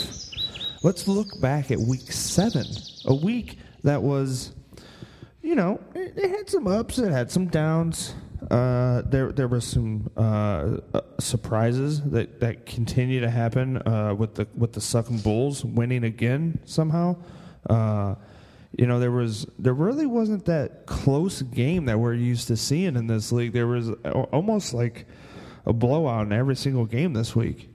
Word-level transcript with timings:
Let's 0.83 1.09
look 1.09 1.41
back 1.41 1.71
at 1.71 1.79
week 1.79 2.13
seven, 2.13 2.67
a 3.09 3.15
week 3.15 3.59
that 3.83 4.03
was, 4.03 4.53
you 5.43 5.55
know, 5.57 5.81
it, 5.95 6.17
it 6.17 6.31
had 6.31 6.49
some 6.49 6.69
ups, 6.69 6.99
it 6.99 7.11
had 7.11 7.31
some 7.31 7.49
downs. 7.49 8.15
Uh, 8.51 9.03
there, 9.07 9.33
there 9.33 9.49
were 9.49 9.61
some 9.61 10.09
uh, 10.17 10.77
uh, 10.95 11.01
surprises 11.19 12.01
that, 12.03 12.39
that 12.39 12.67
continue 12.67 13.21
to 13.21 13.29
happen 13.29 13.77
uh, 13.89 14.15
with 14.17 14.37
the 14.37 14.47
with 14.57 14.73
the 14.73 14.81
Sucking 14.81 15.19
Bulls 15.19 15.65
winning 15.65 16.05
again 16.05 16.61
somehow. 16.65 17.17
Uh, 17.69 18.15
you 18.77 18.87
know 18.87 19.01
there 19.01 19.11
was 19.11 19.47
there 19.59 19.73
really 19.73 20.07
wasn't 20.07 20.45
that 20.45 20.87
close 20.87 21.43
game 21.43 21.87
that 21.87 21.99
we're 21.99 22.15
used 22.15 22.47
to 22.49 22.57
seeing 22.57 22.95
in 22.95 23.09
this 23.09 23.33
league. 23.33 23.53
There 23.53 23.67
was 23.67 23.91
almost 24.33 24.73
like 24.73 25.07
a 25.67 25.73
blowout 25.73 26.27
in 26.27 26.33
every 26.33 26.57
single 26.57 26.87
game 26.87 27.15
this 27.15 27.35
week. 27.35 27.69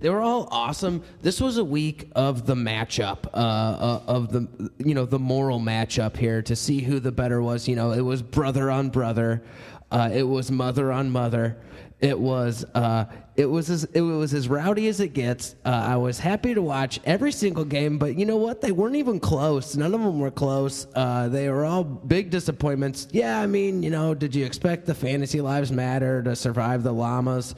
They 0.00 0.10
were 0.10 0.20
all 0.20 0.48
awesome. 0.50 1.02
This 1.22 1.40
was 1.40 1.58
a 1.58 1.64
week 1.64 2.10
of 2.14 2.46
the 2.46 2.54
matchup, 2.54 3.26
uh, 3.34 3.36
uh, 3.36 4.02
of 4.06 4.30
the 4.30 4.70
you 4.78 4.94
know 4.94 5.04
the 5.04 5.18
moral 5.18 5.58
matchup 5.58 6.16
here 6.16 6.40
to 6.42 6.54
see 6.54 6.80
who 6.80 7.00
the 7.00 7.10
better 7.10 7.42
was. 7.42 7.66
You 7.66 7.74
know, 7.74 7.90
it 7.92 8.02
was 8.02 8.22
brother 8.22 8.70
on 8.70 8.90
brother, 8.90 9.42
uh, 9.90 10.10
it 10.12 10.22
was 10.22 10.50
mother 10.52 10.92
on 10.92 11.10
mother, 11.10 11.56
it 12.00 12.18
was 12.18 12.64
uh, 12.74 13.06
it 13.34 13.46
was 13.46 13.70
as, 13.70 13.84
it 13.84 14.00
was 14.00 14.34
as 14.34 14.48
rowdy 14.48 14.88
as 14.88 15.00
it 15.00 15.14
gets. 15.14 15.56
Uh, 15.64 15.68
I 15.68 15.96
was 15.96 16.18
happy 16.18 16.54
to 16.54 16.62
watch 16.62 17.00
every 17.04 17.32
single 17.32 17.64
game, 17.64 17.98
but 17.98 18.16
you 18.16 18.24
know 18.24 18.36
what? 18.36 18.60
They 18.60 18.72
weren't 18.72 18.96
even 18.96 19.18
close. 19.18 19.76
None 19.76 19.94
of 19.94 20.00
them 20.00 20.20
were 20.20 20.30
close. 20.30 20.86
Uh, 20.94 21.28
they 21.28 21.48
were 21.48 21.64
all 21.64 21.82
big 21.82 22.30
disappointments. 22.30 23.08
Yeah, 23.10 23.40
I 23.40 23.46
mean, 23.46 23.82
you 23.82 23.90
know, 23.90 24.14
did 24.14 24.34
you 24.34 24.44
expect 24.44 24.86
the 24.86 24.94
fantasy 24.94 25.40
lives 25.40 25.72
matter 25.72 26.22
to 26.22 26.36
survive 26.36 26.82
the 26.82 26.92
llamas? 26.92 27.54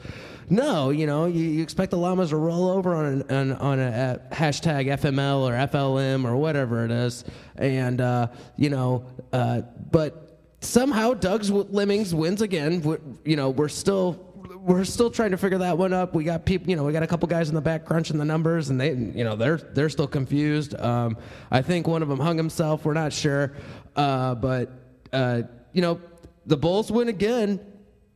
No, 0.49 0.89
you 0.89 1.07
know, 1.07 1.27
you, 1.27 1.43
you 1.43 1.63
expect 1.63 1.91
the 1.91 1.97
llamas 1.97 2.29
to 2.29 2.35
roll 2.35 2.69
over 2.69 2.93
on 2.93 3.05
an, 3.05 3.21
an, 3.29 3.51
on 3.53 3.79
a, 3.79 4.21
hashtag 4.31 4.87
FML 4.87 5.41
or 5.41 5.53
FLM 5.67 6.25
or 6.25 6.35
whatever 6.35 6.83
it 6.83 6.91
is, 6.91 7.23
and 7.55 8.01
uh, 8.01 8.27
you 8.57 8.69
know, 8.69 9.05
uh, 9.33 9.61
but 9.91 10.31
somehow 10.61 11.13
Doug's 11.13 11.49
Lemmings 11.49 12.13
wins 12.13 12.41
again. 12.41 12.81
we 12.81 12.97
you 13.25 13.35
know, 13.35 13.49
we're 13.49 13.69
still 13.69 14.30
we're 14.61 14.83
still 14.83 15.09
trying 15.09 15.31
to 15.31 15.37
figure 15.37 15.57
that 15.57 15.77
one 15.77 15.91
up. 15.91 16.13
We 16.13 16.23
got 16.23 16.45
people, 16.45 16.69
you 16.69 16.75
know, 16.75 16.83
we 16.83 16.93
got 16.93 17.03
a 17.03 17.07
couple 17.07 17.27
guys 17.27 17.49
in 17.49 17.55
the 17.55 17.61
back 17.61 17.85
crunching 17.85 18.17
the 18.17 18.25
numbers, 18.25 18.69
and 18.69 18.79
they, 18.79 18.89
you 18.89 19.23
know, 19.23 19.35
they're 19.35 19.57
they're 19.57 19.89
still 19.89 20.07
confused. 20.07 20.75
Um, 20.79 21.17
I 21.49 21.61
think 21.61 21.87
one 21.87 22.01
of 22.01 22.09
them 22.09 22.19
hung 22.19 22.37
himself. 22.37 22.85
We're 22.85 22.93
not 22.93 23.11
sure, 23.11 23.53
uh, 23.95 24.35
but 24.35 24.71
uh, 25.11 25.43
you 25.73 25.81
know, 25.81 25.99
the 26.45 26.57
Bulls 26.57 26.91
win 26.91 27.07
again. 27.07 27.59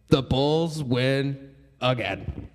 The 0.09 0.21
Bulls 0.21 0.83
win 0.83 1.55
again. 1.81 2.49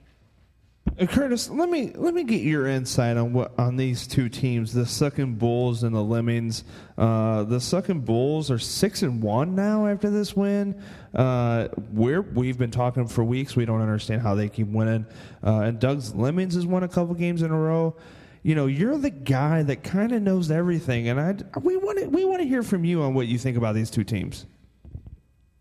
Uh, 0.98 1.06
Curtis, 1.06 1.48
let 1.50 1.68
me 1.68 1.92
let 1.94 2.14
me 2.14 2.24
get 2.24 2.42
your 2.42 2.66
insight 2.66 3.16
on 3.16 3.32
what 3.32 3.58
on 3.58 3.76
these 3.76 4.06
two 4.06 4.28
teams, 4.28 4.72
the 4.72 4.86
Sucking 4.86 5.34
Bulls 5.34 5.82
and 5.82 5.94
the 5.94 6.02
Lemmings. 6.02 6.64
Uh, 6.96 7.44
the 7.44 7.60
Sucking 7.60 8.00
Bulls 8.00 8.50
are 8.50 8.58
six 8.58 9.02
and 9.02 9.22
one 9.22 9.54
now 9.54 9.86
after 9.86 10.10
this 10.10 10.36
win. 10.36 10.80
Uh, 11.14 11.68
we're 11.92 12.22
we've 12.22 12.58
been 12.58 12.70
talking 12.70 13.06
for 13.08 13.24
weeks. 13.24 13.56
We 13.56 13.64
don't 13.66 13.80
understand 13.82 14.22
how 14.22 14.34
they 14.34 14.48
keep 14.48 14.68
winning. 14.68 15.06
Uh, 15.44 15.60
and 15.60 15.78
Doug's 15.80 16.14
Lemmings 16.14 16.54
has 16.54 16.66
won 16.66 16.82
a 16.84 16.88
couple 16.88 17.14
games 17.14 17.42
in 17.42 17.50
a 17.50 17.58
row. 17.58 17.96
You 18.42 18.54
know, 18.54 18.66
you're 18.66 18.96
the 18.98 19.10
guy 19.10 19.62
that 19.64 19.82
kind 19.84 20.12
of 20.12 20.22
knows 20.22 20.50
everything, 20.50 21.08
and 21.08 21.20
I 21.20 21.36
we 21.60 21.76
want 21.76 21.98
to 21.98 22.06
we 22.08 22.24
want 22.24 22.40
to 22.42 22.48
hear 22.48 22.62
from 22.62 22.84
you 22.84 23.02
on 23.02 23.14
what 23.14 23.26
you 23.26 23.38
think 23.38 23.56
about 23.56 23.74
these 23.74 23.90
two 23.90 24.04
teams. 24.04 24.46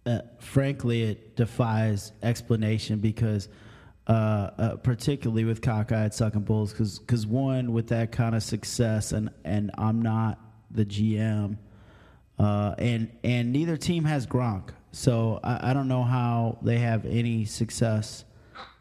uh, 0.06 0.22
frankly, 0.40 1.04
it 1.04 1.36
defies 1.36 2.14
explanation 2.24 3.00
because, 3.00 3.50
uh, 4.08 4.12
uh, 4.58 4.76
particularly 4.78 5.46
with 5.46 5.62
cockeyed 5.62 6.14
sucking 6.14 6.42
bulls, 6.44 6.74
because 6.74 7.28
one 7.28 7.74
with 7.74 7.88
that 7.90 8.12
kind 8.12 8.36
of 8.36 8.44
success, 8.44 9.12
and 9.12 9.30
and 9.46 9.72
I'm 9.78 10.02
not 10.02 10.40
the 10.72 10.86
GM, 10.86 11.58
uh, 12.40 12.76
and 12.78 13.12
and 13.24 13.52
neither 13.54 13.78
team 13.78 14.06
has 14.06 14.26
Gronk, 14.28 14.70
so 14.92 15.40
I, 15.44 15.72
I 15.72 15.74
don't 15.74 15.88
know 15.88 16.04
how 16.04 16.58
they 16.62 16.80
have 16.80 17.06
any 17.06 17.46
success 17.46 18.26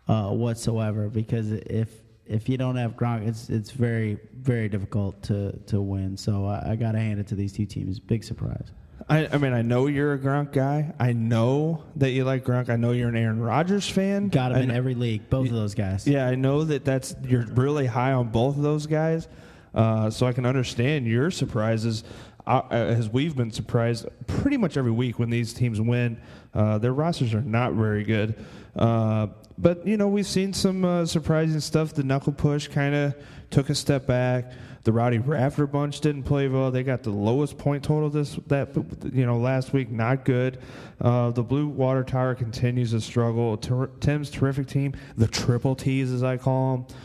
uh, 0.09 0.31
whatsoever. 0.31 1.09
Because 1.09 1.53
if 1.53 1.91
if 2.27 2.49
you 2.49 2.59
don't 2.59 2.77
have 2.77 2.97
Gronk, 2.97 3.27
it's 3.27 3.49
it's 3.51 3.71
very 3.71 4.19
very 4.35 4.69
difficult 4.69 5.23
to 5.25 5.53
to 5.67 5.81
win. 5.81 6.17
So 6.17 6.47
I, 6.47 6.73
I 6.73 6.77
got 6.77 6.93
to 6.93 6.99
hand 6.99 7.21
it 7.21 7.27
to 7.29 7.35
these 7.35 7.53
two 7.53 7.67
teams. 7.67 7.99
Big 7.99 8.25
surprise. 8.25 8.73
I, 9.09 9.27
I 9.33 9.39
mean, 9.39 9.55
I 9.55 9.63
know 9.63 9.87
you're 9.87 10.15
a 10.15 10.19
Gronk 10.19 10.53
guy. 10.53 10.93
I 10.99 11.13
know 11.13 11.85
that 11.97 12.11
you 12.11 12.25
like 12.25 12.45
Gronk. 12.45 12.69
I 12.69 12.77
know 12.77 12.93
you're 12.93 13.09
an 13.09 13.17
Aaron 13.17 13.41
Rodgers 13.41 13.89
fan. 13.89 14.29
Got 14.29 14.53
him 14.53 14.59
I 14.59 14.61
in 14.63 14.71
every 14.71 14.95
league, 14.95 15.31
both 15.31 15.47
of 15.47 15.55
those 15.55 15.75
guys. 15.75 16.07
Yeah, 16.07 16.27
I 16.27 16.35
know 16.35 16.65
that 16.65 16.85
that's 16.85 17.15
you're 17.25 17.47
really 17.47 17.87
high 17.87 18.13
on 18.13 18.29
both 18.29 18.57
of 18.57 18.63
those 18.63 18.87
guys. 18.87 19.29
Uh, 19.75 20.11
so 20.11 20.27
I 20.27 20.33
can 20.33 20.45
understand 20.45 21.07
your 21.07 21.31
surprises. 21.31 22.05
Uh, 22.49 22.67
as 22.71 23.11
we've 23.11 23.37
been 23.37 23.51
surprised 23.51 24.07
pretty 24.27 24.57
much 24.57 24.79
every 24.79 24.91
week 24.91 25.19
when 25.19 25.29
these 25.29 25.53
teams 25.53 25.81
win. 25.83 26.19
Uh, 26.55 26.79
their 26.79 26.95
rosters 26.95 27.35
are 27.35 27.43
not 27.43 27.75
very 27.75 28.05
good. 28.05 28.35
Uh, 28.75 29.27
but, 29.59 29.87
you 29.87 29.99
know, 29.99 30.09
we've 30.09 30.27
seen 30.27 30.55
some 30.55 30.83
uh, 30.83 31.05
surprising 31.05 31.61
stuff. 31.61 31.93
The 31.93 32.05
knuckle 32.05 32.33
push 32.33 32.67
kind 32.69 32.95
of 32.95 33.15
took 33.51 33.69
a 33.69 33.75
step 33.75 34.07
back. 34.07 34.51
The 34.85 34.93
Rowdy 34.93 35.19
Rafter 35.19 35.67
bunch 35.67 36.01
didn't 36.01 36.23
play 36.23 36.49
well. 36.49 36.71
They 36.71 36.83
got 36.83 37.03
the 37.03 37.11
lowest 37.11 37.59
point 37.59 37.85
total 37.85 38.09
this 38.09 38.39
that 38.47 38.75
you 39.13 39.27
know 39.27 39.37
last 39.37 39.75
week. 39.75 39.91
Not 39.91 40.25
good. 40.25 40.61
Uh, 40.99 41.31
the 41.31 41.43
Blue 41.43 41.69
Water 41.69 42.03
Tower 42.03 42.35
continues 42.35 42.93
to 42.93 43.01
struggle. 43.03 43.59
Ter- 43.59 43.89
Tim's 44.01 44.31
terrific 44.31 44.67
team, 44.67 44.95
the 45.19 45.27
Triple 45.27 45.75
T's 45.75 46.11
as 46.11 46.23
I 46.23 46.39
call 46.39 46.77
them, 46.77 46.97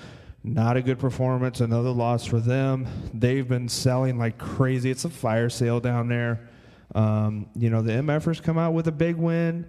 not 0.43 0.75
a 0.75 0.81
good 0.81 0.99
performance. 0.99 1.61
Another 1.61 1.89
loss 1.89 2.25
for 2.25 2.39
them. 2.39 2.87
They've 3.13 3.47
been 3.47 3.69
selling 3.69 4.17
like 4.17 4.37
crazy. 4.37 4.91
It's 4.91 5.05
a 5.05 5.09
fire 5.09 5.49
sale 5.49 5.79
down 5.79 6.09
there. 6.09 6.49
Um, 6.95 7.47
you 7.55 7.69
know 7.69 7.81
the 7.81 7.93
MFers 7.93 8.41
come 8.41 8.57
out 8.57 8.73
with 8.73 8.87
a 8.87 8.91
big 8.91 9.15
win. 9.15 9.65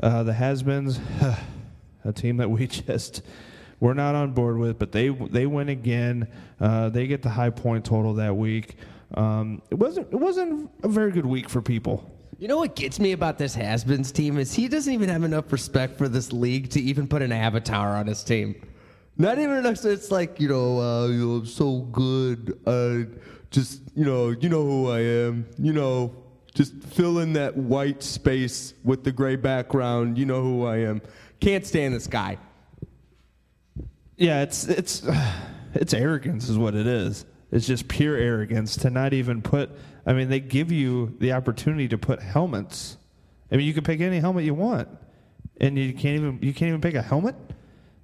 Uh, 0.00 0.22
the 0.22 0.32
Has-Beens, 0.32 1.00
a 2.04 2.12
team 2.12 2.36
that 2.36 2.50
we 2.50 2.66
just 2.68 3.22
we're 3.80 3.94
not 3.94 4.14
on 4.14 4.32
board 4.32 4.58
with, 4.58 4.78
but 4.78 4.92
they 4.92 5.08
they 5.08 5.46
win 5.46 5.70
again. 5.70 6.28
Uh, 6.60 6.88
they 6.88 7.06
get 7.06 7.22
the 7.22 7.30
high 7.30 7.50
point 7.50 7.84
total 7.84 8.14
that 8.14 8.36
week. 8.36 8.76
Um, 9.14 9.62
it 9.70 9.76
wasn't 9.76 10.12
it 10.12 10.16
wasn't 10.16 10.70
a 10.82 10.88
very 10.88 11.10
good 11.10 11.26
week 11.26 11.48
for 11.48 11.62
people. 11.62 12.08
You 12.38 12.46
know 12.46 12.58
what 12.58 12.76
gets 12.76 13.00
me 13.00 13.12
about 13.12 13.38
this 13.38 13.54
has-beens 13.56 14.12
team 14.12 14.38
is 14.38 14.54
he 14.54 14.68
doesn't 14.68 14.92
even 14.92 15.08
have 15.08 15.24
enough 15.24 15.50
respect 15.50 15.98
for 15.98 16.08
this 16.08 16.32
league 16.32 16.70
to 16.70 16.80
even 16.80 17.08
put 17.08 17.20
an 17.20 17.32
avatar 17.32 17.96
on 17.96 18.06
his 18.06 18.22
team. 18.22 18.54
Not 19.20 19.40
even 19.40 19.56
enough. 19.56 19.78
So 19.78 19.88
it's 19.88 20.12
like 20.12 20.40
you 20.40 20.48
know, 20.48 20.80
uh, 20.80 21.08
you 21.08 21.26
know, 21.26 21.34
I'm 21.36 21.46
so 21.46 21.80
good. 21.80 22.58
Uh, 22.64 23.16
just 23.50 23.82
you 23.96 24.04
know, 24.04 24.30
you 24.30 24.48
know 24.48 24.62
who 24.62 24.90
I 24.90 25.00
am. 25.00 25.46
You 25.58 25.72
know, 25.72 26.14
just 26.54 26.72
fill 26.84 27.18
in 27.18 27.32
that 27.32 27.56
white 27.56 28.02
space 28.02 28.74
with 28.84 29.02
the 29.02 29.10
gray 29.10 29.34
background. 29.34 30.16
You 30.16 30.24
know 30.24 30.40
who 30.42 30.64
I 30.64 30.78
am. 30.78 31.02
Can't 31.40 31.66
stand 31.66 31.94
this 31.94 32.06
guy. 32.06 32.38
Yeah, 34.16 34.42
it's 34.42 34.68
it's 34.68 35.02
it's 35.74 35.92
arrogance 35.94 36.48
is 36.48 36.56
what 36.56 36.76
it 36.76 36.86
is. 36.86 37.24
It's 37.50 37.66
just 37.66 37.88
pure 37.88 38.16
arrogance 38.16 38.76
to 38.78 38.90
not 38.90 39.14
even 39.14 39.42
put. 39.42 39.70
I 40.06 40.12
mean, 40.12 40.28
they 40.28 40.40
give 40.40 40.70
you 40.70 41.16
the 41.18 41.32
opportunity 41.32 41.88
to 41.88 41.98
put 41.98 42.22
helmets. 42.22 42.98
I 43.50 43.56
mean, 43.56 43.66
you 43.66 43.74
can 43.74 43.82
pick 43.82 44.00
any 44.00 44.20
helmet 44.20 44.44
you 44.44 44.54
want, 44.54 44.88
and 45.60 45.76
you 45.76 45.92
can't 45.92 46.20
even 46.20 46.38
you 46.40 46.54
can't 46.54 46.68
even 46.68 46.80
pick 46.80 46.94
a 46.94 47.02
helmet. 47.02 47.34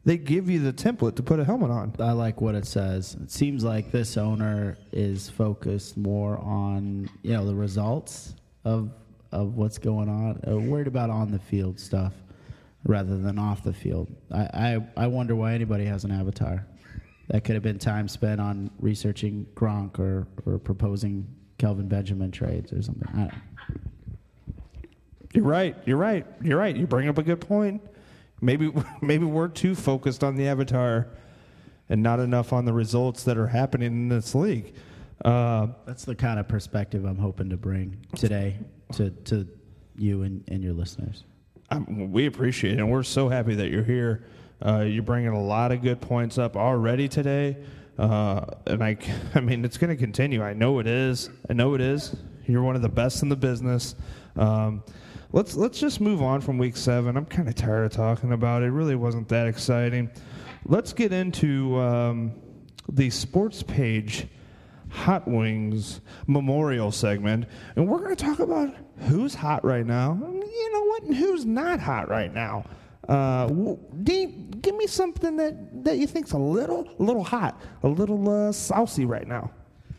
They 0.05 0.19
give 0.19 0.51
you 0.51 0.61
the 0.61 0.73
template 0.73 1.17
to 1.17 1.23
put 1.23 1.41
a 1.41 1.45
helmet 1.45 1.71
on. 1.71 1.95
I 1.99 2.13
like 2.13 2.41
what 2.41 2.55
it 2.55 2.67
says. 2.67 3.17
It 3.23 3.31
seems 3.31 3.65
like 3.65 3.91
this 3.91 4.19
owner 4.19 4.77
is 4.93 5.31
focused 5.31 5.97
more 5.97 6.39
on 6.39 7.09
you 7.23 7.33
know 7.33 7.47
the 7.47 7.55
results 7.55 8.35
of 8.65 8.91
of 9.33 9.57
what's 9.57 9.79
going 9.79 10.09
on, 10.09 10.41
uh, 10.47 10.57
worried 10.57 10.87
about 10.87 11.11
on 11.11 11.33
the 11.33 11.39
field 11.39 11.81
stuff 11.81 12.13
rather 12.85 13.17
than 13.17 13.39
off 13.39 13.65
the 13.65 13.73
field. 13.73 14.15
I, 14.31 14.43
I 14.43 15.05
I 15.05 15.07
wonder 15.07 15.35
why 15.35 15.55
anybody 15.55 15.87
has 15.87 16.05
an 16.05 16.13
avatar. 16.13 16.67
That 17.29 17.43
could 17.43 17.55
have 17.55 17.63
been 17.63 17.79
time 17.79 18.07
spent 18.07 18.41
on 18.41 18.71
researching 18.81 19.47
Gronk 19.55 19.99
or 19.99 20.27
or 20.45 20.59
proposing 20.59 21.27
Kelvin 21.57 21.89
Benjamin 21.89 22.31
trades 22.31 22.75
or 22.75 22.83
something. 22.83 23.09
I 23.15 23.21
don't. 23.21 23.35
You're 25.33 25.45
right. 25.45 25.77
You're 25.87 25.97
right. 25.97 26.27
You're 26.43 26.59
right. 26.59 26.77
You 26.77 26.87
bring 26.87 27.09
up 27.09 27.19
a 27.19 27.23
good 27.23 27.41
point. 27.41 27.83
Maybe 28.45 28.73
maybe 29.01 29.25
we're 29.25 29.49
too 29.49 29.75
focused 29.75 30.23
on 30.23 30.37
the 30.37 30.47
avatar 30.49 31.09
and 31.89 32.03
not 32.03 32.21
enough 32.21 32.53
on 32.53 32.65
the 32.65 32.73
results 32.73 33.25
that 33.25 33.37
are 33.37 33.47
happening 33.47 33.87
in 33.87 34.09
this 34.09 34.35
league. 34.35 34.75
Uh, 35.25 35.69
That's 35.87 36.05
the 36.05 36.15
kind 36.15 36.39
of 36.39 36.49
perspective 36.49 37.05
I'm 37.05 37.19
hoping 37.19 37.51
to 37.51 37.57
bring 37.57 37.97
today 38.17 38.59
to 38.93 39.11
to 39.11 39.49
you 39.97 40.23
and, 40.23 40.45
and 40.49 40.63
your 40.63 40.75
listeners. 40.75 41.25
Um, 41.71 42.13
we 42.13 42.27
appreciate 42.27 42.75
it, 42.75 42.79
and 42.79 42.91
we're 42.91 43.03
so 43.03 43.29
happy 43.29 43.55
that 43.55 43.71
you're 43.71 43.85
here. 43.85 44.25
Uh, 44.65 44.81
you're 44.81 45.03
bringing 45.03 45.31
a 45.31 45.43
lot 45.43 45.73
of 45.73 45.83
good 45.83 46.01
points 46.01 46.37
up 46.39 46.57
already 46.57 47.09
today, 47.09 47.57
uh, 47.99 48.45
and 48.67 48.83
I, 48.85 48.97
I 49.35 49.41
mean, 49.41 49.65
it's 49.65 49.79
going 49.79 49.91
to 49.91 49.97
continue. 49.97 50.43
I 50.43 50.53
know 50.53 50.79
it 50.79 50.87
is. 50.87 51.31
I 51.49 51.53
know 51.55 51.75
it 51.75 51.81
is. 51.81 52.15
You're 52.47 52.63
one 52.63 52.77
of 52.77 52.83
the 52.83 52.89
best 52.89 53.23
in 53.23 53.29
the 53.29 53.37
business. 53.37 53.95
Um, 54.37 54.83
let's 55.35 55.57
let's 55.57 55.81
just 55.81 56.01
move 56.01 56.23
on 56.23 56.41
from 56.41 56.59
week 56.59 56.77
seven. 56.77 57.17
I'm 57.17 57.27
kind 57.27 57.49
of 57.49 57.57
tired 57.57 57.87
of 57.87 57.93
talking 57.93 58.33
about 58.33 58.63
it. 58.63 58.67
It 58.67 58.71
really 58.71 58.95
wasn't 58.95 59.29
that 59.29 59.49
exciting. 59.49 60.09
Let's 60.65 60.93
get 60.93 61.13
into 61.13 61.79
um, 61.81 62.33
the 62.89 63.11
sports 63.11 63.63
page 63.63 64.29
Hot 64.91 65.27
Wings 65.27 66.01
Memorial 66.29 66.93
segment, 66.93 67.47
and 67.75 67.89
we're 67.89 67.99
going 67.99 68.15
to 68.15 68.25
talk 68.25 68.39
about 68.39 68.75
who's 69.09 69.35
hot 69.35 69.65
right 69.65 69.85
now. 69.85 70.17
You 70.23 70.73
know 70.73 70.85
what? 70.85 71.03
And 71.03 71.17
who's 71.17 71.45
not 71.45 71.81
hot 71.81 72.09
right 72.09 72.33
now? 72.33 72.65
Uh, 73.09 73.49
give 74.05 74.77
me 74.77 74.87
something 74.87 75.37
that, 75.37 75.85
that 75.85 75.99
you 75.99 76.07
think's 76.07 76.33
a 76.33 76.39
little, 76.39 76.89
a 76.99 77.03
little 77.03 77.25
hot, 77.25 77.61
a 77.83 77.89
little 77.89 78.31
uh, 78.31 78.53
saucy 78.53 79.05
right 79.05 79.27
now. 79.27 79.51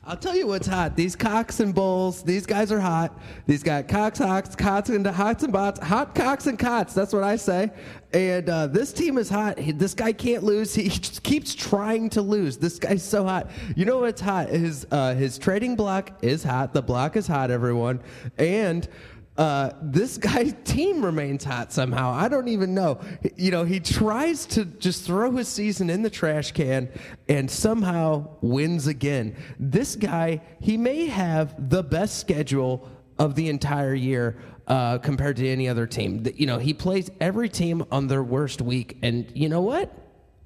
I'll 0.08 0.16
tell 0.16 0.36
you 0.36 0.46
what's 0.46 0.68
hot. 0.68 0.96
These 0.96 1.16
cocks 1.16 1.60
and 1.60 1.74
bulls, 1.74 2.22
these 2.22 2.46
guys 2.46 2.72
are 2.72 2.80
hot. 2.80 3.20
These 3.48 3.64
got 3.64 3.88
cocks, 3.88 4.20
hocks, 4.20 4.56
cots, 4.56 4.92
and 4.92 5.06
hots 5.08 5.42
and 5.42 5.52
bots. 5.52 5.80
Hot 5.80 6.14
cocks 6.14 6.46
and 6.46 6.60
cots. 6.60 6.94
That's 6.94 7.12
what 7.12 7.24
I 7.24 7.38
say. 7.38 7.72
And 8.14 8.48
uh, 8.48 8.68
this 8.68 8.94
team 8.94 9.18
is 9.18 9.30
hot. 9.30 9.58
This 9.58 9.96
guy 9.96 10.14
can't 10.14 10.44
lose. 10.44 10.76
He 10.76 10.90
keeps 11.24 11.56
trying 11.56 12.12
to 12.12 12.22
lose. 12.22 12.58
This 12.58 12.78
guy's 12.78 13.02
so 13.02 13.24
hot. 13.24 13.50
You 13.76 13.86
know 13.86 13.98
what's 13.98 14.22
hot? 14.22 14.50
His 14.50 14.86
uh, 14.92 15.16
his 15.16 15.40
trading 15.40 15.76
block 15.76 16.12
is 16.22 16.44
hot. 16.44 16.74
The 16.74 16.84
block 16.84 17.16
is 17.16 17.26
hot. 17.26 17.50
Everyone 17.50 18.00
and. 18.38 18.88
Uh, 19.38 19.72
this 19.82 20.18
guy's 20.18 20.54
team 20.64 21.04
remains 21.04 21.44
hot 21.44 21.74
somehow. 21.74 22.12
I 22.12 22.28
don't 22.28 22.48
even 22.48 22.74
know. 22.74 23.00
You 23.36 23.52
know, 23.52 23.66
he 23.66 23.80
tries 23.80 24.46
to 24.48 24.66
just 24.66 25.04
throw 25.04 25.32
his 25.32 25.48
season 25.48 25.90
in 25.90 26.02
the 26.02 26.10
trash 26.10 26.52
can 26.54 26.90
and 27.28 27.50
somehow 27.50 28.30
wins 28.42 28.88
again. 28.88 29.36
This 29.60 29.96
guy, 29.96 30.42
he 30.62 30.78
may 30.78 31.08
have 31.08 31.70
the 31.70 31.84
best 31.84 32.20
schedule 32.20 32.90
of 33.18 33.36
the 33.36 33.50
entire 33.50 33.94
year 33.94 34.38
uh, 34.68 34.98
compared 35.00 35.38
to 35.38 35.48
any 35.48 35.68
other 35.68 35.86
team. 35.86 36.26
You 36.36 36.48
know, 36.48 36.58
he 36.58 36.74
plays 36.74 37.10
every 37.20 37.50
team 37.50 37.86
on 37.92 38.08
their 38.08 38.24
worst 38.24 38.62
week, 38.62 38.98
and 39.04 39.30
you 39.36 39.50
know 39.50 39.62
what? 39.62 39.94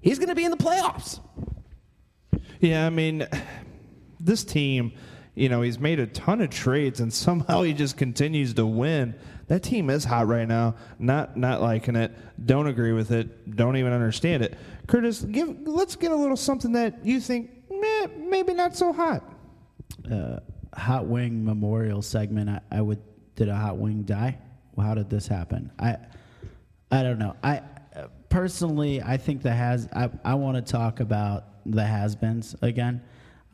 He's 0.01 0.17
going 0.17 0.29
to 0.29 0.35
be 0.35 0.45
in 0.45 0.51
the 0.51 0.57
playoffs. 0.57 1.19
Yeah, 2.59 2.85
I 2.85 2.89
mean, 2.89 3.27
this 4.19 4.43
team, 4.43 4.93
you 5.35 5.49
know, 5.49 5.61
he's 5.61 5.79
made 5.79 5.99
a 5.99 6.07
ton 6.07 6.41
of 6.41 6.49
trades 6.49 6.99
and 6.99 7.11
somehow 7.25 7.61
he 7.63 7.73
just 7.73 7.97
continues 7.97 8.53
to 8.55 8.65
win. 8.65 9.15
That 9.47 9.63
team 9.63 9.89
is 9.89 10.03
hot 10.03 10.27
right 10.27 10.47
now. 10.47 10.75
Not 10.99 11.35
not 11.35 11.61
liking 11.61 11.95
it. 11.95 12.11
Don't 12.45 12.67
agree 12.67 12.91
with 12.91 13.11
it. 13.11 13.55
Don't 13.55 13.77
even 13.77 13.93
understand 13.93 14.43
it. 14.43 14.57
Curtis, 14.87 15.21
give 15.21 15.67
let's 15.67 15.95
get 15.95 16.11
a 16.11 16.15
little 16.15 16.37
something 16.37 16.71
that 16.73 17.03
you 17.03 17.19
think 17.19 17.51
meh, 17.69 18.07
maybe 18.17 18.53
not 18.53 18.75
so 18.75 18.93
hot. 18.93 19.23
uh, 20.11 20.39
hot 20.75 21.07
wing 21.07 21.43
memorial 21.43 22.01
segment, 22.01 22.49
I, 22.49 22.61
I 22.71 22.81
would 22.81 22.99
did 23.35 23.49
a 23.49 23.55
hot 23.55 23.77
wing 23.77 24.03
die? 24.03 24.37
Well, 24.75 24.85
how 24.85 24.93
did 24.93 25.09
this 25.09 25.27
happen? 25.27 25.71
I 25.79 25.97
I 26.91 27.01
don't 27.03 27.17
know. 27.17 27.35
I 27.43 27.61
personally, 28.29 29.01
I 29.01 29.17
think 29.17 29.41
the 29.41 29.51
has. 29.51 29.87
I 29.93 30.09
I 30.23 30.35
want 30.35 30.63
to 30.63 30.71
talk 30.71 30.99
about 30.99 31.45
the 31.65 31.83
has-beens 31.83 32.55
again. 32.61 33.01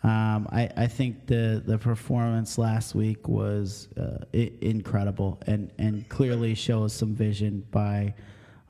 Um, 0.06 0.48
I, 0.52 0.70
I 0.78 0.86
think 0.86 1.26
the, 1.26 1.64
the 1.66 1.80
performance 1.80 2.60
last 2.60 2.94
week 2.94 3.28
was 3.28 3.88
uh, 3.98 4.24
I- 4.36 4.52
incredible 4.62 5.40
and, 5.48 5.72
and 5.80 6.08
clearly 6.10 6.54
shows 6.54 6.94
some 6.94 7.16
vision 7.16 7.66
by 7.72 8.14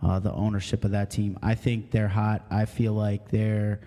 uh, 0.02 0.20
the 0.20 0.32
ownership 0.32 0.86
of 0.86 0.92
that 0.92 1.12
team. 1.12 1.38
I 1.44 1.54
think 1.56 1.92
they're 1.92 2.08
hot. 2.08 2.46
I 2.50 2.64
feel 2.64 2.94
like 2.94 3.30
they're 3.32 3.82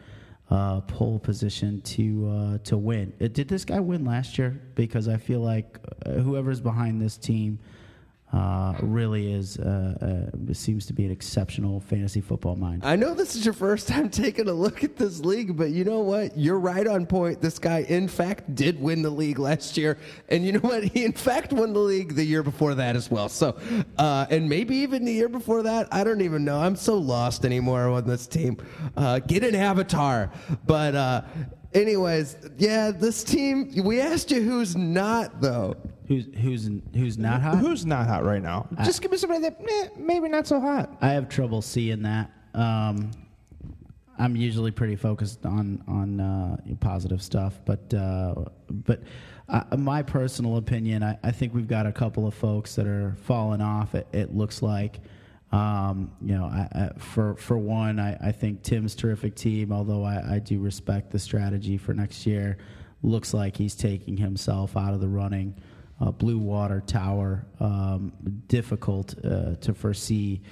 uh, 0.50 0.82
pole 0.82 1.18
position 1.18 1.80
to 1.82 2.28
uh, 2.28 2.58
to 2.64 2.76
win. 2.76 3.14
Uh, 3.18 3.28
did 3.28 3.48
this 3.48 3.64
guy 3.64 3.80
win 3.80 4.04
last 4.04 4.36
year? 4.36 4.60
Because 4.74 5.08
I 5.08 5.16
feel 5.16 5.40
like 5.40 5.78
uh, 6.04 6.12
whoever's 6.12 6.60
behind 6.60 7.00
this 7.00 7.16
team 7.16 7.58
uh, 8.32 8.74
really 8.82 9.32
is 9.32 9.58
uh, 9.58 10.28
uh, 10.30 10.52
seems 10.52 10.84
to 10.86 10.92
be 10.92 11.04
an 11.06 11.10
exceptional 11.10 11.80
fantasy 11.80 12.20
football 12.20 12.56
mind. 12.56 12.84
I 12.84 12.94
know 12.94 13.14
this 13.14 13.34
is 13.34 13.44
your 13.44 13.54
first 13.54 13.88
time 13.88 14.10
taking 14.10 14.48
a 14.48 14.52
look 14.52 14.84
at 14.84 14.96
this 14.96 15.20
league, 15.20 15.56
but 15.56 15.70
you 15.70 15.84
know 15.84 16.00
what? 16.00 16.36
You're 16.36 16.58
right 16.58 16.86
on 16.86 17.06
point. 17.06 17.40
This 17.40 17.58
guy, 17.58 17.80
in 17.88 18.06
fact, 18.06 18.54
did 18.54 18.80
win 18.80 19.00
the 19.00 19.10
league 19.10 19.38
last 19.38 19.78
year. 19.78 19.96
And 20.28 20.44
you 20.44 20.52
know 20.52 20.60
what? 20.60 20.84
He, 20.88 21.04
in 21.04 21.12
fact, 21.12 21.52
won 21.52 21.74
the 21.74 21.80
league 21.80 22.14
the 22.14 22.24
year 22.24 22.42
before 22.42 22.74
that 22.74 22.96
as 22.96 23.10
well. 23.10 23.28
So, 23.28 23.58
uh, 23.98 24.26
and 24.30 24.48
maybe 24.48 24.76
even 24.76 25.04
the 25.04 25.12
year 25.12 25.28
before 25.28 25.62
that. 25.64 25.86
I 25.92 26.02
don't 26.02 26.22
even 26.22 26.44
know. 26.44 26.58
I'm 26.58 26.76
so 26.76 26.96
lost 26.96 27.44
anymore 27.44 27.88
on 27.88 28.06
this 28.06 28.26
team. 28.26 28.56
Uh, 28.96 29.18
get 29.18 29.44
an 29.44 29.54
avatar. 29.54 30.32
But, 30.66 31.26
anyways, 31.74 32.36
yeah, 32.56 32.90
this 32.90 33.22
team, 33.22 33.84
we 33.84 34.00
asked 34.00 34.30
you 34.30 34.40
who's 34.40 34.76
not, 34.76 35.42
though. 35.42 35.76
Who's 36.08 36.26
who's 36.40 36.70
who's 36.94 37.18
not 37.18 37.42
hot? 37.42 37.58
Who's 37.58 37.84
not 37.84 38.06
hot 38.06 38.24
right 38.24 38.42
now? 38.42 38.66
Just 38.82 39.02
give 39.02 39.10
me 39.10 39.18
somebody 39.18 39.42
that 39.42 39.62
meh, 39.62 39.88
maybe 39.98 40.28
not 40.28 40.46
so 40.46 40.58
hot. 40.58 40.96
I 41.02 41.10
have 41.10 41.28
trouble 41.28 41.60
seeing 41.60 42.02
that. 42.02 42.30
Um, 42.54 43.10
I'm 44.18 44.34
usually 44.34 44.70
pretty 44.70 44.96
focused 44.96 45.44
on 45.44 45.84
on 45.86 46.18
uh, 46.18 46.56
positive 46.80 47.22
stuff, 47.22 47.60
but 47.66 47.92
uh, 47.92 48.34
but 48.70 49.02
uh, 49.50 49.76
my 49.76 50.02
personal 50.02 50.56
opinion, 50.56 51.02
I, 51.02 51.18
I 51.22 51.30
think 51.30 51.52
we've 51.54 51.68
got 51.68 51.86
a 51.86 51.92
couple 51.92 52.26
of 52.26 52.32
folks 52.32 52.74
that 52.76 52.86
are 52.86 53.14
falling 53.24 53.60
off. 53.60 53.94
It, 53.94 54.06
it 54.12 54.34
looks 54.34 54.62
like, 54.62 55.00
um, 55.52 56.10
you 56.22 56.34
know, 56.34 56.44
I, 56.44 56.68
I, 56.72 56.98
for 56.98 57.36
for 57.36 57.58
one, 57.58 58.00
I, 58.00 58.16
I 58.28 58.32
think 58.32 58.62
Tim's 58.62 58.94
terrific 58.94 59.34
team. 59.34 59.72
Although 59.72 60.04
I, 60.04 60.36
I 60.36 60.38
do 60.38 60.58
respect 60.58 61.10
the 61.10 61.18
strategy 61.18 61.76
for 61.76 61.92
next 61.92 62.26
year, 62.26 62.56
looks 63.02 63.34
like 63.34 63.56
he's 63.56 63.74
taking 63.74 64.16
himself 64.16 64.74
out 64.74 64.94
of 64.94 65.00
the 65.00 65.08
running. 65.08 65.54
Uh, 66.00 66.10
Blue 66.12 66.38
Water 66.38 66.80
Tower, 66.86 67.44
um, 67.58 68.12
difficult 68.46 69.14
uh, 69.24 69.56
to 69.56 69.74
foresee 69.74 70.42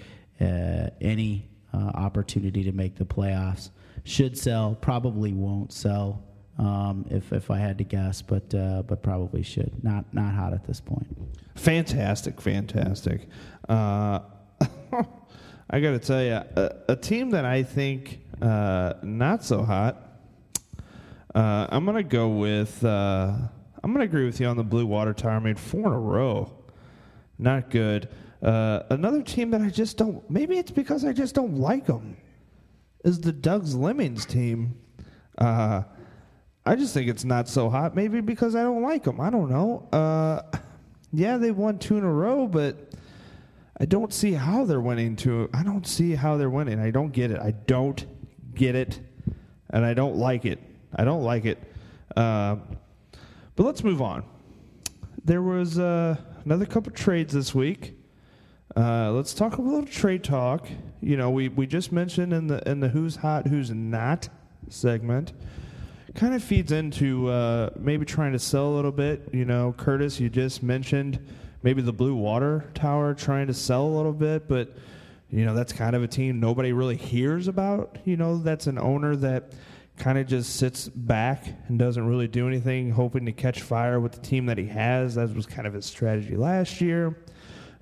uh, 0.41 0.89
any 1.01 1.49
uh, 1.73 1.93
opportunity 1.95 2.65
to 2.65 2.73
make 2.73 2.97
the 2.97 3.05
playoffs. 3.05 3.71
Should 4.05 4.37
sell, 4.37 4.77
probably 4.81 5.33
won't 5.33 5.73
sell. 5.73 6.23
Um, 6.59 7.05
if 7.11 7.35
if 7.35 7.51
I 7.51 7.59
had 7.59 7.77
to 7.79 7.85
guess, 7.85 8.23
but 8.23 8.55
uh, 8.55 8.83
but 8.83 9.03
probably 9.03 9.43
should. 9.43 9.85
Not 9.85 10.13
not 10.15 10.35
hot 10.35 10.55
at 10.55 10.67
this 10.67 10.81
point. 10.81 11.07
Fantastic, 11.55 12.41
fantastic. 12.41 13.29
I 15.69 15.81
got 15.81 15.91
to 15.91 15.99
tell 15.99 16.23
you, 16.23 16.33
a, 16.33 16.71
a 16.91 16.97
team 16.97 17.31
that 17.31 17.45
I 17.45 17.63
think 17.63 18.21
uh, 18.41 18.95
not 19.03 19.45
so 19.45 19.63
hot. 19.63 20.03
Uh, 21.35 21.67
I'm 21.69 21.85
gonna 21.85 22.03
go 22.03 22.29
with. 22.29 22.85
Uh, 22.85 23.37
I'm 23.87 23.93
gonna 23.93 24.05
agree 24.05 24.25
with 24.25 24.41
you 24.41 24.49
on 24.49 24.57
the 24.57 24.65
Blue 24.65 24.85
Water 24.85 25.15
Tower. 25.15 25.37
I 25.37 25.39
mean, 25.39 25.55
four 25.55 25.87
in 25.87 25.93
a 25.93 26.01
row, 26.01 26.53
not 27.39 27.71
good. 27.71 28.09
Uh, 28.43 28.81
another 28.91 29.23
team 29.23 29.53
that 29.53 29.61
I 29.61 29.71
just 29.71 29.97
don't. 29.97 30.29
Maybe 30.29 30.59
it's 30.59 30.73
because 30.73 31.05
I 31.05 31.13
just 31.13 31.37
don't 31.37 31.59
like 31.59 31.87
them. 31.87 32.17
Is 33.05 33.21
the 33.21 33.31
Doug's 33.31 33.77
Lemmings 33.77 34.27
team? 34.27 34.77
Uh, 35.39 35.85
I 36.65 36.75
just 36.75 36.95
think 36.95 37.09
it's 37.09 37.25
not 37.25 37.49
so 37.49 37.71
hot. 37.71 37.95
Maybe 37.95 38.21
because 38.21 38.57
I 38.57 38.65
don't 38.65 38.83
like 38.83 39.05
them. 39.05 39.21
I 39.21 39.31
don't 39.31 39.49
know. 39.49 39.89
Uh, 39.93 40.43
yeah, 41.13 41.37
they 41.37 41.53
won 41.53 41.79
two 41.79 41.97
in 41.97 42.03
a 42.03 42.13
row, 42.13 42.49
but 42.49 42.93
I 43.79 43.85
don't 43.85 44.13
see 44.13 44.33
how 44.33 44.65
they're 44.65 44.81
winning 44.81 45.15
two. 45.15 45.49
I 45.55 45.63
don't 45.63 45.87
see 45.87 46.17
how 46.17 46.37
they're 46.37 46.51
winning. 46.51 46.81
I 46.81 46.91
don't 46.91 47.13
get 47.13 47.31
it. 47.31 47.39
I 47.39 47.53
don't 47.53 48.05
get 48.53 48.75
it, 48.75 48.99
and 49.71 49.85
I 49.85 49.95
don't 49.95 50.17
like 50.17 50.45
it. 50.45 50.59
I 50.93 51.05
don't 51.05 51.23
like 51.23 51.45
it. 51.45 51.63
Uh, 52.17 52.57
but 53.57 53.65
let's 53.65 53.83
move 53.83 54.03
on. 54.03 54.23
There 55.25 55.43
was 55.43 55.79
uh, 55.79 56.17
another 56.45 56.67
couple 56.67 56.93
trades 56.93 57.35
this 57.35 57.55
week. 57.55 57.95
Uh, 58.77 59.11
let's 59.13 59.33
talk 59.33 59.57
a 59.57 59.63
little 59.63 59.87
trade 59.87 60.23
talk. 60.23 60.69
You 61.01 61.17
know, 61.17 61.31
we, 61.31 61.49
we 61.49 61.67
just 61.67 61.91
mentioned 61.91 62.33
in 62.35 62.47
the 62.47 62.69
in 62.69 62.81
the 62.81 62.89
who's 62.89 63.17
hot, 63.17 63.47
who's 63.47 63.71
not 63.71 64.29
segment. 64.69 65.33
Kind 66.15 66.35
of 66.35 66.45
feeds 66.45 66.73
into 66.73 67.29
uh, 67.29 67.71
maybe 67.77 68.05
trying 68.05 68.33
to 68.33 68.39
sell 68.39 68.69
a 68.69 68.75
little 68.75 68.93
bit. 68.93 69.29
You 69.33 69.47
know, 69.47 69.75
Curtis, 69.77 70.21
you 70.21 70.29
just 70.29 70.63
mentioned 70.63 71.19
maybe 71.63 71.81
the 71.81 71.93
Blue 71.93 72.15
Water 72.15 72.71
Tower 72.75 73.15
trying 73.15 73.47
to 73.47 73.55
sell 73.55 73.87
a 73.87 73.95
little 73.97 74.13
bit, 74.13 74.49
but 74.49 74.77
you 75.31 75.45
know 75.45 75.55
that's 75.55 75.73
kind 75.73 75.97
of 75.97 76.03
a 76.03 76.09
team 76.09 76.39
nobody 76.39 76.73
really 76.73 76.97
hears 76.97 77.49
about. 77.49 77.99
You 78.05 78.17
know, 78.19 78.39
that's 78.39 78.67
an 78.67 78.79
owner 78.79 79.17
that 79.17 79.53
kind 79.97 80.19
of 80.19 80.27
just 80.27 80.57
sits 80.57 80.89
back 80.89 81.47
and 81.69 81.79
doesn't 81.79 82.07
really 82.07 82.29
do 82.29 82.47
anything, 82.47 82.91
hoping 82.91 83.27
to 83.27 83.33
catch 83.33 83.63
fire 83.63 83.99
with 84.01 84.13
the 84.13 84.21
team 84.21 84.47
that 84.47 84.59
he 84.59 84.67
has. 84.67 85.15
That 85.15 85.35
was 85.35 85.47
kind 85.47 85.67
of 85.67 85.75
his 85.75 85.87
strategy 85.87 86.37
last 86.37 86.81
year. 86.81 87.17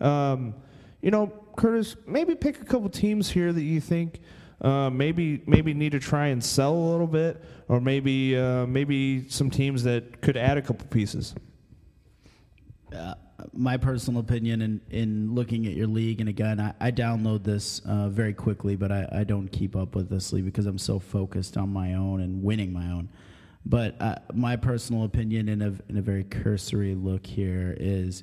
Um, 0.01 0.55
you 1.03 1.11
know, 1.11 1.33
Curtis, 1.57 1.97
maybe 2.07 2.35
pick 2.35 2.61
a 2.61 2.65
couple 2.65 2.89
teams 2.89 3.31
here 3.31 3.53
that 3.53 3.63
you 3.63 3.81
think 3.81 4.21
uh, 4.61 4.89
maybe 4.89 5.43
maybe 5.47 5.75
need 5.75 5.93
to 5.93 6.01
try 6.01 6.29
and 6.29 6.43
sell 6.43 6.73
a 6.75 6.87
little 6.91 7.07
bit, 7.07 7.45
or 7.69 7.81
maybe 7.81 8.37
uh, 8.37 8.67
maybe 8.67 9.29
some 9.29 9.51
teams 9.51 9.83
that 9.83 10.23
could 10.23 10.37
add 10.37 10.57
a 10.57 10.63
couple 10.63 10.87
pieces. 10.87 11.35
Uh, 12.97 13.15
my 13.53 13.77
personal 13.77 14.21
opinion 14.21 14.63
in, 14.63 14.81
in 14.91 15.35
looking 15.35 15.67
at 15.67 15.73
your 15.73 15.87
league, 15.87 16.21
and 16.21 16.29
again, 16.29 16.61
I, 16.61 16.75
I 16.81 16.91
download 16.91 17.45
this 17.45 17.81
uh, 17.81 18.09
very 18.09 18.33
quickly, 18.33 18.77
but 18.77 18.91
I, 18.91 19.09
I 19.13 19.25
don't 19.25 19.49
keep 19.49 19.77
up 19.77 19.95
with 19.95 20.09
this 20.09 20.33
league 20.33 20.45
because 20.45 20.67
I'm 20.67 20.79
so 20.79 20.99
focused 20.99 21.57
on 21.57 21.69
my 21.71 21.95
own 21.95 22.21
and 22.21 22.43
winning 22.43 22.73
my 22.73 22.91
own. 22.91 23.09
But 23.67 24.01
uh, 24.01 24.17
my 24.35 24.57
personal 24.57 25.05
opinion, 25.05 25.49
in 25.49 25.63
a, 25.63 25.75
in 25.89 25.97
a 25.97 26.03
very 26.03 26.25
cursory 26.25 26.95
look 26.95 27.27
here, 27.27 27.77
is 27.79 28.23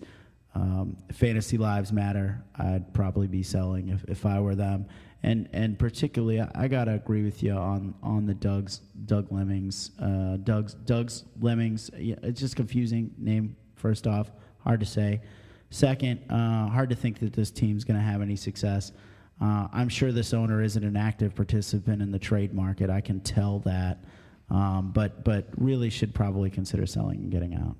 um, 0.53 0.97
fantasy 1.11 1.57
lives 1.57 1.91
matter. 1.91 2.43
I'd 2.55 2.93
probably 2.93 3.27
be 3.27 3.43
selling 3.43 3.89
if, 3.89 4.03
if 4.07 4.25
I 4.25 4.39
were 4.39 4.55
them, 4.55 4.85
and 5.23 5.47
and 5.53 5.79
particularly, 5.79 6.41
I, 6.41 6.51
I 6.53 6.67
gotta 6.67 6.93
agree 6.93 7.23
with 7.23 7.41
you 7.41 7.53
on 7.53 7.93
on 8.03 8.25
the 8.25 8.33
Doug's 8.33 8.81
Doug 9.05 9.31
Lemmings, 9.31 9.91
uh, 9.99 10.37
Doug's 10.37 10.73
Doug's 10.73 11.25
Lemmings. 11.39 11.89
Yeah, 11.97 12.15
it's 12.23 12.39
just 12.39 12.55
confusing 12.55 13.13
name. 13.17 13.55
First 13.75 14.07
off, 14.07 14.31
hard 14.63 14.79
to 14.79 14.85
say. 14.85 15.21
Second, 15.69 16.19
uh, 16.29 16.67
hard 16.67 16.89
to 16.89 16.95
think 16.95 17.19
that 17.19 17.33
this 17.33 17.49
team's 17.49 17.83
going 17.83 17.97
to 17.97 18.05
have 18.05 18.21
any 18.21 18.35
success. 18.35 18.91
Uh, 19.39 19.67
I'm 19.71 19.89
sure 19.89 20.11
this 20.11 20.33
owner 20.33 20.61
isn't 20.61 20.83
an 20.83 20.97
active 20.97 21.33
participant 21.33 22.01
in 22.01 22.11
the 22.11 22.19
trade 22.19 22.53
market. 22.53 22.89
I 22.89 23.01
can 23.01 23.21
tell 23.21 23.59
that, 23.59 24.03
um, 24.49 24.91
but 24.93 25.23
but 25.23 25.47
really 25.57 25.89
should 25.89 26.13
probably 26.13 26.49
consider 26.49 26.85
selling 26.85 27.19
and 27.21 27.31
getting 27.31 27.55
out. 27.55 27.75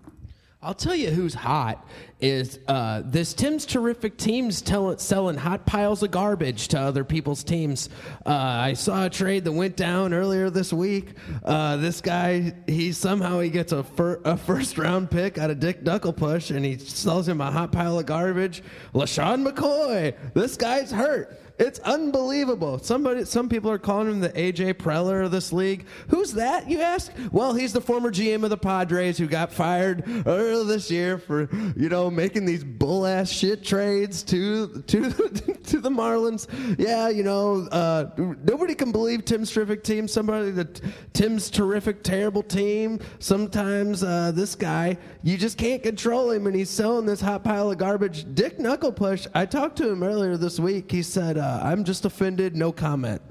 I'll 0.63 0.75
tell 0.75 0.93
you 0.93 1.09
who's 1.09 1.33
hot 1.33 1.87
is 2.19 2.59
uh, 2.67 3.01
this 3.03 3.33
Tim's 3.33 3.65
terrific 3.65 4.15
teams 4.15 4.61
tell, 4.61 4.95
selling 4.99 5.35
hot 5.35 5.65
piles 5.65 6.03
of 6.03 6.11
garbage 6.11 6.67
to 6.67 6.79
other 6.79 7.03
people's 7.03 7.43
teams. 7.43 7.89
Uh, 8.27 8.29
I 8.29 8.73
saw 8.73 9.05
a 9.05 9.09
trade 9.09 9.43
that 9.45 9.53
went 9.53 9.75
down 9.75 10.13
earlier 10.13 10.51
this 10.51 10.71
week. 10.71 11.15
Uh, 11.43 11.77
this 11.77 11.99
guy, 11.99 12.53
he 12.67 12.91
somehow 12.91 13.39
he 13.39 13.49
gets 13.49 13.71
a, 13.71 13.83
fir- 13.83 14.21
a 14.23 14.37
first 14.37 14.77
round 14.77 15.09
pick 15.09 15.39
out 15.39 15.49
of 15.49 15.59
Dick 15.59 15.83
Knucklepush, 15.83 16.55
and 16.55 16.63
he 16.63 16.77
sells 16.77 17.27
him 17.27 17.41
a 17.41 17.49
hot 17.49 17.71
pile 17.71 17.97
of 17.97 18.05
garbage. 18.05 18.61
LeSean 18.93 19.43
McCoy, 19.43 20.15
this 20.35 20.57
guy's 20.57 20.91
hurt. 20.91 21.39
It's 21.59 21.79
unbelievable. 21.79 22.79
Somebody, 22.79 23.25
some 23.25 23.47
people 23.47 23.69
are 23.69 23.77
calling 23.77 24.09
him 24.09 24.19
the 24.19 24.29
AJ 24.29 24.75
Preller 24.75 25.23
of 25.23 25.31
this 25.31 25.53
league. 25.53 25.85
Who's 26.07 26.33
that, 26.33 26.69
you 26.69 26.81
ask? 26.81 27.11
Well, 27.31 27.53
he's 27.53 27.71
the 27.71 27.81
former 27.81 28.09
GM 28.09 28.43
of 28.43 28.49
the 28.49 28.57
Padres 28.57 29.17
who 29.17 29.27
got 29.27 29.51
fired 29.53 30.03
earlier 30.25 30.63
this 30.63 30.89
year 30.89 31.17
for, 31.19 31.49
you 31.75 31.89
know, 31.89 32.09
making 32.09 32.45
these 32.45 32.63
bull 32.63 33.05
ass 33.05 33.29
shit 33.29 33.63
trades 33.63 34.23
to 34.23 34.81
to 34.87 35.11
to 35.63 35.79
the 35.79 35.89
Marlins. 35.89 36.47
Yeah, 36.79 37.09
you 37.09 37.23
know, 37.23 37.67
uh, 37.71 38.09
nobody 38.17 38.73
can 38.73 38.91
believe 38.91 39.25
Tim's 39.25 39.51
terrific 39.51 39.83
team. 39.83 40.07
Somebody 40.07 40.51
that 40.51 40.81
Tim's 41.13 41.49
terrific 41.51 42.01
terrible 42.01 42.43
team. 42.43 42.99
Sometimes 43.19 44.03
uh, 44.03 44.31
this 44.33 44.55
guy, 44.55 44.97
you 45.21 45.37
just 45.37 45.57
can't 45.57 45.83
control 45.83 46.31
him, 46.31 46.47
and 46.47 46.55
he's 46.55 46.69
selling 46.69 47.05
this 47.05 47.21
hot 47.21 47.43
pile 47.43 47.69
of 47.69 47.77
garbage. 47.77 48.33
Dick 48.33 48.57
Knucklepush. 48.57 49.27
I 49.35 49.45
talked 49.45 49.75
to 49.77 49.89
him 49.89 50.01
earlier 50.01 50.37
this 50.37 50.59
week. 50.59 50.91
He 50.91 51.03
said. 51.03 51.37
Uh, 51.37 51.50
I'm 51.61 51.83
just 51.83 52.05
offended. 52.05 52.55
No 52.55 52.71
comment. 52.71 53.21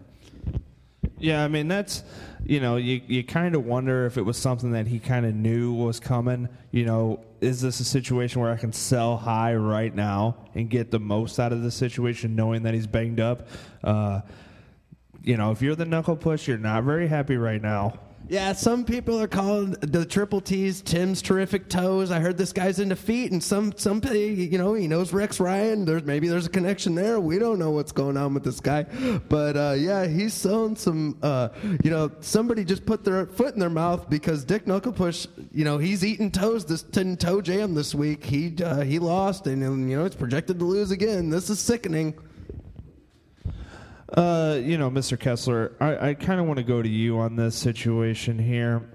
Yeah, 1.18 1.44
I 1.44 1.48
mean 1.48 1.68
that's 1.68 2.02
you 2.44 2.60
know 2.60 2.76
you 2.76 3.02
you 3.06 3.22
kind 3.22 3.54
of 3.54 3.66
wonder 3.66 4.06
if 4.06 4.16
it 4.16 4.22
was 4.22 4.38
something 4.38 4.72
that 4.72 4.86
he 4.86 4.98
kind 4.98 5.26
of 5.26 5.34
knew 5.34 5.74
was 5.74 6.00
coming. 6.00 6.48
You 6.70 6.86
know, 6.86 7.20
is 7.40 7.60
this 7.60 7.78
a 7.80 7.84
situation 7.84 8.40
where 8.40 8.50
I 8.50 8.56
can 8.56 8.72
sell 8.72 9.16
high 9.16 9.54
right 9.54 9.94
now 9.94 10.36
and 10.54 10.68
get 10.70 10.90
the 10.90 10.98
most 10.98 11.38
out 11.38 11.52
of 11.52 11.62
the 11.62 11.70
situation, 11.70 12.34
knowing 12.34 12.62
that 12.62 12.74
he's 12.74 12.86
banged 12.86 13.20
up? 13.20 13.48
Uh, 13.84 14.22
you 15.22 15.36
know, 15.36 15.50
if 15.50 15.60
you're 15.60 15.74
the 15.74 15.84
knuckle 15.84 16.16
push, 16.16 16.48
you're 16.48 16.58
not 16.58 16.84
very 16.84 17.06
happy 17.06 17.36
right 17.36 17.60
now. 17.60 17.98
Yeah, 18.28 18.52
some 18.52 18.84
people 18.84 19.20
are 19.20 19.26
calling 19.26 19.72
the 19.80 20.04
triple 20.04 20.40
T's 20.40 20.82
Tim's 20.82 21.20
terrific 21.20 21.68
toes. 21.68 22.12
I 22.12 22.20
heard 22.20 22.38
this 22.38 22.52
guy's 22.52 22.78
into 22.78 22.94
feet, 22.94 23.32
and 23.32 23.42
some 23.42 23.72
somebody, 23.76 24.48
you 24.50 24.56
know, 24.56 24.74
he 24.74 24.86
knows 24.86 25.12
Rex 25.12 25.40
Ryan. 25.40 25.84
There's 25.84 26.04
maybe 26.04 26.28
there's 26.28 26.46
a 26.46 26.50
connection 26.50 26.94
there. 26.94 27.18
We 27.18 27.40
don't 27.40 27.58
know 27.58 27.72
what's 27.72 27.90
going 27.90 28.16
on 28.16 28.32
with 28.34 28.44
this 28.44 28.60
guy, 28.60 28.84
but 29.28 29.56
uh, 29.56 29.74
yeah, 29.76 30.06
he's 30.06 30.32
selling 30.32 30.76
some. 30.76 31.18
Uh, 31.20 31.48
you 31.82 31.90
know, 31.90 32.12
somebody 32.20 32.64
just 32.64 32.86
put 32.86 33.02
their 33.02 33.26
foot 33.26 33.54
in 33.54 33.60
their 33.60 33.68
mouth 33.68 34.08
because 34.08 34.44
Dick 34.44 34.64
Knucklepush, 34.64 35.26
you 35.52 35.64
know, 35.64 35.78
he's 35.78 36.04
eating 36.04 36.30
toes 36.30 36.64
this 36.64 36.82
tin 36.82 37.16
toe 37.16 37.40
jam 37.40 37.74
this 37.74 37.96
week. 37.96 38.24
He 38.24 38.54
uh, 38.62 38.82
he 38.82 39.00
lost, 39.00 39.48
and 39.48 39.60
you 39.90 39.96
know, 39.96 40.04
it's 40.04 40.16
projected 40.16 40.60
to 40.60 40.64
lose 40.64 40.92
again. 40.92 41.30
This 41.30 41.50
is 41.50 41.58
sickening. 41.58 42.14
Uh, 44.12 44.58
you 44.60 44.76
know, 44.76 44.90
Mr. 44.90 45.18
Kessler, 45.18 45.72
I, 45.80 46.10
I 46.10 46.14
kind 46.14 46.40
of 46.40 46.46
want 46.46 46.56
to 46.56 46.64
go 46.64 46.82
to 46.82 46.88
you 46.88 47.18
on 47.18 47.36
this 47.36 47.54
situation 47.54 48.38
here. 48.38 48.88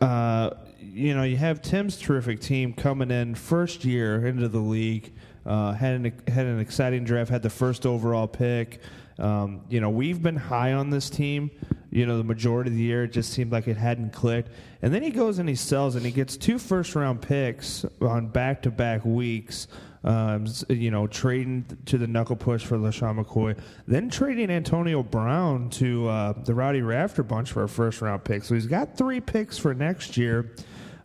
Uh, 0.00 0.50
you 0.80 1.14
know, 1.14 1.24
you 1.24 1.36
have 1.36 1.62
Tim's 1.62 1.96
terrific 1.96 2.40
team 2.40 2.72
coming 2.72 3.10
in 3.10 3.34
first 3.34 3.84
year 3.84 4.24
into 4.24 4.48
the 4.48 4.60
league, 4.60 5.12
uh, 5.44 5.72
had 5.72 5.94
an 5.94 6.12
had 6.28 6.46
an 6.46 6.60
exciting 6.60 7.04
draft, 7.04 7.30
had 7.30 7.42
the 7.42 7.50
first 7.50 7.86
overall 7.86 8.28
pick. 8.28 8.80
Um, 9.18 9.62
you 9.68 9.80
know, 9.80 9.90
we've 9.90 10.22
been 10.22 10.36
high 10.36 10.72
on 10.74 10.90
this 10.90 11.10
team. 11.10 11.50
You 11.90 12.06
know, 12.06 12.16
the 12.16 12.24
majority 12.24 12.70
of 12.70 12.76
the 12.76 12.82
year, 12.82 13.04
it 13.04 13.12
just 13.12 13.32
seemed 13.32 13.52
like 13.52 13.68
it 13.68 13.76
hadn't 13.76 14.12
clicked. 14.12 14.50
And 14.80 14.94
then 14.94 15.02
he 15.02 15.10
goes 15.10 15.38
and 15.38 15.48
he 15.48 15.56
sells, 15.56 15.96
and 15.96 16.04
he 16.04 16.12
gets 16.12 16.36
two 16.36 16.58
first 16.58 16.94
round 16.94 17.20
picks 17.20 17.84
on 18.00 18.28
back 18.28 18.62
to 18.62 18.70
back 18.70 19.04
weeks 19.04 19.66
um, 20.04 20.46
you 20.68 20.90
know, 20.90 21.06
trading 21.06 21.64
to 21.86 21.96
the 21.96 22.06
knuckle 22.06 22.36
push 22.36 22.64
for 22.64 22.76
LeSean 22.76 23.22
McCoy, 23.22 23.58
then 23.86 24.10
trading 24.10 24.50
Antonio 24.50 25.02
Brown 25.02 25.70
to 25.70 26.08
uh, 26.08 26.32
the 26.32 26.54
Rowdy 26.54 26.82
Rafter 26.82 27.22
bunch 27.22 27.52
for 27.52 27.62
a 27.62 27.68
first 27.68 28.02
round 28.02 28.24
pick. 28.24 28.42
So 28.44 28.54
he's 28.54 28.66
got 28.66 28.96
three 28.96 29.20
picks 29.20 29.58
for 29.58 29.74
next 29.74 30.16
year, 30.16 30.54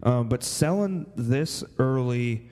um, 0.04 0.30
but 0.30 0.44
selling 0.44 1.06
this 1.16 1.64
early 1.78 2.50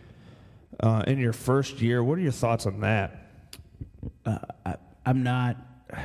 uh, 0.79 1.03
in 1.07 1.17
your 1.17 1.33
first 1.33 1.81
year, 1.81 2.03
what 2.03 2.17
are 2.17 2.21
your 2.21 2.31
thoughts 2.31 2.65
on 2.65 2.81
that? 2.81 3.31
Uh, 4.25 4.37
I, 4.65 4.75
I'm 5.05 5.23
not. 5.23 5.57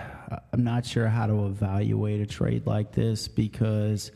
I'm 0.53 0.63
not 0.63 0.87
sure 0.87 1.09
how 1.09 1.27
to 1.27 1.47
evaluate 1.47 2.21
a 2.21 2.27
trade 2.27 2.65
like 2.65 2.93
this 2.93 3.27
because 3.27 4.13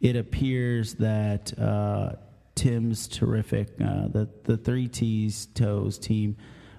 it 0.00 0.16
appears 0.16 0.94
that 0.94 1.58
uh, 1.58 2.12
Tim's 2.54 3.08
terrific, 3.08 3.68
uh, 3.80 4.08
the 4.08 4.28
the 4.44 4.56
three 4.56 4.88
T's 4.88 5.46
toes 5.54 5.98
team 5.98 6.36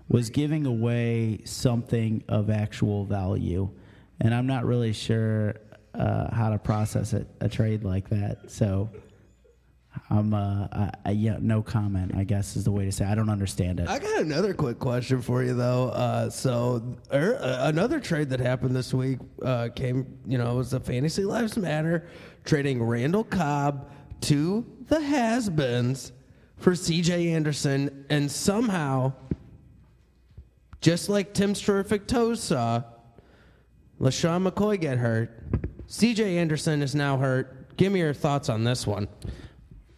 was 0.08 0.30
giving 0.30 0.66
away 0.66 1.42
something 1.46 2.24
of 2.28 2.50
actual 2.50 3.06
value, 3.06 3.70
and 4.20 4.34
I'm 4.34 4.46
not 4.46 4.66
really 4.66 4.94
sure 4.94 5.56
uh, 5.94 6.34
how 6.34 6.50
to 6.50 6.60
process 6.60 7.13
it, 7.13 7.28
a 7.40 7.50
trade 7.50 7.84
like 7.84 8.10
that. 8.10 8.51
So, 8.51 8.90
I'm 10.10 10.34
uh, 10.34 10.68
I, 10.72 10.92
I, 11.06 11.12
yeah, 11.12 11.38
no 11.40 11.62
comment. 11.62 12.13
I 12.16 12.24
guess 12.24 12.56
is 12.56 12.66
the 12.66 12.72
way 12.72 12.86
to 12.86 12.92
say. 12.92 13.06
It. 13.06 13.10
I 13.10 13.16
don't 13.16 13.30
understand 13.30 13.80
it. 13.80 13.88
I 13.88 14.00
got 14.00 14.22
another 14.22 14.54
quick 14.54 14.80
question 14.80 15.22
for 15.22 15.44
you 15.44 15.54
though. 15.54 15.90
Uh, 15.90 16.30
so 16.30 16.98
er, 17.13 17.38
uh, 17.42 17.70
another 17.70 18.00
trade 18.00 18.30
that 18.30 18.40
happened 18.40 18.75
this 18.75 18.94
week 18.94 19.20
uh, 19.44 19.70
came, 19.75 20.20
you 20.25 20.38
know, 20.38 20.51
it 20.51 20.56
was 20.56 20.72
the 20.72 20.80
Fantasy 20.80 21.24
Lives 21.24 21.58
Matter 21.58 22.08
trading 22.44 22.84
Randall 22.84 23.24
Cobb 23.24 23.90
to 24.22 24.66
the 24.91 25.00
Has-Beens 25.00 26.12
for 26.57 26.75
C.J. 26.75 27.31
Anderson, 27.31 28.05
and 28.10 28.29
somehow, 28.29 29.13
just 30.81 31.07
like 31.07 31.33
Tim's 31.33 31.62
terrific 31.62 32.07
toes 32.07 32.43
saw, 32.43 32.83
LeSean 34.01 34.45
McCoy 34.45 34.79
get 34.79 34.98
hurt. 34.98 35.31
C.J. 35.88 36.38
Anderson 36.38 36.81
is 36.81 36.93
now 36.93 37.17
hurt. 37.17 37.77
Give 37.77 37.93
me 37.93 38.01
your 38.01 38.13
thoughts 38.13 38.50
on 38.50 38.65
this 38.65 38.86
one. 38.86 39.07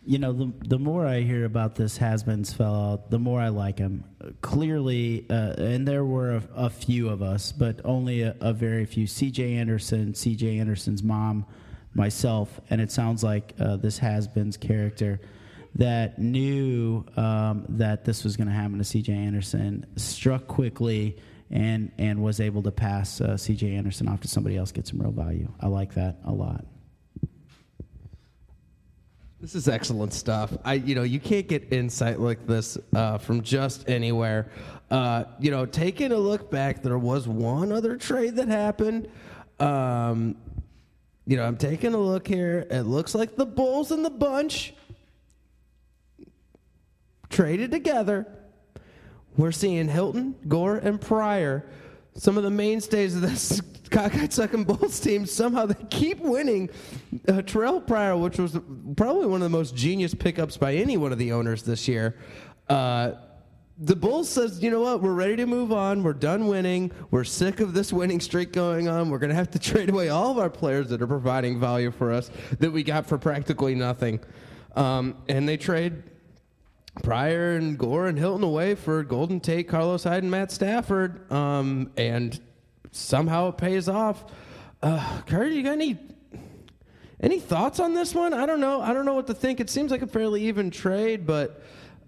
you 0.06 0.20
know, 0.20 0.34
the 0.34 0.54
the 0.68 0.80
more 0.80 1.08
I 1.08 1.22
hear 1.22 1.46
about 1.46 1.76
this 1.76 1.98
has-beens 1.98 2.54
fellow, 2.54 3.04
the 3.10 3.20
more 3.20 3.40
I 3.40 3.50
like 3.50 3.80
him. 3.80 4.04
Clearly, 4.42 5.26
uh, 5.30 5.54
and 5.58 5.88
there 5.88 6.06
were 6.06 6.36
a, 6.36 6.44
a 6.56 6.70
few 6.70 7.10
of 7.10 7.22
us, 7.22 7.52
but 7.52 7.80
only 7.84 8.22
a, 8.22 8.36
a 8.42 8.54
very 8.54 8.86
few. 8.86 9.08
C.J. 9.08 9.56
Anderson, 9.56 10.14
C.J. 10.14 10.60
Anderson's 10.60 11.02
mom, 11.02 11.46
myself, 11.94 12.60
and 12.70 12.82
it 12.82 12.92
sounds 12.92 13.24
like 13.24 13.54
uh, 13.60 13.78
this 13.78 13.98
has-beens 14.00 14.58
character 14.58 15.20
that 15.76 16.20
knew 16.20 17.04
um, 17.18 17.66
that 17.70 18.06
this 18.06 18.24
was 18.24 18.38
going 18.38 18.48
to 18.48 18.54
happen 18.54 18.78
to 18.78 18.84
C.J. 18.84 19.14
Anderson 19.14 19.86
struck 19.96 20.48
quickly. 20.48 21.18
And, 21.52 21.92
and 22.00 22.24
was 22.24 22.40
able 22.40 22.64
to 22.64 22.72
pass 22.72 23.22
uh, 23.22 23.38
C.J. 23.38 23.76
Anderson 23.76 24.08
off 24.08 24.22
to 24.22 24.28
somebody 24.28 24.58
else, 24.58 24.72
get 24.72 24.88
some 24.88 25.00
real 25.00 25.12
value. 25.12 25.52
I 25.60 25.68
like 25.68 25.94
that 25.94 26.18
a 26.26 26.32
lot. 26.32 26.66
This 29.40 29.54
is 29.54 29.68
excellent 29.68 30.14
stuff. 30.14 30.52
I, 30.64 30.76
you 30.76 30.96
know, 30.96 31.04
you 31.04 31.20
can't 31.20 31.48
get 31.48 31.72
insight 31.74 32.20
like 32.20 32.48
this 32.48 32.78
uh, 32.96 33.18
from 33.20 33.42
just 33.44 33.88
anywhere. 33.88 34.50
Uh, 34.90 35.26
you 35.38 35.52
know, 35.52 35.66
taking 35.68 36.12
a 36.12 36.18
look 36.18 36.50
back, 36.50 36.82
there 36.82 36.98
was 36.98 37.28
one 37.28 37.72
other 37.72 37.98
trade 37.98 38.38
that 38.38 38.48
happened. 38.48 39.10
Um, 39.60 40.38
you 41.26 41.38
know, 41.38 41.44
I'm 41.44 41.58
taking 41.58 41.94
a 41.94 41.98
look 41.98 42.28
here. 42.28 42.68
It 42.70 42.82
looks 42.82 43.16
like 43.16 43.36
the 43.36 43.46
Bulls 43.46 43.92
and 43.92 44.04
the 44.04 44.10
bunch 44.10 44.74
traded 47.30 47.72
together. 47.72 48.28
We're 49.38 49.52
seeing 49.52 49.88
Hilton, 49.88 50.36
Gore, 50.48 50.78
and 50.78 51.00
Pryor, 51.00 51.66
some 52.16 52.38
of 52.38 52.44
the 52.44 52.52
mainstays 52.52 53.16
of 53.16 53.22
this 53.22 53.62
cockeyed 53.90 54.34
sucking 54.34 54.66
Bulls 54.66 55.00
team. 55.00 55.26
Somehow 55.26 55.66
they 55.66 55.84
keep 55.90 56.20
winning. 56.20 56.70
Uh, 57.28 57.34
Terrelle 57.42 57.86
Pryor, 57.86 58.18
which 58.18 58.38
was 58.38 58.60
probably 58.96 59.26
one 59.26 59.42
of 59.42 59.52
the 59.52 59.58
most 59.58 59.76
genius 59.76 60.14
pickups 60.14 60.58
by 60.58 60.76
any 60.76 60.98
one 60.98 61.12
of 61.12 61.18
the 61.18 61.32
owners 61.32 61.64
this 61.64 61.88
year. 61.88 62.18
Uh, 62.70 63.14
the 63.78 63.96
Bulls 63.96 64.30
says, 64.30 64.62
you 64.62 64.70
know 64.70 64.82
what, 64.82 65.02
we're 65.02 65.14
ready 65.14 65.36
to 65.38 65.46
move 65.46 65.72
on. 65.72 66.04
We're 66.04 66.14
done 66.14 66.48
winning. 66.48 66.92
We're 67.10 67.24
sick 67.24 67.60
of 67.60 67.74
this 67.74 67.92
winning 67.92 68.20
streak 68.20 68.54
going 68.54 68.88
on. 68.88 69.10
We're 69.10 69.18
going 69.18 69.32
to 69.32 69.36
have 69.36 69.52
to 69.52 69.60
trade 69.72 69.90
away 69.90 70.10
all 70.10 70.32
of 70.32 70.38
our 70.38 70.50
players 70.50 70.90
that 70.90 71.02
are 71.02 71.08
providing 71.08 71.60
value 71.60 71.92
for 71.92 72.12
us 72.12 72.30
that 72.60 72.72
we 72.72 72.84
got 72.84 73.08
for 73.08 73.18
practically 73.18 73.74
nothing. 73.74 74.20
Um, 74.76 75.18
and 75.28 75.50
they 75.50 75.58
trade 75.58 76.04
Pryor 77.02 77.56
and 77.56 77.78
Gore 77.78 78.08
and 78.08 78.18
Hilton 78.18 78.44
away 78.44 78.76
for 78.76 79.04
Golden 79.04 79.40
Tate, 79.40 79.68
Carlos 79.68 80.04
Hyde, 80.04 80.24
and 80.24 80.32
Matt 80.32 80.52
Stafford, 80.52 81.32
um, 81.32 81.92
and 81.98 82.40
somehow 82.92 83.50
it 83.50 83.58
pays 83.58 83.90
off. 83.90 84.26
Uh, 84.84 85.22
Kurt, 85.26 85.52
you 85.52 85.64
got 85.64 85.74
any 85.74 85.98
any 87.20 87.40
thoughts 87.40 87.80
on 87.80 87.94
this 87.94 88.14
one? 88.14 88.34
I 88.34 88.46
don't 88.46 88.60
know. 88.60 88.82
I 88.82 88.94
don't 88.94 89.06
know 89.06 89.14
what 89.14 89.28
to 89.28 89.34
think. 89.34 89.60
It 89.60 89.70
seems 89.70 89.92
like 89.92 90.02
a 90.02 90.08
fairly 90.08 90.44
even 90.44 90.70
trade, 90.70 91.26
but 91.26 91.64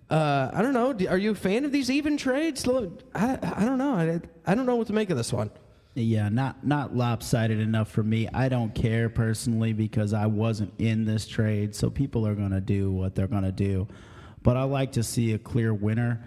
uh, 0.09 0.51
I 0.53 0.62
don't 0.62 0.74
know. 0.74 0.95
Are 1.09 1.17
you 1.17 1.31
a 1.31 1.35
fan 1.35 1.65
of 1.65 1.72
these 1.72 1.89
even 1.89 2.18
trades? 2.18 2.68
I, 2.68 3.37
I 3.41 3.65
don't 3.65 3.77
know. 3.77 3.94
I, 3.94 4.22
I 4.46 4.55
don't 4.55 4.65
know 4.65 4.75
what 4.75 4.87
to 4.87 4.94
make 4.94 5.09
of 5.09 5.18
this 5.18 5.33
one. 5.33 5.50
Yeah, 5.96 6.27
not 6.27 6.65
not 6.65 6.94
lopsided 6.96 7.59
enough 7.59 7.89
for 7.89 8.03
me. 8.03 8.27
I 8.33 8.50
don't 8.50 8.75
care 8.75 9.07
personally 9.09 9.72
because 9.72 10.13
I 10.13 10.25
wasn't 10.25 10.74
in 10.77 11.05
this 11.05 11.25
trade, 11.25 11.74
so 11.74 11.89
people 11.89 12.27
are 12.27 12.35
going 12.35 12.51
to 12.51 12.59
do 12.59 12.91
what 12.91 13.15
they're 13.15 13.27
going 13.27 13.44
to 13.44 13.51
do. 13.53 13.87
But 14.44 14.57
I 14.57 14.63
like 14.63 14.91
to 14.94 15.03
see 15.03 15.33
a 15.33 15.39
clear 15.39 15.74
winner. 15.74 16.22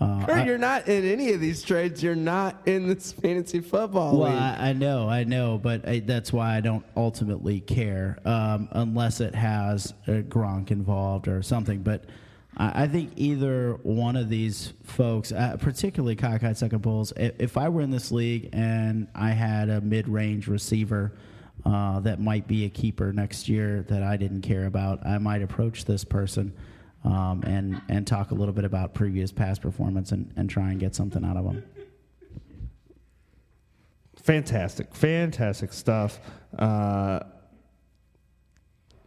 Uh, 0.00 0.20
Kurt, 0.26 0.38
I- 0.38 0.44
you're 0.44 0.58
not 0.58 0.88
in 0.88 1.04
any 1.04 1.32
of 1.32 1.40
these 1.40 1.62
trades. 1.62 2.02
You're 2.02 2.16
not 2.16 2.62
in 2.66 2.88
this 2.88 3.12
fantasy 3.22 3.60
football 3.60 4.18
well, 4.18 4.30
league. 4.30 4.40
I, 4.40 4.70
I 4.70 4.72
know, 4.72 5.08
I 5.08 5.22
know, 5.22 5.56
but 5.56 5.88
I, 5.88 6.00
that's 6.00 6.32
why 6.32 6.56
I 6.56 6.60
don't 6.60 6.84
ultimately 6.96 7.60
care 7.60 8.18
um, 8.24 8.68
unless 8.72 9.20
it 9.20 9.36
has 9.36 9.94
a 10.08 10.22
Gronk 10.22 10.72
involved 10.72 11.28
or 11.28 11.42
something. 11.42 11.82
But 11.82 12.06
I, 12.56 12.86
think 12.86 13.12
either 13.16 13.78
one 13.82 14.16
of 14.16 14.28
these 14.28 14.74
folks, 14.84 15.32
uh, 15.32 15.56
particularly 15.58 16.16
Cockeyed 16.16 16.56
Sucking 16.56 16.80
Bulls, 16.80 17.12
if, 17.16 17.34
if 17.38 17.56
I 17.56 17.68
were 17.68 17.80
in 17.80 17.90
this 17.90 18.12
league 18.12 18.50
and 18.52 19.08
I 19.14 19.30
had 19.30 19.70
a 19.70 19.80
mid-range 19.80 20.48
receiver 20.48 21.12
uh, 21.64 22.00
that 22.00 22.20
might 22.20 22.46
be 22.46 22.66
a 22.66 22.68
keeper 22.68 23.12
next 23.12 23.48
year 23.48 23.82
that 23.88 24.02
I 24.02 24.16
didn't 24.16 24.42
care 24.42 24.66
about, 24.66 25.04
I 25.06 25.18
might 25.18 25.42
approach 25.42 25.84
this 25.84 26.04
person. 26.04 26.52
Um, 27.04 27.42
and 27.44 27.82
and 27.88 28.06
talk 28.06 28.30
a 28.30 28.34
little 28.34 28.54
bit 28.54 28.64
about 28.64 28.94
previous 28.94 29.32
past 29.32 29.60
performance 29.60 30.12
and, 30.12 30.32
and 30.36 30.48
try 30.48 30.70
and 30.70 30.78
get 30.78 30.94
something 30.94 31.24
out 31.24 31.36
of 31.36 31.44
them. 31.44 31.64
Fantastic, 34.22 34.94
fantastic 34.94 35.72
stuff. 35.72 36.20
Uh, 36.56 37.18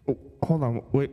oh, 0.10 0.18
hold 0.44 0.62
on, 0.62 0.82
wait. 0.92 1.10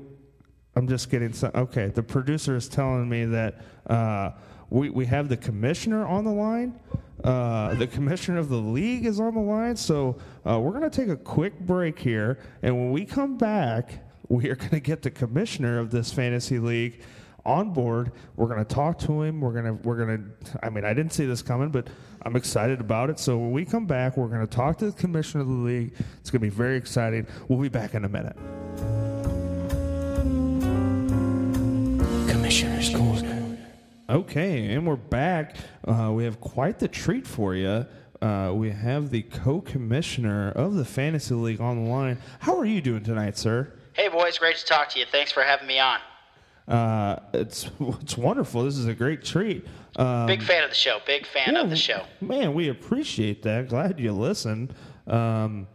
I'm 0.74 0.88
just 0.88 1.10
getting 1.10 1.32
some. 1.32 1.50
Okay, 1.54 1.88
the 1.88 2.02
producer 2.02 2.56
is 2.56 2.68
telling 2.68 3.08
me 3.08 3.24
that 3.26 3.56
uh, 3.86 4.30
we 4.70 4.90
we 4.90 5.06
have 5.06 5.28
the 5.28 5.36
commissioner 5.36 6.06
on 6.06 6.24
the 6.24 6.32
line. 6.32 6.78
Uh, 7.22 7.74
the 7.74 7.86
commissioner 7.86 8.38
of 8.38 8.48
the 8.48 8.56
league 8.56 9.06
is 9.06 9.20
on 9.20 9.34
the 9.34 9.40
line, 9.40 9.76
so 9.76 10.18
uh, 10.44 10.58
we're 10.58 10.72
going 10.72 10.82
to 10.82 10.90
take 10.90 11.08
a 11.08 11.16
quick 11.16 11.56
break 11.60 11.98
here, 11.98 12.38
and 12.62 12.76
when 12.76 12.90
we 12.90 13.04
come 13.04 13.36
back, 13.36 14.04
we 14.28 14.48
are 14.48 14.56
going 14.56 14.70
to 14.70 14.80
get 14.80 15.02
the 15.02 15.10
commissioner 15.10 15.78
of 15.78 15.90
this 15.90 16.12
fantasy 16.12 16.58
league 16.58 17.00
on 17.44 17.70
board. 17.70 18.12
We're 18.36 18.46
going 18.46 18.64
to 18.64 18.74
talk 18.74 18.98
to 19.00 19.22
him. 19.22 19.40
We're 19.40 19.52
going 19.52 19.64
to 19.66 19.72
we're 19.86 20.04
going 20.04 20.32
to. 20.44 20.64
I 20.64 20.70
mean, 20.70 20.84
I 20.84 20.94
didn't 20.94 21.12
see 21.12 21.26
this 21.26 21.42
coming, 21.42 21.70
but 21.70 21.88
I'm 22.22 22.34
excited 22.34 22.80
about 22.80 23.10
it. 23.10 23.18
So 23.18 23.36
when 23.38 23.52
we 23.52 23.64
come 23.64 23.86
back, 23.86 24.16
we're 24.16 24.28
going 24.28 24.46
to 24.46 24.56
talk 24.56 24.78
to 24.78 24.86
the 24.86 24.92
commissioner 24.92 25.42
of 25.42 25.48
the 25.48 25.54
league. 25.54 25.92
It's 26.20 26.30
going 26.30 26.40
to 26.40 26.46
be 26.46 26.48
very 26.48 26.76
exciting. 26.76 27.26
We'll 27.48 27.60
be 27.60 27.68
back 27.68 27.94
in 27.94 28.04
a 28.04 28.08
minute. 28.08 28.36
Okay, 34.12 34.74
and 34.74 34.86
we're 34.86 34.96
back. 34.96 35.56
Uh, 35.88 36.12
we 36.12 36.24
have 36.24 36.38
quite 36.38 36.78
the 36.78 36.86
treat 36.86 37.26
for 37.26 37.54
you. 37.54 37.86
Uh, 38.20 38.52
we 38.54 38.68
have 38.68 39.08
the 39.08 39.22
co-commissioner 39.22 40.50
of 40.50 40.74
the 40.74 40.84
fantasy 40.84 41.32
league 41.32 41.62
on 41.62 41.82
the 41.82 41.90
line. 41.90 42.18
How 42.40 42.58
are 42.58 42.66
you 42.66 42.82
doing 42.82 43.02
tonight, 43.02 43.38
sir? 43.38 43.72
Hey, 43.94 44.08
boys, 44.08 44.36
great 44.36 44.56
to 44.56 44.66
talk 44.66 44.90
to 44.90 44.98
you. 44.98 45.06
Thanks 45.06 45.32
for 45.32 45.42
having 45.42 45.66
me 45.66 45.78
on. 45.78 45.98
Uh, 46.68 47.20
it's 47.32 47.70
it's 47.80 48.18
wonderful. 48.18 48.64
This 48.64 48.76
is 48.76 48.84
a 48.86 48.92
great 48.92 49.24
treat. 49.24 49.66
Um, 49.96 50.26
Big 50.26 50.42
fan 50.42 50.62
of 50.62 50.68
the 50.68 50.76
show. 50.76 50.98
Big 51.06 51.24
fan 51.24 51.56
of 51.56 51.70
the 51.70 51.76
show. 51.76 52.04
Man, 52.20 52.52
we 52.52 52.68
appreciate 52.68 53.42
that. 53.44 53.70
Glad 53.70 53.98
you 53.98 54.12
listened. 54.12 54.74
Um, 55.06 55.68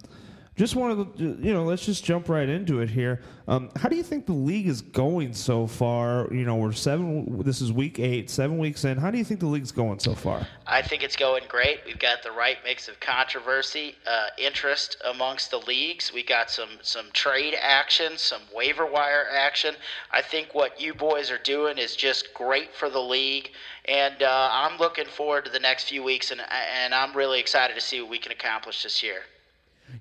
just 0.57 0.75
wanted 0.75 1.15
to, 1.17 1.37
you 1.39 1.53
know, 1.53 1.63
let's 1.63 1.85
just 1.85 2.03
jump 2.03 2.29
right 2.29 2.49
into 2.49 2.79
it 2.79 2.89
here. 2.89 3.21
Um, 3.47 3.69
how 3.75 3.89
do 3.89 3.95
you 3.95 4.01
think 4.01 4.25
the 4.25 4.33
league 4.33 4.67
is 4.67 4.81
going 4.81 5.33
so 5.33 5.67
far? 5.67 6.27
You 6.31 6.45
know, 6.45 6.55
we're 6.55 6.71
seven. 6.71 7.43
This 7.43 7.61
is 7.61 7.71
week 7.71 7.99
eight, 7.99 8.31
seven 8.31 8.57
weeks 8.57 8.83
in. 8.83 8.97
How 8.97 9.11
do 9.11 9.19
you 9.19 9.23
think 9.23 9.39
the 9.39 9.45
league's 9.45 9.71
going 9.71 9.99
so 9.99 10.15
far? 10.15 10.47
I 10.65 10.81
think 10.81 11.03
it's 11.03 11.15
going 11.15 11.43
great. 11.47 11.81
We've 11.85 11.99
got 11.99 12.23
the 12.23 12.31
right 12.31 12.57
mix 12.63 12.87
of 12.87 12.99
controversy, 12.99 13.95
uh, 14.07 14.27
interest 14.39 14.97
amongst 15.05 15.51
the 15.51 15.59
leagues. 15.59 16.11
We 16.11 16.23
got 16.23 16.49
some 16.49 16.69
some 16.81 17.05
trade 17.13 17.55
action, 17.61 18.17
some 18.17 18.41
waiver 18.53 18.87
wire 18.87 19.27
action. 19.31 19.75
I 20.11 20.23
think 20.23 20.55
what 20.55 20.81
you 20.81 20.95
boys 20.95 21.29
are 21.29 21.37
doing 21.37 21.77
is 21.77 21.95
just 21.95 22.33
great 22.33 22.73
for 22.73 22.89
the 22.89 22.99
league, 22.99 23.51
and 23.85 24.23
uh, 24.23 24.49
I'm 24.51 24.79
looking 24.79 25.05
forward 25.05 25.45
to 25.45 25.51
the 25.51 25.59
next 25.59 25.89
few 25.89 26.01
weeks, 26.01 26.31
and 26.31 26.41
and 26.41 26.95
I'm 26.95 27.15
really 27.15 27.39
excited 27.39 27.75
to 27.75 27.81
see 27.81 28.01
what 28.01 28.09
we 28.09 28.17
can 28.17 28.31
accomplish 28.31 28.81
this 28.81 29.03
year. 29.03 29.21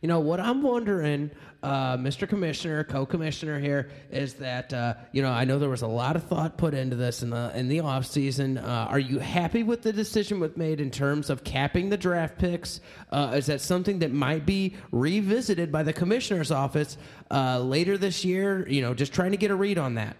You 0.00 0.08
know 0.08 0.20
what 0.20 0.40
I'm 0.40 0.62
wondering, 0.62 1.30
uh, 1.62 1.96
Mr. 1.96 2.28
Commissioner, 2.28 2.84
co-commissioner 2.84 3.58
here, 3.58 3.90
is 4.10 4.34
that 4.34 4.72
uh, 4.72 4.94
you 5.12 5.22
know 5.22 5.30
I 5.30 5.44
know 5.44 5.58
there 5.58 5.70
was 5.70 5.82
a 5.82 5.86
lot 5.86 6.16
of 6.16 6.24
thought 6.24 6.56
put 6.58 6.74
into 6.74 6.96
this 6.96 7.22
in 7.22 7.30
the 7.30 7.52
in 7.56 7.68
the 7.68 7.80
off 7.80 8.06
season. 8.06 8.58
Uh, 8.58 8.86
are 8.88 8.98
you 8.98 9.18
happy 9.18 9.62
with 9.62 9.82
the 9.82 9.92
decision 9.92 10.38
was 10.40 10.56
made 10.56 10.80
in 10.80 10.90
terms 10.90 11.30
of 11.30 11.44
capping 11.44 11.88
the 11.88 11.96
draft 11.96 12.38
picks? 12.38 12.80
Uh, 13.10 13.32
is 13.36 13.46
that 13.46 13.60
something 13.60 13.98
that 14.00 14.12
might 14.12 14.44
be 14.44 14.76
revisited 14.92 15.72
by 15.72 15.82
the 15.82 15.92
commissioner's 15.92 16.50
office 16.50 16.98
uh, 17.30 17.58
later 17.58 17.96
this 17.96 18.24
year? 18.24 18.68
You 18.68 18.82
know, 18.82 18.94
just 18.94 19.12
trying 19.12 19.30
to 19.30 19.36
get 19.36 19.50
a 19.50 19.56
read 19.56 19.78
on 19.78 19.94
that. 19.94 20.16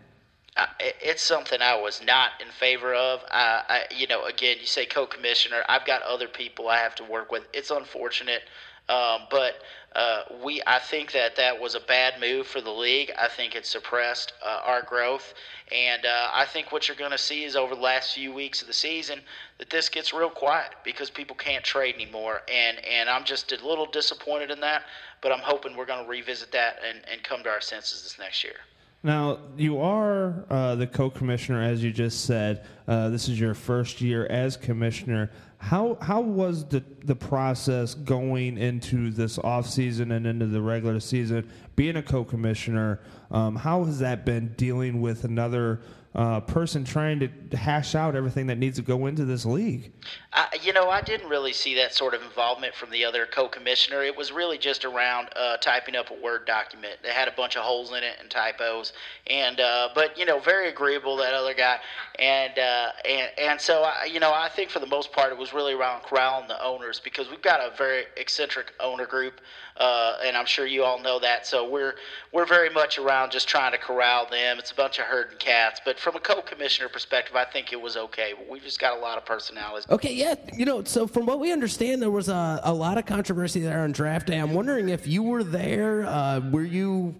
Uh, 0.57 0.67
it's 0.81 1.23
something 1.23 1.61
I 1.61 1.75
was 1.79 2.03
not 2.03 2.31
in 2.41 2.49
favor 2.49 2.95
of. 2.95 3.21
I, 3.31 3.85
you 3.95 4.07
know, 4.07 4.25
again, 4.25 4.57
you 4.59 4.67
say 4.67 4.87
co-commissioner. 4.87 5.63
I've 5.69 5.85
got 5.85 6.01
other 6.03 6.29
people 6.29 6.69
I 6.69 6.79
have 6.79 6.95
to 6.95 7.05
work 7.05 7.31
with. 7.31 7.47
It's 7.53 7.71
unfortunate. 7.71 8.43
Um, 8.89 9.23
but 9.31 9.55
uh, 9.97 10.23
we, 10.45 10.63
I 10.67 10.79
think 10.79 11.13
that 11.13 11.37
that 11.37 11.59
was 11.59 11.75
a 11.75 11.81
bad 11.81 12.21
move 12.21 12.47
for 12.47 12.61
the 12.61 12.71
league. 12.71 13.11
I 13.19 13.29
think 13.29 13.57
it 13.57 13.65
suppressed 13.67 14.35
uh, 14.45 14.61
our 14.65 14.83
growth, 14.83 15.35
and 15.73 16.05
uh, 16.05 16.29
I 16.33 16.45
think 16.45 16.71
what 16.71 16.87
you're 16.87 16.97
going 16.97 17.13
to 17.13 17.19
see 17.19 17.45
is 17.45 17.57
over 17.57 17.75
the 17.75 17.81
last 17.81 18.15
few 18.15 18.33
weeks 18.33 18.61
of 18.61 18.69
the 18.69 18.75
season 18.75 19.21
that 19.59 19.71
this 19.71 19.89
gets 19.89 20.13
real 20.13 20.29
quiet 20.29 20.75
because 20.85 21.09
people 21.09 21.35
can't 21.35 21.65
trade 21.65 21.95
anymore, 21.95 22.43
and 22.53 22.79
and 22.85 23.09
I'm 23.09 23.25
just 23.25 23.53
a 23.53 23.67
little 23.67 23.87
disappointed 23.87 24.51
in 24.51 24.61
that. 24.61 24.85
But 25.23 25.33
I'm 25.33 25.41
hoping 25.41 25.77
we're 25.77 25.87
going 25.87 26.05
to 26.05 26.11
revisit 26.11 26.53
that 26.53 26.79
and, 26.87 27.01
and 27.11 27.23
come 27.23 27.43
to 27.43 27.49
our 27.49 27.63
senses 27.63 28.03
this 28.03 28.19
next 28.19 28.45
year. 28.45 28.57
Now, 29.03 29.39
you 29.57 29.81
are 29.81 30.45
uh, 30.51 30.75
the 30.75 30.87
co 30.87 31.11
commissioner, 31.11 31.63
as 31.63 31.83
you 31.83 31.93
just 31.93 32.25
said. 32.25 32.67
Uh, 32.87 33.09
this 33.09 33.29
is 33.29 33.39
your 33.39 33.55
first 33.55 34.01
year 34.01 34.27
as 34.27 34.57
commissioner. 34.57 35.31
How, 35.67 35.99
how 36.01 36.21
was 36.21 36.65
the, 36.65 36.85
the 37.03 37.17
process 37.17 37.95
going 37.95 38.57
into 38.57 39.11
this 39.11 39.37
off 39.37 39.69
season 39.69 40.13
and 40.13 40.25
into 40.25 40.47
the 40.47 40.61
regular 40.61 41.01
season? 41.01 41.51
Being 41.75 41.97
a 41.97 42.05
co 42.05 42.23
commissioner, 42.23 43.01
um, 43.33 43.57
how 43.57 43.83
has 43.83 43.99
that 43.99 44.25
been 44.25 44.55
dealing 44.57 45.01
with 45.01 45.25
another 45.25 45.81
uh, 46.17 46.41
person 46.41 46.83
trying 46.83 47.21
to 47.21 47.57
hash 47.57 47.95
out 47.95 48.17
everything 48.17 48.47
that 48.47 48.57
needs 48.57 48.77
to 48.77 48.83
go 48.83 49.05
into 49.05 49.27
this 49.27 49.45
league? 49.45 49.93
I, 50.33 50.49
you 50.63 50.73
know, 50.73 50.89
I 50.89 51.03
didn't 51.03 51.29
really 51.29 51.53
see 51.53 51.75
that 51.75 51.93
sort 51.93 52.15
of 52.15 52.23
involvement 52.23 52.75
from 52.75 52.91
the 52.91 53.05
other 53.05 53.27
co-commissioner. 53.27 54.03
It 54.03 54.17
was 54.17 54.33
really 54.33 54.57
just 54.57 54.87
around 54.87 55.29
uh, 55.37 55.59
typing 55.59 55.95
up 55.95 56.11
a 56.11 56.15
Word 56.15 56.47
document 56.47 56.97
that 57.03 57.13
had 57.13 57.29
a 57.29 57.33
bunch 57.33 57.57
of 57.57 57.65
holes 57.65 57.91
in 57.91 57.99
it 57.99 58.17
and 58.19 58.31
typos. 58.31 58.95
And 59.27 59.61
uh, 59.61 59.91
but 59.95 60.19
you 60.19 60.25
know, 60.25 60.41
very 60.41 60.71
agreeable 60.71 61.19
that 61.19 61.35
other 61.35 61.53
guy. 61.53 61.77
And 62.19 62.59
uh, 62.59 62.89
and 63.07 63.31
and 63.37 63.61
so 63.61 63.83
I, 63.83 64.07
you 64.11 64.19
know, 64.19 64.33
I 64.33 64.49
think 64.49 64.71
for 64.71 64.79
the 64.79 64.87
most 64.87 65.13
part 65.13 65.33
it 65.33 65.39
was 65.39 65.53
really 65.53 65.75
around 65.75 66.03
corralling 66.03 66.49
the 66.49 66.63
owners 66.65 66.99
because 66.99 67.29
we've 67.29 67.43
got 67.43 67.61
a 67.61 67.77
very 67.77 68.05
eccentric 68.17 68.73
owner 68.81 69.05
group. 69.05 69.43
Uh, 69.79 70.17
and 70.25 70.37
I'm 70.37 70.47
sure 70.47 70.67
you 70.67 70.85
all 70.85 70.99
know 70.99 71.19
that. 71.21 71.47
So 71.47 71.69
we're 71.69 71.97
we're 72.33 72.47
very 72.47 72.71
much 72.71 72.99
around 72.99 73.31
just 73.31 73.47
trying 73.47 73.73
to 73.73 73.79
corral 73.79 74.27
them. 74.31 74.59
It's 74.59 74.71
a 74.71 74.75
bunch 74.75 74.99
of 74.99 75.05
herding 75.05 75.39
cats, 75.39 75.81
but 75.85 75.99
from 75.99 76.17
a 76.17 76.21
co-commissioner 76.21 76.89
perspective, 76.89 77.37
I 77.37 77.45
think 77.45 77.73
it 77.73 77.81
was 77.81 77.97
okay. 77.97 78.33
We've 78.51 78.63
just 78.63 78.81
got 78.81 78.97
a 78.97 79.01
lot 79.01 79.19
of 79.19 79.27
personalities. 79.27 79.87
Okay, 79.91 80.15
yeah, 80.15 80.35
you 80.55 80.65
know, 80.65 80.83
so 80.85 81.07
from 81.07 81.27
what 81.27 81.41
we 81.41 81.53
understand, 81.53 82.01
there 82.01 82.11
was 82.11 82.29
a, 82.29 82.61
a 82.65 82.73
lot 82.73 82.97
of 82.97 83.05
controversy 83.05 83.61
there 83.61 83.81
on 83.81 83.93
draft 83.93 84.29
day. 84.29 84.39
I'm 84.39 84.55
wondering 84.55 84.89
if 84.89 85.07
you 85.07 85.23
were 85.23 85.45
there. 85.45 86.07
Uh, 86.07 86.41
were 86.51 86.65
you, 86.65 87.15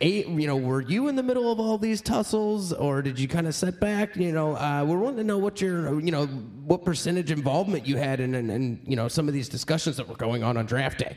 a, 0.00 0.24
you 0.26 0.46
know, 0.46 0.56
were 0.56 0.80
you 0.80 1.08
in 1.08 1.16
the 1.16 1.22
middle 1.22 1.52
of 1.52 1.60
all 1.60 1.76
these 1.76 2.00
tussles, 2.00 2.72
or 2.72 3.02
did 3.02 3.18
you 3.18 3.28
kind 3.28 3.46
of 3.46 3.54
set 3.54 3.80
back? 3.80 4.16
You 4.16 4.32
know, 4.32 4.56
uh, 4.56 4.84
we're 4.86 4.98
wanting 4.98 5.18
to 5.18 5.24
know 5.24 5.38
what 5.38 5.60
your, 5.60 6.00
you 6.00 6.10
know, 6.10 6.26
what 6.26 6.84
percentage 6.84 7.30
involvement 7.30 7.86
you 7.86 7.96
had 7.96 8.20
in, 8.20 8.34
in, 8.34 8.48
in 8.48 8.80
you 8.86 8.96
know, 8.96 9.08
some 9.08 9.28
of 9.28 9.34
these 9.34 9.48
discussions 9.48 9.98
that 9.98 10.08
were 10.08 10.16
going 10.16 10.42
on 10.42 10.56
on 10.56 10.66
draft 10.66 10.98
day. 10.98 11.16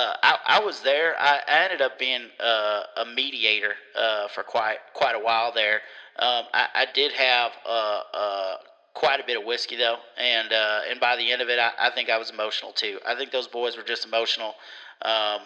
Uh, 0.00 0.14
I, 0.22 0.38
I 0.46 0.60
was 0.60 0.80
there. 0.80 1.14
I, 1.18 1.40
I 1.46 1.64
ended 1.64 1.82
up 1.82 1.98
being 1.98 2.22
uh, 2.38 2.82
a 2.96 3.04
mediator 3.04 3.74
uh, 3.98 4.28
for 4.28 4.42
quite 4.42 4.78
quite 4.94 5.14
a 5.14 5.18
while 5.18 5.52
there. 5.52 5.80
Um, 6.18 6.44
I, 6.54 6.68
I 6.74 6.86
did 6.94 7.12
have 7.12 7.52
uh, 7.68 8.00
uh, 8.14 8.56
quite 8.94 9.20
a 9.20 9.24
bit 9.26 9.36
of 9.38 9.44
whiskey 9.44 9.76
though, 9.76 9.98
and 10.16 10.52
uh, 10.52 10.80
and 10.88 11.00
by 11.00 11.16
the 11.16 11.30
end 11.30 11.42
of 11.42 11.50
it, 11.50 11.58
I, 11.58 11.72
I 11.78 11.90
think 11.90 12.08
I 12.08 12.16
was 12.16 12.30
emotional 12.30 12.72
too. 12.72 12.98
I 13.06 13.14
think 13.14 13.30
those 13.30 13.46
boys 13.46 13.76
were 13.76 13.82
just 13.82 14.06
emotional. 14.06 14.54
Um, 15.02 15.40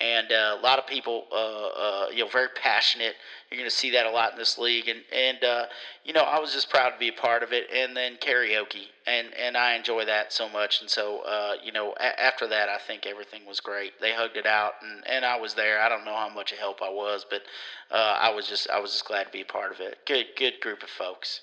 and 0.00 0.30
uh, 0.30 0.56
a 0.58 0.62
lot 0.62 0.78
of 0.78 0.86
people, 0.86 1.24
uh, 1.32 1.34
uh, 1.34 2.06
you 2.10 2.24
know, 2.24 2.28
very 2.28 2.48
passionate. 2.54 3.14
You're 3.50 3.58
going 3.58 3.70
to 3.70 3.74
see 3.74 3.90
that 3.92 4.06
a 4.06 4.10
lot 4.10 4.32
in 4.32 4.38
this 4.38 4.58
league, 4.58 4.88
and 4.88 5.00
and 5.12 5.42
uh, 5.42 5.66
you 6.04 6.12
know, 6.12 6.22
I 6.22 6.38
was 6.38 6.52
just 6.52 6.70
proud 6.70 6.90
to 6.90 6.98
be 6.98 7.08
a 7.08 7.12
part 7.12 7.42
of 7.42 7.52
it. 7.52 7.66
And 7.74 7.96
then 7.96 8.16
karaoke, 8.16 8.86
and 9.06 9.28
and 9.34 9.56
I 9.56 9.74
enjoy 9.74 10.04
that 10.04 10.32
so 10.32 10.48
much. 10.48 10.80
And 10.80 10.90
so, 10.90 11.20
uh, 11.20 11.54
you 11.64 11.72
know, 11.72 11.94
a- 11.98 12.20
after 12.20 12.46
that, 12.48 12.68
I 12.68 12.78
think 12.78 13.06
everything 13.06 13.46
was 13.46 13.60
great. 13.60 14.00
They 14.00 14.12
hugged 14.12 14.36
it 14.36 14.46
out, 14.46 14.74
and, 14.82 15.06
and 15.06 15.24
I 15.24 15.38
was 15.40 15.54
there. 15.54 15.80
I 15.80 15.88
don't 15.88 16.04
know 16.04 16.16
how 16.16 16.28
much 16.28 16.52
of 16.52 16.58
help 16.58 16.82
I 16.82 16.90
was, 16.90 17.24
but 17.28 17.42
uh, 17.90 18.18
I 18.20 18.30
was 18.30 18.46
just 18.46 18.68
I 18.70 18.78
was 18.80 18.92
just 18.92 19.06
glad 19.06 19.24
to 19.24 19.30
be 19.30 19.40
a 19.40 19.46
part 19.46 19.72
of 19.72 19.80
it. 19.80 19.98
Good 20.06 20.26
good 20.36 20.60
group 20.60 20.82
of 20.82 20.90
folks. 20.90 21.40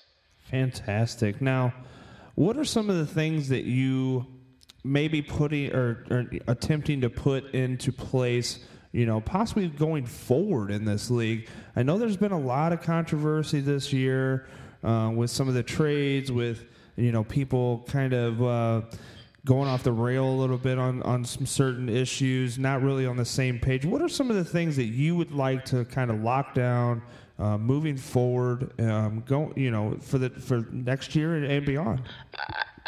Fantastic. 0.50 1.42
Now, 1.42 1.74
what 2.36 2.56
are 2.56 2.64
some 2.64 2.88
of 2.88 2.96
the 2.96 3.06
things 3.06 3.48
that 3.48 3.64
you 3.64 4.26
maybe 4.86 5.22
putting 5.22 5.72
or, 5.72 6.04
or 6.10 6.26
attempting 6.46 7.00
to 7.02 7.10
put 7.10 7.54
into 7.54 7.92
place? 7.92 8.60
You 8.92 9.04
know, 9.04 9.20
possibly 9.20 9.68
going 9.68 10.06
forward 10.06 10.70
in 10.70 10.84
this 10.84 11.10
league. 11.10 11.48
I 11.74 11.82
know 11.82 11.98
there's 11.98 12.16
been 12.16 12.32
a 12.32 12.38
lot 12.38 12.72
of 12.72 12.80
controversy 12.80 13.60
this 13.60 13.92
year 13.92 14.46
uh, 14.82 15.10
with 15.14 15.30
some 15.30 15.48
of 15.48 15.54
the 15.54 15.62
trades, 15.62 16.32
with 16.32 16.64
you 16.96 17.12
know 17.12 17.24
people 17.24 17.84
kind 17.88 18.12
of 18.12 18.42
uh, 18.42 18.82
going 19.44 19.68
off 19.68 19.82
the 19.82 19.92
rail 19.92 20.24
a 20.24 20.36
little 20.36 20.58
bit 20.58 20.78
on 20.78 21.02
on 21.02 21.24
some 21.24 21.46
certain 21.46 21.88
issues, 21.88 22.58
not 22.58 22.82
really 22.82 23.06
on 23.06 23.16
the 23.16 23.24
same 23.24 23.58
page. 23.58 23.84
What 23.84 24.02
are 24.02 24.08
some 24.08 24.30
of 24.30 24.36
the 24.36 24.44
things 24.44 24.76
that 24.76 24.84
you 24.84 25.16
would 25.16 25.32
like 25.32 25.64
to 25.66 25.84
kind 25.86 26.10
of 26.10 26.22
lock 26.22 26.54
down? 26.54 27.02
Uh, 27.38 27.58
moving 27.58 27.98
forward, 27.98 28.72
um, 28.80 29.22
go 29.26 29.52
you 29.56 29.70
know 29.70 29.98
for 30.00 30.16
the 30.16 30.30
for 30.30 30.66
next 30.72 31.14
year 31.14 31.36
and, 31.36 31.44
and 31.44 31.66
beyond. 31.66 32.00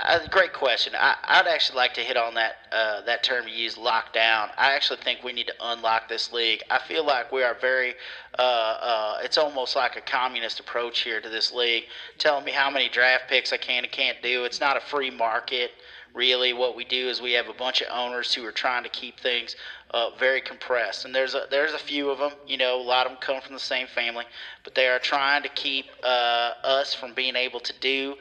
Uh, 0.05 0.21
great 0.31 0.53
question. 0.53 0.93
I, 0.97 1.17
I'd 1.25 1.49
actually 1.49 1.77
like 1.77 1.95
to 1.95 2.03
hit 2.03 2.17
on 2.17 2.35
that 2.35 2.57
uh, 2.71 3.01
that 3.03 3.25
term 3.25 3.49
you 3.49 3.55
use, 3.55 3.75
lockdown. 3.75 4.51
I 4.57 4.75
actually 4.75 5.01
think 5.01 5.25
we 5.25 5.33
need 5.33 5.49
to 5.49 5.55
unlock 5.61 6.09
this 6.09 6.33
league. 6.33 6.63
I 6.71 6.79
feel 6.79 7.05
like 7.05 7.33
we 7.33 7.43
are 7.43 7.57
very. 7.61 7.95
Uh, 8.39 8.43
uh, 8.43 9.19
it's 9.23 9.39
almost 9.39 9.75
like 9.75 9.97
a 9.97 10.01
communist 10.01 10.61
approach 10.61 11.01
here 11.01 11.21
to 11.21 11.29
this 11.29 11.53
league, 11.53 11.85
telling 12.17 12.45
me 12.45 12.53
how 12.53 12.71
many 12.71 12.89
draft 12.89 13.25
picks 13.29 13.53
I 13.53 13.57
can 13.57 13.83
and 13.83 13.93
can't 13.93 14.23
do. 14.23 14.45
It's 14.45 14.61
not 14.61 14.77
a 14.77 14.81
free 14.81 15.11
market 15.11 15.73
really 16.15 16.55
what 16.55 16.75
we 16.75 16.85
do 16.85 17.09
is 17.09 17.21
we 17.21 17.33
have 17.33 17.49
a 17.49 17.53
bunch 17.53 17.83
of 17.83 17.87
owners 17.93 18.33
who 18.33 18.45
are 18.45 18.51
trying 18.51 18.83
to 18.83 18.89
keep 18.89 19.21
things 19.21 19.55
uh, 19.91 20.09
very 20.19 20.41
compressed 20.41 21.05
and 21.05 21.15
there's 21.15 21.35
a 21.35 21.43
there's 21.51 21.75
a 21.75 21.79
few 21.79 22.09
of 22.09 22.19
them 22.19 22.33
you 22.47 22.57
know 22.57 22.81
a 22.81 22.83
lot 22.83 23.05
of 23.07 23.13
them 23.13 23.21
come 23.21 23.41
from 23.43 23.53
the 23.53 23.61
same 23.61 23.87
family 23.87 24.25
but 24.65 24.75
they 24.75 24.89
are 24.89 24.99
trying 24.99 25.43
to 25.43 25.51
keep 25.51 25.85
uh, 26.03 26.53
us 26.65 26.95
from 26.95 27.13
being 27.13 27.37
able 27.37 27.61
to 27.61 27.75
do 27.81 28.15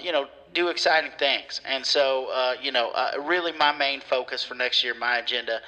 you 0.00 0.12
know 0.12 0.26
do 0.52 0.68
exciting 0.68 1.10
things 1.18 1.60
and 1.64 1.84
so 1.84 2.28
uh, 2.32 2.54
you 2.60 2.72
know 2.72 2.90
uh, 2.90 3.12
really 3.26 3.52
my 3.52 3.72
main 3.72 4.00
focus 4.00 4.44
for 4.44 4.54
next 4.54 4.84
year 4.84 4.94
my 4.94 5.18
agenda 5.18 5.60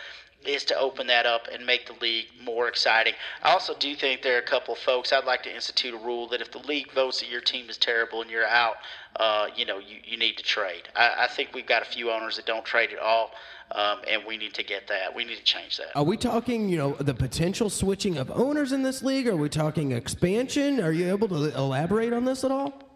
is 0.47 0.65
to 0.65 0.79
open 0.79 1.07
that 1.07 1.27
up 1.27 1.49
and 1.53 1.65
make 1.65 1.87
the 1.87 1.95
league 2.01 2.27
more 2.43 2.69
exciting. 2.69 3.15
I 3.43 3.53
also 3.53 3.75
do 3.79 3.95
think 3.95 4.23
there 4.23 4.37
are 4.37 4.41
a 4.41 4.43
couple 4.43 4.75
of 4.75 4.81
folks. 4.81 5.13
I'd 5.13 5.25
like 5.25 5.43
to 5.45 5.55
institute 5.55 5.95
a 5.95 5.97
rule 5.97 6.29
that 6.29 6.41
if 6.41 6.51
the 6.51 6.59
league 6.59 6.93
votes 6.93 7.21
that 7.21 7.31
your 7.31 7.41
team 7.41 7.69
is 7.69 7.77
terrible 7.77 8.23
and 8.23 8.31
you're 8.31 8.47
out, 8.47 8.77
uh, 9.17 9.47
you 9.57 9.65
know, 9.65 9.79
you, 9.79 9.99
you 10.05 10.17
need 10.17 10.37
to 10.37 10.43
trade. 10.43 10.89
I, 10.95 11.25
I 11.25 11.27
think 11.29 11.51
we've 11.55 11.67
got 11.67 11.83
a 11.83 11.87
few 11.87 12.11
owners 12.11 12.37
that 12.37 12.47
don't 12.47 12.65
trade 12.65 12.91
at 12.93 12.99
all, 12.99 13.31
um, 13.73 14.01
and 14.09 14.23
we 14.27 14.37
need 14.37 14.55
to 14.55 14.63
get 14.63 14.87
that. 14.89 15.15
We 15.15 15.25
need 15.25 15.37
to 15.37 15.45
change 15.45 15.79
that. 15.79 15.97
Are 15.97 16.05
we 16.05 16.17
talking, 16.17 16.69
you 16.69 16.79
know, 16.79 16.93
the 16.95 17.15
potential 17.15 17.71
switching 17.71 18.19
of 18.19 18.31
owners 18.31 18.73
in 18.73 18.83
this 18.83 19.03
league? 19.03 19.29
Are 19.29 19.37
we 19.37 19.49
talking 19.49 19.93
expansion? 19.93 20.81
Are 20.81 20.93
you 20.93 21.09
able 21.09 21.29
to 21.29 21.57
elaborate 21.57 22.13
on 22.13 22.25
this 22.25 22.45
at 22.45 22.51
all? 22.51 22.94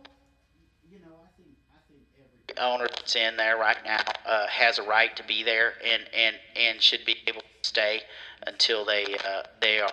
Owner 2.60 2.86
that's 2.88 3.16
in 3.16 3.36
there 3.36 3.56
right 3.56 3.78
now 3.84 4.02
uh, 4.26 4.46
has 4.48 4.78
a 4.78 4.82
right 4.82 5.14
to 5.16 5.22
be 5.24 5.42
there 5.42 5.74
and, 5.84 6.02
and, 6.16 6.36
and 6.56 6.82
should 6.82 7.04
be 7.04 7.16
able 7.26 7.40
to 7.40 7.46
stay 7.68 8.00
until 8.46 8.84
they 8.84 9.04
uh, 9.04 9.42
they 9.60 9.80
are 9.80 9.90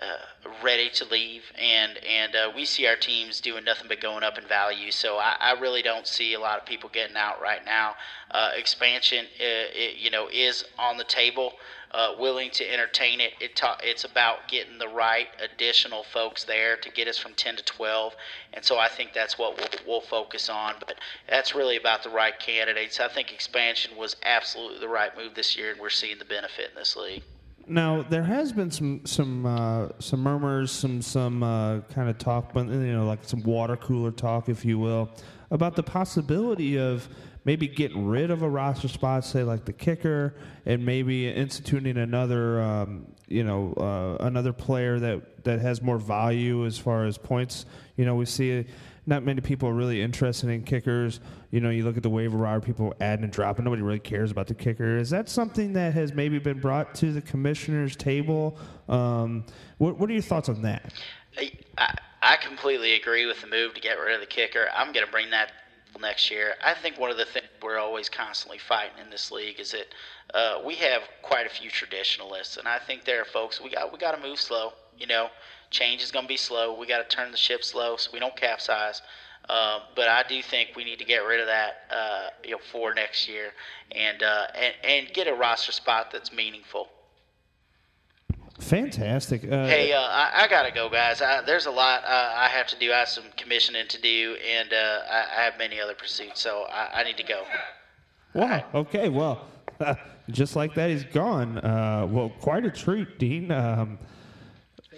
uh, 0.00 0.52
ready 0.62 0.88
to 0.90 1.04
leave. 1.06 1.42
And 1.60 1.98
and 2.08 2.36
uh, 2.36 2.52
we 2.54 2.64
see 2.64 2.86
our 2.86 2.96
teams 2.96 3.40
doing 3.40 3.64
nothing 3.64 3.86
but 3.88 4.00
going 4.00 4.22
up 4.22 4.38
in 4.38 4.46
value. 4.46 4.90
So 4.90 5.16
I, 5.16 5.36
I 5.40 5.52
really 5.60 5.82
don't 5.82 6.06
see 6.06 6.34
a 6.34 6.40
lot 6.40 6.58
of 6.58 6.66
people 6.66 6.88
getting 6.92 7.16
out 7.16 7.40
right 7.42 7.64
now. 7.64 7.94
Uh, 8.30 8.50
expansion, 8.56 9.24
uh, 9.24 9.74
it, 9.74 9.98
you 9.98 10.10
know, 10.10 10.28
is 10.32 10.64
on 10.78 10.98
the 10.98 11.04
table. 11.04 11.54
Uh, 11.90 12.14
willing 12.18 12.50
to 12.50 12.70
entertain 12.70 13.18
it. 13.18 13.32
it 13.40 13.56
ta- 13.56 13.78
it's 13.82 14.04
about 14.04 14.46
getting 14.46 14.76
the 14.78 14.88
right 14.88 15.28
additional 15.42 16.02
folks 16.02 16.44
there 16.44 16.76
to 16.76 16.90
get 16.90 17.08
us 17.08 17.16
from 17.16 17.32
10 17.32 17.56
to 17.56 17.64
12. 17.64 18.14
And 18.52 18.62
so 18.62 18.78
I 18.78 18.88
think 18.88 19.14
that's 19.14 19.38
what 19.38 19.56
we'll, 19.56 19.68
we'll 19.86 20.00
focus 20.02 20.50
on. 20.50 20.74
But 20.80 20.96
that's 21.30 21.54
really 21.54 21.78
about 21.78 22.02
the 22.02 22.10
right 22.10 22.38
candidates. 22.38 23.00
I 23.00 23.08
think 23.08 23.32
expansion 23.32 23.96
was 23.96 24.16
absolutely 24.22 24.80
the 24.80 24.88
right 24.88 25.16
move 25.16 25.34
this 25.34 25.56
year, 25.56 25.70
and 25.72 25.80
we're 25.80 25.88
seeing 25.88 26.18
the 26.18 26.26
benefit 26.26 26.68
in 26.68 26.74
this 26.74 26.94
league. 26.94 27.22
Now 27.66 28.02
there 28.02 28.22
has 28.22 28.52
been 28.52 28.70
some 28.70 29.04
some 29.04 29.44
uh, 29.44 29.88
some 29.98 30.20
murmurs, 30.20 30.70
some 30.70 31.02
some 31.02 31.42
uh, 31.42 31.80
kind 31.92 32.08
of 32.08 32.18
talk, 32.18 32.52
but 32.54 32.66
you 32.66 32.92
know, 32.92 33.06
like 33.06 33.20
some 33.22 33.42
water 33.42 33.76
cooler 33.76 34.10
talk, 34.10 34.48
if 34.48 34.64
you 34.64 34.78
will, 34.78 35.10
about 35.50 35.76
the 35.76 35.82
possibility 35.82 36.78
of 36.78 37.08
maybe 37.44 37.68
getting 37.68 38.06
rid 38.06 38.30
of 38.30 38.42
a 38.42 38.48
roster 38.48 38.88
spot, 38.88 39.24
say 39.24 39.42
like 39.42 39.64
the 39.64 39.72
kicker, 39.72 40.34
and 40.68 40.84
maybe 40.84 41.26
instituting 41.26 41.96
another, 41.96 42.60
um, 42.60 43.06
you 43.26 43.42
know, 43.42 43.72
uh, 43.78 44.22
another 44.24 44.52
player 44.52 45.00
that 45.00 45.44
that 45.44 45.60
has 45.60 45.80
more 45.80 45.96
value 45.98 46.66
as 46.66 46.78
far 46.78 47.06
as 47.06 47.16
points. 47.16 47.64
You 47.96 48.04
know, 48.04 48.14
we 48.14 48.26
see 48.26 48.66
not 49.06 49.24
many 49.24 49.40
people 49.40 49.66
are 49.70 49.72
really 49.72 50.02
interested 50.02 50.50
in 50.50 50.62
kickers. 50.64 51.20
You 51.50 51.60
know, 51.60 51.70
you 51.70 51.84
look 51.84 51.96
at 51.96 52.02
the 52.02 52.10
waiver 52.10 52.36
wire, 52.36 52.60
people 52.60 52.92
adding 53.00 53.24
and 53.24 53.32
dropping. 53.32 53.64
Nobody 53.64 53.80
really 53.80 53.98
cares 53.98 54.30
about 54.30 54.46
the 54.46 54.54
kicker. 54.54 54.98
Is 54.98 55.08
that 55.08 55.30
something 55.30 55.72
that 55.72 55.94
has 55.94 56.12
maybe 56.12 56.38
been 56.38 56.60
brought 56.60 56.94
to 56.96 57.12
the 57.12 57.22
commissioner's 57.22 57.96
table? 57.96 58.58
Um, 58.90 59.46
what, 59.78 59.98
what 59.98 60.10
are 60.10 60.12
your 60.12 60.20
thoughts 60.20 60.50
on 60.50 60.60
that? 60.62 60.92
I, 61.78 61.96
I 62.20 62.36
completely 62.36 62.92
agree 62.92 63.24
with 63.24 63.40
the 63.40 63.46
move 63.46 63.72
to 63.72 63.80
get 63.80 63.94
rid 63.94 64.14
of 64.14 64.20
the 64.20 64.26
kicker. 64.26 64.68
I'm 64.76 64.92
going 64.92 65.06
to 65.06 65.10
bring 65.10 65.30
that 65.30 65.52
next 66.00 66.30
year. 66.30 66.54
I 66.64 66.74
think 66.74 66.98
one 66.98 67.10
of 67.10 67.16
the 67.16 67.24
things 67.24 67.46
we're 67.62 67.78
always 67.78 68.08
constantly 68.08 68.58
fighting 68.58 68.98
in 69.02 69.10
this 69.10 69.30
league 69.30 69.58
is 69.60 69.72
that 69.72 69.86
uh, 70.34 70.62
we 70.64 70.74
have 70.76 71.02
quite 71.22 71.46
a 71.46 71.50
few 71.50 71.70
traditionalists, 71.70 72.56
and 72.56 72.68
I 72.68 72.78
think 72.78 73.04
there 73.04 73.20
are 73.20 73.24
folks 73.24 73.60
we 73.60 73.70
got 73.70 73.92
we 73.92 73.98
got 73.98 74.14
to 74.14 74.22
move 74.22 74.40
slow. 74.40 74.72
You 74.96 75.06
know, 75.06 75.28
change 75.70 76.02
is 76.02 76.10
going 76.10 76.24
to 76.24 76.28
be 76.28 76.36
slow. 76.36 76.78
We 76.78 76.86
got 76.86 77.08
to 77.08 77.16
turn 77.16 77.30
the 77.30 77.36
ship 77.36 77.64
slow 77.64 77.96
so 77.96 78.10
we 78.12 78.18
don't 78.18 78.36
capsize. 78.36 79.02
Uh, 79.48 79.80
but 79.96 80.08
I 80.08 80.24
do 80.28 80.42
think 80.42 80.70
we 80.76 80.84
need 80.84 80.98
to 80.98 81.06
get 81.06 81.18
rid 81.18 81.40
of 81.40 81.46
that, 81.46 81.76
uh, 81.90 82.28
you 82.44 82.50
know, 82.50 82.58
for 82.70 82.92
next 82.92 83.28
year, 83.28 83.52
and 83.92 84.22
uh, 84.22 84.46
and 84.54 84.74
and 84.84 85.12
get 85.14 85.26
a 85.26 85.34
roster 85.34 85.72
spot 85.72 86.10
that's 86.12 86.32
meaningful. 86.32 86.88
Fantastic. 88.58 89.44
Uh, 89.44 89.66
Hey, 89.66 89.92
uh, 89.92 90.00
I, 90.00 90.44
I 90.44 90.48
gotta 90.48 90.72
go, 90.72 90.88
guys. 90.88 91.22
I, 91.22 91.42
there's 91.42 91.66
a 91.66 91.70
lot 91.70 92.02
uh, 92.04 92.32
I 92.36 92.48
have 92.48 92.66
to 92.68 92.78
do. 92.78 92.92
I 92.92 92.98
have 92.98 93.08
some 93.08 93.24
commissioning 93.36 93.86
to 93.88 94.00
do, 94.00 94.36
and 94.56 94.72
uh, 94.72 95.00
I, 95.10 95.16
I 95.38 95.42
have 95.44 95.58
many 95.58 95.80
other 95.80 95.94
pursuits, 95.94 96.40
so 96.40 96.64
I, 96.70 97.00
I 97.00 97.04
need 97.04 97.16
to 97.18 97.22
go. 97.22 97.44
Wow. 98.34 98.64
Okay. 98.74 99.08
Well, 99.08 99.46
just 100.30 100.56
like 100.56 100.74
that, 100.74 100.90
he's 100.90 101.04
gone. 101.04 101.58
Uh, 101.58 102.06
well, 102.10 102.30
quite 102.40 102.64
a 102.66 102.70
treat, 102.70 103.18
Dean. 103.18 103.50
Um, 103.52 103.98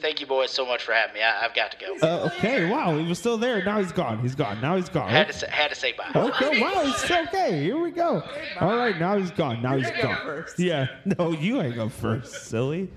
Thank 0.01 0.18
you, 0.23 0.27
boys, 0.27 0.51
so 0.51 0.64
much 0.64 0.83
for 0.83 0.92
having 0.92 1.14
me. 1.14 1.20
I, 1.23 1.44
I've 1.44 1.55
got 1.55 1.73
to 1.73 1.77
go. 1.77 1.96
uh, 2.03 2.31
okay. 2.38 2.70
Wow. 2.70 2.96
He 2.96 3.05
was 3.07 3.18
still 3.18 3.37
there. 3.37 3.62
Now 3.62 3.79
he's 3.79 3.92
gone. 3.92 4.18
He's 4.20 4.35
gone. 4.35 4.59
Now 4.62 4.77
he's 4.77 4.88
gone. 4.88 5.11
had 5.11 5.27
to 5.27 5.35
say, 5.35 5.46
had 5.51 5.68
to 5.68 5.75
say 5.75 5.92
bye. 5.92 6.11
Okay, 6.14 6.62
wow, 6.62 6.73
it's 6.87 7.05
okay. 7.11 7.62
Here 7.62 7.79
we 7.79 7.90
go. 7.90 8.23
All 8.61 8.77
right, 8.77 8.99
now 8.99 9.18
he's 9.18 9.31
gone. 9.31 9.61
Now 9.61 9.77
he's 9.77 9.90
gone. 10.01 10.46
Yeah, 10.57 10.87
no, 11.18 11.33
you 11.33 11.61
ain't 11.61 11.75
go 11.75 11.90
first, 11.90 12.46
silly. 12.46 12.90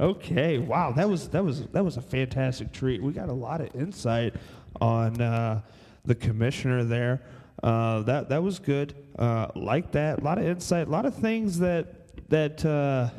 Okay, 0.00 0.58
wow, 0.58 0.92
that 0.92 1.08
was 1.08 1.28
that 1.30 1.44
was 1.44 1.66
that 1.68 1.84
was 1.84 1.96
a 1.96 2.02
fantastic 2.02 2.72
treat. 2.72 3.02
We 3.02 3.12
got 3.12 3.28
a 3.28 3.32
lot 3.34 3.60
of 3.60 3.74
insight 3.74 4.34
on 4.80 5.20
uh, 5.20 5.60
the 6.04 6.14
commissioner 6.14 6.84
there. 6.84 7.22
Uh, 7.64 8.02
that 8.02 8.28
that 8.28 8.40
was 8.40 8.60
good. 8.60 8.94
Uh, 9.18 9.48
like 9.56 9.90
that, 9.92 10.20
a 10.20 10.24
lot 10.24 10.38
of 10.38 10.44
insight, 10.44 10.86
a 10.86 10.90
lot 10.90 11.04
of 11.04 11.16
things 11.16 11.58
that 11.58 12.28
that 12.28 12.64
uh, 12.64 13.10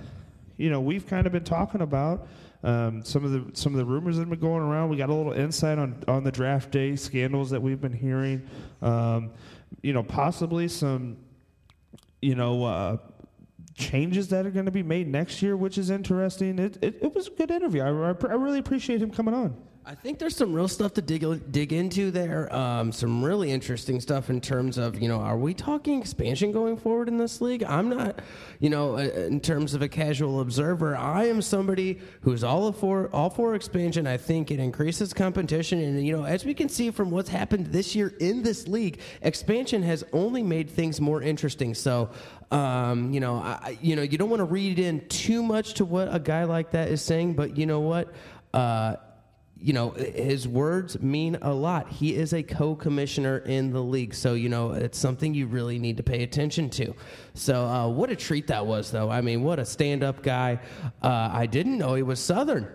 you 0.56 0.70
know 0.70 0.80
we've 0.80 1.06
kind 1.06 1.28
of 1.28 1.34
been 1.34 1.44
talking 1.44 1.82
about. 1.82 2.28
Um, 2.64 3.04
some 3.04 3.26
of 3.26 3.32
the 3.32 3.46
some 3.60 3.74
of 3.74 3.78
the 3.78 3.86
rumors 3.86 4.16
that 4.16 4.22
have 4.22 4.30
been 4.30 4.40
going 4.40 4.64
around. 4.64 4.90
We 4.90 4.96
got 4.96 5.10
a 5.10 5.14
little 5.14 5.34
insight 5.34 5.78
on 5.78 6.02
on 6.08 6.24
the 6.24 6.32
draft 6.32 6.72
day 6.72 6.96
scandals 6.96 7.50
that 7.50 7.62
we've 7.62 7.82
been 7.82 7.94
hearing. 7.94 8.48
Um, 8.82 9.32
you 9.82 9.92
know, 9.92 10.04
possibly 10.04 10.70
some 10.70 11.18
you 12.22 12.36
know 12.36 12.64
uh, 12.64 12.98
changes 13.80 14.28
that 14.28 14.46
are 14.46 14.52
going 14.52 14.66
to 14.66 14.72
be 14.72 14.84
made 14.84 15.08
next 15.08 15.42
year, 15.42 15.58
which 15.58 15.78
is 15.78 15.90
interesting. 15.90 16.60
It 16.60 16.78
it, 16.82 17.00
it 17.02 17.16
was 17.16 17.28
a 17.28 17.32
good 17.32 17.50
interview. 17.50 17.82
I, 17.82 17.88
I, 17.88 18.12
I 18.12 18.36
really 18.36 18.60
appreciate 18.60 19.02
him 19.02 19.10
coming 19.10 19.34
on. 19.34 19.56
I 19.90 19.96
think 19.96 20.20
there's 20.20 20.36
some 20.36 20.54
real 20.54 20.68
stuff 20.68 20.94
to 20.96 21.02
dig 21.02 21.52
dig 21.52 21.74
into 21.74 22.12
there. 22.12 22.54
Um, 22.56 22.92
some 22.92 23.24
really 23.24 23.50
interesting 23.50 24.00
stuff 24.00 24.30
in 24.30 24.40
terms 24.40 24.78
of 24.78 25.02
you 25.02 25.08
know, 25.08 25.20
are 25.20 25.38
we 25.38 25.56
talking 25.56 26.00
expansion 26.00 26.52
going 26.52 26.78
forward 26.78 27.08
in 27.08 27.18
this 27.18 27.42
league? 27.42 27.64
I'm 27.64 27.90
not, 27.90 28.20
you 28.60 28.70
know, 28.70 28.98
uh, 28.98 29.00
in 29.00 29.40
terms 29.40 29.74
of 29.74 29.82
a 29.82 29.88
casual 29.88 30.42
observer, 30.42 30.96
I 30.96 31.26
am 31.26 31.42
somebody 31.42 32.02
who's 32.22 32.44
all 32.44 32.72
for 32.72 33.10
all 33.12 33.32
for 33.32 33.56
expansion. 33.56 34.06
I 34.06 34.18
think 34.18 34.52
it 34.52 34.60
increases 34.60 35.12
competition, 35.12 35.80
and 35.80 36.06
you 36.06 36.16
know, 36.16 36.24
as 36.24 36.46
we 36.46 36.54
can 36.54 36.70
see 36.70 36.92
from 36.92 37.10
what's 37.10 37.30
happened 37.30 37.68
this 37.68 37.96
year 37.96 38.14
in 38.20 38.44
this 38.44 38.68
league, 38.68 39.00
expansion 39.24 39.82
has 39.82 40.04
only 40.14 40.44
made 40.44 40.70
things 40.70 41.02
more 41.02 41.24
interesting. 41.24 41.74
So. 41.74 42.12
Um, 42.52 43.14
you 43.14 43.20
know, 43.20 43.36
I, 43.36 43.78
you 43.82 43.96
know, 43.96 44.02
you 44.02 44.18
don't 44.18 44.30
want 44.30 44.40
to 44.40 44.46
read 44.46 44.80
in 44.80 45.08
too 45.08 45.44
much 45.44 45.76
to 45.76 45.86
what 45.86 46.14
a 46.14 46.20
guy 46.20 46.46
like 46.46 46.72
that 46.72 46.90
is 46.90 47.02
saying, 47.02 47.36
but 47.36 47.58
you 47.58 47.66
know 47.66 47.82
what? 47.82 48.12
Uh, 48.54 48.96
you 49.62 49.74
know, 49.74 49.92
his 49.92 50.48
words 50.48 51.00
mean 51.02 51.38
a 51.42 51.54
lot. 51.54 51.90
He 51.90 52.16
is 52.16 52.34
a 52.34 52.42
co 52.42 52.76
commissioner 52.76 53.40
in 53.40 53.72
the 53.72 53.84
league. 53.84 54.14
So, 54.14 54.34
you 54.34 54.48
know, 54.48 54.72
it's 54.72 54.98
something 54.98 55.34
you 55.34 55.48
really 55.48 55.78
need 55.80 55.98
to 55.98 56.04
pay 56.04 56.24
attention 56.24 56.70
to. 56.72 56.96
So, 57.34 57.66
uh, 57.66 57.88
what 57.90 58.10
a 58.10 58.16
treat 58.16 58.48
that 58.48 58.66
was, 58.66 58.90
though. 58.90 59.10
I 59.10 59.22
mean, 59.22 59.44
what 59.44 59.60
a 59.60 59.66
stand 59.66 60.04
up 60.04 60.24
guy. 60.24 60.60
Uh, 61.04 61.30
I 61.32 61.46
didn't 61.46 61.78
know 61.78 61.94
he 61.96 62.04
was 62.04 62.20
Southern. 62.20 62.68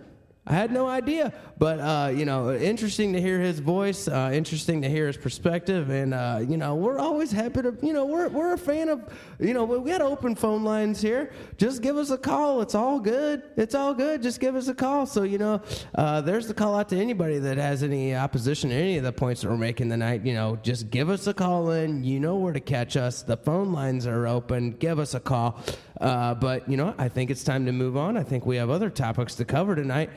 I 0.47 0.53
had 0.53 0.71
no 0.71 0.87
idea, 0.87 1.33
but 1.57 1.79
uh, 1.79 2.11
you 2.13 2.23
know, 2.23 2.53
interesting 2.53 3.13
to 3.13 3.21
hear 3.21 3.39
his 3.39 3.57
voice. 3.57 4.07
Uh, 4.07 4.29
interesting 4.31 4.79
to 4.83 4.89
hear 4.89 5.07
his 5.07 5.17
perspective, 5.17 5.89
and 5.89 6.13
uh, 6.13 6.39
you 6.47 6.55
know, 6.55 6.75
we're 6.75 6.99
always 6.99 7.31
happy 7.31 7.63
to. 7.63 7.75
You 7.81 7.93
know, 7.93 8.05
we're 8.05 8.27
we're 8.27 8.53
a 8.53 8.57
fan 8.57 8.89
of. 8.89 9.01
You 9.39 9.55
know, 9.55 9.63
we 9.63 9.89
got 9.89 10.01
open 10.01 10.35
phone 10.35 10.63
lines 10.63 11.01
here. 11.01 11.31
Just 11.57 11.81
give 11.81 11.97
us 11.97 12.11
a 12.11 12.17
call. 12.17 12.61
It's 12.61 12.75
all 12.75 12.99
good. 12.99 13.41
It's 13.57 13.73
all 13.73 13.95
good. 13.95 14.21
Just 14.21 14.39
give 14.39 14.55
us 14.55 14.67
a 14.67 14.75
call. 14.75 15.07
So 15.07 15.23
you 15.23 15.39
know, 15.39 15.63
uh, 15.95 16.21
there's 16.21 16.47
the 16.47 16.53
call 16.53 16.75
out 16.75 16.89
to 16.89 16.97
anybody 16.97 17.39
that 17.39 17.57
has 17.57 17.81
any 17.81 18.15
opposition 18.15 18.69
to 18.69 18.75
any 18.75 18.97
of 18.97 19.03
the 19.03 19.13
points 19.13 19.41
that 19.41 19.49
we're 19.49 19.57
making 19.57 19.89
tonight. 19.89 20.23
You 20.23 20.35
know, 20.35 20.57
just 20.57 20.91
give 20.91 21.09
us 21.09 21.25
a 21.25 21.33
call 21.33 21.71
in. 21.71 22.03
You 22.03 22.19
know 22.19 22.35
where 22.35 22.53
to 22.53 22.59
catch 22.59 22.97
us. 22.97 23.23
The 23.23 23.37
phone 23.37 23.73
lines 23.73 24.05
are 24.05 24.27
open. 24.27 24.73
Give 24.73 24.99
us 24.99 25.15
a 25.15 25.19
call. 25.19 25.59
Uh, 25.99 26.35
but 26.35 26.69
you 26.69 26.77
know, 26.77 26.93
I 26.97 27.09
think 27.09 27.31
it's 27.31 27.43
time 27.43 27.65
to 27.65 27.71
move 27.71 27.97
on. 27.97 28.17
I 28.17 28.23
think 28.23 28.45
we 28.45 28.57
have 28.57 28.69
other 28.69 28.89
topics 28.89 29.35
to 29.35 29.45
cover 29.45 29.75
tonight. 29.75 30.09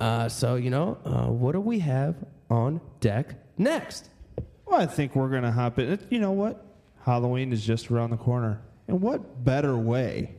Uh, 0.00 0.28
so, 0.30 0.54
you 0.56 0.70
know, 0.70 0.96
uh, 1.04 1.26
what 1.26 1.52
do 1.52 1.60
we 1.60 1.78
have 1.80 2.16
on 2.48 2.80
deck 3.00 3.34
next? 3.58 4.08
Well, 4.64 4.80
I 4.80 4.86
think 4.86 5.14
we're 5.14 5.28
going 5.28 5.42
to 5.42 5.52
hop 5.52 5.78
in. 5.78 5.92
It- 5.92 6.06
You 6.10 6.20
know 6.20 6.32
what? 6.32 6.64
Halloween 7.04 7.52
is 7.52 7.64
just 7.64 7.90
around 7.90 8.10
the 8.10 8.16
corner. 8.16 8.62
And 8.88 9.00
what 9.02 9.44
better 9.44 9.76
way 9.76 10.34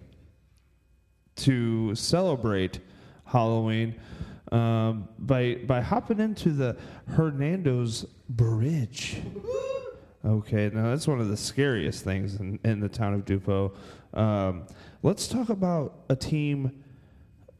to 1.38 1.94
celebrate 1.96 2.80
Halloween 3.26 3.96
um, 4.52 5.08
by, 5.20 5.56
by 5.68 5.80
hopping 5.82 6.20
into 6.20 6.50
the 6.50 6.76
Hernando's 7.10 8.06
Bridge? 8.30 9.22
Okay, 10.26 10.70
now 10.74 10.90
that's 10.90 11.08
one 11.08 11.20
of 11.20 11.30
the 11.30 11.38
scariest 11.38 12.04
things 12.04 12.36
in, 12.36 12.60
in 12.64 12.80
the 12.80 12.90
town 12.90 13.14
of 13.14 13.26
Dupo. 13.26 13.76
Um, 14.14 14.64
let's 15.04 15.28
talk 15.28 15.50
about 15.50 16.00
a 16.10 16.16
team 16.16 16.81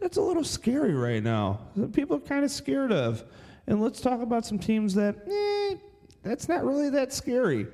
that's 0.02 0.18
a 0.18 0.22
little 0.22 0.44
scary 0.44 0.94
right 0.94 1.24
now. 1.24 1.60
People 1.94 2.18
are 2.18 2.22
kind 2.22 2.44
of 2.44 2.52
scared 2.52 2.92
of. 2.92 3.24
And 3.68 3.82
let's 3.82 4.02
talk 4.02 4.22
about 4.22 4.46
some 4.46 4.60
teams 4.60 4.96
that, 4.96 5.16
eh, 5.28 5.78
that's 6.24 6.50
not 6.50 6.66
really 6.66 6.90
that 6.90 7.14
scary. 7.14 7.68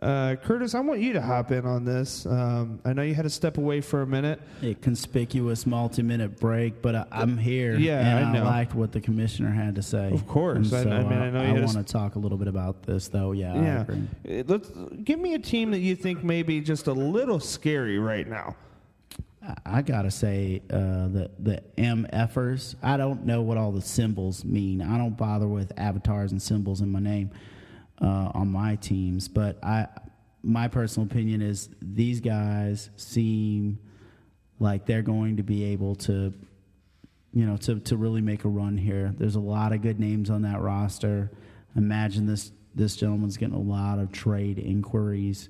Uh, 0.00 0.34
Curtis, 0.36 0.74
I 0.74 0.80
want 0.80 1.00
you 1.00 1.12
to 1.12 1.20
hop 1.20 1.52
in 1.52 1.64
on 1.64 1.84
this. 1.84 2.26
Um, 2.26 2.80
I 2.84 2.92
know 2.92 3.02
you 3.02 3.14
had 3.14 3.22
to 3.22 3.30
step 3.30 3.56
away 3.56 3.80
for 3.80 4.02
a 4.02 4.06
minute. 4.06 4.40
A 4.62 4.74
conspicuous 4.74 5.64
multi-minute 5.64 6.40
break, 6.40 6.82
but 6.82 6.96
I, 6.96 7.06
I'm 7.12 7.36
here. 7.38 7.76
Yeah, 7.76 8.18
and 8.18 8.36
I 8.36 8.40
I, 8.40 8.42
liked 8.42 8.74
what 8.74 8.90
the 8.90 9.00
commissioner 9.00 9.50
had 9.50 9.76
to 9.76 9.82
say. 9.82 10.10
Of 10.12 10.26
course. 10.26 10.72
I- 10.72 10.80
I 10.80 10.84
mean, 11.04 11.12
I 11.12 11.30
know 11.30 11.42
you 11.42 11.48
had 11.48 11.56
to 11.68 11.74
want 11.74 11.86
to 11.86 11.92
talk 11.92 12.16
a 12.16 12.18
little 12.18 12.38
bit 12.38 12.48
about 12.48 12.82
this, 12.82 13.06
though. 13.08 13.30
Yeah, 13.30 13.54
I 13.54 13.62
yeah. 13.62 14.40
Uh, 14.40 14.42
let's 14.48 14.70
give 15.04 15.20
me 15.20 15.34
a 15.34 15.38
team 15.38 15.70
that 15.70 15.78
you 15.80 15.94
think 15.94 16.24
may 16.24 16.42
be 16.42 16.60
just 16.60 16.88
a 16.88 16.92
little 16.92 17.38
scary 17.38 17.98
right 18.00 18.26
now. 18.26 18.56
I- 19.66 19.82
gotta 19.82 20.10
say, 20.10 20.62
uh, 20.70 21.08
the 21.08 21.30
the 21.38 21.62
MFers. 21.76 22.76
I 22.82 22.96
don't 22.96 23.24
know 23.24 23.42
what 23.42 23.58
all 23.58 23.72
the 23.72 23.80
symbols 23.82 24.44
mean. 24.44 24.80
I 24.80 24.96
don't 24.98 25.16
bother 25.16 25.48
with 25.48 25.72
avatars 25.76 26.32
and 26.32 26.40
symbols 26.40 26.80
in 26.80 26.90
my 26.90 27.00
name 27.00 27.30
uh, 28.00 28.30
on 28.34 28.48
my 28.48 28.76
teams. 28.76 29.28
But 29.28 29.62
I, 29.64 29.88
my 30.42 30.68
personal 30.68 31.06
opinion 31.08 31.42
is 31.42 31.68
these 31.80 32.20
guys 32.20 32.90
seem 32.96 33.78
like 34.60 34.86
they're 34.86 35.02
going 35.02 35.36
to 35.38 35.42
be 35.42 35.64
able 35.64 35.96
to, 35.96 36.32
you 37.32 37.46
know, 37.46 37.56
to 37.58 37.80
to 37.80 37.96
really 37.96 38.20
make 38.20 38.44
a 38.44 38.48
run 38.48 38.76
here. 38.76 39.12
There's 39.18 39.36
a 39.36 39.40
lot 39.40 39.72
of 39.72 39.82
good 39.82 39.98
names 39.98 40.30
on 40.30 40.42
that 40.42 40.60
roster. 40.60 41.30
Imagine 41.74 42.26
this 42.26 42.52
this 42.74 42.96
gentleman's 42.96 43.36
getting 43.36 43.54
a 43.54 43.60
lot 43.60 43.98
of 43.98 44.12
trade 44.12 44.58
inquiries 44.58 45.48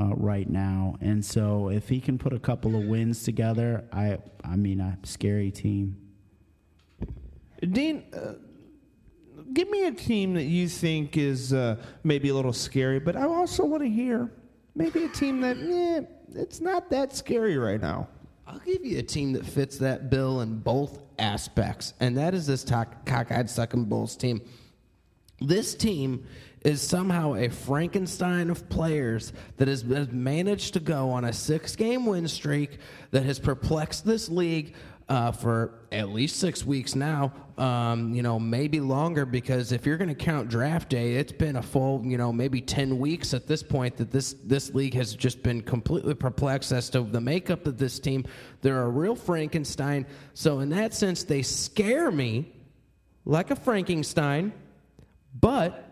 uh, 0.00 0.14
right 0.14 0.48
now, 0.48 0.96
and 1.00 1.24
so 1.24 1.68
if 1.70 1.88
he 1.88 2.00
can 2.00 2.18
put 2.18 2.32
a 2.32 2.38
couple 2.38 2.76
of 2.76 2.84
wins 2.84 3.22
together, 3.22 3.84
I 3.92 4.18
I 4.44 4.56
mean 4.56 4.80
a 4.80 4.98
scary 5.04 5.50
team. 5.50 5.96
Dean, 7.60 8.04
uh, 8.12 8.34
give 9.52 9.70
me 9.70 9.86
a 9.86 9.92
team 9.92 10.34
that 10.34 10.44
you 10.44 10.68
think 10.68 11.16
is 11.16 11.52
uh, 11.52 11.76
maybe 12.04 12.28
a 12.28 12.34
little 12.34 12.52
scary, 12.52 12.98
but 12.98 13.16
I 13.16 13.24
also 13.24 13.64
want 13.64 13.82
to 13.82 13.88
hear 13.88 14.30
maybe 14.74 15.04
a 15.04 15.08
team 15.08 15.40
that 15.40 15.56
eh, 15.56 16.02
it's 16.34 16.60
not 16.60 16.90
that 16.90 17.16
scary 17.16 17.56
right 17.56 17.80
now. 17.80 18.08
I'll 18.46 18.60
give 18.60 18.84
you 18.84 18.98
a 18.98 19.02
team 19.02 19.32
that 19.32 19.44
fits 19.44 19.78
that 19.78 20.10
bill 20.10 20.42
in 20.42 20.58
both 20.58 21.00
aspects, 21.18 21.94
and 22.00 22.16
that 22.16 22.34
is 22.34 22.46
this 22.46 22.64
cock- 22.64 23.04
cockeyed 23.06 23.48
sucking 23.48 23.86
bulls 23.86 24.16
team. 24.16 24.40
This 25.40 25.74
team 25.74 26.26
is 26.62 26.82
somehow 26.82 27.34
a 27.34 27.48
Frankenstein 27.48 28.50
of 28.50 28.68
players 28.68 29.32
that 29.56 29.68
has, 29.68 29.84
managed 29.84 30.74
to 30.74 30.80
go 30.80 31.10
on 31.10 31.24
a 31.24 31.32
six-game 31.32 32.06
win 32.06 32.26
streak 32.26 32.78
that 33.12 33.24
has 33.24 33.38
perplexed 33.38 34.04
this 34.04 34.28
league 34.28 34.74
uh, 35.08 35.30
for 35.30 35.72
at 35.92 36.08
least 36.08 36.40
six 36.40 36.66
weeks 36.66 36.94
now. 36.96 37.32
Um, 37.56 38.12
you 38.12 38.22
know, 38.22 38.38
maybe 38.38 38.80
longer 38.80 39.24
because 39.24 39.72
if 39.72 39.86
you're 39.86 39.96
going 39.96 40.08
to 40.08 40.14
count 40.14 40.48
draft 40.48 40.90
day, 40.90 41.14
it's 41.14 41.32
been 41.32 41.56
a 41.56 41.62
full, 41.62 42.04
you 42.04 42.18
know, 42.18 42.32
maybe 42.32 42.60
ten 42.60 42.98
weeks 42.98 43.32
at 43.32 43.46
this 43.46 43.62
point 43.62 43.96
that 43.96 44.10
this 44.10 44.34
this 44.44 44.74
league 44.74 44.94
has 44.94 45.14
just 45.14 45.42
been 45.42 45.62
completely 45.62 46.14
perplexed 46.14 46.72
as 46.72 46.90
to 46.90 47.02
the 47.02 47.20
makeup 47.20 47.66
of 47.66 47.78
this 47.78 47.98
team. 47.98 48.24
They're 48.60 48.82
a 48.82 48.88
real 48.88 49.14
Frankenstein. 49.14 50.06
So 50.34 50.58
in 50.60 50.68
that 50.70 50.92
sense, 50.92 51.22
they 51.22 51.42
scare 51.42 52.10
me 52.10 52.52
like 53.24 53.50
a 53.50 53.56
Frankenstein, 53.56 54.52
but 55.40 55.85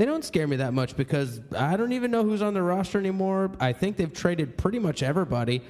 they 0.00 0.06
don't 0.06 0.24
scare 0.24 0.46
me 0.46 0.56
that 0.56 0.72
much 0.72 0.96
because 0.96 1.42
I 1.54 1.76
don't 1.76 1.92
even 1.92 2.10
know 2.10 2.24
who's 2.24 2.40
on 2.40 2.54
the 2.54 2.62
roster 2.62 2.98
anymore. 2.98 3.50
I 3.60 3.74
think 3.74 3.98
they've 3.98 4.10
traded 4.10 4.56
pretty 4.56 4.78
much 4.78 5.02
everybody. 5.02 5.60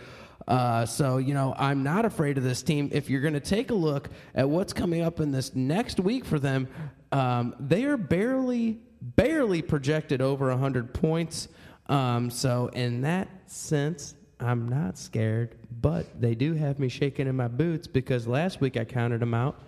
Uh, 0.47 0.87
so, 0.87 1.17
you 1.17 1.35
know, 1.35 1.53
I'm 1.59 1.83
not 1.83 2.05
afraid 2.05 2.39
of 2.39 2.45
this 2.45 2.63
team. 2.63 2.91
If 2.93 3.11
you're 3.11 3.23
going 3.23 3.35
to 3.35 3.41
take 3.41 3.73
a 3.73 3.75
look 3.75 4.09
at 4.37 4.49
what's 4.49 4.73
coming 4.73 5.03
up 5.03 5.19
in 5.19 5.33
this 5.33 5.57
next 5.57 5.99
week 5.99 6.25
for 6.25 6.39
them, 6.39 6.69
um, 7.11 7.57
they 7.59 7.83
are 7.87 7.97
barely, 7.97 8.79
barely 9.03 9.63
projected 9.63 10.23
over 10.23 10.47
100 10.51 10.95
points. 10.95 11.49
Um, 11.89 12.31
so, 12.31 12.69
in 12.69 13.01
that 13.01 13.27
sense, 13.51 14.15
I'm 14.39 14.69
not 14.69 14.97
scared, 14.97 15.57
but 15.81 16.21
they 16.21 16.37
do 16.37 16.55
have 16.55 16.79
me 16.79 16.89
shaking 16.89 17.27
in 17.27 17.35
my 17.35 17.49
boots 17.49 17.89
because 17.89 18.29
last 18.29 18.61
week 18.61 18.77
I 18.77 18.85
counted 18.85 19.19
them 19.19 19.35
out 19.35 19.61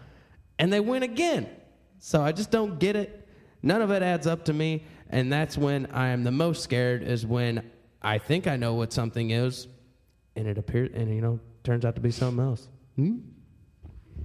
and 0.61 0.72
they 0.72 0.79
win 0.79 1.03
again. 1.03 1.48
So 1.98 2.22
I 2.22 2.31
just 2.31 2.53
don't 2.53 2.79
get 2.79 2.94
it. 2.96 3.21
None 3.62 3.83
of 3.83 3.90
it 3.90 4.03
adds 4.03 4.27
up 4.27 4.44
to 4.46 4.53
me. 4.53 4.85
And 5.11 5.33
that's 5.33 5.59
when 5.59 5.87
I 5.92 6.09
am 6.09 6.25
the 6.25 6.33
most 6.33 6.62
scared 6.62 7.03
is 7.03 7.27
when 7.27 7.70
I 8.01 8.18
think 8.18 8.46
I 8.46 8.57
know 8.57 8.75
what 8.75 8.92
something 8.92 9.31
is 9.31 9.68
and 10.35 10.46
it 10.46 10.59
appears, 10.59 10.90
and 10.94 11.14
you 11.14 11.20
know, 11.20 11.38
turns 11.62 11.85
out 11.85 11.94
to 11.94 12.01
be 12.01 12.11
something 12.11 12.42
else. 12.42 12.68
Hmm? 12.96 13.18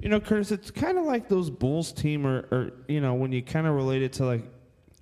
You 0.01 0.09
know, 0.09 0.19
Curtis, 0.19 0.51
it's 0.51 0.71
kind 0.71 0.97
of 0.97 1.05
like 1.05 1.27
those 1.27 1.49
Bulls 1.49 1.91
team, 1.91 2.25
or, 2.25 2.47
or 2.51 2.71
you 2.87 3.01
know, 3.01 3.15
when 3.15 3.31
you 3.31 3.41
kind 3.41 3.67
of 3.67 3.75
relate 3.75 4.01
it 4.01 4.13
to 4.13 4.25
like, 4.25 4.45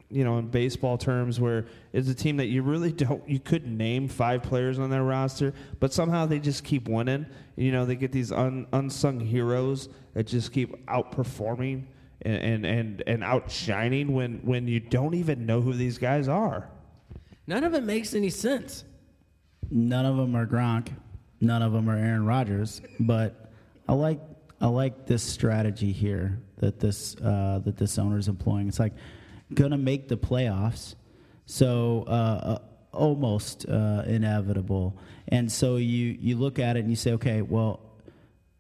you 0.10 0.24
know, 0.24 0.38
in 0.38 0.48
baseball 0.48 0.98
terms, 0.98 1.40
where 1.40 1.66
it's 1.92 2.10
a 2.10 2.16
team 2.16 2.38
that 2.38 2.46
you 2.48 2.64
really 2.64 2.92
don't, 2.92 3.28
you 3.28 3.40
could 3.40 3.68
name 3.68 4.08
five 4.08 4.42
players 4.42 4.80
on 4.80 4.90
their 4.90 5.04
roster, 5.04 5.54
but 5.80 5.92
somehow 5.94 6.26
they 6.26 6.40
just 6.40 6.64
keep 6.64 6.88
winning. 6.88 7.26
You 7.56 7.72
know, 7.72 7.86
they 7.86 7.96
get 7.96 8.12
these 8.12 8.32
un, 8.32 8.68
unsung 8.72 9.20
heroes 9.20 9.90
that 10.14 10.28
just 10.28 10.52
keep 10.52 10.86
outperforming 10.88 11.86
and 12.22 12.36
and 12.36 12.66
and, 12.66 13.04
and 13.08 13.24
outshining 13.24 14.14
when 14.14 14.40
when 14.44 14.68
you 14.68 14.80
don't 14.80 15.14
even 15.14 15.46
know 15.46 15.62
who 15.62 15.74
these 15.74 15.98
guys 15.98 16.28
are. 16.28 16.70
None 17.48 17.64
of 17.64 17.74
it 17.74 17.84
makes 17.84 18.14
any 18.14 18.30
sense. 18.30 18.86
None 19.70 20.06
of 20.06 20.18
them 20.18 20.36
are 20.36 20.46
Gronk. 20.46 20.90
None 21.42 21.62
of 21.62 21.74
them 21.74 21.90
are 21.90 21.98
Aaron 21.98 22.26
Rodgers. 22.26 22.82
But 23.00 23.52
I 23.88 23.94
like 23.94 24.20
I 24.62 24.68
like 24.68 25.06
this 25.06 25.24
strategy 25.24 25.92
here 25.92 26.40
that 26.58 26.80
this 26.80 27.16
uh, 27.18 27.62
that 27.66 27.78
this 27.78 27.98
owner 28.00 28.18
is 28.18 28.28
employing. 28.28 28.68
It's 28.68 28.80
like 28.80 28.94
gonna 29.54 29.78
make 29.78 30.08
the 30.08 30.18
playoffs, 30.18 30.96
so 31.46 32.06
uh, 32.08 32.12
uh, 32.12 32.60
almost 32.94 33.68
uh, 33.68 34.04
inevitable. 34.08 34.98
And 35.28 35.52
so 35.52 35.76
you 35.76 36.18
you 36.20 36.38
look 36.38 36.60
at 36.60 36.78
it 36.78 36.80
and 36.80 36.90
you 36.90 36.96
say, 36.96 37.14
okay, 37.14 37.42
well, 37.42 37.80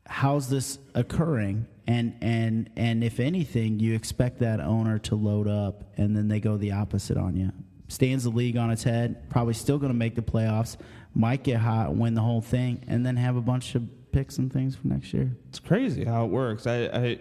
how's 0.06 0.50
this 0.50 0.80
occurring? 0.94 1.66
And 1.88 2.16
and 2.22 2.70
and 2.76 3.04
if 3.04 3.20
anything, 3.20 3.80
you 3.80 3.94
expect 3.94 4.40
that 4.40 4.60
owner 4.60 4.98
to 5.00 5.16
load 5.16 5.48
up, 5.48 5.84
and 5.98 6.16
then 6.16 6.28
they 6.28 6.40
go 6.40 6.58
the 6.58 6.72
opposite 6.72 7.18
on 7.18 7.36
you. 7.36 7.52
Stands 7.88 8.24
the 8.24 8.32
league 8.32 8.58
on 8.58 8.72
its 8.72 8.84
head. 8.84 9.30
Probably 9.30 9.54
still 9.54 9.78
going 9.78 9.92
to 9.92 9.98
make 9.98 10.16
the 10.16 10.24
playoffs. 10.24 10.78
Might 11.14 11.44
get 11.44 11.58
hot, 11.58 11.96
win 11.96 12.16
the 12.16 12.22
whole 12.22 12.42
thing, 12.42 12.84
and 12.88 13.06
then 13.06 13.16
have 13.18 13.36
a 13.36 13.42
bunch 13.42 13.76
of 13.76 13.84
picks 14.12 14.38
and 14.38 14.52
things 14.52 14.76
for 14.76 14.88
next 14.88 15.14
year. 15.14 15.32
It's 15.50 15.60
crazy 15.60 16.04
how 16.04 16.26
it 16.26 16.32
works. 16.32 16.66
I, 16.66 17.20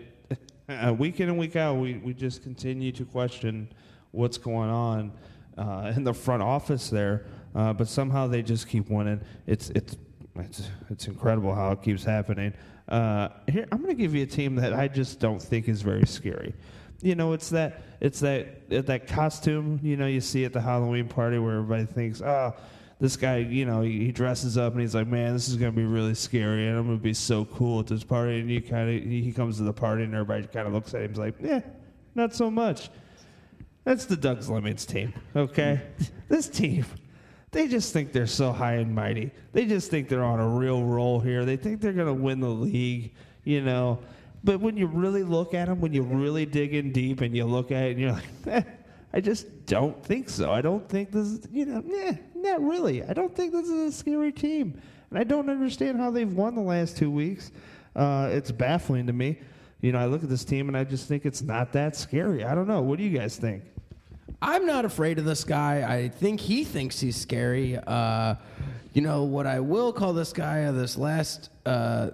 I 0.71 0.91
week 0.93 1.21
in 1.21 1.29
and 1.29 1.39
week 1.39 1.57
out, 1.57 1.77
we, 1.77 1.99
we 1.99 2.15
just 2.15 2.43
continue 2.43 2.93
to 2.93 3.05
question 3.05 3.69
what's 4.13 4.39
going 4.39 4.71
on 4.71 5.13
uh, 5.59 5.93
in 5.95 6.05
the 6.05 6.15
front 6.15 6.43
office 6.43 6.89
there, 6.89 7.27
uh, 7.55 7.73
but 7.73 7.89
somehow 7.89 8.27
they 8.27 8.43
just 8.43 8.69
keep 8.69 8.89
winning. 8.89 9.21
It's 9.47 9.71
it's 9.71 9.97
it's 10.37 10.71
it's 10.91 11.07
incredible 11.07 11.55
how 11.55 11.73
it 11.73 11.83
keeps 11.83 12.05
happening. 12.05 12.55
Uh, 12.89 13.29
here, 13.49 13.67
I'm 13.73 13.79
going 13.79 13.97
to 13.97 14.01
give 14.01 14.15
you 14.15 14.23
a 14.23 14.27
team 14.27 14.57
that 14.57 14.73
I 14.73 14.89
just 14.89 15.21
don't 15.21 15.41
think 15.41 15.69
is 15.69 15.83
very 15.83 16.07
scary. 16.07 16.55
You 17.03 17.15
know, 17.15 17.33
it's 17.33 17.51
that 17.51 17.83
it's 18.01 18.21
that 18.21 18.69
that 18.71 19.07
costume. 19.07 19.81
You 19.83 19.97
know, 19.97 20.07
you 20.07 20.21
see 20.21 20.45
at 20.45 20.53
the 20.53 20.61
Halloween 20.61 21.09
party 21.09 21.39
where 21.39 21.57
everybody 21.57 21.87
thinks, 21.87 22.23
oh 22.23 22.55
this 23.01 23.17
guy, 23.17 23.39
you 23.39 23.67
know, 23.67 23.83
he, 23.83 24.07
he 24.07 24.13
dresses 24.13 24.57
up 24.57 24.73
and 24.73 24.81
he's 24.81 24.95
like, 24.95 25.07
man, 25.07 25.33
this 25.33 25.49
is 25.49 25.57
going 25.57 25.73
to 25.73 25.77
be 25.77 25.85
really 25.85 26.15
scary 26.15 26.69
and 26.69 26.79
I'm 26.79 26.87
going 26.87 26.99
to 26.99 27.03
be 27.03 27.15
so 27.15 27.45
cool 27.45 27.81
at 27.81 27.87
this 27.87 28.05
party. 28.05 28.41
And 28.41 28.51
you 28.51 28.63
kind 28.63 28.89
of, 28.89 29.03
he 29.03 29.33
comes 29.33 29.59
to 29.59 29.65
the 29.65 29.73
party 29.73 30.05
and 30.05 30.15
everybody 30.15 30.47
kind 30.47 30.67
of 30.67 30.73
looks 30.73 30.95
at 30.95 31.01
him 31.01 31.07
and 31.07 31.13
is 31.13 31.19
like, 31.19 31.35
yeah, 31.41 31.61
not 32.15 32.35
so 32.35 32.51
much. 32.51 32.91
That's 33.85 34.07
the 34.07 34.17
Doug's 34.17 34.49
Lemmings 34.49 34.87
team, 34.87 35.13
okay? 35.37 35.83
this 36.29 36.49
team, 36.49 36.87
they 37.55 37.69
just 37.69 37.93
think 37.93 38.13
they're 38.13 38.27
so 38.27 38.53
high 38.53 38.75
and 38.75 38.95
mighty. 38.95 39.31
They 39.53 39.65
just 39.65 39.91
think 39.91 40.09
they're 40.09 40.25
on 40.25 40.41
a 40.41 40.49
real 40.49 40.83
roll 40.83 41.21
here. 41.21 41.45
They 41.45 41.57
think 41.57 41.81
they're 41.81 41.93
going 41.93 42.09
to 42.09 42.13
win 42.13 42.41
the 42.41 42.49
league, 42.49 43.15
you 43.45 43.63
know. 43.63 44.01
But 44.43 44.61
when 44.61 44.77
you 44.77 44.87
really 44.89 45.23
look 45.23 45.55
at 45.55 45.69
them, 45.69 45.81
when 45.81 45.93
you 45.93 46.03
really 46.03 46.45
dig 46.45 46.75
in 46.75 46.93
deep 46.93 47.23
and 47.23 47.35
you 47.35 47.45
look 47.45 47.71
at 47.71 47.85
it 47.85 47.91
and 47.93 48.01
you're 48.01 48.13
like, 48.13 48.25
eh, 48.49 48.63
I 49.13 49.21
just 49.21 49.67
don't 49.67 50.05
think 50.05 50.29
so. 50.29 50.51
I 50.51 50.61
don't 50.61 50.87
think 50.89 51.13
this 51.13 51.29
is, 51.29 51.49
you 51.51 51.65
know, 51.65 51.83
yeah, 51.87 52.17
not 52.35 52.61
really. 52.61 53.03
I 53.05 53.13
don't 53.15 53.35
think 53.35 53.53
this 53.53 53.69
is 53.69 53.95
a 53.95 53.97
scary 53.97 54.33
team. 54.33 54.81
And 55.11 55.19
I 55.19 55.25
don't 55.25 55.49
understand 55.49 55.99
how 55.99 56.11
they've 56.11 56.31
won 56.31 56.57
the 56.57 56.61
last 56.61 56.97
two 56.97 57.11
weeks. 57.11 57.53
Uh, 57.95 58.31
it's 58.33 58.51
baffling 58.51 59.07
to 59.07 59.13
me. 59.13 59.39
You 59.81 59.93
know, 59.93 59.99
I 59.99 60.07
look 60.07 60.25
at 60.25 60.29
this 60.29 60.45
team 60.45 60.69
and 60.69 60.77
I 60.77 60.83
just 60.83 61.07
think 61.07 61.25
it's 61.25 61.41
not 61.41 61.73
that 61.73 61.95
scary. 61.95 62.45
I 62.45 62.55
don't 62.55 62.67
know. 62.67 62.83
What 62.83 62.99
do 62.99 63.05
you 63.05 63.17
guys 63.17 63.37
think? 63.37 63.63
I'm 64.41 64.67
not 64.67 64.85
afraid 64.85 65.19
of 65.19 65.25
this 65.25 65.45
guy. 65.45 65.85
I 65.89 66.09
think 66.09 66.41
he 66.41 66.65
thinks 66.65 67.01
he's 67.01 67.17
scary. 67.17 67.79
Uh, 67.79 68.35
you 68.93 69.03
know 69.03 69.25
what 69.25 69.47
I 69.47 69.61
will 69.61 69.93
call 69.93 70.13
this 70.13 70.33
guy 70.33 70.71
this 70.71 70.97
last 70.97 71.51
uh, 71.67 72.11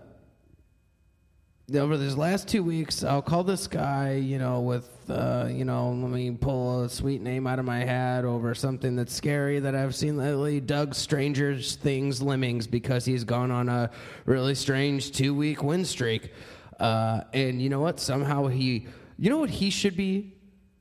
over 1.78 1.96
these 1.96 2.16
last 2.16 2.48
two 2.48 2.64
weeks, 2.64 3.04
I'll 3.04 3.22
call 3.22 3.44
this 3.44 3.66
guy, 3.66 4.14
you 4.14 4.38
know, 4.38 4.60
with, 4.60 4.88
uh, 5.08 5.48
you 5.48 5.64
know, 5.64 5.90
let 5.90 6.10
me 6.10 6.30
pull 6.32 6.82
a 6.82 6.88
sweet 6.88 7.20
name 7.20 7.46
out 7.46 7.58
of 7.58 7.64
my 7.64 7.84
hat 7.84 8.24
over 8.24 8.54
something 8.54 8.96
that's 8.96 9.14
scary 9.14 9.60
that 9.60 9.74
I've 9.74 9.94
seen 9.94 10.16
lately. 10.16 10.60
Doug 10.60 10.94
Stranger's 10.94 11.76
Things 11.76 12.20
Lemmings 12.20 12.66
because 12.66 13.04
he's 13.04 13.24
gone 13.24 13.50
on 13.50 13.68
a 13.68 13.90
really 14.24 14.54
strange 14.54 15.12
two 15.12 15.34
week 15.34 15.62
win 15.62 15.84
streak. 15.84 16.32
Uh, 16.80 17.20
and 17.32 17.62
you 17.62 17.68
know 17.68 17.80
what? 17.80 18.00
Somehow 18.00 18.48
he, 18.48 18.86
you 19.18 19.30
know 19.30 19.38
what 19.38 19.50
he 19.50 19.70
should 19.70 19.96
be, 19.96 20.34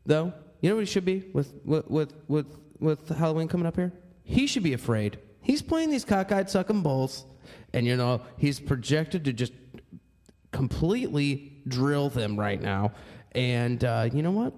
though? 0.06 0.34
You 0.62 0.69
know 0.69 0.76
what 0.76 0.82
he 0.82 0.91
should 0.91 1.06
be 1.06 1.26
with, 1.34 1.54
with, 1.63 2.13
with, 2.28 2.45
with, 2.80 3.08
Halloween 3.10 3.48
coming 3.48 3.65
up 3.65 3.76
here? 3.76 3.93
He 4.24 4.48
should 4.48 4.63
be 4.63 4.74
afraid. 4.74 5.19
He's 5.41 5.62
playing 5.62 5.89
these 5.89 6.06
cockeyed 6.06 6.50
sucking 6.50 6.82
bulls, 6.82 7.26
and 7.74 7.86
you 7.86 7.95
know, 7.95 8.22
he's 8.38 8.60
projected 8.60 9.26
to 9.26 9.34
just 9.34 9.54
completely 10.52 11.62
drill 11.67 12.10
them 12.10 12.38
right 12.38 12.62
now. 12.62 12.91
And 13.34 13.84
uh, 13.84 14.10
you 14.12 14.22
know 14.22 14.32
what? 14.32 14.54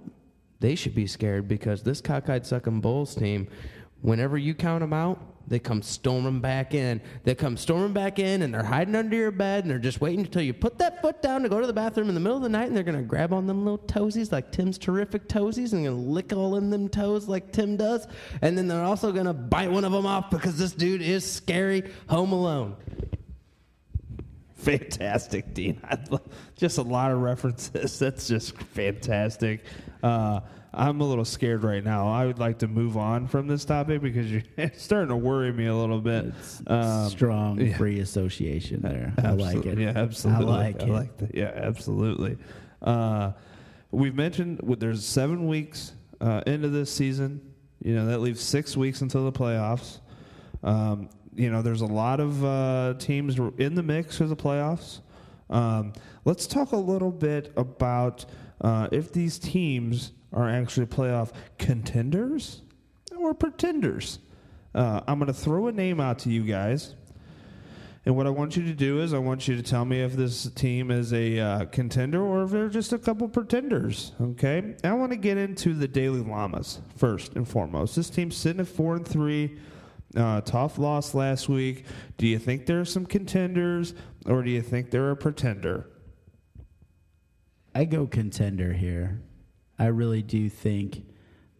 They 0.60 0.76
should 0.76 0.96
be 0.96 1.08
scared 1.08 1.48
because 1.48 1.84
this 1.84 2.02
cockeyed 2.02 2.46
sucking 2.46 2.82
Bulls 2.82 3.16
team, 3.16 3.48
whenever 4.02 4.38
you 4.38 4.54
count 4.54 4.82
them 4.82 4.94
out, 4.94 5.20
they 5.52 5.60
come 5.60 5.82
storming 5.82 6.40
back 6.40 6.74
in. 6.74 7.02
They 7.26 7.36
come 7.36 7.58
storming 7.58 7.92
back 7.92 8.20
in 8.20 8.42
and 8.42 8.54
they're 8.54 8.64
hiding 8.64 8.96
under 8.96 9.18
your 9.18 9.32
bed 9.32 9.66
and 9.66 9.70
they're 9.70 9.80
just 9.80 10.00
waiting 10.00 10.22
until 10.22 10.42
you 10.42 10.54
put 10.54 10.78
that 10.78 11.02
foot 11.02 11.22
down 11.22 11.44
to 11.44 11.50
go 11.50 11.60
to 11.60 11.68
the 11.68 11.74
bathroom 11.74 12.08
in 12.08 12.16
the 12.16 12.22
middle 12.22 12.38
of 12.38 12.44
the 12.44 12.48
night 12.48 12.70
and 12.70 12.76
they're 12.76 12.86
going 12.86 12.98
to 12.98 13.04
grab 13.04 13.34
on 13.34 13.48
them 13.48 13.66
little 13.66 13.80
toesies 13.80 14.32
like 14.32 14.50
Tim's 14.54 14.78
terrific 14.78 15.28
toesies 15.28 15.74
and 15.74 15.84
going 15.84 15.88
to 15.88 15.92
lick 15.92 16.32
all 16.32 16.56
in 16.56 16.70
them 16.70 16.88
toes 16.88 17.28
like 17.28 17.52
Tim 17.52 17.76
does. 17.76 18.08
And 18.42 18.58
then 18.58 18.70
they're 18.70 18.86
also 18.86 19.12
going 19.12 19.26
to 19.26 19.34
bite 19.34 19.70
one 19.70 19.84
of 19.84 19.92
them 19.92 20.06
off 20.06 20.30
because 20.30 20.58
this 20.58 20.72
dude 20.72 21.02
is 21.02 21.30
scary 21.30 21.84
home 22.08 22.32
alone. 22.32 22.78
Fantastic, 24.56 25.54
Dean. 25.54 25.82
just 26.56 26.78
a 26.78 26.82
lot 26.82 27.12
of 27.12 27.20
references. 27.20 28.00
That's 28.00 28.26
just 28.26 28.56
fantastic. 28.58 29.66
Uh, 30.02 30.40
I'm 30.74 31.02
a 31.02 31.04
little 31.04 31.26
scared 31.26 31.64
right 31.64 31.84
now. 31.84 32.08
I 32.08 32.26
would 32.26 32.40
like 32.40 32.60
to 32.60 32.68
move 32.68 32.96
on 32.96 33.28
from 33.28 33.48
this 33.48 33.66
topic 33.66 34.02
because 34.02 34.32
you're 34.32 34.44
starting 34.78 35.10
to 35.10 35.18
worry 35.18 35.52
me 35.52 35.66
a 35.68 35.76
little 35.76 36.00
bit. 36.00 36.26
It's 36.40 36.62
Um, 36.66 37.10
strong 37.10 37.60
yeah. 37.60 37.76
free 37.78 38.00
association 38.00 38.82
there. 38.82 39.14
I 39.22 39.32
like 39.32 39.66
it. 39.66 39.78
Yeah, 39.78 39.92
absolutely. 39.96 40.46
I 40.46 40.48
like 40.50 40.82
I 40.82 40.86
it. 40.86 40.90
like 40.90 41.18
that. 41.18 41.36
Yeah, 41.36 41.52
absolutely. 41.54 42.38
Uh, 42.82 43.32
we've 43.92 44.16
mentioned 44.16 44.62
there's 44.80 45.06
seven 45.06 45.48
weeks 45.48 45.94
uh, 46.22 46.42
into 46.48 46.70
this 46.70 46.90
season. 46.92 47.42
You 47.84 47.96
know 47.96 48.06
that 48.06 48.20
leaves 48.20 48.42
six 48.42 48.78
weeks 48.78 49.02
until 49.02 49.26
the 49.26 49.32
playoffs. 49.32 50.00
Um, 50.64 51.10
you 51.36 51.50
know 51.52 51.62
there's 51.62 51.82
a 51.82 51.86
lot 51.88 52.20
of 52.20 52.46
uh, 52.46 52.94
teams 53.00 53.38
in 53.58 53.76
the 53.76 53.84
mix 53.84 54.18
for 54.18 54.26
the 54.28 54.36
playoffs. 54.36 55.02
Um, 55.50 55.92
let's 56.24 56.48
talk 56.48 56.72
a 56.72 56.78
little 56.78 57.12
bit 57.12 57.52
about 57.58 58.26
uh, 58.62 58.88
if 58.92 59.12
these 59.12 59.38
teams 59.40 60.14
are 60.34 60.50
actually 60.50 60.86
playoff 60.86 61.32
contenders 61.58 62.62
or 63.18 63.34
pretenders. 63.34 64.20
Uh, 64.74 65.02
I'm 65.08 65.20
going 65.20 65.28
to 65.28 65.34
throw 65.34 65.68
a 65.68 65.72
name 65.72 66.00
out 66.00 66.20
to 66.20 66.30
you 66.30 66.44
guys. 66.44 66.96
And 68.06 68.16
what 68.16 68.26
I 68.26 68.32
want 68.32 68.58
you 68.58 68.64
to 68.64 68.74
do 68.74 69.00
is, 69.02 69.14
I 69.14 69.20
want 69.20 69.48
you 69.48 69.56
to 69.56 69.62
tell 69.62 69.86
me 69.86 70.02
if 70.02 70.14
this 70.14 70.50
team 70.52 70.90
is 70.90 71.14
a 71.14 71.40
uh, 71.40 71.66
contender 71.66 72.24
or 72.24 72.44
if 72.44 72.50
they're 72.50 72.70
just 72.70 72.94
a 72.94 72.98
couple 72.98 73.28
pretenders. 73.30 74.14
Okay, 74.20 74.76
I 74.84 74.94
want 74.94 75.12
to 75.12 75.18
get 75.18 75.38
into 75.38 75.76
the 75.76 75.88
Daily 75.88 76.22
Llamas 76.22 76.80
first 76.96 77.36
and 77.36 77.48
foremost. 77.48 77.96
This 77.96 78.10
team's 78.10 78.36
sitting 78.36 78.60
at 78.60 78.68
four 78.68 78.96
and 78.96 79.08
three. 79.08 79.58
Uh, 80.16 80.42
tough 80.42 80.80
loss 80.80 81.14
last 81.14 81.48
week. 81.48 81.86
Do 82.18 82.26
you 82.26 82.40
think 82.40 82.66
there 82.66 82.82
are 82.82 82.86
some 82.86 83.06
contenders, 83.06 83.94
or 84.26 84.42
do 84.42 84.50
you 84.50 84.62
think 84.62 84.90
they're 84.90 85.12
a 85.12 85.16
pretender? 85.16 85.90
I 87.76 87.86
go 87.86 88.08
contender 88.08 88.74
here. 88.74 89.22
I 89.82 89.88
really 89.88 90.22
do 90.22 90.48
think 90.48 91.04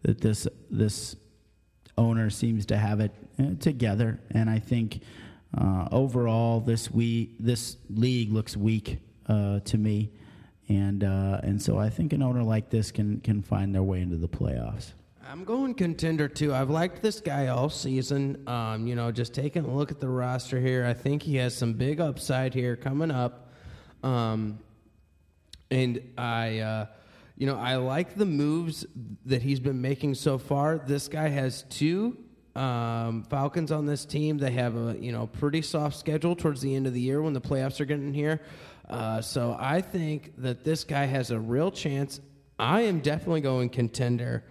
that 0.02 0.20
this 0.20 0.46
this 0.70 1.16
owner 1.98 2.30
seems 2.30 2.64
to 2.66 2.76
have 2.76 3.00
it 3.00 3.10
uh, 3.40 3.54
together, 3.58 4.20
and 4.30 4.48
I 4.48 4.60
think 4.60 5.00
uh, 5.58 5.88
overall 5.90 6.60
this 6.60 6.88
we 6.88 7.34
this 7.40 7.78
league 7.90 8.32
looks 8.32 8.56
weak 8.56 9.00
uh, 9.26 9.58
to 9.60 9.76
me, 9.76 10.12
and 10.68 11.02
uh, 11.02 11.40
and 11.42 11.60
so 11.60 11.78
I 11.78 11.90
think 11.90 12.12
an 12.12 12.22
owner 12.22 12.44
like 12.44 12.70
this 12.70 12.92
can 12.92 13.18
can 13.22 13.42
find 13.42 13.74
their 13.74 13.82
way 13.82 14.00
into 14.00 14.16
the 14.16 14.28
playoffs. 14.28 14.92
I'm 15.28 15.42
going 15.42 15.74
contender 15.74 16.28
too. 16.28 16.54
I've 16.54 16.70
liked 16.70 17.02
this 17.02 17.20
guy 17.20 17.48
all 17.48 17.70
season. 17.70 18.46
Um, 18.46 18.86
you 18.86 18.94
know, 18.94 19.10
just 19.10 19.34
taking 19.34 19.64
a 19.64 19.74
look 19.74 19.90
at 19.90 19.98
the 19.98 20.08
roster 20.08 20.60
here, 20.60 20.84
I 20.84 20.94
think 20.94 21.22
he 21.24 21.36
has 21.36 21.56
some 21.56 21.72
big 21.72 22.00
upside 22.00 22.54
here 22.54 22.76
coming 22.76 23.10
up. 23.10 23.48
Um, 24.04 24.60
and 25.72 26.00
I, 26.18 26.58
uh, 26.58 26.86
you 27.42 27.48
know, 27.48 27.58
I 27.58 27.74
like 27.74 28.14
the 28.14 28.24
moves 28.24 28.86
that 29.26 29.42
he's 29.42 29.58
been 29.58 29.82
making 29.82 30.14
so 30.14 30.38
far. 30.38 30.78
This 30.78 31.08
guy 31.08 31.26
has 31.26 31.64
two 31.68 32.16
um, 32.54 33.24
Falcons 33.24 33.72
on 33.72 33.84
this 33.84 34.04
team. 34.04 34.38
They 34.38 34.52
have 34.52 34.76
a 34.76 34.96
you 34.96 35.10
know 35.10 35.26
pretty 35.26 35.60
soft 35.60 35.96
schedule 35.96 36.36
towards 36.36 36.60
the 36.60 36.72
end 36.72 36.86
of 36.86 36.94
the 36.94 37.00
year 37.00 37.20
when 37.20 37.32
the 37.32 37.40
playoffs 37.40 37.80
are 37.80 37.84
getting 37.84 38.14
here. 38.14 38.42
Uh, 38.88 39.22
so 39.22 39.56
I 39.58 39.80
think 39.80 40.34
that 40.38 40.62
this 40.62 40.84
guy 40.84 41.04
has 41.06 41.32
a 41.32 41.40
real 41.40 41.72
chance. 41.72 42.20
I 42.60 42.82
am 42.82 43.00
definitely 43.00 43.40
going 43.40 43.70
contender. 43.70 44.44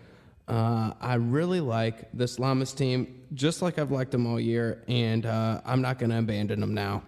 Uh, 0.45 0.91
I 0.99 1.13
really 1.13 1.61
like 1.61 2.11
this 2.11 2.39
Llamas 2.39 2.73
team, 2.73 3.21
just 3.33 3.61
like 3.61 3.79
I've 3.79 3.91
liked 3.91 4.11
them 4.11 4.27
all 4.27 4.37
year, 4.37 4.83
and 4.89 5.25
uh, 5.25 5.61
I'm 5.63 5.81
not 5.81 5.97
going 5.97 6.09
to 6.09 6.19
abandon 6.19 6.59
them 6.59 6.73
now. 6.73 7.03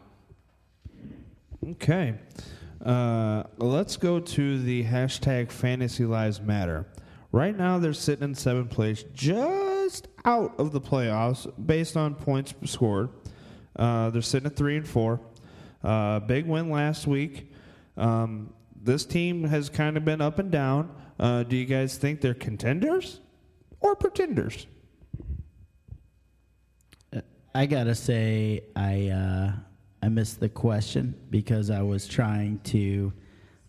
Okay. 1.71 2.13
Uh, 2.84 3.43
let's 3.57 3.95
go 3.95 4.19
to 4.19 4.61
the 4.61 4.84
hashtag 4.84 5.51
Fantasy 5.51 6.05
Lives 6.05 6.41
Matter. 6.41 6.86
Right 7.31 7.57
now, 7.57 7.79
they're 7.79 7.93
sitting 7.93 8.25
in 8.25 8.36
seventh 8.36 8.69
place, 8.69 9.03
just 9.13 10.07
out 10.25 10.53
of 10.59 10.71
the 10.71 10.81
playoffs 10.81 11.51
based 11.65 11.95
on 11.95 12.13
points 12.13 12.53
scored. 12.65 13.09
Uh, 13.75 14.09
they're 14.09 14.21
sitting 14.21 14.47
at 14.47 14.55
three 14.55 14.77
and 14.77 14.88
four. 14.88 15.21
Uh, 15.84 16.19
big 16.19 16.45
win 16.45 16.69
last 16.69 17.07
week. 17.07 17.51
Um, 17.97 18.53
this 18.75 19.05
team 19.05 19.45
has 19.45 19.69
kind 19.69 19.97
of 19.97 20.05
been 20.05 20.21
up 20.21 20.39
and 20.39 20.51
down. 20.51 20.93
Uh, 21.19 21.43
do 21.43 21.55
you 21.55 21.65
guys 21.65 21.97
think 21.97 22.21
they're 22.21 22.34
contenders 22.34 23.21
or 23.79 23.95
pretenders? 23.95 24.67
I 27.55 27.65
gotta 27.67 27.95
say, 27.95 28.63
I 28.75 29.09
uh, 29.09 29.51
I 30.03 30.09
missed 30.09 30.41
the 30.41 30.49
question 30.49 31.15
because 31.29 31.69
I 31.69 31.81
was 31.81 32.09
trying 32.09 32.59
to 32.65 33.13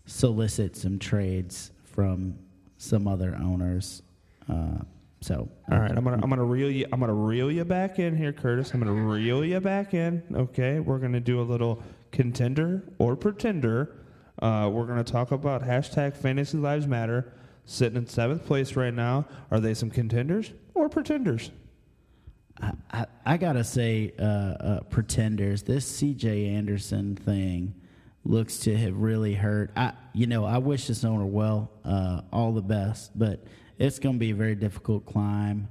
solicit 0.05 0.75
some 0.75 0.99
trades 0.99 1.71
from 1.85 2.37
some 2.77 3.07
other 3.07 3.37
owners. 3.41 4.01
Uh, 4.49 4.79
so, 5.21 5.47
All 5.71 5.79
right, 5.79 5.91
I'm 5.91 6.03
gonna 6.03 6.19
I'm 6.21 6.29
gonna 6.29 6.43
reel 6.43 6.69
you 6.69 6.87
I'm 6.91 6.99
gonna 6.99 7.13
reel 7.13 7.49
you 7.49 7.63
back 7.63 7.99
in 7.99 8.17
here, 8.17 8.33
Curtis. 8.33 8.73
I'm 8.73 8.81
gonna 8.81 8.91
reel 8.91 9.45
you 9.45 9.61
back 9.61 9.93
in. 9.93 10.21
Okay, 10.35 10.81
we're 10.81 10.99
gonna 10.99 11.21
do 11.21 11.39
a 11.39 11.41
little 11.41 11.81
contender 12.11 12.83
or 12.97 13.15
pretender. 13.15 13.95
Uh, 14.37 14.69
we're 14.73 14.87
gonna 14.87 15.05
talk 15.05 15.31
about 15.31 15.63
hashtag 15.63 16.17
Fantasy 16.17 16.57
Lives 16.57 16.85
Matter. 16.85 17.31
Sitting 17.63 17.97
in 17.97 18.07
seventh 18.07 18.45
place 18.45 18.75
right 18.75 18.93
now. 18.93 19.25
Are 19.51 19.61
they 19.61 19.73
some 19.73 19.89
contenders 19.89 20.51
or 20.73 20.89
pretenders? 20.89 21.49
I, 22.61 23.05
I, 23.25 23.37
gotta 23.37 23.63
say, 23.63 24.13
uh, 24.17 24.23
uh, 24.23 24.79
pretenders. 24.83 25.63
This 25.63 25.85
C.J. 25.85 26.47
Anderson 26.47 27.15
thing 27.15 27.73
looks 28.23 28.59
to 28.59 28.75
have 28.77 28.95
really 28.95 29.33
hurt. 29.33 29.71
I, 29.75 29.93
you 30.13 30.27
know, 30.27 30.45
I 30.45 30.57
wish 30.57 30.87
this 30.87 31.03
owner 31.03 31.25
well, 31.25 31.71
uh, 31.83 32.21
all 32.31 32.53
the 32.53 32.61
best, 32.61 33.17
but 33.17 33.43
it's 33.77 33.99
going 33.99 34.15
to 34.15 34.19
be 34.19 34.31
a 34.31 34.35
very 34.35 34.55
difficult 34.55 35.05
climb 35.05 35.67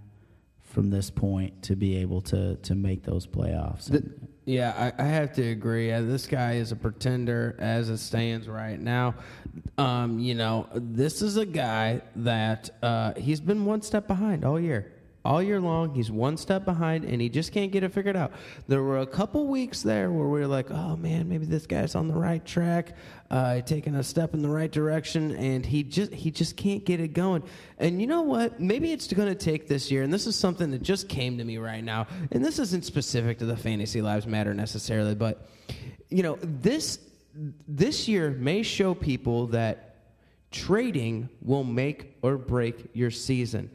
from 0.63 0.91
this 0.91 1.09
point 1.09 1.63
to 1.63 1.77
be 1.77 1.97
able 1.99 2.21
to 2.21 2.57
to 2.57 2.75
make 2.75 3.03
those 3.03 3.27
playoffs. 3.27 3.87
The- 3.91 4.11
yeah, 4.47 4.93
I, 4.99 5.03
I 5.03 5.07
have 5.07 5.33
to 5.35 5.43
agree. 5.43 5.91
Uh, 5.91 6.03
this 6.03 6.27
guy 6.27 6.57
is 6.57 6.71
a 6.71 6.77
pretender 6.77 7.57
as 7.59 7.89
it 7.89 7.97
stands 7.97 8.47
right 8.47 8.79
now. 8.79 9.15
Um, 9.79 10.19
you 10.19 10.35
know, 10.35 10.69
this 10.75 11.23
is 11.23 11.39
a 11.39 11.47
guy 11.47 12.03
that 12.17 12.69
uh, 12.83 13.15
he's 13.15 13.41
been 13.41 13.65
one 13.65 13.81
step 13.81 14.07
behind 14.07 14.45
all 14.45 14.61
year. 14.61 14.93
All 15.25 15.43
year 15.43 15.59
long, 15.59 15.95
he's 15.95 16.11
one 16.11 16.37
step 16.37 16.67
behind, 16.67 17.05
and 17.05 17.19
he 17.19 17.31
just 17.31 17.51
can't 17.51 17.73
get 17.73 17.83
it 17.83 17.93
figured 17.93 18.15
out. 18.15 18.33
There 18.69 18.83
were 18.83 18.99
a 18.99 19.07
couple 19.07 19.47
weeks 19.47 19.81
there 19.81 20.11
where 20.13 20.29
we 20.29 20.41
were 20.41 20.47
like, 20.47 20.71
"Oh 20.71 20.97
man, 20.97 21.31
maybe 21.31 21.47
this 21.47 21.67
guy's 21.67 21.95
on 21.95 22.09
the 22.09 22.15
right 22.15 22.45
track, 22.45 22.95
uh, 23.31 23.63
taking 23.63 23.95
a 23.95 24.03
step 24.03 24.35
in 24.35 24.43
the 24.43 24.51
right 24.51 24.71
direction," 24.71 25.35
and 25.37 25.65
he 25.65 25.83
just 25.83 26.13
he 26.13 26.31
just 26.31 26.59
can't 26.59 26.85
get 26.85 27.01
it 27.01 27.15
going. 27.15 27.43
And 27.79 28.03
you 28.03 28.07
know 28.07 28.21
what? 28.21 28.61
Maybe 28.61 28.93
it's 28.93 29.11
going 29.11 29.29
to 29.29 29.35
take 29.35 29.67
this 29.67 29.91
year, 29.91 30.03
and 30.03 30.13
this 30.13 30.27
is 30.27 30.37
something 30.37 30.71
that 30.73 30.83
just 30.83 31.09
came 31.09 31.39
to 31.39 31.45
me 31.45 31.57
right 31.57 31.83
now. 31.83 32.07
And 32.31 32.45
this 32.45 32.59
isn't 32.59 32.85
specific 32.85 33.39
to 33.39 33.47
the 33.47 33.57
Fantasy 33.57 34.03
Lives 34.03 34.27
Matter 34.27 34.53
necessarily, 34.53 35.15
but 35.15 35.49
you 36.11 36.23
know, 36.23 36.37
this 36.43 36.99
this 37.67 38.09
year 38.09 38.31
may 38.31 38.63
show 38.63 38.93
people 38.93 39.47
that 39.49 39.97
trading 40.51 41.29
will 41.41 41.65
make 41.65 42.17
or 42.23 42.37
break 42.37 42.91
your 42.93 43.11
season. 43.11 43.71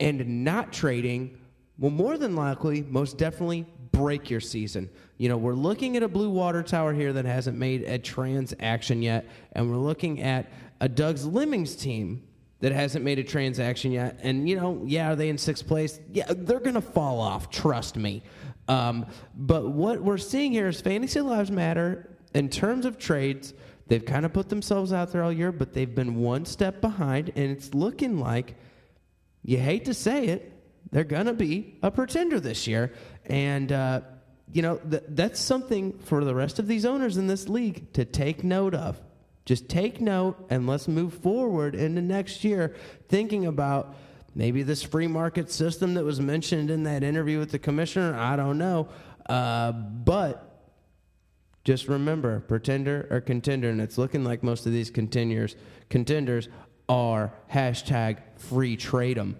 And 0.00 0.44
not 0.44 0.72
trading 0.72 1.38
will 1.78 1.90
more 1.90 2.18
than 2.18 2.34
likely, 2.36 2.82
most 2.82 3.18
definitely, 3.18 3.66
break 3.92 4.30
your 4.30 4.40
season. 4.40 4.88
You 5.18 5.28
know, 5.28 5.36
we're 5.36 5.54
looking 5.54 5.96
at 5.96 6.02
a 6.02 6.08
Blue 6.08 6.30
Water 6.30 6.62
Tower 6.62 6.92
here 6.92 7.12
that 7.12 7.24
hasn't 7.24 7.58
made 7.58 7.82
a 7.82 7.98
transaction 7.98 9.02
yet, 9.02 9.26
and 9.52 9.70
we're 9.70 9.76
looking 9.76 10.22
at 10.22 10.50
a 10.80 10.88
Doug's 10.88 11.24
Lemmings 11.26 11.76
team 11.76 12.22
that 12.60 12.72
hasn't 12.72 13.04
made 13.04 13.18
a 13.18 13.24
transaction 13.24 13.92
yet. 13.92 14.18
And, 14.22 14.48
you 14.48 14.56
know, 14.56 14.82
yeah, 14.84 15.12
are 15.12 15.16
they 15.16 15.28
in 15.28 15.36
sixth 15.36 15.66
place? 15.66 16.00
Yeah, 16.12 16.24
they're 16.28 16.60
to 16.60 16.80
fall 16.80 17.20
off, 17.20 17.50
trust 17.50 17.96
me. 17.96 18.22
Um, 18.68 19.06
but 19.34 19.68
what 19.68 20.00
we're 20.00 20.18
seeing 20.18 20.52
here 20.52 20.68
is 20.68 20.80
Fantasy 20.80 21.20
Lives 21.20 21.50
Matter 21.50 22.16
in 22.34 22.48
terms 22.48 22.86
of 22.86 22.98
trades. 22.98 23.52
They've 23.88 24.04
kind 24.04 24.24
of 24.24 24.32
put 24.32 24.48
themselves 24.48 24.92
out 24.92 25.12
there 25.12 25.24
all 25.24 25.32
year, 25.32 25.52
but 25.52 25.72
they've 25.72 25.92
been 25.92 26.16
one 26.16 26.44
step 26.44 26.80
behind, 26.80 27.32
and 27.34 27.50
it's 27.50 27.74
looking 27.74 28.18
like 28.18 28.54
you 29.44 29.58
hate 29.58 29.86
to 29.86 29.94
say 29.94 30.26
it, 30.26 30.52
they're 30.90 31.04
going 31.04 31.26
to 31.26 31.32
be 31.32 31.78
a 31.82 31.90
pretender 31.90 32.38
this 32.38 32.66
year. 32.66 32.92
And, 33.26 33.72
uh, 33.72 34.02
you 34.52 34.62
know, 34.62 34.76
th- 34.76 35.04
that's 35.08 35.40
something 35.40 35.98
for 35.98 36.24
the 36.24 36.34
rest 36.34 36.58
of 36.58 36.66
these 36.66 36.84
owners 36.84 37.16
in 37.16 37.26
this 37.26 37.48
league 37.48 37.92
to 37.94 38.04
take 38.04 38.44
note 38.44 38.74
of. 38.74 39.00
Just 39.44 39.68
take 39.68 40.00
note 40.00 40.46
and 40.50 40.66
let's 40.66 40.86
move 40.86 41.14
forward 41.14 41.74
into 41.74 42.00
next 42.00 42.44
year 42.44 42.76
thinking 43.08 43.46
about 43.46 43.96
maybe 44.34 44.62
this 44.62 44.82
free 44.82 45.08
market 45.08 45.50
system 45.50 45.94
that 45.94 46.04
was 46.04 46.20
mentioned 46.20 46.70
in 46.70 46.84
that 46.84 47.02
interview 47.02 47.38
with 47.38 47.50
the 47.50 47.58
commissioner. 47.58 48.14
I 48.14 48.36
don't 48.36 48.58
know. 48.58 48.88
Uh, 49.26 49.72
but 49.72 50.52
just 51.64 51.88
remember, 51.88 52.40
pretender 52.40 53.06
or 53.10 53.20
contender, 53.20 53.70
and 53.70 53.80
it's 53.80 53.96
looking 53.96 54.24
like 54.24 54.42
most 54.42 54.66
of 54.66 54.72
these 54.72 54.90
contenders 54.90 55.54
contenders 55.88 56.48
are 56.88 57.32
hashtag 57.52 58.18
free 58.36 58.76
trade 58.76 59.18
'em. 59.18 59.36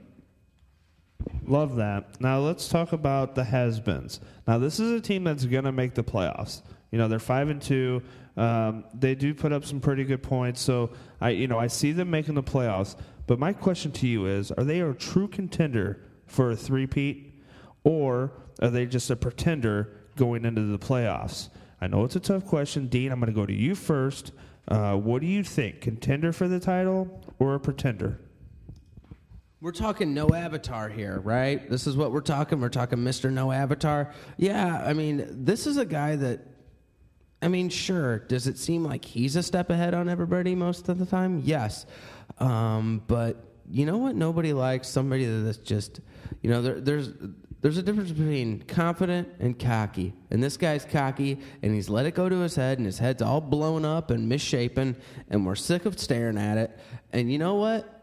Love 1.46 1.76
that. 1.76 2.20
Now 2.20 2.38
let's 2.40 2.68
talk 2.68 2.92
about 2.92 3.34
the 3.34 3.44
has-beens. 3.44 4.20
Now 4.46 4.58
this 4.58 4.80
is 4.80 4.92
a 4.92 5.00
team 5.00 5.24
that's 5.24 5.44
going 5.44 5.64
to 5.64 5.72
make 5.72 5.94
the 5.94 6.04
playoffs. 6.04 6.62
You 6.90 6.98
know 6.98 7.08
they're 7.08 7.18
five 7.18 7.48
and 7.48 7.60
two. 7.60 8.02
Um, 8.36 8.84
they 8.94 9.14
do 9.14 9.34
put 9.34 9.52
up 9.52 9.64
some 9.64 9.80
pretty 9.80 10.04
good 10.04 10.22
points. 10.22 10.60
So 10.60 10.90
I, 11.20 11.30
you 11.30 11.48
know, 11.48 11.58
I 11.58 11.66
see 11.66 11.92
them 11.92 12.10
making 12.10 12.34
the 12.34 12.42
playoffs. 12.42 12.96
But 13.26 13.38
my 13.38 13.52
question 13.52 13.92
to 13.92 14.06
you 14.06 14.26
is: 14.26 14.50
Are 14.52 14.64
they 14.64 14.80
a 14.80 14.92
true 14.94 15.28
contender 15.28 16.00
for 16.26 16.50
a 16.50 16.56
three-peat, 16.56 17.42
or 17.84 18.32
are 18.60 18.70
they 18.70 18.86
just 18.86 19.10
a 19.10 19.16
pretender 19.16 19.90
going 20.16 20.44
into 20.44 20.62
the 20.62 20.78
playoffs? 20.78 21.48
I 21.80 21.88
know 21.88 22.04
it's 22.04 22.16
a 22.16 22.20
tough 22.20 22.46
question, 22.46 22.86
Dean. 22.86 23.10
I'm 23.10 23.20
going 23.20 23.32
to 23.32 23.38
go 23.38 23.46
to 23.46 23.52
you 23.52 23.74
first. 23.74 24.32
Uh, 24.68 24.94
what 24.94 25.20
do 25.20 25.26
you 25.26 25.42
think? 25.42 25.80
Contender 25.80 26.32
for 26.32 26.46
the 26.46 26.60
title 26.60 27.20
or 27.42 27.54
a 27.54 27.60
pretender? 27.60 28.20
We're 29.60 29.72
talking 29.72 30.12
no 30.14 30.28
avatar 30.34 30.88
here, 30.88 31.20
right? 31.20 31.68
This 31.70 31.86
is 31.86 31.96
what 31.96 32.12
we're 32.12 32.20
talking. 32.20 32.60
We're 32.60 32.68
talking 32.68 32.98
Mr. 32.98 33.30
No 33.30 33.52
Avatar. 33.52 34.12
Yeah, 34.36 34.82
I 34.84 34.92
mean, 34.92 35.44
this 35.44 35.66
is 35.66 35.76
a 35.76 35.84
guy 35.84 36.16
that, 36.16 36.40
I 37.40 37.48
mean, 37.48 37.68
sure, 37.68 38.20
does 38.20 38.46
it 38.48 38.58
seem 38.58 38.84
like 38.84 39.04
he's 39.04 39.36
a 39.36 39.42
step 39.42 39.70
ahead 39.70 39.94
on 39.94 40.08
everybody 40.08 40.54
most 40.54 40.88
of 40.88 40.98
the 40.98 41.06
time? 41.06 41.42
Yes. 41.44 41.86
Um, 42.38 43.02
but 43.06 43.44
you 43.70 43.86
know 43.86 43.98
what 43.98 44.16
nobody 44.16 44.52
likes? 44.52 44.88
Somebody 44.88 45.26
that's 45.26 45.58
just, 45.58 46.00
you 46.42 46.50
know, 46.50 46.62
there, 46.62 46.80
there's. 46.80 47.10
There's 47.60 47.78
a 47.78 47.82
difference 47.82 48.10
between 48.10 48.62
confident 48.62 49.28
and 49.38 49.56
cocky. 49.56 50.14
And 50.32 50.42
this 50.42 50.56
guy's 50.56 50.84
cocky, 50.84 51.38
and 51.62 51.72
he's 51.72 51.88
let 51.88 52.06
it 52.06 52.14
go 52.16 52.28
to 52.28 52.40
his 52.40 52.56
head, 52.56 52.78
and 52.78 52.84
his 52.84 52.98
head's 52.98 53.22
all 53.22 53.40
blown 53.40 53.84
up 53.84 54.10
and 54.10 54.28
misshapen, 54.28 54.96
and 55.30 55.46
we're 55.46 55.54
sick 55.54 55.86
of 55.86 55.96
staring 55.96 56.38
at 56.38 56.58
it. 56.58 56.76
And 57.12 57.30
you 57.30 57.38
know 57.38 57.56
what? 57.56 58.02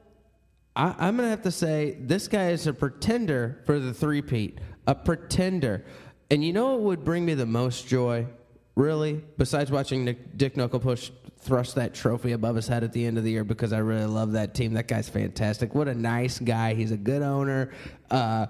I, 0.76 0.96
I'm 1.00 1.18
going 1.18 1.26
to 1.26 1.32
have 1.32 1.44
to 1.44 1.52
say 1.52 1.98
this 2.00 2.28
guy 2.28 2.50
is 2.50 2.68
a 2.68 2.74
pretender 2.74 3.62
for 3.66 3.80
the 3.80 3.94
three-peat. 3.94 4.60
A 4.88 4.96
pretender. 4.96 5.86
And 6.32 6.44
you 6.44 6.54
know 6.54 6.72
what 6.72 6.82
would 6.82 7.04
bring 7.04 7.26
me 7.26 7.34
the 7.34 7.46
most 7.46 7.88
joy, 7.88 8.28
really, 8.76 9.24
besides 9.38 9.72
watching 9.72 10.06
Nick, 10.06 10.38
Dick 10.38 10.56
Knuckle 10.56 10.80
push 10.80 11.12
thrust 11.42 11.76
that 11.76 11.94
trophy 11.94 12.34
above 12.34 12.56
his 12.56 12.68
head 12.68 12.84
at 12.84 12.92
the 12.92 13.06
end 13.06 13.18
of 13.18 13.24
the 13.24 13.32
year 13.32 13.44
because 13.44 13.72
I 13.72 13.80
really 13.80 14.06
love 14.06 14.34
that 14.34 14.54
team. 14.54 14.74
That 14.74 14.88
guy's 14.88 15.10
fantastic. 15.10 15.74
What 15.74 15.88
a 15.88 15.96
nice 15.96 16.38
guy. 16.38 16.74
He's 16.74 16.92
a 16.92 16.98
good 16.98 17.22
owner. 17.22 17.72
Uh, 18.12 18.48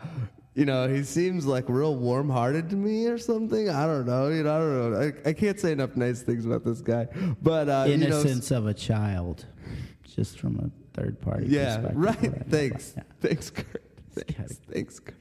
you 0.56 0.66
know, 0.66 0.90
he 0.90 1.04
seems 1.04 1.46
like 1.46 1.66
real 1.68 1.96
warm-hearted 1.96 2.70
to 2.72 2.76
me 2.76 3.06
or 3.06 3.18
something. 3.18 3.70
I 3.70 3.86
don't 3.86 4.06
know. 4.06 4.28
You 4.30 4.44
know, 4.44 4.56
I 4.56 4.60
don't 4.60 4.92
know. 4.92 5.22
I, 5.26 5.30
I 5.30 5.34
can't 5.34 5.60
say 5.60 5.72
enough 5.72 5.96
nice 5.96 6.22
things 6.22 6.46
about 6.46 6.66
this 6.66 6.82
guy. 6.82 7.08
But 7.42 7.70
uh, 7.70 7.86
Innocence 7.88 8.50
you 8.50 8.56
know, 8.56 8.64
of 8.64 8.68
a 8.68 8.74
child, 8.74 9.46
just 10.20 10.38
from 10.38 10.58
a 10.60 11.00
third 11.00 11.22
party. 11.22 11.46
yeah, 11.48 11.78
perspective. 11.78 11.98
right. 12.34 12.50
Thanks, 12.50 12.94
Yeah. 12.98 13.04
thanks, 13.22 13.50
Kurt. 13.50 13.84
Thanks, 14.16 14.60
thanks, 14.70 15.00
Kurt. 15.00 15.16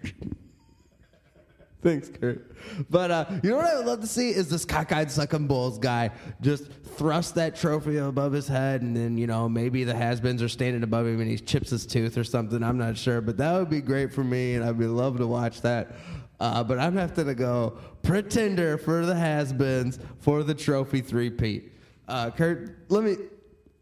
Thanks, 1.80 2.08
Kurt. 2.08 2.50
But 2.90 3.10
uh, 3.12 3.26
you 3.44 3.50
know 3.50 3.56
what 3.58 3.66
I 3.66 3.76
would 3.76 3.86
love 3.86 4.00
to 4.00 4.08
see 4.08 4.30
is 4.30 4.48
this 4.48 4.64
cockeyed 4.64 5.08
sucking 5.12 5.46
bulls 5.46 5.78
guy 5.78 6.10
just 6.40 6.64
thrust 6.96 7.36
that 7.36 7.54
trophy 7.54 7.98
above 7.98 8.32
his 8.32 8.48
head, 8.48 8.82
and 8.82 8.96
then 8.96 9.16
you 9.16 9.28
know 9.28 9.48
maybe 9.48 9.84
the 9.84 9.94
has-beens 9.94 10.42
are 10.42 10.48
standing 10.48 10.82
above 10.82 11.06
him 11.06 11.20
and 11.20 11.30
he 11.30 11.38
chips 11.38 11.70
his 11.70 11.86
tooth 11.86 12.18
or 12.18 12.24
something. 12.24 12.60
I'm 12.64 12.78
not 12.78 12.96
sure, 12.96 13.20
but 13.20 13.36
that 13.36 13.56
would 13.56 13.70
be 13.70 13.80
great 13.80 14.12
for 14.12 14.24
me, 14.24 14.56
and 14.56 14.64
I'd 14.64 14.76
be 14.78 14.86
love 14.86 15.18
to 15.18 15.26
watch 15.28 15.60
that. 15.60 15.92
Uh, 16.40 16.64
but 16.64 16.80
I'm 16.80 16.96
having 16.96 17.26
to 17.26 17.34
go 17.36 17.78
pretender 18.02 18.78
for 18.78 19.06
the 19.06 19.14
has-beens 19.14 20.00
for 20.18 20.42
the 20.42 20.54
trophy 20.54 21.00
three-peat. 21.00 21.72
Uh, 22.08 22.30
Kurt, 22.30 22.78
let 22.88 23.04
me 23.04 23.16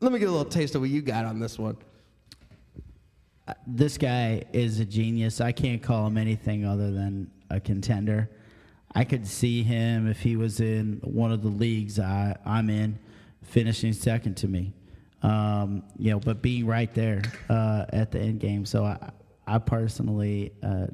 let 0.00 0.12
me 0.12 0.18
get 0.18 0.28
a 0.28 0.30
little 0.30 0.44
taste 0.44 0.74
of 0.74 0.80
what 0.80 0.90
you 0.90 1.02
got 1.02 1.24
on 1.24 1.38
this 1.38 1.58
one. 1.58 1.76
this 3.66 3.96
guy 3.96 4.44
is 4.52 4.80
a 4.80 4.84
genius. 4.84 5.40
I 5.40 5.52
can't 5.52 5.82
call 5.82 6.06
him 6.06 6.18
anything 6.18 6.64
other 6.66 6.90
than 6.90 7.30
a 7.50 7.60
contender. 7.60 8.30
I 8.94 9.04
could 9.04 9.26
see 9.26 9.62
him 9.62 10.08
if 10.08 10.20
he 10.20 10.36
was 10.36 10.60
in 10.60 11.00
one 11.02 11.32
of 11.32 11.42
the 11.42 11.48
leagues 11.48 11.98
I, 11.98 12.36
I'm 12.44 12.70
in, 12.70 12.98
finishing 13.42 13.92
second 13.92 14.36
to 14.38 14.48
me. 14.48 14.72
Um, 15.22 15.82
you 15.98 16.10
know, 16.10 16.20
but 16.20 16.42
being 16.42 16.66
right 16.66 16.92
there 16.94 17.22
uh, 17.48 17.86
at 17.90 18.10
the 18.12 18.20
end 18.20 18.40
game. 18.40 18.64
So 18.64 18.84
I, 18.84 19.10
I 19.46 19.58
personally 19.58 20.52
uh, 20.62 20.86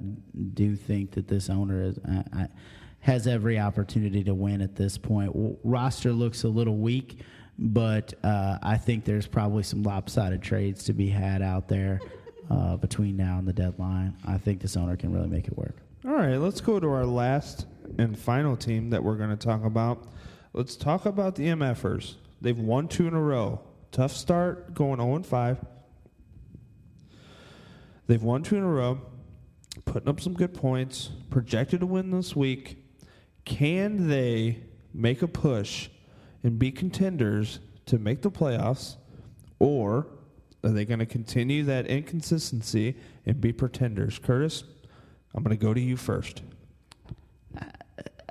do 0.55 0.77
think 0.77 1.13
that 1.13 1.27
this 1.29 1.49
owner 1.51 1.83
is, 1.83 1.99
I, 2.09 2.25
I, 2.33 2.49
has 3.01 3.27
every 3.27 3.59
opportunity 3.59 4.23
to 4.25 4.35
win 4.35 4.61
at 4.61 4.77
this 4.77 4.97
point. 4.97 5.33
W- 5.33 5.57
roster 5.65 6.13
looks 6.13 6.45
a 6.45 6.49
little 6.49 6.77
weak, 6.77 7.21
but 7.59 8.15
uh, 8.25 8.59
I 8.63 8.77
think 8.77 9.05
there's 9.05 9.27
probably 9.27 9.63
some 9.63 9.83
lopsided 9.83 10.43
trades 10.43 10.85
to 10.85 10.93
be 10.93 11.09
had 11.09 11.43
out 11.43 11.69
there 11.69 12.01
uh, 12.51 12.77
between 12.77 13.17
now 13.17 13.39
and 13.39 13.47
the 13.47 13.53
deadline. 13.53 14.17
I 14.27 14.39
think 14.39 14.61
this 14.61 14.77
owner 14.77 14.97
can 14.97 15.13
really 15.13 15.29
make 15.29 15.47
it 15.47 15.57
work. 15.57 15.77
All 16.05 16.13
right, 16.13 16.37
let's 16.37 16.61
go 16.61 16.81
to 16.81 16.89
our 16.89 17.07
last 17.07 17.67
and 17.99 18.19
final 18.19 18.57
team 18.57 18.91
that 18.91 19.03
we're 19.03 19.17
going 19.17 19.31
to 19.31 19.37
talk 19.37 19.65
about. 19.65 20.09
Let's 20.53 20.77
talk 20.77 21.07
about 21.07 21.37
the 21.37 21.47
MFers. 21.49 22.17
They've 22.41 22.59
won 22.59 22.89
two 22.89 23.07
in 23.07 23.15
a 23.15 23.21
row. 23.21 23.61
Tough 23.93 24.13
start, 24.13 24.75
going 24.75 24.99
0 24.99 25.23
5. 25.23 25.65
They've 28.07 28.23
won 28.23 28.43
two 28.43 28.57
in 28.57 28.63
a 28.63 28.69
row, 28.69 29.01
putting 29.85 30.09
up 30.09 30.21
some 30.21 30.35
good 30.35 30.55
points, 30.55 31.11
projected 31.31 31.81
to 31.81 31.87
win 31.87 32.11
this 32.11 32.35
week. 32.35 32.79
Can 33.45 34.09
they 34.09 34.59
make 34.93 35.23
a 35.23 35.29
push 35.29 35.89
and 36.43 36.59
be 36.59 36.71
contenders 36.71 37.61
to 37.87 37.99
make 37.99 38.23
the 38.23 38.31
playoffs, 38.31 38.97
or 39.59 40.07
are 40.65 40.71
they 40.71 40.85
going 40.85 41.01
to 41.01 41.07
continue 41.07 41.65
that 41.65 41.87
inconsistency 41.87 42.97
and 43.27 43.41
be 43.41 43.53
pretenders? 43.53 44.19
Curtis, 44.19 44.65
I'm 45.35 45.43
going 45.43 45.57
to 45.57 45.63
go 45.63 45.75
to 45.75 45.81
you 45.81 45.97
first. 45.97 46.43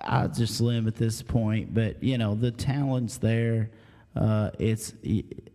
I'll 0.04 0.30
just 0.30 0.60
limb 0.62 0.88
at 0.88 0.96
this 0.96 1.22
point, 1.22 1.74
but 1.74 2.02
you 2.04 2.18
know 2.18 2.36
the 2.36 2.52
talent's 2.52 3.18
there. 3.18 3.70
Uh, 4.16 4.50
it's 4.60 4.94
it 5.04 5.52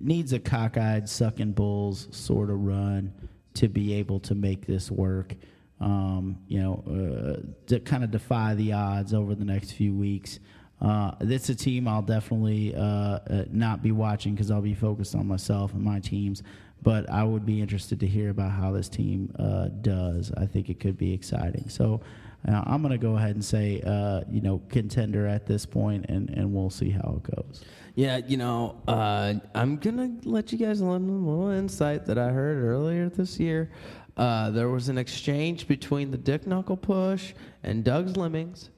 needs 0.00 0.32
a 0.32 0.38
cockeyed 0.38 1.08
sucking 1.08 1.52
bulls 1.52 2.08
sort 2.10 2.50
of 2.50 2.60
run 2.60 3.12
to 3.54 3.68
be 3.68 3.94
able 3.94 4.20
to 4.20 4.34
make 4.34 4.66
this 4.66 4.90
work. 4.90 5.34
Um, 5.80 6.38
you 6.46 6.60
know, 6.60 6.84
uh, 6.86 7.66
to 7.68 7.80
kind 7.80 8.04
of 8.04 8.10
defy 8.10 8.54
the 8.54 8.72
odds 8.72 9.14
over 9.14 9.34
the 9.34 9.44
next 9.44 9.72
few 9.72 9.94
weeks. 9.94 10.38
Uh, 10.80 11.12
this 11.20 11.44
is 11.44 11.50
a 11.50 11.54
team 11.54 11.86
I'll 11.86 12.02
definitely 12.02 12.74
uh, 12.74 12.80
uh, 12.80 13.44
not 13.50 13.82
be 13.82 13.92
watching 13.92 14.34
because 14.34 14.50
I'll 14.50 14.62
be 14.62 14.74
focused 14.74 15.14
on 15.14 15.26
myself 15.26 15.74
and 15.74 15.82
my 15.82 16.00
teams. 16.00 16.42
But 16.82 17.10
I 17.10 17.24
would 17.24 17.44
be 17.44 17.60
interested 17.60 18.00
to 18.00 18.06
hear 18.06 18.30
about 18.30 18.52
how 18.52 18.72
this 18.72 18.88
team 18.88 19.34
uh, 19.38 19.68
does. 19.82 20.32
I 20.38 20.46
think 20.46 20.70
it 20.70 20.80
could 20.80 20.96
be 20.96 21.12
exciting. 21.12 21.68
So 21.68 22.00
uh, 22.48 22.62
I'm 22.64 22.80
going 22.80 22.92
to 22.92 22.98
go 22.98 23.16
ahead 23.16 23.32
and 23.32 23.44
say, 23.44 23.82
uh, 23.84 24.22
you 24.30 24.40
know, 24.40 24.62
contender 24.70 25.26
at 25.26 25.44
this 25.44 25.66
point, 25.66 26.06
and, 26.08 26.30
and 26.30 26.54
we'll 26.54 26.70
see 26.70 26.88
how 26.88 27.20
it 27.22 27.36
goes. 27.36 27.62
Yeah, 27.96 28.16
you 28.26 28.38
know, 28.38 28.76
I'm 28.86 29.76
gonna 29.76 30.12
let 30.24 30.52
you 30.52 30.58
guys 30.58 30.80
learn 30.80 31.06
a 31.06 31.12
little 31.12 31.50
insight 31.50 32.06
that 32.06 32.18
I 32.18 32.28
heard 32.28 32.62
earlier 32.64 33.10
this 33.10 33.38
year. 33.38 33.70
There 34.16 34.70
was 34.70 34.88
an 34.88 34.96
exchange 34.96 35.68
between 35.68 36.10
the 36.10 36.16
Dick 36.16 36.46
Knuckle 36.46 36.78
Push 36.78 37.34
and 37.62 37.84
Doug's 37.84 38.16
Lemmings, 38.16 38.70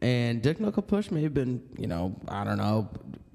and 0.00 0.42
Dick 0.42 0.60
Knuckle 0.60 0.82
Push 0.82 1.10
may 1.10 1.22
have 1.22 1.34
been, 1.34 1.62
you 1.78 1.86
know, 1.86 2.20
I 2.28 2.44
don't 2.44 2.58
know, 2.58 2.90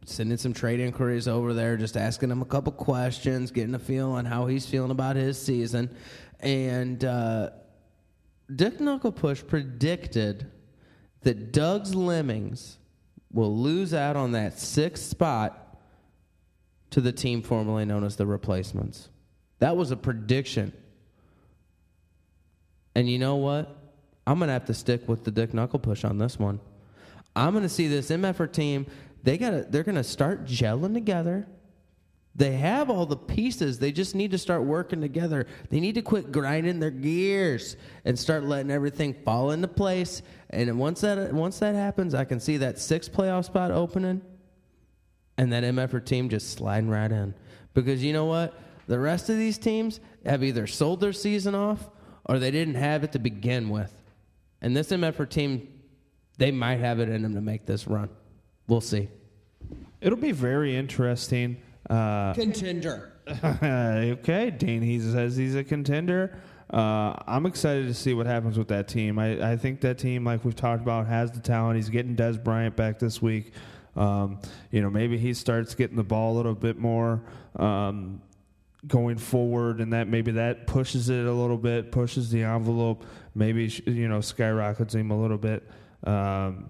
sending 0.06 0.38
some 0.38 0.54
trade 0.54 0.80
inquiries 0.80 1.28
over 1.28 1.54
there, 1.54 1.78
just 1.78 1.98
asking 1.98 2.32
him 2.32 2.42
a 2.42 2.46
couple 2.46 2.72
questions, 2.72 3.52
getting 3.52 3.76
a 3.76 3.80
feel 3.80 4.12
on 4.12 4.26
how 4.26 4.46
he's 4.48 4.66
feeling 4.66 4.92
about 4.92 5.16
his 5.16 5.42
season, 5.42 5.96
and 6.40 7.06
uh, 7.06 7.52
Dick 8.54 8.80
Knuckle 8.80 9.12
Push 9.12 9.44
predicted 9.48 10.52
that 11.22 11.52
Doug's 11.52 11.96
Lemmings 11.96 12.78
will 13.32 13.56
lose 13.56 13.94
out 13.94 14.16
on 14.16 14.32
that 14.34 14.60
sixth 14.60 15.06
spot 15.06 15.78
to 16.90 17.00
the 17.00 17.12
team 17.12 17.42
formerly 17.42 17.86
known 17.86 18.04
as 18.04 18.18
the 18.18 18.26
Replacements. 18.26 19.10
That 19.60 19.78
was 19.78 19.92
a 19.92 19.96
prediction. 19.96 20.74
And 22.96 23.10
you 23.10 23.20
know 23.20 23.38
what? 23.38 23.78
I'm 24.26 24.40
to 24.40 24.54
have 24.54 24.66
to 24.66 24.74
stick 24.74 25.08
with 25.08 25.24
the 25.24 25.32
Dick 25.32 25.54
Knuckle 25.54 25.80
Push 25.80 26.04
on 26.04 26.18
this 26.18 26.38
one. 26.38 26.60
I'm 27.36 27.54
to 27.64 27.70
see 27.70 27.88
this 27.88 28.10
MFR 28.10 28.52
team. 28.52 28.86
They 29.24 29.38
got 29.38 29.72
they're 29.72 29.84
to 29.84 30.04
start 30.04 30.46
gelling 30.46 30.94
together. 30.94 31.48
They 32.34 32.54
have 32.54 32.90
all 32.90 33.06
the 33.06 33.18
pieces. 33.18 33.80
They 33.80 33.92
just 33.92 34.16
need 34.16 34.32
to 34.32 34.38
start 34.38 34.64
working 34.64 35.02
together. 35.02 35.48
They 35.70 35.80
need 35.80 35.96
to 35.96 36.02
quit 36.02 36.32
grinding 36.32 36.80
their 36.80 36.92
gears 36.92 37.76
and 38.06 38.18
start 38.18 38.46
letting 38.46 38.72
everything 38.72 39.14
fall 39.14 39.52
into 39.52 39.68
place. 39.68 40.22
And 40.50 40.80
once 40.80 41.02
that 41.02 41.34
once 41.34 41.60
that 41.60 41.76
happens, 41.76 42.14
I 42.14 42.24
can 42.24 42.40
see 42.40 42.58
that 42.58 42.80
sixth 42.80 43.12
playoff 43.12 43.46
spot 43.46 43.72
opening, 43.72 44.22
and 45.38 45.52
that 45.52 45.64
MFR 45.64 46.06
team 46.06 46.30
just 46.30 46.52
sliding 46.52 46.90
right 46.90 47.12
in. 47.12 47.34
Because 47.74 48.04
you 48.04 48.14
know 48.14 48.26
what, 48.26 48.58
the 48.88 49.00
rest 49.00 49.30
of 49.30 49.38
these 49.38 49.58
teams 49.58 50.00
have 50.26 50.44
either 50.44 50.68
sold 50.68 51.00
their 51.00 51.14
season 51.14 51.56
off 51.56 51.90
or 52.26 52.40
they 52.40 52.52
didn't 52.52 52.76
have 52.76 53.04
it 53.04 53.12
to 53.14 53.20
begin 53.20 53.70
with. 53.70 54.01
And 54.62 54.76
this 54.76 54.90
MFR 54.90 55.30
team, 55.30 55.68
they 56.38 56.52
might 56.52 56.80
have 56.80 57.00
it 57.00 57.10
in 57.10 57.24
them 57.24 57.34
to 57.36 57.42
make 57.42 57.66
this 57.66 57.88
run. 57.88 58.10
We'll 58.68 58.82
see. 58.82 59.10
It'll 60.00 60.18
be 60.18 60.32
very 60.32 60.76
interesting. 60.76 61.58
Uh, 61.90 62.34
Contender. 62.34 63.14
okay, 63.44 64.50
Dane 64.52 64.82
he 64.82 65.00
says 65.00 65.36
he's 65.36 65.56
a 65.56 65.64
contender. 65.64 66.40
Uh, 66.72 67.14
I'm 67.28 67.46
excited 67.46 67.88
to 67.88 67.94
see 67.94 68.14
what 68.14 68.26
happens 68.26 68.58
with 68.58 68.70
that 68.70 68.88
team. 68.88 69.20
I, 69.20 69.52
I 69.52 69.58
think 69.58 69.82
that 69.82 69.98
team, 69.98 70.24
like 70.24 70.46
we've 70.46 70.56
talked 70.56 70.82
about, 70.82 71.08
has 71.08 71.32
the 71.32 71.40
talent. 71.40 71.76
He's 71.76 71.90
getting 71.90 72.16
Dez 72.16 72.42
Bryant 72.42 72.76
back 72.76 72.98
this 72.98 73.22
week. 73.22 73.54
Um, 73.96 74.40
you 74.72 74.82
know, 74.82 74.90
maybe 74.90 75.18
he 75.18 75.34
starts 75.34 75.76
getting 75.76 75.98
the 75.98 76.04
ball 76.04 76.34
a 76.34 76.36
little 76.38 76.56
bit 76.56 76.78
more 76.78 77.22
um, 77.58 78.22
going 78.88 79.18
forward, 79.18 79.80
and 79.80 79.94
that 79.94 80.08
maybe 80.08 80.32
that 80.32 80.68
pushes 80.68 81.10
it 81.10 81.26
a 81.26 81.32
little 81.32 81.58
bit, 81.58 81.92
pushes 81.92 82.32
the 82.32 82.44
envelope. 82.44 83.06
Maybe 83.36 83.72
you 83.86 84.08
know 84.08 84.22
skyrockets 84.22 84.96
him 84.96 85.12
a 85.12 85.20
little 85.20 85.38
bit. 85.38 85.68
Um, 86.04 86.70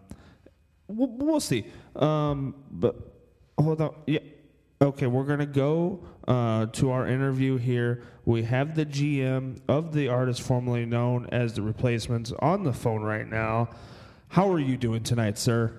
we'll, 0.87 1.09
we'll 1.09 1.39
see. 1.39 1.65
Um, 1.95 2.55
but 2.69 2.95
hold 3.57 3.81
on, 3.81 3.95
yeah. 4.07 4.19
Okay, 4.81 5.05
we're 5.05 5.25
gonna 5.25 5.45
go 5.45 6.03
uh, 6.27 6.65
to 6.67 6.91
our 6.91 7.07
interview 7.07 7.57
here. 7.57 8.03
We 8.25 8.43
have 8.43 8.75
the 8.75 8.85
GM 8.85 9.59
of 9.67 9.93
the 9.93 10.07
artist 10.07 10.41
formerly 10.41 10.85
known 10.85 11.27
as 11.31 11.53
the 11.53 11.61
Replacements 11.61 12.33
on 12.39 12.63
the 12.63 12.73
phone 12.73 13.01
right 13.01 13.27
now. 13.27 13.69
How 14.29 14.51
are 14.51 14.59
you 14.59 14.77
doing 14.77 15.03
tonight, 15.03 15.37
sir? 15.37 15.73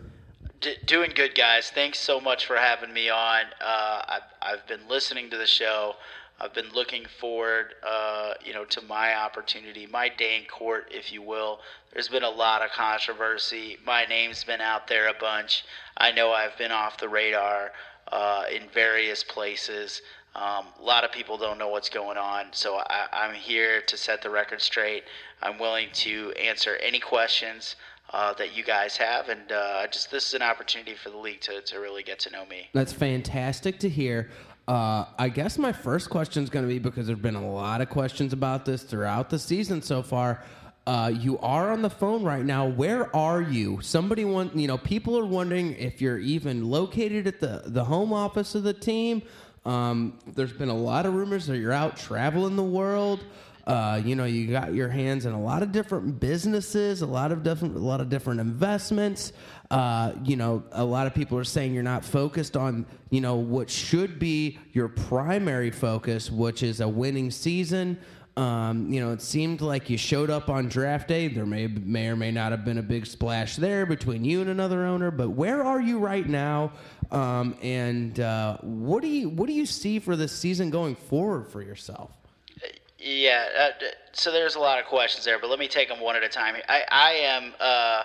D- 0.61 0.77
doing 0.87 1.11
good, 1.15 1.35
guys. 1.35 1.71
Thanks 1.71 1.99
so 1.99 2.21
much 2.21 2.47
for 2.47 2.57
having 2.57 2.93
me 2.93 3.09
on. 3.11 3.43
Uh, 3.61 4.03
I've, 4.09 4.23
I've 4.41 4.67
been 4.67 4.87
listening 4.89 5.31
to 5.31 5.37
the 5.37 5.47
show. 5.47 5.95
I've 6.43 6.53
been 6.53 6.73
looking 6.75 7.05
forward, 7.21 7.75
uh, 7.89 8.35
you 8.45 8.53
know, 8.53 8.65
to 8.65 8.83
my 8.83 9.15
opportunity, 9.15 9.87
my 9.87 10.09
day 10.09 10.39
in 10.39 10.45
court, 10.47 10.89
if 10.91 11.13
you 11.13 11.23
will. 11.23 11.61
There's 11.93 12.09
been 12.09 12.25
a 12.25 12.31
lot 12.31 12.63
of 12.63 12.73
controversy. 12.73 13.79
My 13.87 14.07
name's 14.07 14.43
been 14.43 14.61
out 14.61 14.89
there 14.89 15.07
a 15.07 15.15
bunch. 15.21 15.65
I 15.97 16.11
know 16.11 16.33
I've 16.33 16.59
been 16.59 16.73
off 16.73 16.99
the 16.99 17.09
radar 17.09 17.71
uh, 18.11 18.45
in 18.53 18.63
various 18.75 19.23
places. 19.23 20.03
Um, 20.35 20.67
a 20.81 20.83
lot 20.83 21.05
of 21.05 21.13
people 21.13 21.37
don't 21.37 21.59
know 21.59 21.69
what's 21.69 21.91
going 21.91 22.17
on, 22.17 22.47
so 22.51 22.79
I, 22.79 23.07
I'm 23.13 23.35
here 23.35 23.81
to 23.83 23.97
set 23.97 24.21
the 24.21 24.31
record 24.31 24.61
straight. 24.61 25.05
I'm 25.43 25.61
willing 25.61 25.91
to 25.93 26.33
answer 26.33 26.77
any 26.83 26.99
questions 26.99 27.77
uh, 28.13 28.33
that 28.35 28.57
you 28.57 28.65
guys 28.65 28.97
have, 28.97 29.29
and 29.29 29.53
uh, 29.53 29.87
just 29.87 30.11
this 30.11 30.27
is 30.27 30.35
an 30.35 30.43
opportunity 30.43 30.95
for 30.95 31.11
the 31.11 31.17
league 31.17 31.41
to, 31.43 31.61
to 31.61 31.79
really 31.79 32.03
get 32.03 32.19
to 32.21 32.31
know 32.31 32.47
me. 32.47 32.69
That's 32.73 32.93
fantastic 32.93 33.79
to 33.81 33.89
hear. 33.89 34.31
Uh, 34.69 35.07
I 35.19 35.29
guess 35.29 35.59
my 35.59 35.73
first 35.73 36.09
question 36.09 36.45
is 36.45 36.51
going 36.51 36.65
to 36.65 36.69
be 36.69 36.79
because 36.79 37.07
there've 37.07 37.21
been 37.21 37.35
a 37.35 37.51
lot 37.51 37.81
of 37.81 37.89
questions 37.89 38.33
about 38.33 38.65
this 38.65 38.83
throughout 38.83 39.29
the 39.29 39.39
season 39.39 39.83
so 39.83 40.03
far. 40.03 40.45
Uh, 40.87 41.13
you 41.15 41.39
are 41.39 41.73
on 41.73 41.83
the 41.83 41.91
phone 41.91 42.23
right 42.23 42.45
now. 42.45 42.67
Where 42.67 43.15
are 43.15 43.41
you? 43.41 43.81
Somebody 43.81 44.25
want 44.25 44.57
you 44.57 44.67
know 44.67 44.79
people 44.79 45.19
are 45.19 45.25
wondering 45.25 45.75
if 45.75 46.01
you're 46.01 46.19
even 46.19 46.71
located 46.71 47.27
at 47.27 47.41
the 47.41 47.63
the 47.67 47.85
home 47.85 48.13
office 48.13 48.55
of 48.55 48.63
the 48.65 48.73
team. 48.73 49.23
Um, 49.65 50.19
there's 50.27 50.53
been 50.53 50.69
a 50.69 50.77
lot 50.77 51.07
of 51.07 51.15
rumors 51.15 51.47
that 51.47 51.59
you're 51.59 51.73
out 51.73 51.97
traveling 51.97 52.57
the 52.57 52.65
world. 52.65 53.25
Uh, 53.67 54.01
you 54.05 54.17
know, 54.17 54.25
you 54.25 54.49
got 54.49 54.75
your 54.75 54.89
hands 54.89 55.25
in 55.25 55.33
a 55.33 55.41
lot 55.41 55.63
of 55.63 55.71
different 55.71 56.19
businesses, 56.19 57.03
a 57.03 57.07
lot 57.07 57.31
of 57.31 57.43
different, 57.43 57.77
a 57.77 57.79
lot 57.79 58.01
of 58.01 58.09
different 58.09 58.41
investments. 58.41 59.33
Uh, 59.71 60.13
you 60.25 60.37
know, 60.37 60.65
a 60.73 60.85
lot 60.85 61.07
of 61.07 61.15
people 61.15 61.39
are 61.39 61.45
saying 61.45 61.73
you're 61.73 61.83
not 61.83 62.05
focused 62.05 62.57
on, 62.57 62.85
you 63.11 63.21
know, 63.21 63.37
what 63.37 63.71
should 63.71 64.19
be 64.19 64.59
your 64.73 64.89
primary 64.89 65.71
focus, 65.71 66.31
which 66.31 66.63
is 66.63 66.81
a 66.81 66.89
winning 66.89 67.31
season. 67.31 67.99
Um, 68.37 68.91
you 68.91 68.99
know, 68.99 69.13
it 69.13 69.21
seemed 69.21 69.61
like 69.61 69.91
you 69.91 69.99
showed 69.99 70.31
up 70.31 70.49
on 70.49 70.69
draft 70.69 71.07
day. 71.07 71.29
There 71.29 71.45
may 71.45 71.67
may 71.67 72.09
or 72.09 72.17
may 72.17 72.31
not 72.31 72.51
have 72.51 72.65
been 72.65 72.79
a 72.79 72.83
big 72.83 73.05
splash 73.07 73.57
there 73.57 73.85
between 73.85 74.25
you 74.25 74.41
and 74.41 74.49
another 74.49 74.87
owner. 74.87 75.11
But 75.11 75.31
where 75.31 75.63
are 75.63 75.81
you 75.81 75.99
right 75.99 76.27
now? 76.27 76.73
Um, 77.11 77.57
and 77.63 78.19
uh, 78.19 78.57
what 78.63 79.03
do 79.03 79.09
you 79.09 79.29
what 79.29 79.49
do 79.49 79.53
you 79.53 79.67
see 79.67 79.99
for 79.99 80.17
this 80.17 80.33
season 80.33 80.71
going 80.71 80.95
forward 80.95 81.47
for 81.47 81.61
yourself? 81.61 82.22
Yeah, 83.05 83.47
uh, 83.59 83.85
so 84.13 84.31
there's 84.31 84.55
a 84.55 84.61
lot 84.61 84.79
of 84.79 84.85
questions 84.87 85.25
there, 85.25 85.39
but 85.41 85.51
let 85.51 85.59
me 85.59 85.67
take 85.67 85.89
them 85.89 86.01
one 86.01 86.15
at 86.15 86.23
a 86.23 86.29
time. 86.29 86.55
I, 86.69 86.83
I 86.89 87.11
am 87.15 87.53
uh, 87.59 88.03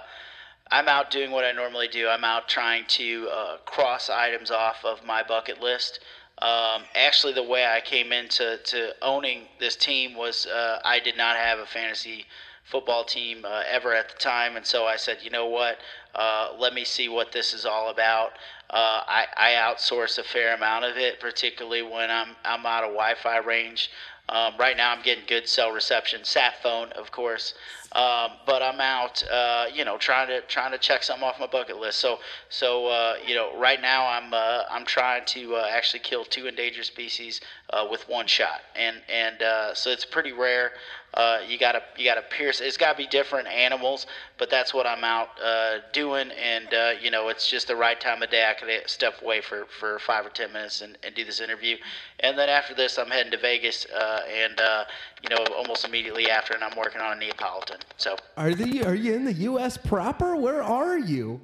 I'm 0.72 0.88
out 0.88 1.12
doing 1.12 1.30
what 1.30 1.46
I 1.46 1.52
normally 1.52 1.88
do. 1.88 2.08
I'm 2.08 2.24
out 2.24 2.50
trying 2.50 2.86
to 2.88 3.30
uh, 3.32 3.58
cross 3.66 4.10
items 4.10 4.50
off 4.50 4.84
of 4.84 5.06
my 5.06 5.22
bucket 5.22 5.62
list. 5.62 6.00
Um, 6.40 6.84
actually, 6.96 7.34
the 7.34 7.44
way 7.44 7.66
I 7.66 7.80
came 7.80 8.12
into 8.12 8.58
to 8.64 8.96
owning 9.04 9.44
this 9.60 9.76
team 9.76 10.16
was 10.16 10.48
uh, 10.48 10.80
I 10.84 11.00
did 11.00 11.16
not 11.16 11.36
have 11.38 11.60
a 11.60 11.68
fantasy 11.68 12.26
football 12.64 13.04
team 13.04 13.46
uh, 13.46 13.64
ever 13.70 13.94
at 13.94 14.10
the 14.10 14.18
time, 14.18 14.56
and 14.56 14.66
so 14.66 14.86
I 14.86 14.96
said, 14.96 15.20
you 15.22 15.30
know 15.30 15.46
what? 15.46 15.78
Uh, 16.16 16.50
let 16.58 16.74
me 16.74 16.84
see 16.84 17.08
what 17.08 17.32
this 17.32 17.54
is 17.54 17.66
all 17.68 17.92
about. 17.92 18.32
Uh, 18.70 19.02
I, 19.08 19.26
I 19.38 19.52
outsource 19.52 20.18
a 20.18 20.24
fair 20.24 20.56
amount 20.56 20.86
of 20.86 20.98
it, 20.98 21.20
particularly 21.20 21.84
when 21.84 22.10
I'm 22.10 22.36
I'm 22.44 22.66
out 22.66 22.84
of 22.84 22.90
Wi-Fi 22.90 23.38
range. 23.38 23.90
Um, 24.30 24.54
right 24.60 24.76
now, 24.76 24.92
I'm 24.92 25.02
getting 25.04 25.24
good 25.28 25.48
cell 25.48 25.72
reception, 25.72 26.24
sat 26.24 26.62
phone, 26.62 26.92
of 26.94 27.12
course, 27.12 27.54
um, 27.94 28.32
but 28.46 28.62
I'm 28.62 28.82
out, 28.82 29.24
uh, 29.32 29.68
you 29.74 29.86
know, 29.86 29.98
trying 29.98 30.28
to 30.28 30.42
trying 30.42 30.72
to 30.72 30.78
check 30.78 31.04
something 31.04 31.26
off 31.26 31.40
my 31.40 31.48
bucket 31.48 31.78
list. 31.78 32.00
So, 32.00 32.20
so 32.50 32.88
uh, 32.88 33.16
you 33.26 33.36
know, 33.36 33.58
right 33.58 33.82
now 33.82 34.06
I'm 34.06 34.34
uh, 34.34 34.64
I'm 34.70 34.86
trying 34.86 35.24
to 35.28 35.56
uh, 35.56 35.70
actually 35.72 36.02
kill 36.02 36.26
two 36.26 36.48
endangered 36.48 36.86
species 36.86 37.40
uh, 37.70 37.88
with 37.90 38.08
one 38.10 38.28
shot, 38.28 38.62
and 38.76 38.98
and 39.08 39.42
uh, 39.42 39.74
so 39.74 39.92
it's 39.92 40.06
pretty 40.06 40.34
rare. 40.34 40.74
Uh, 41.18 41.40
you 41.48 41.58
gotta 41.58 41.82
you 41.98 42.06
gotta 42.06 42.22
pierce. 42.22 42.62
It's 42.62 42.78
gotta 42.78 42.96
be 42.96 43.08
different 43.08 43.48
animals, 43.48 44.06
but 44.38 44.52
that's 44.52 44.72
what 44.72 44.86
I'm 44.86 45.04
out 45.04 45.30
uh, 45.44 45.80
doing, 45.92 46.30
and 46.32 46.72
uh, 46.72 46.92
you 47.02 47.10
know, 47.10 47.30
it's 47.30 47.50
just 47.50 47.68
the 47.68 47.76
right 47.76 48.00
time 48.00 48.22
of 48.22 48.30
day. 48.30 48.48
I 48.48 48.54
could 48.54 48.88
step 48.88 49.20
away 49.24 49.42
for, 49.42 49.66
for 49.66 49.98
five 49.98 50.28
or 50.28 50.30
ten 50.30 50.54
minutes 50.54 50.82
and, 50.82 50.96
and 51.04 51.16
do 51.16 51.26
this 51.26 51.42
interview, 51.42 51.78
and 52.20 52.38
then 52.38 52.50
after 52.50 52.76
this, 52.76 53.00
I'm 53.00 53.08
heading 53.08 53.32
to 53.32 53.38
Vegas, 53.40 53.88
uh, 53.88 54.22
and 54.32 54.62
uh, 54.62 54.84
you 55.24 55.36
know, 55.36 55.44
almost 55.56 55.86
immediately 55.86 56.30
after, 56.30 56.54
and 56.54 56.64
I'm 56.64 56.78
working 56.78 57.02
on 57.02 57.18
a 57.18 57.20
Neapolitan. 57.20 57.80
So. 57.98 58.16
Are 58.38 58.54
the 58.54 58.86
are 58.86 58.94
you 58.94 59.16
in 59.16 59.26
the 59.26 59.34
U.S. 59.34 59.76
proper? 59.76 60.36
Where 60.36 60.62
are 60.62 61.00
you? 61.00 61.42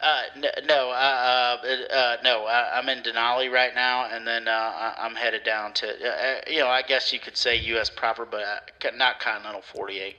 Uh, 0.00 0.22
no, 0.68 0.90
uh, 0.90 1.56
uh, 1.64 1.92
uh, 1.92 2.16
no. 2.22 2.44
I, 2.44 2.78
I'm 2.78 2.88
in 2.88 3.02
Denali 3.02 3.50
right 3.50 3.74
now, 3.74 4.08
and 4.08 4.24
then 4.26 4.46
uh, 4.46 4.50
I- 4.52 4.94
I'm 4.98 5.16
headed 5.16 5.42
down 5.42 5.72
to, 5.74 5.88
uh, 5.88 6.08
uh, 6.08 6.40
you 6.48 6.60
know, 6.60 6.68
I 6.68 6.82
guess 6.82 7.12
you 7.12 7.18
could 7.18 7.36
say 7.36 7.56
U.S. 7.56 7.90
proper, 7.90 8.24
but 8.24 8.42
uh, 8.42 8.90
not 8.96 9.18
Continental 9.18 9.60
48. 9.60 10.16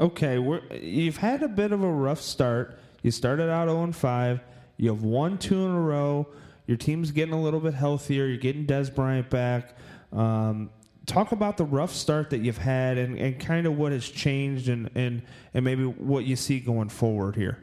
Okay, 0.00 0.38
you've 0.82 1.16
had 1.18 1.42
a 1.42 1.48
bit 1.48 1.70
of 1.72 1.82
a 1.82 1.90
rough 1.90 2.20
start. 2.20 2.78
You 3.02 3.10
started 3.12 3.48
out 3.48 3.68
0 3.68 3.92
5. 3.92 4.40
You 4.76 4.90
have 4.90 5.02
won 5.02 5.38
two 5.38 5.64
in 5.64 5.70
a 5.70 5.80
row. 5.80 6.26
Your 6.66 6.76
team's 6.76 7.12
getting 7.12 7.32
a 7.32 7.40
little 7.40 7.60
bit 7.60 7.74
healthier. 7.74 8.26
You're 8.26 8.36
getting 8.36 8.66
Dez 8.66 8.92
Bryant 8.92 9.30
back. 9.30 9.76
Um, 10.12 10.70
talk 11.06 11.30
about 11.30 11.56
the 11.56 11.64
rough 11.64 11.92
start 11.94 12.30
that 12.30 12.38
you've 12.38 12.58
had 12.58 12.98
and, 12.98 13.16
and 13.16 13.38
kind 13.38 13.66
of 13.66 13.78
what 13.78 13.92
has 13.92 14.08
changed 14.08 14.68
and, 14.68 14.90
and, 14.96 15.22
and 15.54 15.64
maybe 15.64 15.84
what 15.84 16.24
you 16.24 16.34
see 16.34 16.58
going 16.58 16.88
forward 16.88 17.36
here. 17.36 17.58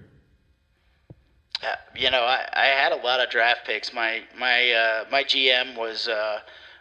You 1.96 2.10
know, 2.10 2.22
I, 2.24 2.48
I 2.54 2.66
had 2.66 2.92
a 2.92 2.98
lot 2.98 3.20
of 3.20 3.30
draft 3.30 3.66
picks. 3.66 3.94
My 3.94 4.22
my 4.38 4.72
uh, 4.72 5.06
my 5.12 5.24
GM 5.24 5.78
was 5.78 6.08
uh, 6.08 6.40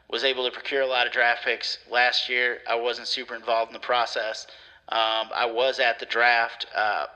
was 0.08 0.24
able 0.24 0.44
to 0.44 0.50
procure 0.50 0.82
a 0.82 0.86
lot 0.86 1.06
of 1.06 1.12
draft 1.12 1.44
picks 1.44 1.78
last 1.90 2.28
year. 2.28 2.58
I 2.68 2.74
wasn't 2.74 3.08
super 3.08 3.34
involved 3.34 3.70
in 3.70 3.74
the 3.74 3.80
process. 3.80 4.46
Um, 4.88 5.28
I 5.34 5.46
was 5.46 5.80
at 5.80 5.98
the 5.98 6.06
draft. 6.06 6.66
Uh, 6.74 7.06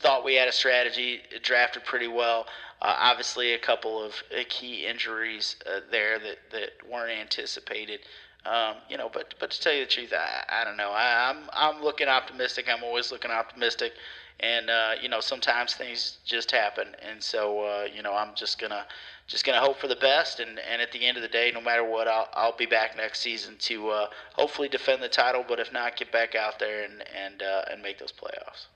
thought 0.00 0.24
we 0.24 0.34
had 0.34 0.48
a 0.48 0.52
strategy. 0.52 1.20
It 1.30 1.42
Drafted 1.42 1.84
pretty 1.84 2.08
well. 2.08 2.46
Uh, 2.80 2.94
obviously, 2.98 3.54
a 3.54 3.58
couple 3.58 4.02
of 4.02 4.12
uh, 4.32 4.42
key 4.48 4.86
injuries 4.86 5.56
uh, 5.66 5.80
there 5.90 6.18
that, 6.18 6.38
that 6.52 6.70
weren't 6.88 7.10
anticipated. 7.10 8.00
Um, 8.46 8.76
you 8.88 8.96
know, 8.96 9.10
but 9.12 9.34
but 9.40 9.50
to 9.50 9.60
tell 9.60 9.72
you 9.72 9.84
the 9.84 9.90
truth, 9.90 10.12
I, 10.12 10.60
I 10.60 10.64
don't 10.64 10.76
know. 10.76 10.90
I, 10.90 11.30
I'm 11.30 11.50
I'm 11.52 11.82
looking 11.82 12.08
optimistic. 12.08 12.66
I'm 12.70 12.84
always 12.84 13.10
looking 13.10 13.30
optimistic, 13.30 13.94
and 14.40 14.70
uh, 14.70 14.92
you 15.00 15.08
know 15.08 15.20
sometimes 15.20 15.74
things 15.74 16.18
just 16.24 16.50
happen, 16.50 16.88
and 17.08 17.22
so 17.22 17.60
uh, 17.60 17.84
you 17.94 18.02
know 18.02 18.14
I'm 18.14 18.34
just 18.34 18.60
gonna 18.60 18.86
just 19.26 19.44
gonna 19.44 19.60
hope 19.60 19.78
for 19.78 19.88
the 19.88 19.96
best, 19.96 20.40
and, 20.40 20.58
and 20.58 20.80
at 20.80 20.90
the 20.92 21.06
end 21.06 21.16
of 21.16 21.22
the 21.22 21.28
day, 21.28 21.50
no 21.52 21.60
matter 21.60 21.84
what, 21.84 22.08
I'll 22.08 22.28
I'll 22.34 22.56
be 22.56 22.66
back 22.66 22.96
next 22.96 23.20
season 23.20 23.56
to 23.60 23.88
uh, 23.90 24.06
hopefully 24.34 24.68
defend 24.68 25.02
the 25.02 25.08
title, 25.08 25.44
but 25.46 25.58
if 25.58 25.72
not, 25.72 25.96
get 25.96 26.12
back 26.12 26.34
out 26.34 26.58
there 26.58 26.84
and 26.84 27.04
and 27.16 27.42
uh, 27.42 27.62
and 27.70 27.82
make 27.82 27.98
those 27.98 28.12
playoffs. 28.12 28.66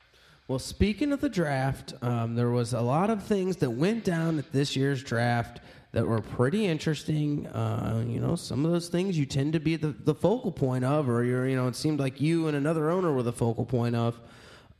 Well, 0.49 0.59
speaking 0.59 1.13
of 1.13 1.21
the 1.21 1.29
draft, 1.29 1.95
um, 2.03 2.35
there 2.35 2.51
was 2.51 2.73
a 2.73 2.81
lot 2.81 3.11
of 3.11 3.23
things 3.23 3.57
that 3.59 3.71
went 3.71 4.05
down 4.05 4.39
at 4.39 4.53
this 4.53 4.75
year's 4.75 5.03
draft 5.03 5.61
that 5.93 6.07
were 6.07 6.21
pretty 6.21 6.67
interesting. 6.67 7.47
Uh, 7.47 8.05
you 8.07 8.19
know, 8.19 8.35
some 8.35 8.65
of 8.65 8.73
those 8.73 8.89
things 8.89 9.17
you 9.17 9.25
tend 9.25 9.53
to 9.53 9.61
be 9.61 9.77
the, 9.77 9.95
the 10.05 10.15
focal 10.15 10.51
point 10.51 10.85
of, 10.85 11.09
or 11.09 11.23
you're, 11.23 11.47
you 11.47 11.55
know, 11.55 11.69
it 11.69 11.77
seemed 11.77 12.01
like 12.01 12.21
you 12.21 12.49
and 12.49 12.57
another 12.57 12.91
owner 12.91 13.13
were 13.13 13.23
the 13.23 13.33
focal 13.33 13.65
point 13.65 13.95
of. 13.95 14.19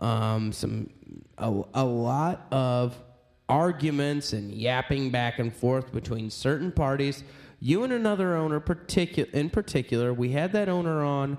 Um, 0.03 0.53
some 0.53 0.91
a, 1.39 1.63
a 1.75 1.85
lot 1.85 2.47
of 2.51 3.01
arguments 3.49 4.33
and 4.33 4.53
yapping 4.53 5.11
back 5.11 5.39
and 5.39 5.55
forth 5.55 5.93
between 5.93 6.31
certain 6.31 6.73
parties. 6.73 7.23
You 7.61 7.85
and 7.85 7.93
another 7.93 8.35
owner, 8.35 8.61
particu- 8.61 9.31
in 9.31 9.51
particular, 9.51 10.13
we 10.13 10.31
had 10.31 10.53
that 10.53 10.69
owner 10.69 11.03
on 11.05 11.39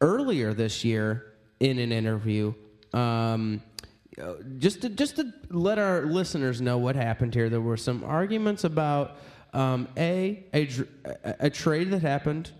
earlier 0.00 0.52
this 0.52 0.84
year 0.84 1.32
in 1.60 1.78
an 1.78 1.92
interview. 1.92 2.52
Um, 2.92 3.62
just 4.58 4.82
to 4.82 4.88
just 4.88 5.16
to 5.16 5.32
let 5.50 5.78
our 5.78 6.02
listeners 6.02 6.60
know 6.60 6.78
what 6.78 6.96
happened 6.96 7.34
here, 7.34 7.48
there 7.48 7.60
were 7.60 7.76
some 7.76 8.04
arguments 8.04 8.64
about 8.64 9.18
um, 9.52 9.88
a 9.96 10.44
a 10.54 10.68
a 11.40 11.50
trade 11.50 11.90
that 11.90 12.02
happened 12.02 12.50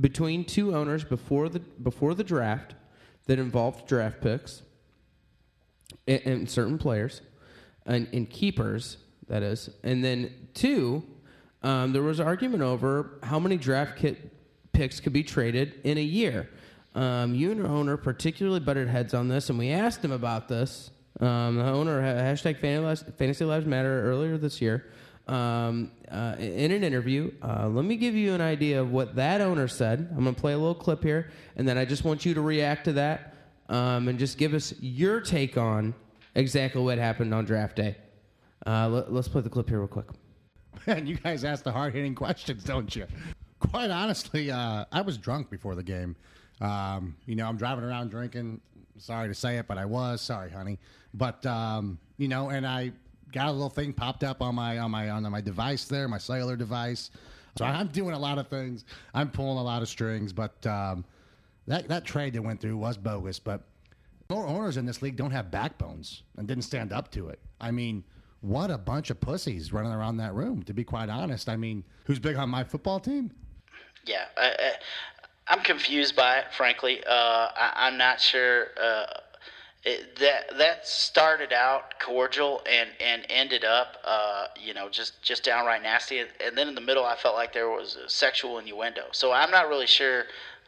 between 0.00 0.44
two 0.44 0.74
owners 0.74 1.04
before 1.04 1.48
the 1.48 1.60
before 1.60 2.14
the 2.14 2.24
draft 2.24 2.74
that 3.26 3.38
involved 3.38 3.86
draft 3.86 4.20
picks 4.20 4.62
and, 6.06 6.20
and 6.24 6.50
certain 6.50 6.78
players 6.78 7.22
and, 7.86 8.08
and 8.12 8.28
keepers 8.28 8.98
that 9.28 9.42
is, 9.42 9.70
and 9.82 10.04
then 10.04 10.30
two, 10.52 11.02
um, 11.62 11.92
there 11.92 12.02
was 12.02 12.20
argument 12.20 12.62
over 12.62 13.18
how 13.22 13.38
many 13.38 13.56
draft 13.56 13.96
kit 13.96 14.30
picks 14.72 15.00
could 15.00 15.12
be 15.12 15.22
traded 15.22 15.80
in 15.84 15.96
a 15.96 16.02
year. 16.02 16.50
Um, 16.94 17.34
you 17.34 17.50
and 17.50 17.58
your 17.58 17.68
owner 17.68 17.96
particularly 17.96 18.60
butted 18.60 18.88
heads 18.88 19.14
on 19.14 19.28
this, 19.28 19.48
and 19.50 19.58
we 19.58 19.70
asked 19.70 20.04
him 20.04 20.12
about 20.12 20.48
this. 20.48 20.90
Um, 21.20 21.56
the 21.56 21.64
owner 21.64 22.02
ha- 22.02 22.20
hashtag 22.22 22.60
Fantasy 22.60 23.44
Lives 23.44 23.66
Matter 23.66 24.04
earlier 24.04 24.36
this 24.36 24.60
year 24.60 24.90
um, 25.26 25.90
uh, 26.10 26.36
in 26.38 26.70
an 26.70 26.84
interview. 26.84 27.32
Uh, 27.42 27.68
let 27.68 27.84
me 27.84 27.96
give 27.96 28.14
you 28.14 28.34
an 28.34 28.40
idea 28.40 28.80
of 28.80 28.90
what 28.90 29.16
that 29.16 29.40
owner 29.40 29.68
said. 29.68 30.08
I'm 30.10 30.22
going 30.22 30.34
to 30.34 30.40
play 30.40 30.52
a 30.52 30.58
little 30.58 30.74
clip 30.74 31.02
here, 31.02 31.30
and 31.56 31.66
then 31.66 31.78
I 31.78 31.84
just 31.84 32.04
want 32.04 32.24
you 32.24 32.34
to 32.34 32.40
react 32.40 32.84
to 32.84 32.92
that 32.94 33.34
um, 33.68 34.08
and 34.08 34.18
just 34.18 34.38
give 34.38 34.54
us 34.54 34.74
your 34.80 35.20
take 35.20 35.56
on 35.56 35.94
exactly 36.34 36.82
what 36.82 36.98
happened 36.98 37.32
on 37.32 37.44
draft 37.44 37.76
day. 37.76 37.96
Uh, 38.66 38.88
let, 38.88 39.12
let's 39.12 39.28
play 39.28 39.40
the 39.40 39.50
clip 39.50 39.68
here 39.68 39.78
real 39.78 39.88
quick. 39.88 40.06
Man, 40.86 41.06
you 41.06 41.16
guys 41.16 41.44
ask 41.44 41.64
the 41.64 41.72
hard 41.72 41.94
hitting 41.94 42.14
questions, 42.14 42.64
don't 42.64 42.94
you? 42.94 43.06
Quite 43.58 43.90
honestly, 43.90 44.50
uh, 44.50 44.84
I 44.92 45.00
was 45.00 45.16
drunk 45.16 45.50
before 45.50 45.74
the 45.74 45.82
game. 45.82 46.16
Um, 46.60 47.16
you 47.26 47.34
know, 47.34 47.48
I'm 47.48 47.56
driving 47.56 47.84
around 47.84 48.10
drinking. 48.10 48.60
Sorry 48.98 49.28
to 49.28 49.34
say 49.34 49.56
it, 49.56 49.66
but 49.66 49.78
I 49.78 49.86
was. 49.86 50.20
Sorry, 50.20 50.50
honey. 50.50 50.78
But 51.14 51.44
um, 51.46 51.98
you 52.18 52.28
know, 52.28 52.50
and 52.50 52.66
I 52.66 52.92
got 53.32 53.48
a 53.48 53.52
little 53.52 53.70
thing 53.70 53.92
popped 53.92 54.24
up 54.24 54.42
on 54.42 54.54
my 54.54 54.78
on 54.78 54.90
my 54.90 55.10
on 55.10 55.22
my 55.30 55.40
device 55.40 55.84
there, 55.84 56.08
my 56.08 56.18
cellular 56.18 56.56
device. 56.56 57.10
So 57.56 57.64
I'm 57.64 57.86
doing 57.88 58.14
a 58.14 58.18
lot 58.18 58.38
of 58.38 58.48
things. 58.48 58.84
I'm 59.14 59.30
pulling 59.30 59.58
a 59.58 59.62
lot 59.62 59.80
of 59.82 59.88
strings, 59.88 60.32
but 60.32 60.66
um, 60.66 61.04
that 61.66 61.88
that 61.88 62.04
trade 62.04 62.32
that 62.34 62.42
went 62.42 62.60
through 62.60 62.76
was 62.76 62.96
bogus. 62.96 63.38
But 63.38 63.62
more 64.28 64.46
owners 64.46 64.76
in 64.76 64.86
this 64.86 65.02
league 65.02 65.16
don't 65.16 65.30
have 65.30 65.50
backbones 65.50 66.22
and 66.36 66.48
didn't 66.48 66.64
stand 66.64 66.92
up 66.92 67.10
to 67.12 67.28
it. 67.28 67.38
I 67.60 67.70
mean, 67.70 68.04
what 68.40 68.70
a 68.70 68.78
bunch 68.78 69.10
of 69.10 69.20
pussies 69.20 69.72
running 69.72 69.92
around 69.92 70.16
that 70.18 70.34
room. 70.34 70.62
To 70.64 70.74
be 70.74 70.84
quite 70.84 71.08
honest, 71.08 71.48
I 71.48 71.56
mean, 71.56 71.84
who's 72.04 72.18
big 72.18 72.36
on 72.36 72.48
my 72.50 72.64
football 72.64 72.98
team? 72.98 73.30
Yeah, 74.04 74.24
I, 74.36 74.46
I, 74.46 74.72
I'm 75.48 75.60
confused 75.60 76.16
by 76.16 76.38
it. 76.38 76.46
Frankly, 76.52 77.02
uh, 77.06 77.48
I, 77.56 77.72
I'm 77.74 77.96
not 77.96 78.20
sure. 78.20 78.68
Uh, 78.80 79.06
it, 79.84 80.16
that 80.16 80.56
that 80.56 80.86
started 80.86 81.52
out 81.52 81.98
cordial 82.00 82.62
and, 82.70 82.90
and 83.00 83.26
ended 83.28 83.64
up, 83.64 83.98
uh, 84.04 84.46
you 84.58 84.72
know, 84.72 84.88
just, 84.88 85.20
just 85.22 85.44
downright 85.44 85.82
nasty. 85.82 86.20
And, 86.20 86.56
then 86.56 86.68
in 86.68 86.74
the 86.74 86.80
middle, 86.80 87.04
I 87.04 87.16
felt 87.16 87.34
like 87.34 87.52
there 87.52 87.68
was 87.68 87.98
sexual 88.06 88.58
innuendo. 88.58 89.02
So 89.12 89.32
I'm 89.32 89.50
not 89.50 89.68
really 89.68 89.86
sure, 89.86 90.24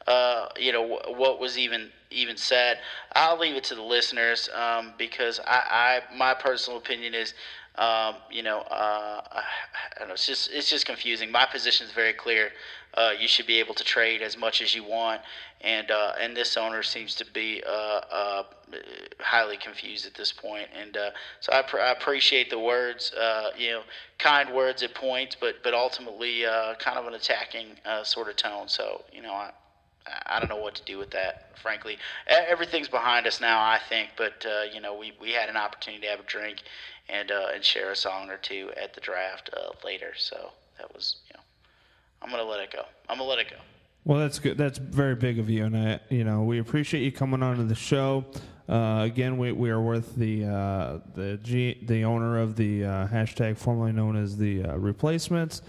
uh, 0.06 0.48
you 0.58 0.72
know, 0.72 0.86
wh- 0.86 1.18
what 1.18 1.40
was 1.40 1.56
even 1.56 1.90
even 2.10 2.36
said. 2.36 2.78
I'll 3.14 3.38
leave 3.38 3.56
it 3.56 3.64
to 3.64 3.74
the 3.74 3.82
listeners 3.82 4.48
um, 4.54 4.92
because 4.98 5.40
I, 5.46 6.02
I 6.10 6.16
my 6.16 6.34
personal 6.34 6.78
opinion 6.78 7.14
is 7.14 7.34
um, 7.78 8.16
you 8.30 8.42
know, 8.42 8.60
uh, 8.60 9.20
I 9.32 9.98
don't 9.98 10.08
know. 10.08 10.14
It's 10.14 10.26
just 10.26 10.50
it's 10.52 10.70
just 10.70 10.86
confusing. 10.86 11.30
My 11.30 11.44
position 11.44 11.86
is 11.86 11.92
very 11.92 12.12
clear. 12.12 12.50
Uh, 12.94 13.12
you 13.18 13.28
should 13.28 13.46
be 13.46 13.58
able 13.60 13.74
to 13.74 13.84
trade 13.84 14.22
as 14.22 14.38
much 14.38 14.62
as 14.62 14.74
you 14.74 14.82
want, 14.82 15.20
and 15.62 15.90
uh, 15.90 16.12
and 16.20 16.36
this 16.36 16.56
owner 16.56 16.82
seems 16.82 17.14
to 17.16 17.24
be 17.32 17.62
uh, 17.66 17.70
uh, 17.70 18.42
highly 19.20 19.56
confused 19.56 20.06
at 20.06 20.14
this 20.14 20.32
point. 20.32 20.68
And 20.78 20.96
uh, 20.96 21.10
so 21.40 21.52
I, 21.52 21.62
pr- 21.62 21.80
I 21.80 21.92
appreciate 21.92 22.50
the 22.50 22.58
words, 22.58 23.12
uh, 23.12 23.50
you 23.56 23.70
know, 23.70 23.82
kind 24.18 24.54
words 24.54 24.82
at 24.82 24.94
points, 24.94 25.36
but 25.38 25.62
but 25.62 25.74
ultimately 25.74 26.44
uh, 26.44 26.74
kind 26.74 26.98
of 26.98 27.06
an 27.06 27.14
attacking 27.14 27.66
sort 28.02 28.28
of 28.28 28.36
tone. 28.36 28.68
So 28.68 29.04
you 29.12 29.22
know, 29.22 29.32
I, 29.32 29.50
I 30.26 30.38
don't 30.38 30.48
know 30.48 30.56
what 30.58 30.74
to 30.76 30.84
do 30.84 30.98
with 30.98 31.10
that, 31.12 31.50
frankly. 31.60 31.98
Everything's 32.26 32.88
behind 32.88 33.26
us 33.26 33.40
now, 33.40 33.58
I 33.60 33.78
think, 33.88 34.10
but 34.16 34.44
you 34.72 34.80
know, 34.80 34.94
we, 34.96 35.12
we 35.20 35.32
had 35.32 35.48
an 35.48 35.56
opportunity 35.56 36.02
to 36.02 36.10
have 36.10 36.20
a 36.20 36.24
drink 36.24 36.62
and 37.08 37.30
and 37.30 37.64
share 37.64 37.90
a 37.90 37.96
song 37.96 38.30
or 38.30 38.36
two 38.36 38.70
at 38.80 38.94
the 38.94 39.00
draft 39.00 39.50
later. 39.84 40.12
So 40.16 40.52
that 40.78 40.94
was, 40.94 41.16
you 41.28 41.34
know, 41.34 41.42
I'm 42.20 42.30
gonna 42.30 42.44
let 42.44 42.60
it 42.60 42.70
go. 42.70 42.82
I'm 43.08 43.18
gonna 43.18 43.28
let 43.28 43.38
it 43.38 43.50
go. 43.50 43.56
Well, 44.06 44.20
that's 44.20 44.38
good. 44.38 44.56
That's 44.56 44.78
very 44.78 45.16
big 45.16 45.40
of 45.40 45.50
you, 45.50 45.64
and 45.64 45.76
I, 45.76 46.00
you 46.10 46.22
know, 46.22 46.44
we 46.44 46.60
appreciate 46.60 47.02
you 47.02 47.10
coming 47.10 47.42
on 47.42 47.56
to 47.56 47.64
the 47.64 47.74
show. 47.74 48.24
Uh, 48.68 49.00
again, 49.02 49.36
we, 49.36 49.50
we 49.50 49.68
are 49.70 49.80
with 49.80 50.14
the 50.14 50.44
uh, 50.44 50.98
the 51.16 51.40
G, 51.42 51.76
the 51.82 52.04
owner 52.04 52.38
of 52.38 52.54
the 52.54 52.84
uh, 52.84 53.08
hashtag 53.08 53.56
formerly 53.56 53.90
known 53.90 54.14
as 54.14 54.36
the 54.36 54.62
uh, 54.62 54.76
replacements. 54.76 55.60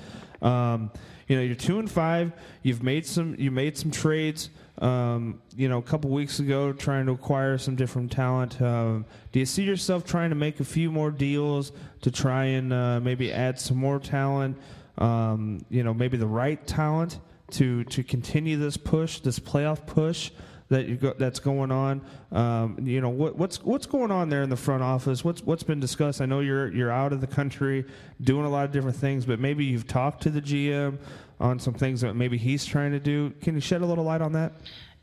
Um, 0.44 0.92
you 1.28 1.36
know, 1.36 1.42
you're 1.42 1.56
two 1.56 1.80
and 1.80 1.90
five. 1.90 2.32
You've 2.62 2.84
made 2.84 3.08
some 3.08 3.36
you 3.40 3.50
made 3.50 3.76
some 3.76 3.90
trades. 3.90 4.52
Um, 4.78 5.42
you 5.56 5.68
know, 5.68 5.80
a 5.80 5.82
couple 5.82 6.12
weeks 6.12 6.38
ago, 6.38 6.74
trying 6.74 7.08
to 7.08 7.14
acquire 7.14 7.58
some 7.58 7.76
different 7.76 8.12
talent. 8.12 8.62
Um, 8.62 9.06
do 9.32 9.40
you 9.40 9.48
see 9.48 9.64
yourself 9.64 10.06
trying 10.06 10.30
to 10.30 10.36
make 10.36 10.60
a 10.60 10.64
few 10.64 10.92
more 10.92 11.10
deals 11.10 11.72
to 12.02 12.12
try 12.12 12.46
and 12.46 12.72
uh, 12.72 13.00
maybe 13.00 13.34
add 13.34 13.60
some 13.60 13.78
more 13.78 13.98
talent? 13.98 14.60
Um, 15.00 15.66
you 15.72 15.82
know, 15.82 15.96
maybe 15.96 16.18
the 16.18 16.28
right 16.28 16.64
talent 16.68 17.18
to 17.52 17.84
to 17.86 18.04
continue 18.04 18.58
this 18.58 18.78
push, 18.78 19.20
this 19.20 19.40
playoff 19.40 19.86
push 19.86 20.32
that 20.70 20.88
you 20.88 20.96
go, 20.96 21.14
that's 21.18 21.40
going 21.40 21.72
on. 21.72 22.02
Um, 22.32 22.78
you 22.84 23.00
know, 23.00 23.10
what, 23.10 23.38
what's 23.38 23.64
what's 23.64 23.86
going 23.86 24.12
on 24.12 24.30
there 24.30 24.44
in 24.44 24.50
the 24.50 24.58
front 24.58 24.84
office? 24.84 25.24
What's 25.24 25.42
what's 25.44 25.64
been 25.64 25.80
discussed? 25.80 26.22
I 26.22 26.26
know 26.26 26.42
you're 26.42 26.72
you're 26.74 26.92
out 26.92 27.14
of 27.14 27.22
the 27.22 27.28
country 27.28 27.86
doing 28.22 28.46
a 28.46 28.50
lot 28.50 28.66
of 28.66 28.72
different 28.72 28.98
things, 28.98 29.26
but 29.26 29.40
maybe 29.40 29.64
you've 29.64 29.88
talked 29.88 30.24
to 30.24 30.30
the 30.30 30.42
GM 30.42 30.98
on 31.40 31.60
some 31.60 31.74
things 31.74 32.02
that 32.02 32.16
maybe 32.16 32.38
he's 32.38 32.66
trying 32.66 32.92
to 32.92 33.00
do. 33.00 33.32
Can 33.42 33.56
you 33.56 33.62
shed 33.62 33.82
a 33.82 33.86
little 33.86 34.04
light 34.04 34.22
on 34.22 34.34
that? 34.34 34.54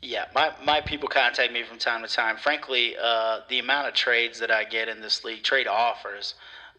Yeah, 0.01 0.25
my, 0.35 0.51
my 0.63 0.81
people 0.81 1.09
contact 1.09 1.51
me 1.51 1.63
from 1.63 1.79
time 1.79 2.03
to 2.03 2.07
time. 2.07 2.37
Frankly, 2.37 2.95
uh, 3.01 3.39
the 3.49 3.57
amount 3.57 3.87
of 3.87 3.95
trades 3.95 4.39
that 4.39 4.51
I 4.51 4.63
get 4.63 4.87
in 4.87 5.01
this 5.01 5.23
league, 5.23 5.41
trade 5.41 5.65
offers 5.67 6.35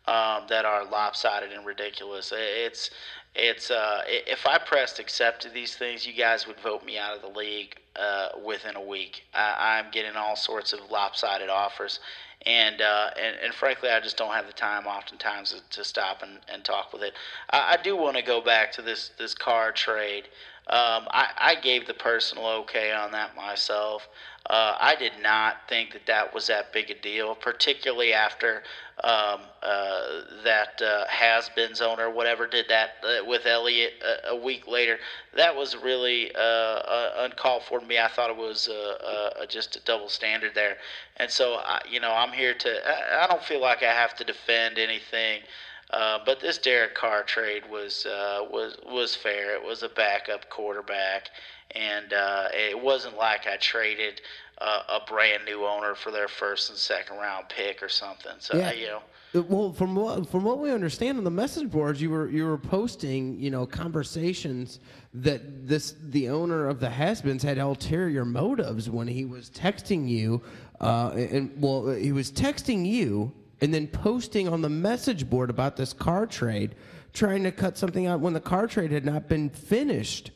um, 0.07 0.45
that 0.49 0.64
are 0.64 0.85
lopsided 0.85 1.51
and 1.51 1.67
ridiculous. 1.67 2.33
It's 2.33 2.91
it's 3.37 3.70
uh, 3.70 4.01
if 4.07 4.47
I 4.47 4.59
pressed 4.59 4.99
accept 4.99 5.43
to 5.43 5.51
these 5.51 5.76
things, 5.76 6.07
you 6.07 6.14
guys 6.14 6.47
would 6.47 6.59
vote 6.61 6.84
me 6.84 6.97
out 6.99 7.14
of 7.14 7.22
the 7.22 7.39
league 7.39 7.76
uh, 7.95 8.28
within 8.45 8.76
a 8.76 8.82
week. 8.82 9.24
I, 9.34 9.78
I'm 9.78 9.91
getting 9.91 10.16
all 10.16 10.37
sorts 10.37 10.72
of 10.72 10.91
lopsided 10.91 11.51
offers, 11.51 12.01
and 12.47 12.80
uh, 12.80 13.11
and, 13.20 13.37
and 13.45 13.55
frankly, 13.55 13.91
I 13.91 14.01
just 14.01 14.16
don't 14.16 14.32
have 14.32 14.47
the 14.47 14.55
time 14.55 14.87
oftentimes 14.87 15.53
to, 15.53 15.76
to 15.78 15.84
stop 15.84 16.22
and, 16.22 16.39
and 16.53 16.64
talk 16.64 16.93
with 16.95 17.03
it. 17.03 17.12
I, 17.51 17.76
I 17.78 17.82
do 17.82 17.95
want 17.95 18.16
to 18.16 18.22
go 18.22 18.41
back 18.41 18.72
to 18.72 18.82
this 18.82 19.11
this 19.18 19.34
Carr 19.34 19.70
trade. 19.70 20.24
Um, 20.68 21.07
I, 21.11 21.28
I 21.39 21.55
gave 21.55 21.87
the 21.87 21.95
personal 21.95 22.47
okay 22.62 22.91
on 22.91 23.12
that 23.12 23.37
myself. 23.37 24.09
Uh, 24.49 24.77
I 24.79 24.95
did 24.95 25.13
not 25.23 25.69
think 25.69 25.93
that 25.93 26.07
that 26.07 26.33
was 26.33 26.47
that 26.47 26.73
big 26.73 26.91
a 26.91 26.95
deal, 26.95 27.35
particularly 27.35 28.13
after 28.13 28.63
um, 29.03 29.41
uh, 29.63 30.03
that 30.45 30.81
uh, 30.81 31.05
has-beens 31.09 31.81
owner, 31.81 32.09
whatever, 32.11 32.47
did 32.47 32.67
that 32.69 32.91
uh, 33.03 33.25
with 33.25 33.45
Elliott 33.45 33.95
a, 34.03 34.31
a 34.31 34.37
week 34.37 34.69
later. 34.69 34.99
That 35.37 35.55
was 35.55 35.77
really 35.77 36.35
uh, 36.35 36.39
uh, 36.39 37.13
uncalled 37.19 37.65
for 37.65 37.81
to 37.81 37.87
me. 37.87 37.99
I 37.99 38.09
thought 38.09 38.31
it 38.31 38.37
was 38.37 38.69
uh, 38.69 39.33
uh, 39.41 39.47
just 39.47 39.77
a 39.77 39.81
double 39.81 40.09
standard 40.09 40.55
there, 40.55 40.77
and 41.17 41.31
so 41.31 41.55
I, 41.55 41.81
you 41.91 41.99
know 41.99 42.13
I'm 42.13 42.33
here 42.33 42.55
to. 42.55 43.23
I, 43.23 43.27
don't 43.27 43.43
feel 43.43 43.61
like 43.61 43.83
I 43.83 43.93
have 43.93 44.15
to 44.17 44.25
defend 44.25 44.79
anything. 44.79 45.43
Uh, 45.91 46.19
but 46.25 46.41
this 46.41 46.59
Derek 46.59 46.95
Carr 46.95 47.23
trade 47.23 47.63
was 47.71 48.07
uh, 48.07 48.45
was 48.51 48.77
was 48.87 49.15
fair. 49.15 49.55
It 49.55 49.65
was 49.65 49.83
a 49.83 49.89
backup 49.89 50.49
quarterback, 50.51 51.31
and 51.73 52.12
uh, 52.12 52.49
it 52.53 52.81
wasn't 52.81 53.17
like 53.17 53.47
I 53.47 53.57
traded 53.57 54.21
uh, 54.59 55.01
a 55.01 55.11
brand 55.11 55.45
new 55.45 55.64
owner 55.64 55.95
for 55.95 56.11
their 56.11 56.29
first 56.29 56.71
and 56.71 56.79
second 56.79 57.17
round 57.19 57.49
pick 57.49 57.83
or 57.83 57.89
something. 57.89 58.33
So 58.39 58.57
Yeah. 58.57 58.73
you 58.73 58.87
know, 58.87 59.03
Uh, 59.35 59.43
Well, 59.43 59.73
from 59.73 59.95
what 59.95 60.29
from 60.31 60.45
what 60.45 60.61
we 60.61 60.71
understand 60.71 61.19
on 61.19 61.25
the 61.25 61.31
message 61.31 61.71
boards, 61.71 62.01
you 62.01 62.11
were 62.11 62.29
you 62.31 62.47
were 62.47 62.57
posting, 62.57 63.39
you 63.39 63.51
know, 63.51 63.67
conversations 63.67 64.81
that 65.12 65.67
this 65.67 65.95
the 66.11 66.29
owner 66.31 66.69
of 66.69 66.81
the 66.81 66.89
Has-beens 66.89 67.43
had 67.43 67.59
ulterior 67.59 68.25
motives 68.25 68.89
when 68.89 69.09
he 69.09 69.25
was 69.25 69.51
texting 69.51 70.09
you, 70.09 70.41
uh, 70.81 71.11
and 71.14 71.53
well, 71.61 71.91
he 71.91 72.12
was 72.12 72.31
texting 72.31 72.87
you 72.87 73.33
and 73.61 73.75
then 73.75 73.89
posting 73.89 74.49
on 74.49 74.62
the 74.62 74.69
message 74.69 75.29
board 75.29 75.51
about 75.51 75.77
this 75.77 75.93
Carr 75.93 76.27
trade, 76.27 76.75
trying 77.12 77.43
to 77.43 77.51
cut 77.51 77.77
something 77.77 78.07
out 78.07 78.21
when 78.21 78.33
the 78.33 78.41
Carr 78.41 78.67
trade 78.67 78.93
had 78.93 79.05
not 79.05 79.29
been 79.29 79.49
finished 79.51 80.31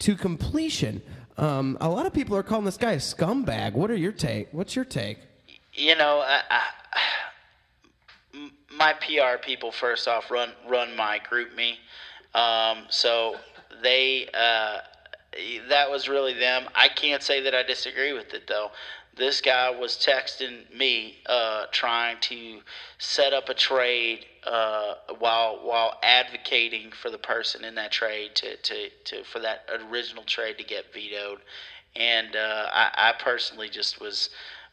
to 0.00 0.16
completion. 0.16 1.02
Um, 1.36 1.78
a 1.80 1.88
lot 1.88 2.06
of 2.06 2.12
people 2.12 2.36
are 2.36 2.42
calling 2.42 2.64
this 2.64 2.76
guy 2.76 2.92
a 2.92 2.96
scumbag. 2.96 3.74
What 3.74 3.90
are 3.90 3.96
your 3.96 4.12
take? 4.12 4.48
What's 4.52 4.74
your 4.74 4.84
take? 4.84 5.18
you 5.78 5.96
know, 5.96 6.22
I, 6.24 6.42
I, 6.50 6.62
my 8.76 8.92
PR 8.94 9.38
people 9.42 9.70
first 9.70 10.08
off 10.08 10.30
run 10.30 10.50
run 10.68 10.96
my 10.96 11.20
GroupMe, 11.30 11.76
um, 12.34 12.86
so 12.90 13.36
they 13.82 14.28
uh, 14.34 14.78
that 15.68 15.90
was 15.90 16.08
really 16.08 16.34
them. 16.34 16.66
I 16.74 16.88
can't 16.88 17.22
say 17.22 17.40
that 17.42 17.54
I 17.54 17.62
disagree 17.62 18.12
with 18.12 18.34
it 18.34 18.48
though. 18.48 18.70
This 19.18 19.40
guy 19.40 19.70
was 19.70 19.96
texting 19.96 20.72
me, 20.72 21.16
uh, 21.26 21.64
trying 21.72 22.18
to 22.20 22.60
set 22.98 23.32
up 23.32 23.48
a 23.48 23.54
trade 23.54 24.26
uh, 24.46 24.94
while 25.18 25.58
while 25.64 25.98
advocating 26.02 26.92
for 26.92 27.10
the 27.10 27.18
person 27.18 27.64
in 27.64 27.74
that 27.74 27.90
trade 27.90 28.34
to, 28.36 28.56
to, 28.56 28.88
to 29.04 29.24
for 29.24 29.40
that 29.40 29.68
original 29.90 30.22
trade 30.22 30.56
to 30.58 30.64
get 30.64 30.92
vetoed, 30.94 31.40
and 31.96 32.36
uh, 32.36 32.68
I, 32.72 32.90
I 32.96 33.12
personally 33.20 33.68
just 33.68 34.00
was 34.00 34.30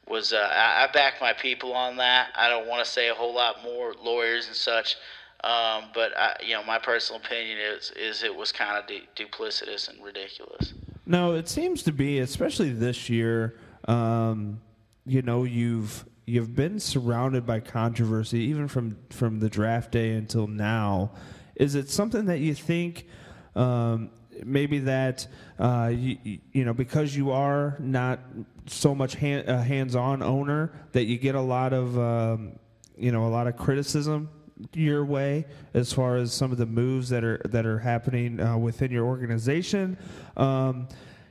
was 0.08 0.32
uh, 0.32 0.38
I, 0.38 0.84
I 0.84 0.92
back 0.94 1.16
my 1.20 1.34
people 1.34 1.74
on 1.74 1.98
that. 1.98 2.30
I 2.36 2.48
don't 2.48 2.68
want 2.68 2.86
to 2.86 2.90
say 2.90 3.10
a 3.10 3.16
whole 3.16 3.34
lot 3.34 3.64
more, 3.64 3.96
lawyers 4.02 4.48
and 4.48 4.56
such, 4.56 4.96
um, 5.44 5.86
but 5.94 6.16
I, 6.16 6.36
you 6.46 6.54
know 6.54 6.64
my 6.64 6.78
personal 6.78 7.20
opinion 7.20 7.58
is 7.58 7.92
is 7.96 8.24
it 8.24 8.36
was 8.36 8.52
kind 8.52 8.78
of 8.78 8.86
du- 8.88 9.26
duplicitous 9.26 9.90
and 9.90 10.04
ridiculous. 10.04 10.74
No, 11.08 11.34
it 11.34 11.50
seems 11.50 11.84
to 11.84 11.92
be, 11.92 12.20
especially 12.20 12.72
this 12.72 13.10
year. 13.10 13.56
Um, 13.88 14.62
you 15.06 15.22
know, 15.22 15.44
you've 15.44 16.06
you've 16.26 16.56
been 16.56 16.80
surrounded 16.80 17.46
by 17.46 17.60
controversy, 17.60 18.40
even 18.40 18.68
from 18.68 18.98
from 19.10 19.40
the 19.40 19.50
draft 19.50 19.92
day 19.92 20.12
until 20.12 20.48
now. 20.48 21.12
Is 21.56 21.76
it 21.76 21.90
something 21.90 22.26
that 22.26 22.40
you 22.40 22.54
think 22.54 23.08
um, 23.56 24.10
maybe 24.44 24.80
that 24.80 25.28
uh, 25.60 25.92
you, 25.94 26.40
you 26.52 26.66
know 26.66 26.74
because 26.74 27.16
you 27.16 27.32
are 27.32 27.78
not 27.80 28.20
so 28.66 28.96
much 28.96 29.16
hand, 29.16 29.48
a 29.48 29.62
hands-on 29.62 30.22
owner 30.22 30.72
that 30.92 31.06
you 31.06 31.18
get 31.18 31.36
a 31.36 31.42
lot 31.42 31.74
of 31.74 31.98
um, 31.98 32.60
you 32.98 33.12
know 33.12 33.26
a 33.26 33.30
lot 33.30 33.48
of 33.48 33.56
criticism 33.56 34.30
your 34.74 35.04
way 35.04 35.46
as 35.74 35.92
far 35.92 36.16
as 36.16 36.34
some 36.34 36.52
of 36.52 36.58
the 36.58 36.66
moves 36.66 37.10
that 37.10 37.24
are 37.24 37.42
that 37.46 37.66
are 37.66 37.80
happening 37.80 38.40
uh, 38.40 38.58
within 38.58 38.92
your 38.92 39.06
organization. 39.06 39.98
Um, 40.38 40.88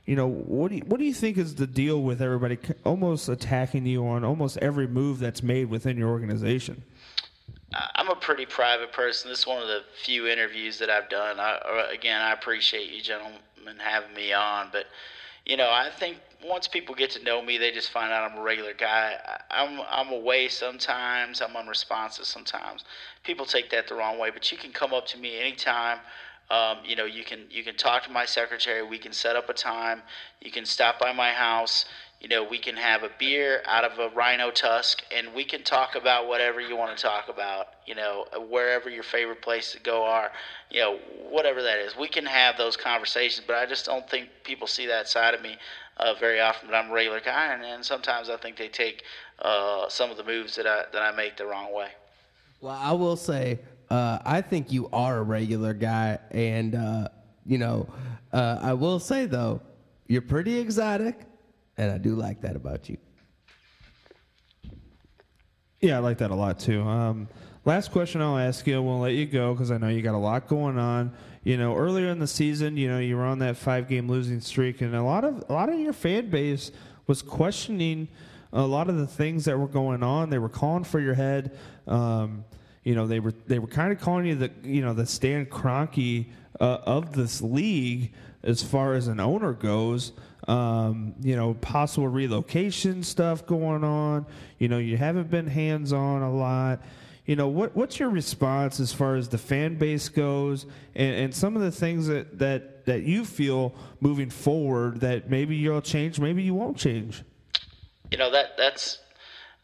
you 0.07 0.17
know, 0.17 0.29
what 0.29 0.71
do 0.71 0.77
you, 0.77 0.83
what 0.87 0.99
do 0.99 1.05
you 1.05 1.15
think 1.15 1.39
is 1.39 1.55
the 1.55 1.67
deal 1.67 2.03
with 2.03 2.21
everybody 2.21 2.59
almost 2.85 3.29
attacking 3.29 3.87
you 3.87 4.07
on 4.07 4.25
almost 4.25 4.59
every 4.59 4.87
move 4.87 5.19
that's 5.19 5.43
made 5.43 5.71
within 5.71 5.97
your 5.97 6.11
organization? 6.11 6.83
I'm 7.95 8.09
a 8.09 8.15
pretty 8.15 8.47
private 8.47 8.93
person. 8.93 9.31
This 9.31 9.41
is 9.41 9.47
one 9.47 9.61
of 9.61 9.69
the 9.69 9.81
few 10.03 10.27
interviews 10.27 10.79
that 10.79 10.91
I've 10.91 11.09
done. 11.09 11.41
I, 11.41 11.55
uh, 11.55 11.89
again, 11.93 12.21
I 12.21 12.33
appreciate 12.33 12.93
you 12.93 13.03
gentlemen 13.03 13.41
having 13.79 14.15
me 14.15 14.33
on, 14.33 14.69
but 14.71 14.87
you 15.47 15.57
know, 15.57 15.71
I 15.71 15.91
think 15.91 16.19
once 16.47 16.69
people 16.69 16.95
get 16.95 17.11
to 17.11 17.23
know 17.23 17.43
me, 17.43 17.59
they 17.59 17.71
just 17.71 17.91
find 17.91 18.13
out 18.13 18.31
I'm 18.31 18.39
a 18.39 18.43
regular 18.43 18.75
guy. 18.75 19.19
I'm 19.51 19.81
I'm 19.91 20.11
away 20.11 20.49
sometimes. 20.49 21.41
I'm 21.41 21.57
unresponsive 21.57 22.27
sometimes. 22.27 22.85
People 23.25 23.45
take 23.45 23.71
that 23.71 23.89
the 23.89 23.95
wrong 23.95 24.19
way, 24.19 24.31
but 24.31 24.51
you 24.53 24.59
can 24.59 24.73
come 24.73 24.95
up 24.95 25.07
to 25.09 25.19
me 25.19 25.39
anytime. 25.39 25.99
Um, 26.51 26.79
you 26.85 26.95
know, 26.95 27.05
you 27.05 27.25
can 27.25 27.41
you 27.51 27.65
can 27.65 27.77
talk 27.77 28.05
to 28.05 28.11
my 28.11 28.25
secretary. 28.25 28.83
We 28.83 28.99
can 28.99 29.13
set 29.13 29.35
up 29.37 29.49
a 29.49 29.55
time. 29.55 30.03
You 30.41 30.51
can 30.51 30.67
stop 30.67 30.99
by 30.99 31.13
my 31.13 31.31
house. 31.31 31.87
You 32.21 32.29
know, 32.29 32.43
we 32.43 32.59
can 32.59 32.77
have 32.77 33.03
a 33.03 33.11
beer 33.19 33.63
out 33.67 33.85
of 33.85 33.99
a 33.99 34.15
rhino 34.15 34.51
tusk, 34.51 35.03
and 35.15 35.35
we 35.35 35.45
can 35.45 35.63
talk 35.63 35.95
about 35.95 36.27
whatever 36.27 36.61
you 36.61 36.77
want 36.77 36.97
to 36.97 37.03
talk 37.03 37.29
about. 37.29 37.69
You 37.87 37.95
know, 37.95 38.27
wherever 38.49 38.89
your 38.89 39.03
favorite 39.03 39.43
places 39.43 39.73
to 39.75 39.81
go 39.81 40.05
are. 40.05 40.31
You 40.71 40.81
know, 40.81 40.99
whatever 41.29 41.63
that 41.63 41.79
is, 41.79 41.97
we 41.97 42.09
can 42.09 42.27
have 42.27 42.57
those 42.57 42.77
conversations. 42.77 43.45
But 43.47 43.57
I 43.57 43.67
just 43.67 43.87
don't 43.87 44.09
think 44.09 44.29
people 44.43 44.67
see 44.67 44.87
that 44.87 45.09
side 45.09 45.35
of 45.35 45.43
me 45.43 45.57
uh, 45.97 46.15
very 46.15 46.41
often. 46.41 46.69
But 46.69 46.77
I'm 46.77 46.91
a 46.91 46.93
regular 46.95 47.21
guy, 47.21 47.53
and, 47.53 47.63
and 47.63 47.85
sometimes 47.85 48.29
I 48.29 48.37
think 48.37 48.57
they 48.57 48.69
take 48.69 49.03
uh, 49.41 49.89
some 49.89 50.11
of 50.11 50.17
the 50.17 50.25
moves 50.25 50.57
that 50.57 50.67
I 50.67 50.85
that 50.93 51.03
I 51.03 51.11
make 51.17 51.37
the 51.37 51.47
wrong 51.47 51.75
way. 51.75 51.89
Well, 52.61 52.79
I 52.81 52.93
will 52.93 53.17
say, 53.17 53.59
uh, 53.91 54.19
I 54.25 54.41
think 54.41 54.73
you 54.73 54.89
are 54.93 55.19
a 55.19 55.23
regular 55.23 55.75
guy, 55.75 56.19
and 56.31 56.75
uh, 56.75 57.09
you 57.47 57.59
know, 57.59 57.89
uh, 58.33 58.59
I 58.61 58.73
will 58.75 58.99
say 58.99 59.27
though, 59.27 59.61
you're 60.07 60.23
pretty 60.23 60.59
exotic, 60.59 61.21
and 61.77 61.91
I 61.91 61.99
do 61.99 62.15
like 62.15 62.41
that 62.43 62.57
about 62.57 62.89
you. 62.89 62.97
Yeah, 65.81 65.97
I 65.97 66.01
like 66.01 66.19
that 66.19 66.31
a 66.31 66.35
lot 66.35 66.59
too. 66.59 66.83
Um, 66.83 67.29
last 67.65 67.93
question 67.93 68.23
I'll 68.23 68.39
ask 68.39 68.67
you. 68.67 68.83
We'll 68.83 69.01
let 69.01 69.13
you 69.13 69.27
go 69.27 69.53
because 69.53 69.71
I 69.71 69.79
know 69.79 69.89
you 69.89 70.03
got 70.03 70.15
a 70.15 70.19
lot 70.19 70.49
going 70.49 70.79
on. 70.79 71.13
You 71.43 71.59
know, 71.59 71.77
earlier 71.77 72.09
in 72.09 72.19
the 72.19 72.27
season, 72.27 72.79
you 72.79 72.89
know, 72.89 72.99
you 72.99 73.17
were 73.19 73.25
on 73.25 73.39
that 73.41 73.59
five-game 73.59 74.09
losing 74.09 74.41
streak, 74.41 74.81
and 74.81 74.95
a 74.95 75.03
lot 75.03 75.25
of 75.25 75.45
a 75.49 75.53
lot 75.53 75.69
of 75.69 75.79
your 75.79 75.93
fan 75.93 76.31
base 76.31 76.71
was 77.07 77.21
questioning 77.21 78.09
a 78.55 78.63
lot 78.63 78.89
of 78.89 78.97
the 78.97 79.07
things 79.07 79.45
that 79.45 79.59
were 79.59 79.69
going 79.69 80.03
on. 80.03 80.31
They 80.31 80.39
were 80.39 80.49
calling 80.49 80.85
for 80.85 81.01
your 81.01 81.15
head. 81.15 81.57
Um, 81.87 82.45
you 82.85 82.95
know, 82.95 83.07
they 83.07 83.19
were 83.19 83.33
they 83.47 83.59
were 83.59 83.67
kind 83.67 83.93
of 83.93 84.01
calling 84.01 84.27
you 84.27 84.35
the 84.35 84.51
you 84.63 84.83
know 84.83 84.93
the 84.93 85.07
Stan 85.07 85.47
Kroenke 85.47 86.27
uh, 86.61 86.79
of 86.85 87.15
this 87.15 87.41
league 87.41 88.13
as 88.43 88.63
far 88.63 88.95
as 88.95 89.09
an 89.09 89.21
owner 89.21 89.55
goes. 89.55 90.13
Um, 90.47 91.15
you 91.23 91.35
know, 91.35 91.55
possible 91.55 92.09
relocation 92.09 93.03
stuff 93.03 93.47
going 93.47 93.83
on. 93.83 94.27
You 94.59 94.69
know, 94.69 94.77
you 94.77 94.99
haven't 94.99 95.31
been 95.31 95.47
hands 95.47 95.95
on 95.95 96.21
a 96.21 96.31
lot. 96.31 96.83
You 97.25 97.37
know, 97.37 97.49
what 97.49 97.75
what's 97.75 97.99
your 97.99 98.11
response 98.11 98.79
as 98.81 98.93
far 98.93 99.17
as 99.17 99.31
the 99.31 99.39
fan 99.39 99.77
base 99.77 100.11
goes, 100.11 100.67
and, 100.95 101.15
and 101.17 101.35
some 101.35 101.57
of 101.57 101.63
the 101.63 101.71
things 101.71 102.07
that, 102.09 102.39
that 102.39 102.85
that 102.85 103.05
you 103.05 103.25
feel 103.25 103.75
moving 104.01 104.29
forward 104.29 105.01
that 105.01 105.31
maybe 105.31 105.57
you'll 105.57 105.81
change, 105.81 106.21
maybe 106.21 106.43
you 106.43 106.55
won't 106.55 106.77
change. 106.77 107.23
you 108.11 108.19
know 108.19 108.31
that 108.31 108.59
that's 108.59 108.99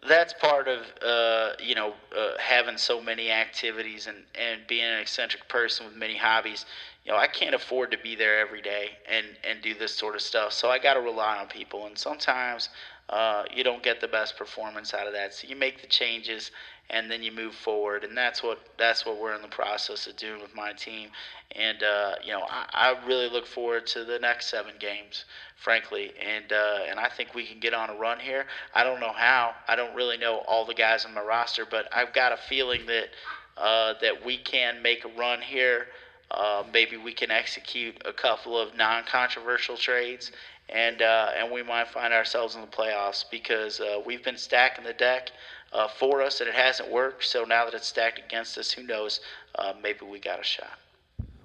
that's 0.08 0.32
part 0.32 0.68
of 0.68 0.80
uh, 1.02 1.52
you 1.58 1.74
know 1.74 1.94
uh, 2.16 2.32
having 2.38 2.76
so 2.78 3.00
many 3.00 3.30
activities 3.30 4.06
and 4.06 4.24
and 4.34 4.66
being 4.66 4.84
an 4.84 4.98
eccentric 5.00 5.46
person 5.48 5.86
with 5.86 5.94
many 5.94 6.16
hobbies. 6.16 6.64
You 7.04 7.12
know, 7.12 7.18
I 7.18 7.26
can't 7.26 7.54
afford 7.54 7.90
to 7.92 7.98
be 7.98 8.14
there 8.14 8.38
every 8.38 8.60
day 8.60 8.90
and 9.10 9.26
and 9.48 9.62
do 9.62 9.74
this 9.74 9.94
sort 9.94 10.14
of 10.14 10.20
stuff. 10.20 10.52
So 10.52 10.70
I 10.70 10.78
got 10.78 10.94
to 10.94 11.00
rely 11.00 11.38
on 11.38 11.46
people, 11.48 11.86
and 11.86 11.96
sometimes 11.96 12.68
uh, 13.08 13.44
you 13.54 13.64
don't 13.64 13.82
get 13.82 14.00
the 14.00 14.08
best 14.08 14.36
performance 14.36 14.94
out 14.94 15.06
of 15.06 15.12
that. 15.14 15.34
So 15.34 15.48
you 15.48 15.56
make 15.56 15.80
the 15.80 15.88
changes 15.88 16.50
and 16.90 17.10
then 17.10 17.22
you 17.22 17.30
move 17.32 17.54
forward, 17.54 18.04
and 18.04 18.16
that's 18.16 18.42
what 18.42 18.58
that's 18.76 19.06
what 19.06 19.20
we're 19.20 19.34
in 19.34 19.42
the 19.42 19.48
process 19.48 20.06
of 20.06 20.16
doing 20.16 20.42
with 20.42 20.54
my 20.54 20.72
team. 20.72 21.10
And 21.56 21.82
uh, 21.82 22.14
you 22.24 22.32
know, 22.32 22.44
I, 22.48 22.66
I 22.72 23.06
really 23.06 23.28
look 23.28 23.46
forward 23.46 23.86
to 23.88 24.04
the 24.04 24.18
next 24.18 24.50
seven 24.50 24.74
games, 24.78 25.24
frankly, 25.56 26.12
and 26.20 26.52
uh, 26.52 26.80
and 26.88 26.98
I 26.98 27.08
think 27.08 27.34
we 27.34 27.46
can 27.46 27.60
get 27.60 27.74
on 27.74 27.90
a 27.90 27.94
run 27.94 28.18
here. 28.18 28.46
I 28.74 28.84
don't 28.84 29.00
know 29.00 29.12
how. 29.12 29.54
I 29.68 29.76
don't 29.76 29.94
really 29.94 30.16
know 30.16 30.42
all 30.48 30.64
the 30.64 30.74
guys 30.74 31.04
on 31.04 31.14
my 31.14 31.22
roster, 31.22 31.64
but 31.64 31.88
I've 31.94 32.12
got 32.12 32.32
a 32.32 32.36
feeling 32.36 32.86
that 32.86 33.08
uh, 33.56 33.94
that 34.00 34.24
we 34.24 34.38
can 34.38 34.82
make 34.82 35.04
a 35.04 35.08
run 35.16 35.40
here. 35.40 35.86
Uh, 36.30 36.62
maybe 36.72 36.96
we 36.96 37.12
can 37.12 37.30
execute 37.30 38.00
a 38.04 38.12
couple 38.12 38.58
of 38.58 38.76
non-controversial 38.76 39.76
trades, 39.76 40.30
and 40.68 41.02
uh, 41.02 41.30
and 41.36 41.50
we 41.50 41.62
might 41.62 41.88
find 41.88 42.12
ourselves 42.12 42.54
in 42.54 42.60
the 42.60 42.66
playoffs 42.66 43.24
because 43.30 43.80
uh, 43.80 44.00
we've 44.06 44.22
been 44.22 44.36
stacking 44.36 44.84
the 44.84 44.92
deck 44.92 45.32
uh, 45.72 45.88
for 45.88 46.22
us 46.22 46.40
and 46.40 46.48
it 46.48 46.54
hasn't 46.54 46.90
worked. 46.90 47.24
So 47.24 47.44
now 47.44 47.64
that 47.64 47.74
it's 47.74 47.88
stacked 47.88 48.18
against 48.18 48.58
us, 48.58 48.70
who 48.70 48.82
knows? 48.82 49.20
Uh, 49.56 49.72
maybe 49.82 50.04
we 50.04 50.20
got 50.20 50.40
a 50.40 50.44
shot. 50.44 50.78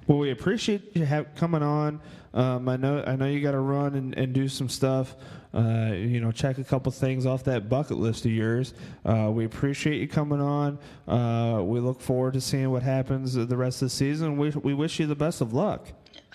Well, 0.08 0.20
we 0.20 0.32
appreciate 0.32 0.96
you 0.96 1.26
coming 1.36 1.64
on. 1.64 2.00
Um, 2.34 2.70
I 2.70 2.78
know 2.78 3.04
I 3.08 3.16
know 3.16 3.26
you 3.26 3.42
got 3.42 3.52
to 3.52 3.60
run 3.60 3.96
and, 3.96 4.16
and 4.16 4.34
do 4.34 4.48
some 4.48 4.70
stuff. 4.70 5.16
Uh, 5.56 5.94
you 5.94 6.20
know, 6.20 6.32
check 6.32 6.58
a 6.58 6.64
couple 6.64 6.92
things 6.92 7.26
off 7.26 7.46
that 7.46 7.70
bucket 7.70 7.98
list 7.98 8.26
of 8.26 8.32
yours. 8.32 8.74
Uh, 9.06 9.32
we 9.34 9.46
appreciate 9.46 10.02
you 10.02 10.08
coming 10.08 10.42
on. 10.42 10.78
Uh, 11.08 11.64
we 11.64 11.80
look 11.80 12.02
forward 12.02 12.34
to 12.34 12.42
seeing 12.42 12.70
what 12.72 12.84
happens 12.84 13.34
the 13.34 13.58
rest 13.58 13.82
of 13.82 13.86
the 13.86 13.90
season. 13.90 14.38
We, 14.38 14.50
we 14.50 14.74
wish 14.74 15.00
you 15.00 15.08
the 15.08 15.16
best 15.16 15.40
of 15.40 15.54
luck. 15.54 15.88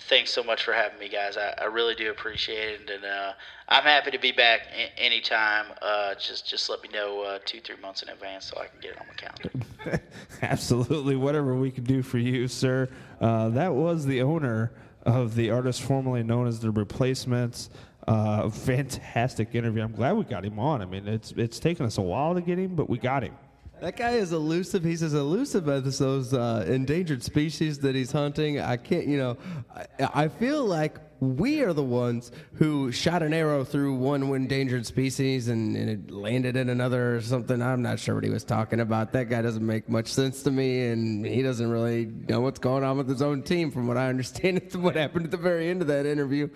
Thanks 0.09 0.31
so 0.33 0.43
much 0.43 0.63
for 0.63 0.73
having 0.73 0.97
me, 0.97 1.07
guys. 1.09 1.37
I, 1.37 1.53
I 1.61 1.65
really 1.65 1.93
do 1.93 2.09
appreciate 2.09 2.81
it, 2.81 2.89
and 2.89 3.05
uh, 3.05 3.33
I'm 3.69 3.83
happy 3.83 4.09
to 4.09 4.17
be 4.17 4.31
back 4.31 4.61
a- 4.75 4.99
anytime. 4.99 5.67
Uh, 5.81 6.15
just 6.15 6.49
just 6.49 6.69
let 6.69 6.81
me 6.81 6.89
know 6.91 7.21
uh, 7.21 7.39
two 7.45 7.61
three 7.61 7.75
months 7.79 8.01
in 8.01 8.09
advance 8.09 8.45
so 8.45 8.59
I 8.59 8.65
can 8.65 8.79
get 8.81 8.91
it 8.93 8.97
on 8.99 9.05
my 9.07 9.13
calendar. 9.13 10.03
Absolutely, 10.41 11.15
whatever 11.15 11.55
we 11.55 11.69
can 11.69 11.83
do 11.83 12.01
for 12.01 12.17
you, 12.17 12.47
sir. 12.47 12.89
Uh, 13.19 13.49
that 13.49 13.75
was 13.75 14.05
the 14.05 14.23
owner 14.23 14.71
of 15.03 15.35
the 15.35 15.51
artist 15.51 15.81
formerly 15.83 16.23
known 16.23 16.47
as 16.47 16.59
the 16.59 16.71
Replacements. 16.71 17.69
Uh, 18.07 18.49
fantastic 18.49 19.53
interview. 19.53 19.83
I'm 19.83 19.91
glad 19.91 20.13
we 20.13 20.23
got 20.23 20.43
him 20.43 20.57
on. 20.59 20.81
I 20.81 20.85
mean, 20.85 21.07
it's 21.07 21.31
it's 21.33 21.59
taken 21.59 21.85
us 21.85 21.97
a 21.97 22.01
while 22.01 22.33
to 22.33 22.41
get 22.41 22.57
him, 22.57 22.75
but 22.75 22.89
we 22.89 22.97
got 22.97 23.23
him. 23.23 23.35
That 23.81 23.97
guy 23.97 24.11
is 24.11 24.31
elusive. 24.31 24.83
He's 24.83 25.01
as 25.01 25.15
elusive 25.15 25.67
as 25.67 25.97
those 25.97 26.35
uh, 26.35 26.63
endangered 26.67 27.23
species 27.23 27.79
that 27.79 27.95
he's 27.95 28.11
hunting. 28.11 28.59
I 28.59 28.77
can't, 28.77 29.07
you 29.07 29.17
know, 29.17 29.37
I, 29.75 30.25
I 30.25 30.27
feel 30.27 30.63
like 30.65 30.99
we 31.19 31.61
are 31.61 31.73
the 31.73 31.83
ones 31.83 32.31
who 32.55 32.91
shot 32.91 33.23
an 33.23 33.33
arrow 33.33 33.63
through 33.63 33.95
one 33.95 34.21
endangered 34.35 34.85
species 34.85 35.47
and, 35.47 35.75
and 35.75 35.89
it 35.89 36.11
landed 36.11 36.55
in 36.57 36.69
another 36.69 37.15
or 37.15 37.21
something. 37.21 37.59
I'm 37.59 37.81
not 37.81 37.99
sure 37.99 38.13
what 38.13 38.23
he 38.23 38.29
was 38.29 38.43
talking 38.43 38.81
about. 38.81 39.13
That 39.13 39.29
guy 39.29 39.41
doesn't 39.41 39.65
make 39.65 39.89
much 39.89 40.07
sense 40.07 40.43
to 40.43 40.51
me, 40.51 40.87
and 40.87 41.25
he 41.25 41.41
doesn't 41.41 41.69
really 41.69 42.05
know 42.27 42.41
what's 42.41 42.59
going 42.59 42.83
on 42.83 42.97
with 42.97 43.09
his 43.09 43.21
own 43.23 43.41
team, 43.41 43.71
from 43.71 43.87
what 43.87 43.97
I 43.97 44.09
understand. 44.09 44.61
What 44.81 44.95
happened 44.95 45.25
at 45.25 45.31
the 45.31 45.37
very 45.37 45.69
end 45.69 45.81
of 45.81 45.87
that 45.87 46.05
interview. 46.05 46.49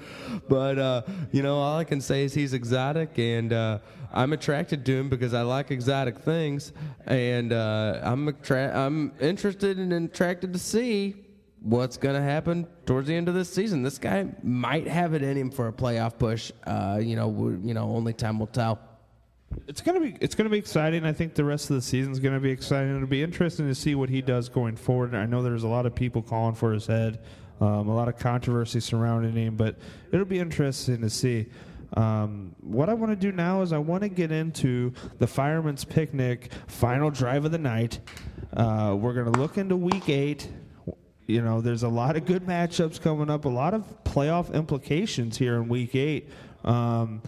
But, 0.49 0.79
uh, 0.79 1.01
you 1.31 1.43
know, 1.43 1.57
all 1.57 1.77
I 1.77 1.83
can 1.83 2.01
say 2.01 2.23
is 2.23 2.33
he's 2.33 2.53
exotic, 2.53 3.17
and 3.19 3.53
uh, 3.53 3.79
I'm 4.15 4.31
attracted 4.31 4.85
to 4.85 4.97
him 4.97 5.09
because 5.09 5.33
I 5.33 5.41
like 5.41 5.71
exotic 5.71 6.17
things, 6.17 6.71
and 7.05 7.51
uh, 7.51 7.99
I'm 8.01 8.29
attra- 8.29 8.71
I'm 8.73 9.11
interested 9.19 9.77
and 9.77 9.91
attracted 9.91 10.53
to 10.53 10.59
see 10.59 11.15
what's 11.61 11.97
going 11.97 12.15
to 12.15 12.21
happen 12.21 12.65
towards 12.85 13.07
the 13.07 13.15
end 13.15 13.27
of 13.27 13.33
this 13.33 13.51
season. 13.51 13.83
This 13.83 13.97
guy 13.97 14.27
might 14.41 14.87
have 14.87 15.13
it 15.13 15.21
in 15.21 15.35
him 15.35 15.51
for 15.51 15.67
a 15.67 15.73
playoff 15.73 16.17
push. 16.17 16.51
Uh, 16.65 16.99
you 17.01 17.17
know, 17.17 17.59
you 17.61 17.73
know, 17.73 17.93
only 17.93 18.13
time 18.13 18.39
will 18.39 18.47
tell. 18.47 18.79
It's 19.67 19.81
gonna 19.81 20.01
be 20.01 20.17
it's 20.19 20.35
gonna 20.35 20.49
be 20.49 20.57
exciting. 20.57 21.05
I 21.05 21.13
think 21.13 21.33
the 21.33 21.45
rest 21.45 21.69
of 21.69 21.75
the 21.75 21.81
season's 21.81 22.19
gonna 22.19 22.39
be 22.39 22.51
exciting. 22.51 22.95
It'll 22.95 23.07
be 23.07 23.23
interesting 23.23 23.67
to 23.67 23.75
see 23.75 23.95
what 23.95 24.09
he 24.09 24.21
does 24.21 24.49
going 24.49 24.75
forward. 24.75 25.13
I 25.15 25.25
know 25.25 25.43
there's 25.43 25.63
a 25.63 25.67
lot 25.67 25.85
of 25.85 25.95
people 25.95 26.21
calling 26.21 26.55
for 26.55 26.73
his 26.73 26.87
head, 26.87 27.19
um, 27.61 27.87
a 27.87 27.95
lot 27.95 28.09
of 28.09 28.17
controversy 28.17 28.79
surrounding 28.79 29.33
him, 29.33 29.55
but 29.55 29.77
it'll 30.11 30.25
be 30.25 30.39
interesting 30.39 31.01
to 31.01 31.09
see. 31.09 31.47
Um, 31.95 32.55
what 32.59 32.89
I 32.89 32.93
want 32.93 33.11
to 33.11 33.15
do 33.15 33.31
now 33.31 33.61
is 33.61 33.71
I 33.71 33.77
want 33.77 34.03
to 34.03 34.09
get 34.09 34.31
into 34.31 34.93
the 35.19 35.27
Fireman's 35.27 35.85
Picnic 35.85 36.51
final 36.67 37.09
drive 37.09 37.45
of 37.45 37.51
the 37.51 37.57
night. 37.57 37.99
Uh, 38.53 38.95
we're 38.99 39.13
gonna 39.13 39.37
look 39.37 39.57
into 39.57 39.75
Week 39.75 40.09
Eight. 40.09 40.49
You 41.27 41.41
know, 41.41 41.61
there's 41.61 41.83
a 41.83 41.89
lot 41.89 42.15
of 42.15 42.25
good 42.25 42.45
matchups 42.45 43.01
coming 43.01 43.29
up, 43.29 43.45
a 43.45 43.49
lot 43.49 43.73
of 43.73 44.03
playoff 44.03 44.53
implications 44.53 45.37
here 45.37 45.55
in 45.55 45.67
Week 45.67 45.95
Eight. 45.95 46.29
Um, 46.63 47.21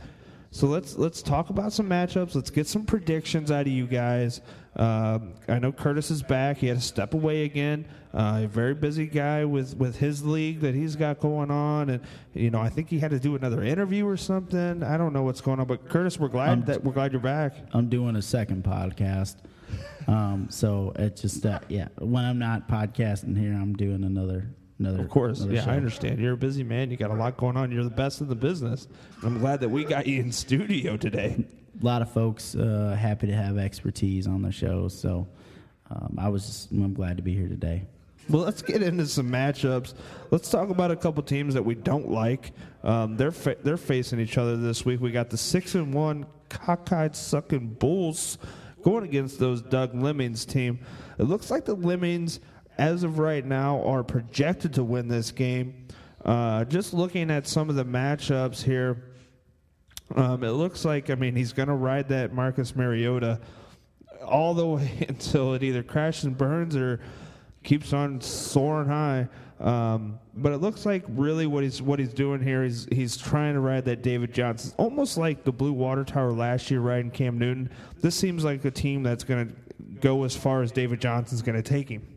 so 0.51 0.67
let's 0.67 0.95
let's 0.97 1.21
talk 1.21 1.49
about 1.49 1.73
some 1.73 1.87
matchups. 1.89 2.35
Let's 2.35 2.49
get 2.49 2.67
some 2.67 2.85
predictions 2.85 3.51
out 3.51 3.61
of 3.61 3.67
you 3.71 3.87
guys. 3.87 4.41
Um, 4.75 5.33
I 5.47 5.57
know 5.59 5.71
Curtis 5.71 6.11
is 6.11 6.21
back. 6.21 6.57
He 6.57 6.67
had 6.67 6.77
to 6.77 6.83
step 6.83 7.13
away 7.15 7.43
again. 7.45 7.85
Uh, 8.13 8.41
a 8.43 8.47
very 8.47 8.73
busy 8.73 9.05
guy 9.07 9.43
with, 9.43 9.75
with 9.77 9.97
his 9.97 10.23
league 10.25 10.59
that 10.61 10.73
he's 10.75 10.95
got 10.95 11.19
going 11.19 11.51
on, 11.51 11.89
and 11.89 12.01
you 12.33 12.49
know 12.49 12.59
I 12.59 12.69
think 12.69 12.89
he 12.89 12.99
had 12.99 13.11
to 13.11 13.19
do 13.19 13.35
another 13.35 13.63
interview 13.63 14.07
or 14.07 14.17
something. 14.17 14.83
I 14.83 14.97
don't 14.97 15.13
know 15.13 15.23
what's 15.23 15.41
going 15.41 15.59
on, 15.59 15.67
but 15.67 15.87
Curtis, 15.89 16.19
we're 16.19 16.27
glad 16.29 16.49
Um, 16.49 16.61
that 16.65 16.83
we're 16.83 16.93
glad 16.93 17.11
you're 17.11 17.21
back. 17.21 17.55
I'm 17.73 17.89
doing 17.89 18.15
a 18.15 18.21
second 18.21 18.63
podcast. 18.63 19.37
Um, 20.07 20.47
so 20.49 20.93
it's 20.95 21.21
just 21.21 21.45
uh, 21.45 21.59
yeah. 21.67 21.89
When 21.99 22.23
I'm 22.23 22.39
not 22.39 22.69
podcasting 22.69 23.37
here, 23.37 23.53
I'm 23.53 23.73
doing 23.75 24.03
another 24.03 24.47
another. 24.79 25.01
Of 25.01 25.09
course, 25.09 25.39
another 25.39 25.55
yeah, 25.55 25.65
show. 25.65 25.71
I 25.71 25.75
understand. 25.75 26.19
You're 26.19 26.33
a 26.33 26.37
busy 26.37 26.63
man. 26.63 26.91
You 26.91 26.97
got 26.97 27.11
a 27.11 27.15
lot 27.15 27.37
going 27.37 27.57
on. 27.57 27.71
You're 27.71 27.83
the 27.83 27.89
best 27.89 28.21
in 28.21 28.27
the 28.27 28.35
business. 28.35 28.87
I'm 29.23 29.39
glad 29.39 29.59
that 29.61 29.69
we 29.69 29.83
got 29.83 30.07
you 30.07 30.21
in 30.21 30.31
studio 30.31 30.97
today. 30.97 31.45
A 31.81 31.85
lot 31.85 32.01
of 32.01 32.11
folks 32.11 32.55
uh, 32.55 32.97
happy 32.99 33.27
to 33.27 33.33
have 33.33 33.57
expertise 33.57 34.27
on 34.27 34.41
their 34.41 34.51
shows. 34.51 34.99
So 34.99 35.27
um, 35.89 36.15
I 36.17 36.29
was 36.29 36.45
just, 36.45 36.71
I'm 36.71 36.93
glad 36.93 37.17
to 37.17 37.23
be 37.23 37.35
here 37.35 37.47
today. 37.47 37.85
Well, 38.29 38.41
let's 38.41 38.61
get 38.61 38.81
into 38.83 39.05
some 39.05 39.29
matchups. 39.29 39.93
Let's 40.31 40.49
talk 40.49 40.69
about 40.69 40.91
a 40.91 40.97
couple 40.97 41.23
teams 41.23 41.53
that 41.53 41.63
we 41.63 41.75
don't 41.75 42.09
like. 42.09 42.51
Um, 42.83 43.15
they're 43.15 43.31
fa- 43.31 43.55
they're 43.63 43.77
facing 43.77 44.19
each 44.19 44.37
other 44.37 44.57
this 44.57 44.83
week. 44.83 44.99
We 44.99 45.11
got 45.11 45.29
the 45.29 45.37
six 45.37 45.75
and 45.75 45.93
one 45.93 46.25
cockeyed 46.49 47.15
sucking 47.15 47.75
Bulls 47.75 48.37
going 48.83 49.05
against 49.05 49.39
those 49.39 49.61
Doug 49.61 49.95
Lemmings 49.95 50.45
team. 50.45 50.79
It 51.17 51.23
looks 51.23 51.49
like 51.49 51.65
the 51.65 51.75
Lemmings, 51.75 52.39
as 52.77 53.03
of 53.03 53.19
right 53.19 53.45
now, 53.45 53.83
are 53.83 54.03
projected 54.03 54.73
to 54.75 54.83
win 54.83 55.07
this 55.07 55.31
game. 55.31 55.87
Uh, 56.23 56.65
just 56.65 56.93
looking 56.93 57.31
at 57.31 57.47
some 57.47 57.69
of 57.69 57.75
the 57.75 57.85
matchups 57.85 58.63
here, 58.63 59.03
um, 60.15 60.43
it 60.43 60.51
looks 60.51 60.85
like 60.85 61.09
I 61.09 61.15
mean 61.15 61.35
he's 61.35 61.53
going 61.53 61.67
to 61.67 61.75
ride 61.75 62.09
that 62.09 62.33
Marcus 62.33 62.75
Mariota 62.75 63.39
all 64.25 64.53
the 64.53 64.65
way 64.75 65.05
until 65.07 65.53
it 65.53 65.63
either 65.63 65.83
crashes 65.83 66.25
and 66.25 66.37
burns 66.37 66.75
or 66.75 66.99
keeps 67.63 67.93
on 67.93 68.21
soaring 68.21 68.87
high. 68.87 69.27
Um, 69.59 70.19
but 70.35 70.53
it 70.53 70.57
looks 70.57 70.85
like 70.85 71.03
really 71.07 71.47
what 71.47 71.63
he's 71.63 71.81
what 71.81 71.97
he's 71.97 72.13
doing 72.13 72.41
here 72.41 72.63
is 72.63 72.87
he's 72.91 73.17
trying 73.17 73.55
to 73.55 73.59
ride 73.59 73.85
that 73.85 74.03
David 74.03 74.33
Johnson, 74.33 74.71
almost 74.77 75.17
like 75.17 75.43
the 75.43 75.51
Blue 75.51 75.73
Water 75.73 76.03
Tower 76.03 76.31
last 76.31 76.69
year 76.69 76.79
riding 76.79 77.09
Cam 77.09 77.39
Newton. 77.39 77.71
This 77.99 78.15
seems 78.15 78.43
like 78.43 78.63
a 78.65 78.71
team 78.71 79.01
that's 79.01 79.23
going 79.23 79.47
to 79.47 79.53
go 79.99 80.23
as 80.23 80.35
far 80.35 80.61
as 80.61 80.71
David 80.71 81.01
Johnson's 81.01 81.41
going 81.41 81.55
to 81.55 81.67
take 81.67 81.89
him. 81.89 82.16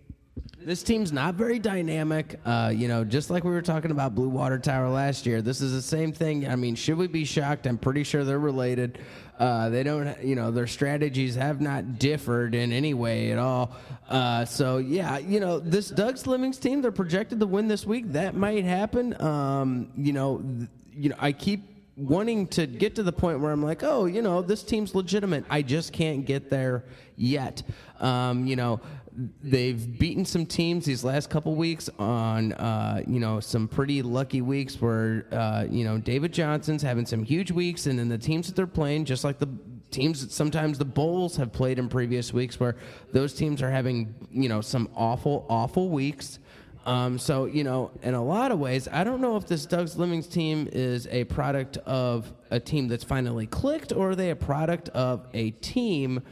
This 0.62 0.82
team's 0.82 1.10
not 1.10 1.36
very 1.36 1.58
dynamic. 1.58 2.38
Uh, 2.44 2.70
you 2.74 2.86
know, 2.86 3.02
just 3.02 3.30
like 3.30 3.44
we 3.44 3.50
were 3.50 3.62
talking 3.62 3.90
about 3.90 4.14
Blue 4.14 4.28
Water 4.28 4.58
Tower 4.58 4.90
last 4.90 5.24
year, 5.24 5.40
this 5.40 5.62
is 5.62 5.72
the 5.72 5.80
same 5.80 6.12
thing. 6.12 6.46
I 6.46 6.54
mean, 6.54 6.74
should 6.74 6.98
we 6.98 7.06
be 7.06 7.24
shocked? 7.24 7.66
I'm 7.66 7.78
pretty 7.78 8.04
sure 8.04 8.24
they're 8.24 8.38
related. 8.38 8.98
Uh, 9.38 9.70
they 9.70 9.82
don't, 9.82 10.22
you 10.22 10.34
know, 10.34 10.50
their 10.50 10.66
strategies 10.66 11.34
have 11.34 11.62
not 11.62 11.98
differed 11.98 12.54
in 12.54 12.72
any 12.72 12.92
way 12.92 13.32
at 13.32 13.38
all. 13.38 13.74
Uh, 14.10 14.44
so, 14.44 14.76
yeah, 14.76 15.16
you 15.16 15.40
know, 15.40 15.58
this 15.58 15.88
Doug's 15.88 16.26
Lemmings 16.26 16.58
team, 16.58 16.82
they're 16.82 16.92
projected 16.92 17.40
to 17.40 17.46
win 17.46 17.66
this 17.66 17.86
week. 17.86 18.12
That 18.12 18.34
might 18.34 18.64
happen. 18.64 19.18
Um, 19.22 19.90
you 19.96 20.12
know, 20.12 20.42
th- 20.42 20.68
you 20.92 21.08
know, 21.08 21.16
I 21.18 21.32
keep 21.32 21.70
wanting 21.96 22.46
to 22.48 22.66
get 22.66 22.94
to 22.96 23.02
the 23.02 23.12
point 23.12 23.40
where 23.40 23.52
I'm 23.52 23.62
like, 23.62 23.82
oh, 23.82 24.06
you 24.06 24.22
know, 24.22 24.42
this 24.42 24.62
team's 24.62 24.94
legitimate. 24.94 25.44
I 25.48 25.62
just 25.62 25.92
can't 25.92 26.24
get 26.24 26.50
there 26.50 26.84
yet. 27.16 27.62
Um, 27.98 28.46
you 28.46 28.56
know, 28.56 28.80
they've 29.42 29.98
beaten 29.98 30.24
some 30.24 30.46
teams 30.46 30.84
these 30.84 31.04
last 31.04 31.30
couple 31.30 31.54
weeks 31.54 31.90
on, 31.98 32.52
uh, 32.54 33.02
you 33.06 33.20
know, 33.20 33.40
some 33.40 33.68
pretty 33.68 34.02
lucky 34.02 34.40
weeks 34.40 34.80
where, 34.80 35.26
uh, 35.32 35.66
you 35.68 35.84
know, 35.84 35.98
David 35.98 36.32
Johnson's 36.32 36.82
having 36.82 37.06
some 37.06 37.22
huge 37.22 37.50
weeks, 37.50 37.86
and 37.86 37.98
then 37.98 38.08
the 38.08 38.18
teams 38.18 38.46
that 38.46 38.56
they're 38.56 38.66
playing, 38.66 39.04
just 39.04 39.24
like 39.24 39.38
the 39.38 39.48
teams 39.90 40.20
that 40.22 40.30
sometimes 40.30 40.78
the 40.78 40.84
Bulls 40.84 41.36
have 41.36 41.52
played 41.52 41.78
in 41.78 41.88
previous 41.88 42.32
weeks, 42.32 42.60
where 42.60 42.76
those 43.12 43.34
teams 43.34 43.62
are 43.62 43.70
having, 43.70 44.14
you 44.30 44.48
know, 44.48 44.60
some 44.60 44.88
awful, 44.94 45.46
awful 45.48 45.88
weeks. 45.88 46.38
Um, 46.86 47.18
so, 47.18 47.44
you 47.44 47.62
know, 47.62 47.90
in 48.02 48.14
a 48.14 48.24
lot 48.24 48.52
of 48.52 48.58
ways, 48.58 48.88
I 48.90 49.04
don't 49.04 49.20
know 49.20 49.36
if 49.36 49.46
this 49.46 49.66
Doug 49.66 49.94
Lemmings 49.96 50.26
team 50.26 50.68
is 50.72 51.06
a 51.08 51.24
product 51.24 51.76
of 51.78 52.32
a 52.50 52.58
team 52.58 52.88
that's 52.88 53.04
finally 53.04 53.46
clicked 53.46 53.92
or 53.92 54.10
are 54.10 54.14
they 54.14 54.30
a 54.30 54.36
product 54.36 54.88
of 54.90 55.26
a 55.34 55.50
team 55.50 56.22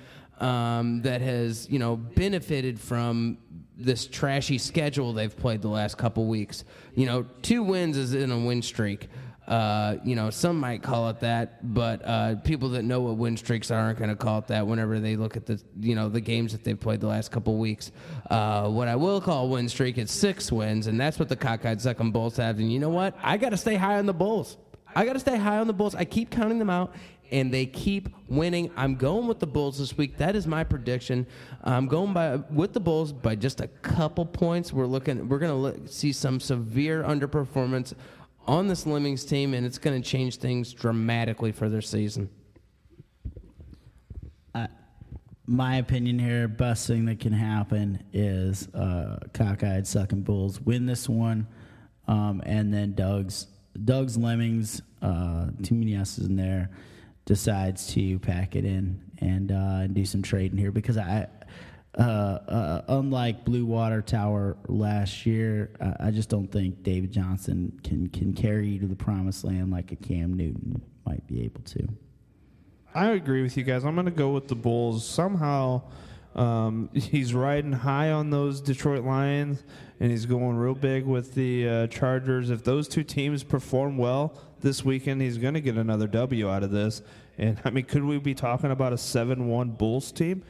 um, 0.41 1.03
that 1.03 1.21
has, 1.21 1.69
you 1.69 1.79
know, 1.79 1.97
benefited 1.97 2.81
from 2.81 3.39
this 3.77 4.07
trashy 4.07 4.59
schedule 4.59 5.13
they've 5.13 5.37
played 5.37 5.63
the 5.63 5.69
last 5.69 5.97
couple 5.99 6.27
weeks. 6.27 6.65
You 6.95 7.07
know, 7.07 7.27
two 7.43 7.63
wins 7.63 7.97
is 7.97 8.15
in 8.15 8.31
a 8.31 8.39
win 8.39 8.63
streak. 8.63 9.09
Uh, 9.47 9.97
you 10.05 10.15
know, 10.15 10.29
some 10.29 10.61
might 10.61 10.83
call 10.83 11.09
it 11.09 11.21
that, 11.21 11.75
but 11.75 12.03
uh, 12.05 12.35
people 12.45 12.69
that 12.71 12.83
know 12.83 13.01
what 13.01 13.17
win 13.17 13.35
streaks 13.35 13.71
are 13.71 13.79
aren't 13.81 13.99
going 13.99 14.11
to 14.11 14.17
call 14.17 14.41
it 14.41 14.47
that 14.49 14.67
whenever 14.67 15.01
they 15.01 15.17
look 15.17 15.39
at 15.39 15.47
the, 15.47 15.59
you 15.81 15.95
know, 15.95 16.11
the 16.11 16.21
games 16.21 16.53
that 16.53 16.65
they've 16.65 16.79
played 16.79 17.01
the 17.01 17.07
last 17.07 17.31
couple 17.31 17.57
weeks. 17.57 17.91
Uh, 18.29 18.69
what 18.69 18.89
I 18.89 18.97
will 18.97 19.23
call 19.23 19.47
a 19.47 19.49
win 19.49 19.67
streak 19.71 19.97
is 19.97 20.11
six 20.11 20.53
wins, 20.53 20.87
and 20.87 21.01
that's 21.01 21.19
what 21.19 21.31
the 21.31 21.37
cockeyed 21.37 21.81
sucking 21.81 22.13
Bulls 22.13 22.37
have. 22.37 22.59
And 22.59 22.71
you 22.71 22.79
know 22.79 22.91
what? 22.91 23.17
I 23.23 23.39
got 23.39 23.51
to 23.51 23.57
stay 23.57 23.77
high 23.77 23.99
on 23.99 24.05
the 24.05 24.13
Bulls. 24.13 24.59
I 24.95 25.07
got 25.07 25.15
to 25.15 25.21
stay 25.21 25.39
high 25.39 25.59
on 25.59 25.67
the 25.67 25.73
Bulls. 25.73 25.95
I 25.95 26.05
keep 26.05 26.31
counting 26.31 26.59
them 26.59 26.69
out, 26.69 26.95
and 27.31 27.53
they 27.53 27.67
keep 27.67 28.09
winning. 28.29 28.71
I'm 28.77 28.95
going 28.95 29.27
with 29.27 29.39
the 29.39 29.47
Bulls 29.47 29.79
this 29.79 29.97
week. 29.97 30.19
That 30.19 30.37
is 30.37 30.47
my 30.47 30.65
prediction. 30.65 31.27
I'm 31.63 31.87
going 31.87 32.13
by 32.13 32.37
with 32.37 32.73
the 32.73 32.81
Bulls 32.81 33.13
by 33.13 33.35
just 33.35 33.61
a 33.61 33.69
couple 33.69 34.25
points. 34.27 34.73
We're 34.73 34.87
looking. 34.87 35.29
We're 35.29 35.39
going 35.39 35.83
to 35.83 35.89
see 35.89 36.13
some 36.13 36.41
severe 36.41 37.03
underperformance 37.03 37.95
on 38.47 38.67
this 38.67 38.87
Lemmings 38.87 39.25
team, 39.25 39.55
and 39.55 39.67
it's 39.67 39.79
going 39.79 40.01
to 40.01 40.09
change 40.09 40.37
things 40.37 40.73
dramatically 40.73 41.53
for 41.53 41.69
their 41.69 41.83
season. 41.83 42.31
my 45.49 45.77
opinion 45.77 46.19
here, 46.19 46.47
best 46.47 46.87
thing 46.87 47.07
that 47.07 47.19
can 47.21 47.33
happen 47.33 48.05
is 48.13 48.69
uh, 48.75 49.19
cockeyed 49.33 49.87
sucking 49.87 50.21
bulls 50.21 50.61
win 50.61 50.85
this 50.85 51.09
one, 51.09 51.47
um, 52.07 52.43
and 52.45 52.73
then 52.73 52.93
Doug's 52.93 53.47
Doug's 53.85 54.19
Lemmings, 54.19 54.83
uh, 55.01 55.47
too 55.63 55.75
many 55.75 55.97
S's 55.97 56.27
in 56.27 56.37
there, 56.37 56.71
decides 57.29 57.93
to 57.93 58.19
pack 58.21 58.57
it 58.57 58.65
in 58.65 58.99
and 59.19 59.53
uh, 59.53 59.83
and 59.83 59.95
do 59.95 60.05
some 60.05 60.23
trading 60.23 60.59
here 60.59 60.73
because 60.73 60.99
I. 60.99 61.29
Uh, 61.99 62.03
uh, 62.03 62.83
unlike 62.89 63.45
Blue 63.45 63.67
Water 63.67 64.03
Tower 64.03 64.57
last 64.69 65.27
year, 65.27 65.71
I, 65.81 66.09
I 66.09 66.11
just 66.13 66.29
don't 66.29 66.47
think 66.47 66.85
David 66.85 67.11
Johnson 67.11 67.81
can 67.83 68.09
can 68.11 68.35
carry 68.35 68.69
you 68.69 68.79
to 68.81 68.87
the 68.87 68.95
promised 68.95 69.43
land 69.43 69.73
like 69.73 69.91
a 69.91 69.97
Cam 69.97 70.35
Newton 70.35 70.81
might 71.05 71.27
be 71.27 71.43
able 71.45 71.63
to. 71.63 71.89
I 72.95 73.09
agree 73.13 73.43
with 73.43 73.57
you 73.57 73.65
guys. 73.65 73.85
I'm 73.85 73.95
going 73.95 74.05
to 74.05 74.13
go 74.13 74.31
with 74.31 74.47
the 74.47 74.55
Bulls. 74.55 75.05
Somehow, 75.09 75.83
um, 76.37 76.91
he's 76.95 77.35
riding 77.35 77.73
high 77.73 78.13
on 78.13 78.31
those 78.31 78.61
Detroit 78.61 79.03
Lions, 79.03 79.65
and 79.99 80.11
he's 80.11 80.27
going 80.27 80.57
real 80.57 80.75
big 80.75 81.05
with 81.05 81.35
the 81.35 81.69
uh, 81.69 81.87
Chargers. 81.89 82.51
If 82.51 82.63
those 82.63 82.87
two 82.87 83.03
teams 83.03 83.43
perform 83.43 83.99
well 83.99 84.39
this 84.61 84.85
weekend, 84.85 85.21
he's 85.21 85.39
going 85.39 85.55
to 85.55 85.61
get 85.61 85.77
another 85.77 86.07
W 86.07 86.51
out 86.51 86.63
of 86.63 86.71
this. 86.71 87.03
And 87.37 87.61
I 87.65 87.71
mean, 87.71 87.85
could 87.85 88.05
we 88.05 88.19
be 88.19 88.35
talking 88.35 88.71
about 88.71 88.93
a 88.93 88.99
seven-one 88.99 89.71
Bulls 89.71 90.13
team? 90.13 90.43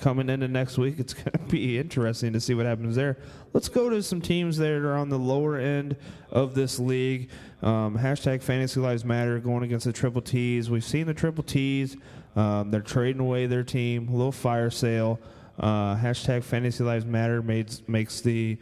Coming 0.00 0.30
into 0.30 0.46
next 0.46 0.78
week, 0.78 1.00
it's 1.00 1.12
going 1.12 1.32
to 1.32 1.50
be 1.50 1.76
interesting 1.76 2.32
to 2.32 2.40
see 2.40 2.54
what 2.54 2.66
happens 2.66 2.94
there. 2.94 3.18
Let's 3.52 3.68
go 3.68 3.90
to 3.90 4.00
some 4.02 4.20
teams 4.20 4.56
that 4.58 4.70
are 4.70 4.94
on 4.94 5.08
the 5.08 5.18
lower 5.18 5.56
end 5.56 5.96
of 6.30 6.54
this 6.54 6.78
league. 6.78 7.30
Um, 7.62 7.98
hashtag 7.98 8.42
Fantasy 8.42 8.78
Lives 8.78 9.04
Matter 9.04 9.40
going 9.40 9.64
against 9.64 9.86
the 9.86 9.92
Triple 9.92 10.22
T's. 10.22 10.70
We've 10.70 10.84
seen 10.84 11.06
the 11.06 11.14
Triple 11.14 11.42
T's. 11.42 11.96
Um, 12.36 12.70
they're 12.70 12.80
trading 12.80 13.20
away 13.20 13.46
their 13.46 13.64
team. 13.64 14.08
A 14.08 14.12
little 14.12 14.30
fire 14.30 14.70
sale. 14.70 15.18
Uh, 15.58 15.96
hashtag 15.96 16.44
Fantasy 16.44 16.84
Lives 16.84 17.04
Matter 17.04 17.42
made, 17.42 17.76
makes 17.88 18.20
the 18.20 18.56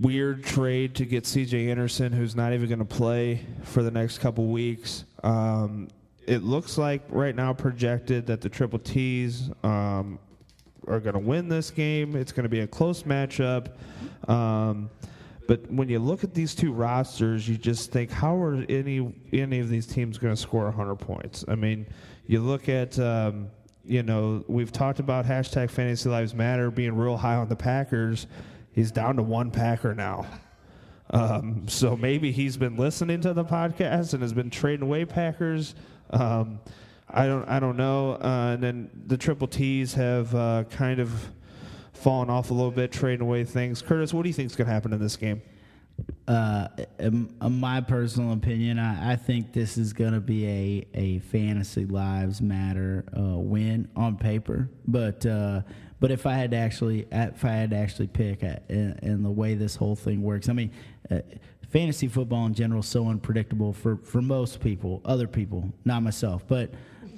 weird 0.00 0.44
trade 0.44 0.94
to 0.96 1.04
get 1.04 1.26
C.J. 1.26 1.70
Anderson, 1.70 2.12
who's 2.12 2.34
not 2.34 2.52
even 2.52 2.68
going 2.68 2.78
to 2.78 2.84
play 2.84 3.40
for 3.62 3.82
the 3.82 3.90
next 3.90 4.18
couple 4.18 4.46
weeks. 4.46 5.04
Um, 5.22 5.88
it 6.26 6.42
looks 6.42 6.78
like 6.78 7.02
right 7.08 7.34
now 7.34 7.52
projected 7.52 8.26
that 8.26 8.40
the 8.40 8.48
Triple 8.48 8.78
T's 8.78 9.50
um, 9.62 10.18
are 10.86 11.00
going 11.00 11.14
to 11.14 11.20
win 11.20 11.48
this 11.48 11.70
game. 11.70 12.16
It's 12.16 12.32
going 12.32 12.44
to 12.44 12.48
be 12.48 12.60
a 12.60 12.66
close 12.66 13.02
matchup. 13.02 13.68
Um, 14.28 14.90
but 15.48 15.70
when 15.70 15.88
you 15.88 15.98
look 15.98 16.22
at 16.24 16.34
these 16.34 16.54
two 16.54 16.72
rosters, 16.72 17.48
you 17.48 17.56
just 17.56 17.90
think, 17.90 18.10
how 18.10 18.36
are 18.36 18.64
any 18.68 19.12
any 19.32 19.58
of 19.58 19.68
these 19.68 19.86
teams 19.86 20.16
going 20.18 20.34
to 20.34 20.40
score 20.40 20.64
100 20.64 20.96
points? 20.96 21.44
I 21.48 21.56
mean, 21.56 21.86
you 22.26 22.40
look 22.40 22.68
at, 22.68 22.98
um, 22.98 23.50
you 23.84 24.02
know, 24.02 24.44
we've 24.46 24.70
talked 24.70 25.00
about 25.00 25.26
hashtag 25.26 25.70
Fantasy 25.70 26.08
Lives 26.08 26.34
Matter 26.34 26.70
being 26.70 26.94
real 26.94 27.16
high 27.16 27.34
on 27.34 27.48
the 27.48 27.56
Packers. 27.56 28.28
He's 28.72 28.90
down 28.90 29.16
to 29.16 29.22
one 29.22 29.50
Packer 29.50 29.94
now. 29.94 30.26
Um, 31.10 31.68
so 31.68 31.96
maybe 31.96 32.32
he's 32.32 32.56
been 32.56 32.76
listening 32.76 33.20
to 33.20 33.34
the 33.34 33.44
podcast 33.44 34.14
and 34.14 34.22
has 34.22 34.32
been 34.32 34.50
trading 34.50 34.82
away 34.82 35.04
Packers. 35.04 35.74
Um, 36.10 36.60
I 37.08 37.26
don't 37.26 37.46
I 37.46 37.60
don't 37.60 37.76
know. 37.76 38.14
Uh, 38.14 38.52
and 38.54 38.62
then 38.62 38.90
the 39.06 39.18
triple 39.18 39.46
T's 39.46 39.94
have 39.94 40.34
uh, 40.34 40.64
kind 40.70 41.00
of 41.00 41.10
fallen 41.92 42.30
off 42.30 42.50
a 42.50 42.54
little 42.54 42.70
bit, 42.70 42.92
trading 42.92 43.20
away 43.20 43.44
things. 43.44 43.82
Curtis, 43.82 44.14
what 44.14 44.22
do 44.22 44.28
you 44.30 44.32
think 44.32 44.50
is 44.50 44.56
going 44.56 44.66
to 44.66 44.72
happen 44.72 44.92
in 44.92 45.00
this 45.00 45.16
game? 45.16 45.42
uh, 46.28 46.68
in, 46.98 47.34
my 47.40 47.80
personal 47.80 48.32
opinion, 48.32 48.78
I, 48.78 49.12
I 49.12 49.16
think 49.16 49.52
this 49.52 49.76
is 49.76 49.92
going 49.92 50.12
to 50.12 50.20
be 50.20 50.46
a, 50.46 50.86
a 50.94 51.18
fantasy 51.20 51.84
lives 51.84 52.40
matter 52.40 53.04
uh, 53.16 53.38
win 53.38 53.88
on 53.96 54.16
paper. 54.16 54.68
But 54.86 55.24
uh, 55.26 55.62
but 56.02 56.10
if 56.10 56.26
I 56.26 56.34
had 56.34 56.50
to 56.50 56.56
actually 56.56 57.06
if 57.12 57.44
I 57.44 57.52
had 57.52 57.70
to 57.70 57.76
actually 57.76 58.08
pick 58.08 58.42
uh, 58.42 58.56
in, 58.68 58.98
in 59.02 59.22
the 59.22 59.30
way 59.30 59.54
this 59.54 59.76
whole 59.76 59.94
thing 59.94 60.20
works, 60.20 60.48
I 60.48 60.52
mean, 60.52 60.72
uh, 61.08 61.20
fantasy 61.70 62.08
football 62.08 62.44
in 62.46 62.54
general 62.54 62.80
is 62.80 62.86
so 62.86 63.08
unpredictable 63.08 63.72
for 63.72 63.98
for 63.98 64.20
most 64.20 64.58
people, 64.58 65.00
other 65.04 65.28
people, 65.28 65.72
not 65.86 66.02
myself, 66.02 66.44
but. 66.46 66.74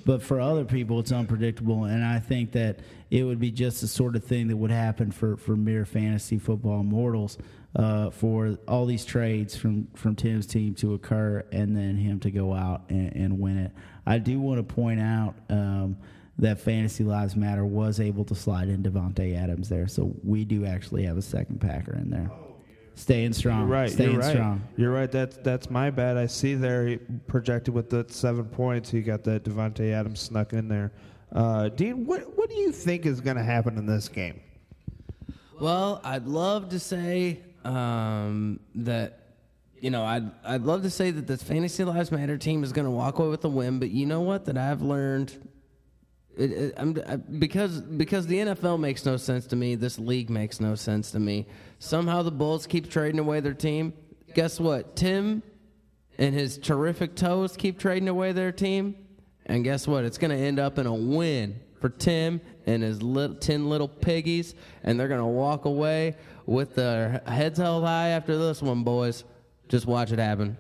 But 0.07 0.23
for 0.23 0.39
other 0.39 0.67
people, 0.67 1.01
it's 1.01 1.13
unpredictable, 1.13 1.85
and 1.85 2.05
I 2.05 2.19
think 2.19 2.53
that 2.53 2.81
it 3.11 3.25
would 3.25 3.41
be 3.41 3.51
just 3.51 3.81
the 3.81 3.89
sort 3.89 4.17
of 4.17 4.23
thing 4.23 4.49
that 4.49 4.57
would 4.59 4.71
happen 4.71 5.11
for, 5.11 5.39
for 5.39 5.57
mere 5.57 5.87
fantasy 5.87 6.37
football 6.37 6.83
mortals 6.83 7.39
uh, 7.75 8.11
for 8.11 8.59
all 8.69 8.85
these 8.85 9.07
trades 9.07 9.57
from, 9.57 9.89
from 9.95 10.15
Tim's 10.15 10.47
team 10.47 10.75
to 10.75 10.93
occur 10.93 11.43
and 11.53 11.75
then 11.75 11.97
him 11.97 12.21
to 12.21 12.31
go 12.31 12.53
out 12.53 12.83
and, 12.91 13.17
and 13.17 13.41
win 13.41 13.57
it. 13.57 13.73
I 14.07 14.19
do 14.19 14.39
want 14.41 14.59
to 14.59 14.75
point 14.75 15.01
out 15.01 15.37
um, 15.49 15.97
that 16.39 16.59
Fantasy 16.61 17.05
Lives 17.05 17.37
Matter 17.37 17.65
was 17.65 18.01
able 18.01 18.25
to 18.25 18.35
slide 18.35 18.69
in 18.69 18.83
Davante 18.83 19.37
Adams 19.37 19.69
there. 19.69 19.87
So 19.87 20.15
we 20.23 20.45
do 20.45 20.67
actually 20.67 21.05
have 21.05 21.17
a 21.17 21.23
second 21.23 21.61
Packer 21.61 21.97
in 21.97 22.11
there. 22.11 22.31
Staying 22.97 23.33
strong. 23.33 23.61
You're 23.61 23.69
right. 23.69 23.91
Staying 23.91 24.13
you're 24.13 24.21
right. 24.21 24.31
strong. 24.31 24.63
You're 24.77 24.93
right. 24.93 25.11
That's 25.11 25.37
that's 25.39 25.69
my 25.69 25.91
bad. 25.91 26.17
I 26.17 26.27
see 26.27 26.55
there 26.55 26.87
he 26.87 26.97
projected 27.27 27.75
with 27.75 27.91
the 27.91 28.07
seven 28.09 28.45
points. 28.45 28.89
He 28.91 29.01
got 29.01 29.25
that 29.25 29.43
Davante 29.45 29.93
Adams 29.93 30.21
snuck 30.21 30.53
in 30.53 30.69
there. 30.69 30.93
Uh, 31.33 31.71
Dean, 31.71 32.07
what 32.07 32.37
what 32.37 32.49
do 32.49 32.55
you 32.55 32.71
think 32.71 33.05
is 33.05 33.21
going 33.21 33.37
to 33.37 33.43
happen 33.43 33.79
in 33.79 33.87
this 33.87 34.09
game? 34.09 34.41
Well, 35.61 36.01
I'd 36.05 36.27
love 36.27 36.69
to 36.71 36.79
say 36.79 37.41
um, 37.65 38.61
that. 38.77 39.21
You 39.81 39.91
know, 39.91 40.05
I'd 40.05 40.31
I'd 40.45 40.63
love 40.63 40.83
to 40.83 40.91
say 40.91 41.11
that 41.11 41.27
this 41.27 41.43
Fantasy 41.43 41.83
Lives 41.85 42.13
Matter 42.13 42.39
team 42.39 42.63
is 42.63 42.73
going 42.73 42.87
to 42.87 42.91
walk 42.91 43.19
away 43.19 43.29
with 43.29 43.45
a 43.45 43.49
win, 43.49 43.81
but 43.81 43.91
you 43.91 44.07
know 44.07 44.21
what? 44.21 44.45
That 44.47 44.57
I've 44.57 44.83
learned 44.83 45.37
it, 46.37 46.51
it, 46.51 46.75
I, 47.07 47.17
because 47.17 47.81
because 47.81 48.27
the 48.27 48.39
NFL 48.39 48.81
makes 48.81 49.05
no 49.05 49.17
sense 49.17 49.47
to 49.49 49.57
me. 49.57 49.75
This 49.75 49.99
league 49.99 50.31
makes 50.31 50.61
no 50.61 50.75
sense 50.75 51.11
to 51.13 51.21
me. 51.21 51.47
Somehow 51.79 52.23
the 52.23 52.33
Bulls 52.33 52.67
keep 52.67 52.91
trading 52.91 53.21
away 53.21 53.41
their 53.41 53.55
team. 53.55 53.93
Guess 54.35 54.59
what? 54.59 54.97
Tim 54.97 55.43
and 56.19 56.35
his 56.35 56.59
terrific 56.59 57.15
toes 57.15 57.57
keep 57.57 57.79
trading 57.79 58.09
away 58.09 58.33
their 58.33 58.53
team, 58.53 58.97
and 59.47 59.65
guess 59.65 59.87
what? 59.87 60.05
It's 60.05 60.19
going 60.19 60.31
to 60.31 60.43
end 60.43 60.59
up 60.59 60.79
in 60.79 60.87
a 60.87 60.95
win 60.95 61.61
for 61.81 61.89
Tim 61.89 62.41
and 62.67 62.83
his 62.83 63.03
little, 63.03 63.37
ten 63.37 63.69
little 63.69 63.89
piggies, 63.89 64.55
and 64.83 64.99
they're 64.99 65.09
going 65.09 65.21
to 65.21 65.27
walk 65.27 65.67
away 65.67 66.17
with 66.47 66.75
their 66.75 67.23
heads 67.27 67.59
held 67.59 67.85
high 67.85 68.09
after 68.09 68.37
this 68.37 68.61
one, 68.63 68.83
boys. 68.83 69.25
Just 69.69 69.87
watch 69.87 70.11
it 70.13 70.19
happen. 70.19 70.57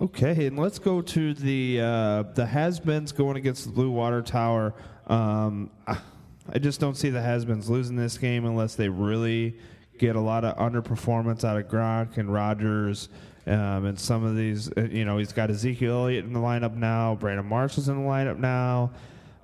Okay, 0.00 0.46
and 0.46 0.58
let's 0.58 0.80
go 0.80 1.00
to 1.00 1.34
the 1.34 1.80
uh, 1.80 2.22
the 2.34 2.44
has-beens 2.44 3.12
going 3.12 3.36
against 3.36 3.64
the 3.64 3.70
Blue 3.70 3.92
Water 3.92 4.22
Tower. 4.22 4.74
Um, 5.06 5.70
I 5.86 6.58
just 6.58 6.80
don't 6.80 6.96
see 6.96 7.10
the 7.10 7.22
has-beens 7.22 7.70
losing 7.70 7.94
this 7.94 8.18
game 8.18 8.44
unless 8.44 8.74
they 8.74 8.88
really 8.88 9.56
get 9.98 10.16
a 10.16 10.20
lot 10.20 10.44
of 10.44 10.56
underperformance 10.56 11.44
out 11.44 11.56
of 11.56 11.68
Gronk 11.68 12.18
and 12.18 12.32
Rodgers. 12.32 13.08
Um, 13.46 13.84
and 13.84 14.00
some 14.00 14.24
of 14.24 14.36
these, 14.36 14.68
uh, 14.76 14.88
you 14.90 15.04
know, 15.04 15.18
he's 15.18 15.32
got 15.32 15.48
Ezekiel 15.48 15.92
Elliott 15.92 16.24
in 16.24 16.32
the 16.32 16.40
lineup 16.40 16.74
now. 16.74 17.14
Brandon 17.14 17.46
Marshall's 17.46 17.88
in 17.88 18.02
the 18.02 18.08
lineup 18.08 18.38
now. 18.38 18.90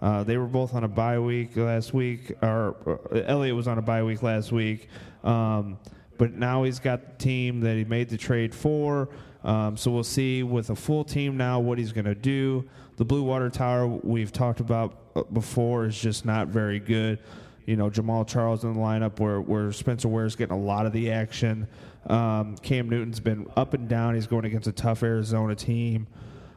Uh, 0.03 0.25
they 0.25 0.37
were 0.37 0.47
both 0.47 0.75
on 0.75 0.83
a 0.83 0.89
bye 0.89 1.21
week 1.21 1.57
last 1.57 1.95
week, 1.95 2.33
or 2.43 2.75
uh, 3.13 3.19
Elliott 3.27 3.55
was 3.55 3.69
on 3.69 3.79
a 3.79 3.83
bye 3.83 4.03
week 4.03 4.25
last 4.25 4.51
week. 4.51 4.89
Um, 5.23 5.79
but 6.19 6.33
now 6.33 6.65
he's 6.65 6.81
got 6.81 7.19
the 7.19 7.25
team 7.25 7.61
that 7.61 7.77
he 7.77 7.85
made 7.85 8.09
the 8.09 8.19
trade 8.19 8.53
for. 8.53 9.11
Um, 9.45 9.77
so 9.77 9.91
we'll 9.91 10.05
see 10.05 10.43
with 10.43 10.71
a 10.71 10.77
full 10.77 11.05
team 11.05 11.37
now 11.37 11.61
what 11.61 11.79
he's 11.79 11.93
going 11.93 12.05
to 12.05 12.15
do. 12.15 12.69
The 12.97 13.05
Blue 13.05 13.23
Water 13.23 13.49
Tower 13.49 13.87
we've 13.87 14.33
talked 14.33 14.61
about 14.61 14.99
uh, 15.17 15.23
before 15.33 15.87
is 15.87 15.99
just 15.99 16.25
not 16.25 16.49
very 16.49 16.79
good. 16.79 17.19
You 17.67 17.77
know, 17.77 17.89
Jamaal 17.89 18.27
Charles 18.27 18.65
in 18.65 18.75
the 18.75 18.81
lineup 18.81 19.19
where, 19.21 19.41
where 19.41 19.73
Spencer 19.73 20.09
Ware's 20.09 20.37
getting 20.37 20.57
a 20.57 20.61
lot 20.61 20.87
of 20.87 20.93
the 20.93 21.11
action. 21.11 21.69
Um, 22.07 22.57
Cam 22.59 22.89
Newton's 22.89 23.21
been 23.21 23.47
up 23.57 23.75
and 23.75 23.89
down. 23.89 24.15
He's 24.15 24.27
going 24.27 24.45
against 24.45 24.67
a 24.67 24.73
tough 24.73 25.03
Arizona 25.03 25.55
team. 25.55 26.07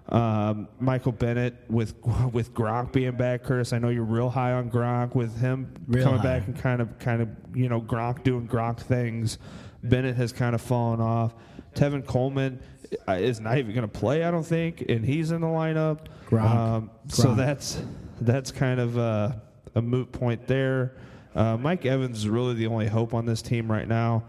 Um, 0.09 0.67
Michael 0.79 1.11
Bennett 1.13 1.55
with 1.69 1.93
with 2.33 2.53
Gronk 2.53 2.91
being 2.91 3.15
back, 3.15 3.43
Curtis. 3.43 3.71
I 3.71 3.79
know 3.79 3.89
you're 3.89 4.03
real 4.03 4.29
high 4.29 4.51
on 4.53 4.69
Gronk 4.69 5.15
with 5.15 5.37
him 5.39 5.73
Real 5.87 6.03
coming 6.03 6.19
high. 6.19 6.39
back 6.39 6.47
and 6.47 6.57
kind 6.59 6.81
of 6.81 6.99
kind 6.99 7.21
of 7.21 7.29
you 7.53 7.69
know 7.69 7.79
Gronk 7.79 8.23
doing 8.23 8.47
Gronk 8.47 8.79
things. 8.79 9.37
Bennett 9.83 10.15
has 10.15 10.31
kind 10.33 10.55
of 10.55 10.61
fallen 10.61 10.99
off. 10.99 11.33
Tevin 11.73 12.05
Coleman 12.05 12.59
is 13.07 13.39
not 13.39 13.57
even 13.57 13.73
going 13.73 13.87
to 13.87 13.99
play, 13.99 14.23
I 14.23 14.31
don't 14.31 14.45
think, 14.45 14.85
and 14.87 15.05
he's 15.05 15.31
in 15.31 15.41
the 15.41 15.47
lineup. 15.47 15.99
Gronk. 16.27 16.89
so 17.07 17.29
Gronk. 17.29 17.37
that's 17.37 17.81
that's 18.21 18.51
kind 18.51 18.79
of 18.79 18.97
a, 18.97 19.41
a 19.75 19.81
moot 19.81 20.11
point 20.11 20.47
there. 20.47 20.95
Uh, 21.35 21.57
Mike 21.57 21.85
Evans 21.85 22.17
is 22.19 22.29
really 22.29 22.53
the 22.53 22.67
only 22.67 22.87
hope 22.87 23.13
on 23.13 23.25
this 23.25 23.41
team 23.41 23.71
right 23.71 23.87
now. 23.87 24.23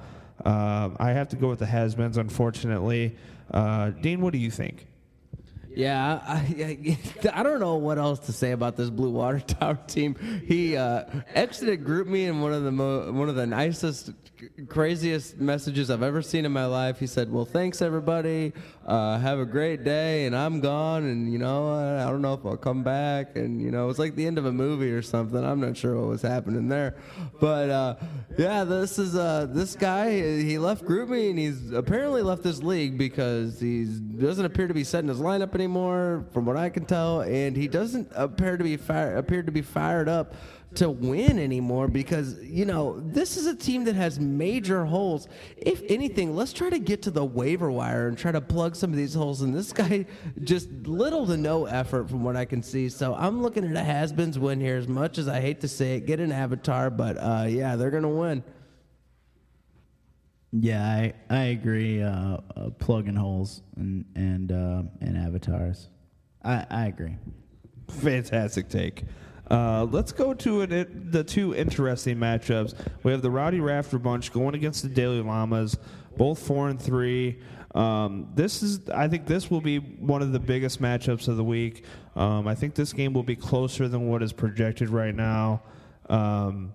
Uh, 0.45 0.91
I 0.99 1.13
have 1.13 1.29
to 1.29 1.37
go 1.37 1.49
with 1.49 1.59
the 1.59 1.67
has-beens, 1.67 2.17
unfortunately. 2.17 3.17
Uh, 3.51 3.91
Dean, 3.91 4.21
what 4.21 4.33
do 4.33 4.39
you 4.39 4.51
think? 4.51 4.87
Yeah, 5.77 6.21
I, 6.25 6.35
I, 6.35 6.99
I 7.41 7.43
don't 7.43 7.59
know 7.59 7.77
what 7.77 7.99
else 7.99 8.21
to 8.21 8.33
say 8.33 8.53
about 8.53 8.77
this 8.77 8.91
Blue 8.91 9.11
Water 9.11 9.41
Tower 9.47 9.79
team. 9.87 10.15
He 10.47 10.77
uh, 10.77 11.05
exited 11.35 11.85
GroupMe 11.85 12.27
in 12.29 12.41
one 12.41 12.53
of 12.53 12.63
the 12.63 12.71
mo- 12.73 13.11
one 13.13 13.29
of 13.29 13.35
the 13.35 13.47
nicest, 13.47 14.11
craziest 14.69 15.39
messages 15.39 15.91
I've 15.91 16.03
ever 16.03 16.23
seen 16.23 16.45
in 16.45 16.53
my 16.53 16.67
life. 16.67 16.99
He 16.99 17.07
said, 17.07 17.33
"Well, 17.33 17.45
thanks 17.45 17.83
everybody. 17.83 18.53
Uh, 18.87 19.19
have 19.19 19.39
a 19.39 19.45
great 19.45 19.85
day." 19.85 20.27
And 20.27 20.37
I'm 20.37 20.61
gone, 20.61 21.05
and 21.05 21.33
you 21.33 21.39
know, 21.39 21.73
I, 21.73 22.11
don't 22.11 22.23
know 22.23 22.35
if 22.35 22.45
I'll 22.45 22.57
come 22.57 22.83
back. 22.83 23.37
And 23.37 23.61
you 23.61 23.71
know, 23.71 23.89
it's 23.89 23.99
like 23.99 24.15
the 24.15 24.27
end 24.27 24.39
of 24.39 24.47
a 24.47 24.53
movie 24.53 24.91
or 24.91 25.03
something. 25.03 25.45
I'm 25.45 25.61
not 25.61 25.77
sure 25.77 25.97
what 25.97 26.09
was 26.09 26.23
happening 26.23 26.69
there, 26.69 26.97
but 27.41 27.71
uh, 27.71 27.97
yeah, 28.39 28.65
this 28.65 28.99
is 28.99 29.17
uh, 29.17 29.47
this 29.51 29.77
guy. 29.77 30.11
He 30.41 30.59
left 30.59 30.85
GroupMe, 30.85 31.31
and 31.31 31.39
he's 31.39 31.73
apparently 31.73 32.23
left 32.23 32.43
this 32.43 32.63
league 32.63 32.99
because 32.99 33.61
he 33.61 33.85
doesn't 33.85 34.45
appear 34.45 34.69
to 34.69 34.75
be 34.75 34.85
setting 34.85 35.09
his 35.09 35.19
lineup 35.19 35.55
anymore, 35.55 36.27
from 36.33 36.45
what 36.45 36.57
I 36.57 36.69
can 36.71 36.85
tell, 36.85 37.21
and 37.23 37.57
he 37.57 37.69
doesn't 37.69 38.11
appear 38.15 38.57
to 38.57 38.65
be 38.65 38.77
fire, 38.77 39.17
appear 39.17 39.43
to 39.43 39.53
be 39.53 39.63
fired 39.63 40.09
up 40.09 40.35
to 40.77 40.91
win 40.91 41.39
anymore 41.39 41.89
because 41.89 42.43
you 42.43 42.65
know 42.65 43.01
this 43.01 43.37
is 43.37 43.47
a 43.47 43.55
team 43.55 43.85
that 43.85 43.95
has 43.95 44.19
major 44.19 44.85
holes. 44.85 45.29
If 45.57 45.83
anything, 45.89 46.35
let's 46.35 46.53
try 46.53 46.71
to 46.71 46.79
get 46.79 47.03
to 47.03 47.11
the 47.11 47.25
waiver 47.25 47.71
wire 47.71 48.09
and 48.09 48.19
try 48.19 48.33
to 48.33 48.41
plug 48.41 48.77
some 48.77 48.91
of 48.91 48.97
these 48.97 49.15
holes. 49.15 49.43
And 49.43 49.55
this 49.55 49.73
guy 49.73 50.07
just 50.43 50.71
little 50.87 51.27
to 51.27 51.37
no 51.37 51.67
effort 51.67 52.09
from 52.09 52.25
what 52.25 52.37
I 52.37 52.45
can 52.45 52.63
see. 52.63 52.89
So 52.89 53.15
I'm 53.15 53.43
looking 53.43 53.65
at 53.65 53.77
a 53.77 53.85
has-beens 53.85 54.39
win 54.39 54.61
here. 54.61 54.77
As 54.77 54.89
much 54.89 55.19
as 55.19 55.29
I 55.29 55.41
hate 55.41 55.61
to 55.63 55.69
say 55.69 55.97
it, 55.97 56.07
get 56.07 56.21
an 56.21 56.33
avatar, 56.33 56.91
but 56.91 57.17
uh, 57.17 57.47
yeah, 57.49 57.77
they're 57.77 57.91
gonna 57.91 58.09
win. 58.09 58.43
Yeah, 60.53 60.85
I 60.85 61.15
I 61.31 61.43
agree. 61.47 62.01
Uh, 62.03 62.39
uh, 62.57 62.71
plugging 62.79 63.17
holes 63.17 63.63
and 63.77 64.05
and 64.15 64.53
uh, 64.53 64.83
and 65.01 65.17
avatars. 65.17 65.89
I 66.45 66.65
I 66.71 66.87
agree. 66.87 67.17
Fantastic 67.89 68.69
take. 68.69 69.05
Uh, 69.51 69.85
let's 69.91 70.13
go 70.13 70.33
to 70.33 70.63
it, 70.63 70.73
it, 70.73 71.13
the 71.13 71.23
two 71.23 71.55
interesting 71.55 72.17
matchups. 72.17 72.75
We 73.03 73.13
have 73.13 73.23
the 73.23 73.31
Rowdy 73.31 73.61
Rafter 73.61 73.99
bunch 73.99 74.33
going 74.33 74.55
against 74.55 74.83
the 74.83 74.89
Daily 74.89 75.21
Llamas, 75.21 75.77
both 76.17 76.39
four 76.39 76.69
and 76.69 76.81
three. 76.81 77.39
Um, 77.75 78.29
this 78.35 78.63
is, 78.63 78.89
I 78.89 79.09
think, 79.09 79.27
this 79.27 79.51
will 79.51 79.61
be 79.61 79.79
one 79.79 80.23
of 80.23 80.33
the 80.33 80.39
biggest 80.39 80.81
matchups 80.81 81.29
of 81.29 81.37
the 81.37 81.45
week. 81.45 81.85
Um, 82.15 82.47
I 82.47 82.55
think 82.55 82.75
this 82.75 82.93
game 82.93 83.13
will 83.13 83.25
be 83.25 83.37
closer 83.37 83.89
than 83.89 84.09
what 84.09 84.23
is 84.23 84.33
projected 84.33 84.89
right 84.89 85.15
now. 85.15 85.63
Um, 86.09 86.73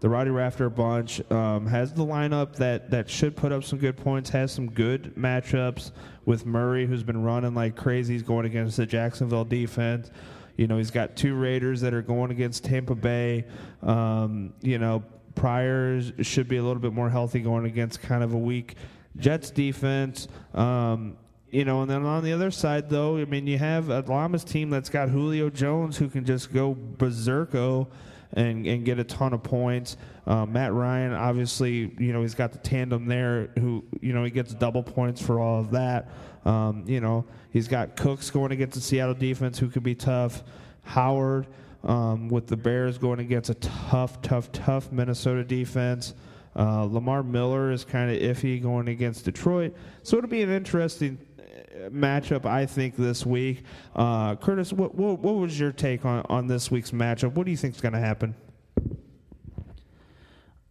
the 0.00 0.08
Rowdy 0.08 0.30
Rafter 0.30 0.70
bunch 0.70 1.20
um, 1.30 1.66
has 1.66 1.92
the 1.92 2.04
lineup 2.04 2.56
that, 2.56 2.90
that 2.90 3.10
should 3.10 3.36
put 3.36 3.52
up 3.52 3.64
some 3.64 3.78
good 3.78 3.96
points, 3.96 4.30
has 4.30 4.52
some 4.52 4.70
good 4.70 5.14
matchups 5.16 5.90
with 6.24 6.46
Murray, 6.46 6.86
who's 6.86 7.02
been 7.02 7.22
running 7.22 7.54
like 7.54 7.76
crazy. 7.76 8.14
He's 8.14 8.22
going 8.22 8.46
against 8.46 8.76
the 8.76 8.86
Jacksonville 8.86 9.44
defense. 9.44 10.10
You 10.58 10.66
know, 10.66 10.76
he's 10.76 10.90
got 10.90 11.16
two 11.16 11.34
Raiders 11.34 11.80
that 11.80 11.94
are 11.94 12.02
going 12.02 12.32
against 12.32 12.64
Tampa 12.64 12.96
Bay. 12.96 13.46
Um, 13.82 14.52
you 14.60 14.78
know, 14.78 15.04
Pryor 15.36 16.02
should 16.22 16.48
be 16.48 16.56
a 16.56 16.62
little 16.62 16.82
bit 16.82 16.92
more 16.92 17.08
healthy 17.08 17.40
going 17.40 17.64
against 17.64 18.02
kind 18.02 18.22
of 18.24 18.34
a 18.34 18.38
weak 18.38 18.74
Jets 19.16 19.50
defense. 19.50 20.26
Um, 20.52 21.16
you 21.50 21.64
know, 21.64 21.82
and 21.82 21.90
then 21.90 22.04
on 22.04 22.24
the 22.24 22.32
other 22.32 22.50
side, 22.50 22.90
though, 22.90 23.18
I 23.18 23.24
mean, 23.24 23.46
you 23.46 23.56
have 23.56 23.88
a 23.88 24.00
Llamas 24.00 24.44
team 24.44 24.68
that's 24.68 24.90
got 24.90 25.08
Julio 25.08 25.48
Jones 25.48 25.96
who 25.96 26.08
can 26.08 26.24
just 26.24 26.52
go 26.52 26.74
berserko 26.74 27.86
and, 28.34 28.66
and 28.66 28.84
get 28.84 28.98
a 28.98 29.04
ton 29.04 29.32
of 29.32 29.42
points. 29.42 29.96
Uh, 30.26 30.44
Matt 30.44 30.72
Ryan, 30.74 31.12
obviously, 31.14 31.94
you 31.98 32.12
know, 32.12 32.20
he's 32.20 32.34
got 32.34 32.52
the 32.52 32.58
tandem 32.58 33.06
there 33.06 33.48
who, 33.58 33.84
you 34.00 34.12
know, 34.12 34.24
he 34.24 34.30
gets 34.30 34.52
double 34.52 34.82
points 34.82 35.22
for 35.22 35.40
all 35.40 35.60
of 35.60 35.70
that. 35.70 36.10
Um, 36.48 36.84
you 36.86 37.00
know, 37.00 37.26
he's 37.50 37.68
got 37.68 37.94
Cooks 37.94 38.30
going 38.30 38.52
against 38.52 38.74
the 38.74 38.80
Seattle 38.80 39.14
defense 39.14 39.58
who 39.58 39.68
could 39.68 39.82
be 39.82 39.94
tough. 39.94 40.42
Howard 40.82 41.46
um, 41.84 42.30
with 42.30 42.46
the 42.46 42.56
Bears 42.56 42.96
going 42.96 43.20
against 43.20 43.50
a 43.50 43.54
tough, 43.54 44.22
tough, 44.22 44.50
tough 44.50 44.90
Minnesota 44.90 45.44
defense. 45.44 46.14
Uh, 46.56 46.84
Lamar 46.84 47.22
Miller 47.22 47.70
is 47.70 47.84
kind 47.84 48.10
of 48.10 48.22
iffy 48.22 48.62
going 48.62 48.88
against 48.88 49.26
Detroit. 49.26 49.76
So 50.02 50.16
it'll 50.16 50.30
be 50.30 50.42
an 50.42 50.50
interesting 50.50 51.18
uh, 51.38 51.90
matchup, 51.90 52.46
I 52.46 52.64
think, 52.64 52.96
this 52.96 53.26
week. 53.26 53.62
Uh, 53.94 54.34
Curtis, 54.36 54.72
what, 54.72 54.94
what, 54.94 55.18
what 55.18 55.34
was 55.34 55.60
your 55.60 55.72
take 55.72 56.06
on, 56.06 56.24
on 56.30 56.46
this 56.46 56.70
week's 56.70 56.92
matchup? 56.92 57.34
What 57.34 57.44
do 57.44 57.50
you 57.50 57.58
think 57.58 57.74
is 57.74 57.82
going 57.82 57.92
to 57.92 58.00
happen? 58.00 58.34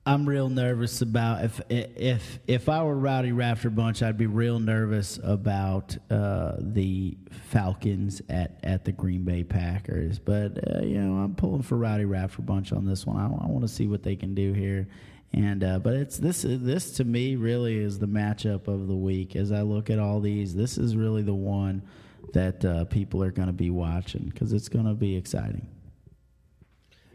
I'm 0.08 0.26
real 0.26 0.48
nervous 0.48 1.02
about 1.02 1.44
if 1.44 1.60
if 1.70 2.40
if 2.48 2.70
I 2.70 2.82
were 2.82 2.96
Rowdy 2.96 3.34
Rafter 3.34 3.70
Bunch, 3.70 4.02
I'd 4.02 4.18
be 4.18 4.26
real 4.26 4.58
nervous 4.58 5.20
about 5.22 5.98
uh, 6.10 6.54
the 6.60 7.18
Falcons 7.50 8.22
at, 8.30 8.58
at 8.64 8.86
the 8.86 8.94
Green 8.94 9.26
Bay 9.26 9.44
Packers. 9.44 10.18
But 10.18 10.60
uh, 10.66 10.80
you 10.84 11.02
know, 11.02 11.22
I'm 11.22 11.36
pulling 11.36 11.62
for 11.62 11.78
Rowdy 11.78 12.06
Rafter 12.06 12.42
Bunch 12.42 12.72
on 12.72 12.86
this 12.86 13.06
one. 13.06 13.18
I, 13.18 13.26
I 13.26 13.48
want 13.48 13.64
to 13.64 13.68
see 13.68 13.88
what 13.88 14.02
they 14.02 14.16
can 14.16 14.34
do 14.34 14.54
here. 14.54 14.88
And 15.34 15.62
uh, 15.62 15.80
but 15.80 15.96
it's 15.96 16.18
this 16.18 16.46
this 16.48 16.92
to 16.92 17.04
me 17.04 17.36
really 17.36 17.78
is 17.78 18.00
the 18.00 18.08
matchup 18.08 18.70
of 18.70 18.88
the 18.88 18.96
week. 18.96 19.36
As 19.36 19.52
I 19.52 19.64
look 19.64 19.90
at 19.90 20.00
all 20.00 20.22
these, 20.22 20.56
this 20.56 20.78
is 20.78 20.96
really 20.96 21.22
the 21.22 21.34
one 21.34 21.82
that 22.32 22.64
uh, 22.64 22.86
people 22.86 23.22
are 23.22 23.32
going 23.32 23.48
to 23.48 23.54
be 23.54 23.72
watching 23.72 24.32
because 24.34 24.54
it's 24.54 24.70
going 24.70 24.86
to 24.86 24.94
be 24.94 25.18
exciting. 25.18 25.68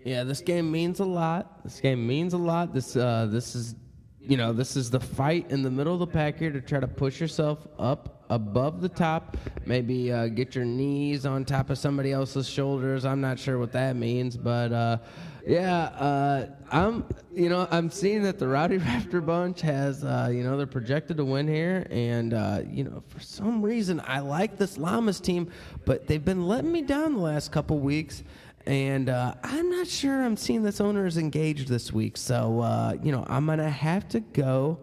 Yeah, 0.04 0.24
this 0.24 0.40
game 0.40 0.70
means 0.70 1.00
a 1.00 1.04
lot. 1.04 1.62
This 1.62 1.80
game 1.80 2.06
means 2.06 2.32
a 2.32 2.38
lot. 2.38 2.74
This 2.74 2.96
uh, 2.96 3.28
this 3.30 3.54
is 3.54 3.76
you 4.20 4.36
know 4.36 4.52
this 4.52 4.76
is 4.76 4.90
the 4.90 5.00
fight 5.00 5.50
in 5.50 5.62
the 5.62 5.70
middle 5.70 5.94
of 5.94 6.00
the 6.00 6.06
pack 6.06 6.38
here 6.38 6.50
to 6.50 6.60
try 6.60 6.80
to 6.80 6.88
push 6.88 7.20
yourself 7.20 7.66
up 7.78 8.24
above 8.30 8.80
the 8.80 8.88
top. 8.88 9.36
Maybe 9.64 10.10
uh, 10.10 10.26
get 10.28 10.54
your 10.54 10.64
knees 10.64 11.24
on 11.24 11.44
top 11.44 11.70
of 11.70 11.78
somebody 11.78 12.12
else's 12.12 12.48
shoulders. 12.48 13.04
I'm 13.04 13.20
not 13.20 13.38
sure 13.38 13.58
what 13.58 13.72
that 13.72 13.94
means, 13.94 14.36
but 14.36 14.72
uh, 14.72 14.98
yeah, 15.46 15.84
uh, 15.84 16.46
I'm 16.72 17.04
you 17.32 17.48
know 17.48 17.68
I'm 17.70 17.88
seeing 17.88 18.22
that 18.22 18.40
the 18.40 18.48
Rowdy 18.48 18.78
Rafter 18.78 19.20
bunch 19.20 19.60
has 19.60 20.02
uh, 20.02 20.30
you 20.32 20.42
know 20.42 20.56
they're 20.56 20.66
projected 20.66 21.16
to 21.18 21.24
win 21.24 21.46
here, 21.46 21.86
and 21.90 22.34
uh, 22.34 22.62
you 22.68 22.82
know 22.82 23.02
for 23.06 23.20
some 23.20 23.62
reason 23.62 24.02
I 24.04 24.18
like 24.18 24.58
this 24.58 24.78
Llamas 24.78 25.20
team, 25.20 25.50
but 25.84 26.08
they've 26.08 26.24
been 26.24 26.48
letting 26.48 26.72
me 26.72 26.82
down 26.82 27.14
the 27.14 27.20
last 27.20 27.52
couple 27.52 27.78
weeks. 27.78 28.24
And 28.66 29.08
uh, 29.08 29.34
I'm 29.42 29.70
not 29.70 29.88
sure 29.88 30.22
I'm 30.22 30.36
seeing 30.36 30.62
this 30.62 30.80
owner 30.80 31.06
is 31.06 31.16
engaged 31.16 31.68
this 31.68 31.92
week. 31.92 32.16
So, 32.16 32.60
uh, 32.60 32.94
you 33.02 33.10
know, 33.10 33.24
I'm 33.28 33.46
going 33.46 33.58
to 33.58 33.68
have 33.68 34.08
to 34.10 34.20
go 34.20 34.78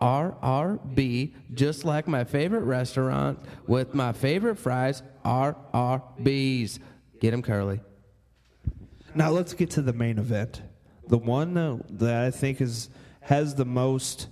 RRB, 0.00 1.34
just 1.52 1.84
like 1.84 2.08
my 2.08 2.24
favorite 2.24 2.62
restaurant 2.62 3.38
with 3.66 3.94
my 3.94 4.12
favorite 4.12 4.56
fries, 4.56 5.02
RRBs. 5.24 6.78
Get 7.20 7.32
them 7.32 7.42
curly. 7.42 7.80
Now 9.14 9.30
let's 9.30 9.52
get 9.54 9.70
to 9.70 9.82
the 9.82 9.92
main 9.92 10.18
event. 10.18 10.62
The 11.08 11.18
one 11.18 11.56
uh, 11.56 11.78
that 11.90 12.24
I 12.24 12.30
think 12.30 12.60
is 12.60 12.88
has 13.22 13.54
the 13.54 13.64
most 13.64 14.28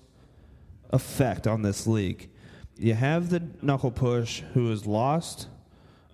effect 0.91 1.47
on 1.47 1.63
this 1.63 1.87
league. 1.87 2.31
You 2.77 2.95
have 2.95 3.29
the 3.29 3.43
knuckle 3.61 3.91
push 3.91 4.41
who 4.55 4.71
has 4.71 4.87
lost 4.87 5.49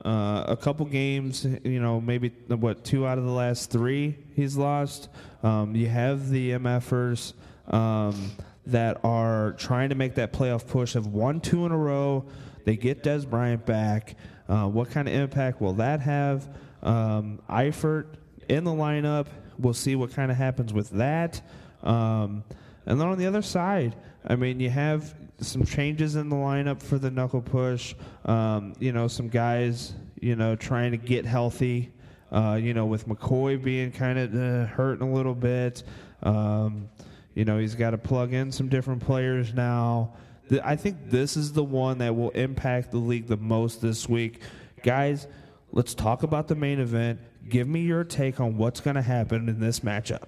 uh, 0.04 0.44
a 0.48 0.56
couple 0.56 0.86
games. 0.86 1.44
You 1.64 1.80
know, 1.80 2.00
maybe 2.00 2.28
what 2.48 2.84
two 2.84 3.06
out 3.06 3.18
of 3.18 3.24
the 3.24 3.32
last 3.32 3.70
three 3.70 4.16
he's 4.34 4.56
lost. 4.56 5.08
Um, 5.42 5.74
you 5.74 5.88
have 5.88 6.30
the 6.30 6.52
MFers 6.52 7.32
um, 7.68 8.32
that 8.66 9.00
are 9.04 9.52
trying 9.52 9.90
to 9.90 9.94
make 9.94 10.14
that 10.16 10.32
playoff 10.32 10.66
push. 10.66 10.94
Have 10.94 11.06
won 11.06 11.40
two 11.40 11.66
in 11.66 11.72
a 11.72 11.78
row. 11.78 12.24
They 12.64 12.76
get 12.76 13.02
Dez 13.02 13.28
Bryant 13.28 13.66
back. 13.66 14.16
Uh, 14.48 14.66
what 14.66 14.90
kind 14.90 15.08
of 15.08 15.14
impact 15.14 15.60
will 15.60 15.74
that 15.74 16.00
have? 16.00 16.48
Um, 16.82 17.40
Eifert 17.48 18.06
in 18.48 18.64
the 18.64 18.70
lineup. 18.70 19.26
We'll 19.58 19.74
see 19.74 19.96
what 19.96 20.12
kind 20.12 20.30
of 20.30 20.36
happens 20.36 20.72
with 20.72 20.90
that. 20.90 21.40
Um, 21.82 22.44
and 22.86 23.00
then 23.00 23.08
on 23.08 23.18
the 23.18 23.26
other 23.26 23.42
side, 23.42 23.94
I 24.26 24.36
mean, 24.36 24.60
you 24.60 24.70
have 24.70 25.14
some 25.46 25.64
changes 25.64 26.16
in 26.16 26.28
the 26.28 26.36
lineup 26.36 26.82
for 26.82 26.98
the 26.98 27.10
knuckle 27.10 27.42
push. 27.42 27.94
Um, 28.24 28.74
you 28.78 28.92
know, 28.92 29.08
some 29.08 29.28
guys, 29.28 29.94
you 30.20 30.36
know, 30.36 30.56
trying 30.56 30.90
to 30.92 30.96
get 30.96 31.24
healthy. 31.24 31.92
Uh, 32.32 32.58
you 32.60 32.74
know, 32.74 32.84
with 32.84 33.06
McCoy 33.06 33.62
being 33.62 33.92
kind 33.92 34.18
of 34.18 34.34
uh, 34.34 34.66
hurting 34.66 35.06
a 35.08 35.12
little 35.12 35.36
bit. 35.36 35.84
Um, 36.24 36.88
you 37.34 37.44
know, 37.44 37.58
he's 37.58 37.76
got 37.76 37.90
to 37.90 37.98
plug 37.98 38.32
in 38.32 38.50
some 38.50 38.68
different 38.68 39.02
players 39.02 39.54
now. 39.54 40.14
Th- 40.48 40.62
I 40.64 40.74
think 40.74 41.10
this 41.10 41.36
is 41.36 41.52
the 41.52 41.62
one 41.62 41.98
that 41.98 42.16
will 42.16 42.30
impact 42.30 42.90
the 42.90 42.98
league 42.98 43.28
the 43.28 43.36
most 43.36 43.80
this 43.80 44.08
week. 44.08 44.40
Guys, 44.82 45.28
let's 45.70 45.94
talk 45.94 46.22
about 46.22 46.48
the 46.48 46.54
main 46.54 46.80
event. 46.80 47.20
Give 47.48 47.68
me 47.68 47.82
your 47.82 48.04
take 48.04 48.40
on 48.40 48.56
what's 48.56 48.80
going 48.80 48.96
to 48.96 49.02
happen 49.02 49.48
in 49.48 49.60
this 49.60 49.80
matchup. 49.80 50.24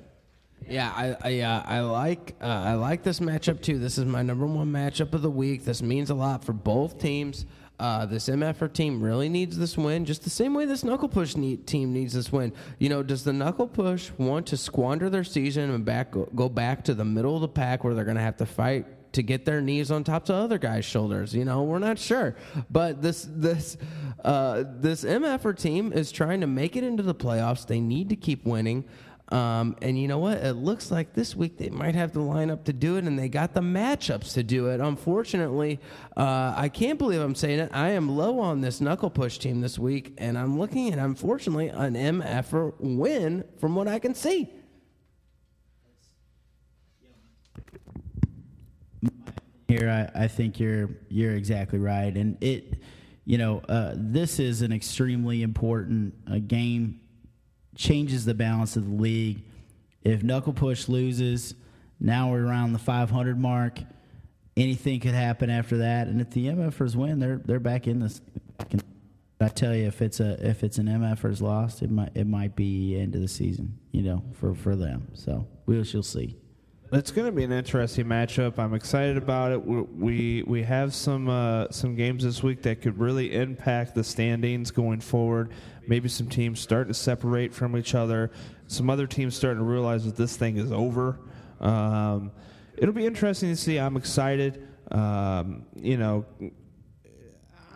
Yeah, 0.68 0.92
I 0.94 1.40
I, 1.42 1.76
I 1.76 1.80
like 1.80 2.34
uh, 2.40 2.46
I 2.46 2.74
like 2.74 3.02
this 3.02 3.20
matchup 3.20 3.60
too. 3.62 3.78
This 3.78 3.98
is 3.98 4.04
my 4.04 4.22
number 4.22 4.46
one 4.46 4.70
matchup 4.72 5.12
of 5.14 5.22
the 5.22 5.30
week. 5.30 5.64
This 5.64 5.82
means 5.82 6.10
a 6.10 6.14
lot 6.14 6.44
for 6.44 6.52
both 6.52 6.98
teams. 6.98 7.46
Uh, 7.78 8.06
this 8.06 8.28
MFR 8.28 8.72
team 8.72 9.02
really 9.02 9.28
needs 9.28 9.58
this 9.58 9.76
win, 9.76 10.06
just 10.06 10.24
the 10.24 10.30
same 10.30 10.54
way 10.54 10.64
this 10.64 10.82
Knuckle 10.82 11.10
Push 11.10 11.36
need, 11.36 11.66
team 11.66 11.92
needs 11.92 12.14
this 12.14 12.32
win. 12.32 12.54
You 12.78 12.88
know, 12.88 13.02
does 13.02 13.22
the 13.22 13.34
Knuckle 13.34 13.68
Push 13.68 14.10
want 14.16 14.46
to 14.46 14.56
squander 14.56 15.10
their 15.10 15.24
season 15.24 15.70
and 15.70 15.84
back 15.84 16.14
go 16.34 16.48
back 16.48 16.84
to 16.84 16.94
the 16.94 17.04
middle 17.04 17.34
of 17.34 17.42
the 17.42 17.48
pack 17.48 17.84
where 17.84 17.94
they're 17.94 18.04
going 18.04 18.16
to 18.16 18.22
have 18.22 18.38
to 18.38 18.46
fight 18.46 19.12
to 19.12 19.22
get 19.22 19.44
their 19.44 19.60
knees 19.60 19.90
on 19.90 20.04
top 20.04 20.28
of 20.30 20.36
other 20.36 20.56
guys' 20.56 20.86
shoulders? 20.86 21.34
You 21.34 21.44
know, 21.44 21.64
we're 21.64 21.78
not 21.78 21.98
sure, 21.98 22.34
but 22.70 23.02
this 23.02 23.28
this 23.30 23.76
uh, 24.24 24.64
this 24.66 25.04
MFR 25.04 25.58
team 25.58 25.92
is 25.92 26.10
trying 26.10 26.40
to 26.40 26.46
make 26.46 26.76
it 26.76 26.84
into 26.84 27.02
the 27.02 27.14
playoffs. 27.14 27.66
They 27.66 27.80
need 27.80 28.08
to 28.08 28.16
keep 28.16 28.46
winning. 28.46 28.86
Um, 29.28 29.76
and 29.82 29.98
you 29.98 30.06
know 30.06 30.18
what? 30.18 30.38
It 30.38 30.54
looks 30.54 30.90
like 30.90 31.14
this 31.14 31.34
week 31.34 31.58
they 31.58 31.68
might 31.68 31.96
have 31.96 32.12
the 32.12 32.20
lineup 32.20 32.64
to 32.64 32.72
do 32.72 32.96
it, 32.96 33.04
and 33.04 33.18
they 33.18 33.28
got 33.28 33.54
the 33.54 33.60
matchups 33.60 34.34
to 34.34 34.42
do 34.42 34.66
it. 34.68 34.80
Unfortunately, 34.80 35.80
uh, 36.16 36.54
I 36.56 36.68
can't 36.68 36.98
believe 36.98 37.20
I'm 37.20 37.34
saying 37.34 37.58
it. 37.58 37.70
I 37.72 37.90
am 37.90 38.08
low 38.08 38.38
on 38.38 38.60
this 38.60 38.80
knuckle 38.80 39.10
push 39.10 39.38
team 39.38 39.60
this 39.60 39.78
week, 39.78 40.14
and 40.18 40.38
I'm 40.38 40.58
looking 40.58 40.92
at 40.92 40.98
unfortunately 40.98 41.68
an 41.68 41.94
MF 41.94 42.74
win 42.78 43.44
from 43.58 43.74
what 43.74 43.88
I 43.88 43.98
can 43.98 44.14
see. 44.14 44.52
here 49.68 49.90
I, 49.90 50.24
I 50.24 50.28
think 50.28 50.60
you're 50.60 50.90
you're 51.08 51.34
exactly 51.34 51.78
right 51.78 52.14
and 52.16 52.42
it 52.42 52.82
you 53.24 53.38
know 53.38 53.60
uh, 53.68 53.94
this 53.96 54.38
is 54.38 54.62
an 54.62 54.72
extremely 54.72 55.42
important 55.42 56.14
uh, 56.30 56.38
game 56.46 57.00
changes 57.76 58.24
the 58.24 58.34
balance 58.34 58.76
of 58.76 58.84
the 58.84 59.02
league 59.02 59.42
if 60.02 60.22
knuckle 60.22 60.52
push 60.52 60.88
loses 60.88 61.54
now 62.00 62.30
we're 62.30 62.44
around 62.44 62.72
the 62.72 62.78
500 62.78 63.38
mark 63.38 63.78
anything 64.56 65.00
could 65.00 65.14
happen 65.14 65.50
after 65.50 65.78
that 65.78 66.08
and 66.08 66.20
if 66.20 66.30
the 66.30 66.46
mfers 66.46 66.96
win 66.96 67.18
they're 67.18 67.40
they're 67.44 67.60
back 67.60 67.86
in 67.86 68.00
this 68.00 68.20
I 69.40 69.48
tell 69.48 69.74
you, 69.74 69.86
if 69.86 70.00
it's 70.00 70.20
a 70.20 70.48
if 70.48 70.64
it's 70.64 70.78
an 70.78 70.86
MFers 70.86 71.42
lost, 71.42 71.82
it 71.82 71.90
might 71.90 72.10
it 72.14 72.26
might 72.26 72.56
be 72.56 72.98
end 72.98 73.14
of 73.14 73.20
the 73.20 73.28
season, 73.28 73.78
you 73.92 74.02
know, 74.02 74.22
for 74.32 74.54
for 74.54 74.74
them. 74.74 75.08
So 75.12 75.46
we 75.66 75.82
shall 75.84 76.02
see. 76.02 76.36
It's 76.92 77.10
going 77.10 77.26
to 77.26 77.32
be 77.32 77.42
an 77.42 77.52
interesting 77.52 78.06
matchup. 78.06 78.58
I'm 78.58 78.72
excited 78.72 79.16
about 79.16 79.52
it. 79.52 79.62
We 79.62 80.42
we, 80.44 80.62
have 80.62 80.94
some 80.94 81.28
uh, 81.28 81.66
some 81.70 81.96
games 81.96 82.24
this 82.24 82.42
week 82.42 82.62
that 82.62 82.80
could 82.80 82.98
really 82.98 83.34
impact 83.34 83.94
the 83.94 84.04
standings 84.04 84.70
going 84.70 85.00
forward. 85.00 85.50
Maybe 85.86 86.08
some 86.08 86.28
teams 86.28 86.60
starting 86.60 86.92
to 86.92 86.98
separate 86.98 87.54
from 87.54 87.76
each 87.76 87.94
other. 87.94 88.30
Some 88.66 88.90
other 88.90 89.06
teams 89.06 89.36
starting 89.36 89.58
to 89.58 89.64
realize 89.64 90.04
that 90.04 90.16
this 90.16 90.36
thing 90.36 90.56
is 90.56 90.72
over. 90.72 91.18
Um, 91.60 92.32
it'll 92.76 92.94
be 92.94 93.06
interesting 93.06 93.50
to 93.50 93.56
see. 93.56 93.78
I'm 93.78 93.96
excited. 93.96 94.66
Um, 94.90 95.66
you 95.74 95.96
know, 95.96 96.24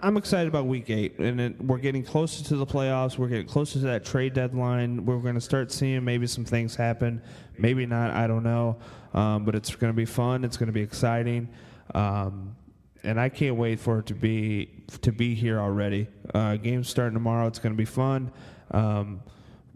I'm 0.02 0.16
excited 0.16 0.48
about 0.48 0.66
week 0.66 0.88
eight, 0.88 1.18
and 1.18 1.40
it, 1.40 1.62
we're 1.62 1.78
getting 1.78 2.02
closer 2.02 2.42
to 2.44 2.56
the 2.56 2.66
playoffs. 2.66 3.18
We're 3.18 3.28
getting 3.28 3.46
closer 3.46 3.74
to 3.80 3.86
that 3.86 4.04
trade 4.04 4.32
deadline. 4.32 5.04
We're 5.04 5.18
going 5.18 5.34
to 5.34 5.40
start 5.40 5.70
seeing 5.70 6.04
maybe 6.04 6.26
some 6.26 6.44
things 6.44 6.74
happen, 6.74 7.20
maybe 7.58 7.84
not. 7.84 8.10
I 8.12 8.26
don't 8.26 8.42
know, 8.42 8.78
um, 9.12 9.44
but 9.44 9.54
it's 9.54 9.74
going 9.74 9.92
to 9.92 9.96
be 9.96 10.06
fun. 10.06 10.42
It's 10.42 10.56
going 10.56 10.68
to 10.68 10.72
be 10.72 10.80
exciting, 10.80 11.50
um, 11.94 12.56
and 13.02 13.20
I 13.20 13.28
can't 13.28 13.56
wait 13.56 13.80
for 13.80 13.98
it 14.00 14.06
to 14.06 14.14
be 14.14 14.70
to 15.02 15.12
be 15.12 15.34
here 15.34 15.58
already. 15.58 16.08
Uh, 16.34 16.56
games 16.56 16.88
starting 16.88 17.14
tomorrow. 17.14 17.46
It's 17.46 17.58
going 17.58 17.74
to 17.74 17.78
be 17.78 17.84
fun. 17.84 18.32
Um, 18.70 19.22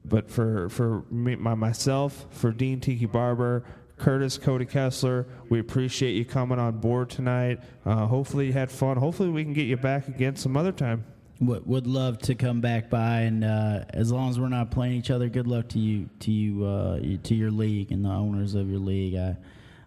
but 0.05 0.31
for 0.31 0.69
for 0.69 1.05
me, 1.11 1.37
my, 1.37 1.55
myself, 1.55 2.27
for 2.31 2.53
Dean 2.53 2.81
Tiki 2.81 3.07
Barber, 3.07 3.65
Curtis, 3.97 4.39
Cody 4.39 4.67
Kessler, 4.67 5.27
we 5.49 5.61
appreciate 5.61 6.13
you 6.13 6.25
coming 6.25 6.59
on 6.59 6.79
board 6.79 7.11
tonight. 7.11 7.61
Uh, 7.87 8.07
hopefully 8.07 8.47
you 8.47 8.53
had 8.53 8.71
fun. 8.71 8.97
Hopefully 8.97 9.31
we 9.31 9.45
can 9.45 9.53
get 9.53 9.67
you 9.67 9.77
back 9.77 10.09
again 10.09 10.37
some 10.37 10.57
other 10.57 10.73
time. 10.73 11.05
Would, 11.41 11.67
would 11.67 11.87
love 11.87 12.19
to 12.21 12.37
come 12.37 12.61
back 12.61 12.89
by, 12.89 13.23
and 13.23 13.43
uh, 13.43 13.85
as 13.91 14.13
long 14.13 14.31
as 14.31 14.39
we're 14.39 14.49
not 14.49 14.71
playing 14.71 14.95
each 14.95 15.11
other, 15.11 15.29
good 15.29 15.49
luck 15.49 15.69
to 15.71 15.81
you, 15.81 16.09
to 16.21 16.31
you, 16.31 16.65
uh, 16.65 16.99
to 17.25 17.35
your 17.35 17.51
league 17.51 17.91
and 17.91 18.05
the 18.05 18.09
owners 18.09 18.55
of 18.55 18.71
your 18.71 18.79
league. 18.79 19.17
I, 19.17 19.37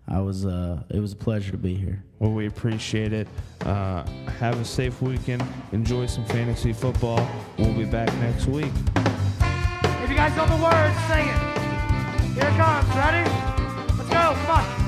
I 0.09 0.19
was, 0.19 0.45
uh, 0.45 0.83
it 0.89 0.99
was 0.99 1.13
a 1.13 1.15
pleasure 1.15 1.51
to 1.51 1.57
be 1.57 1.75
here. 1.75 2.03
Well, 2.19 2.31
we 2.31 2.47
appreciate 2.47 3.13
it. 3.13 3.27
Uh, 3.61 4.05
have 4.39 4.59
a 4.59 4.65
safe 4.65 5.01
weekend. 5.01 5.43
Enjoy 5.71 6.05
some 6.07 6.25
fantasy 6.25 6.73
football. 6.73 7.27
We'll 7.57 7.73
be 7.73 7.85
back 7.85 8.11
next 8.15 8.47
week. 8.47 8.71
If 10.03 10.09
you 10.09 10.15
guys 10.15 10.35
know 10.35 10.45
the 10.45 10.63
words, 10.63 10.97
sing 11.07 11.27
it. 11.27 11.57
Here 12.33 12.49
it 12.49 12.57
comes. 12.57 12.87
Ready? 12.95 13.29
Let's 13.97 14.09
go. 14.09 14.33
Come 14.45 14.51
on. 14.51 14.86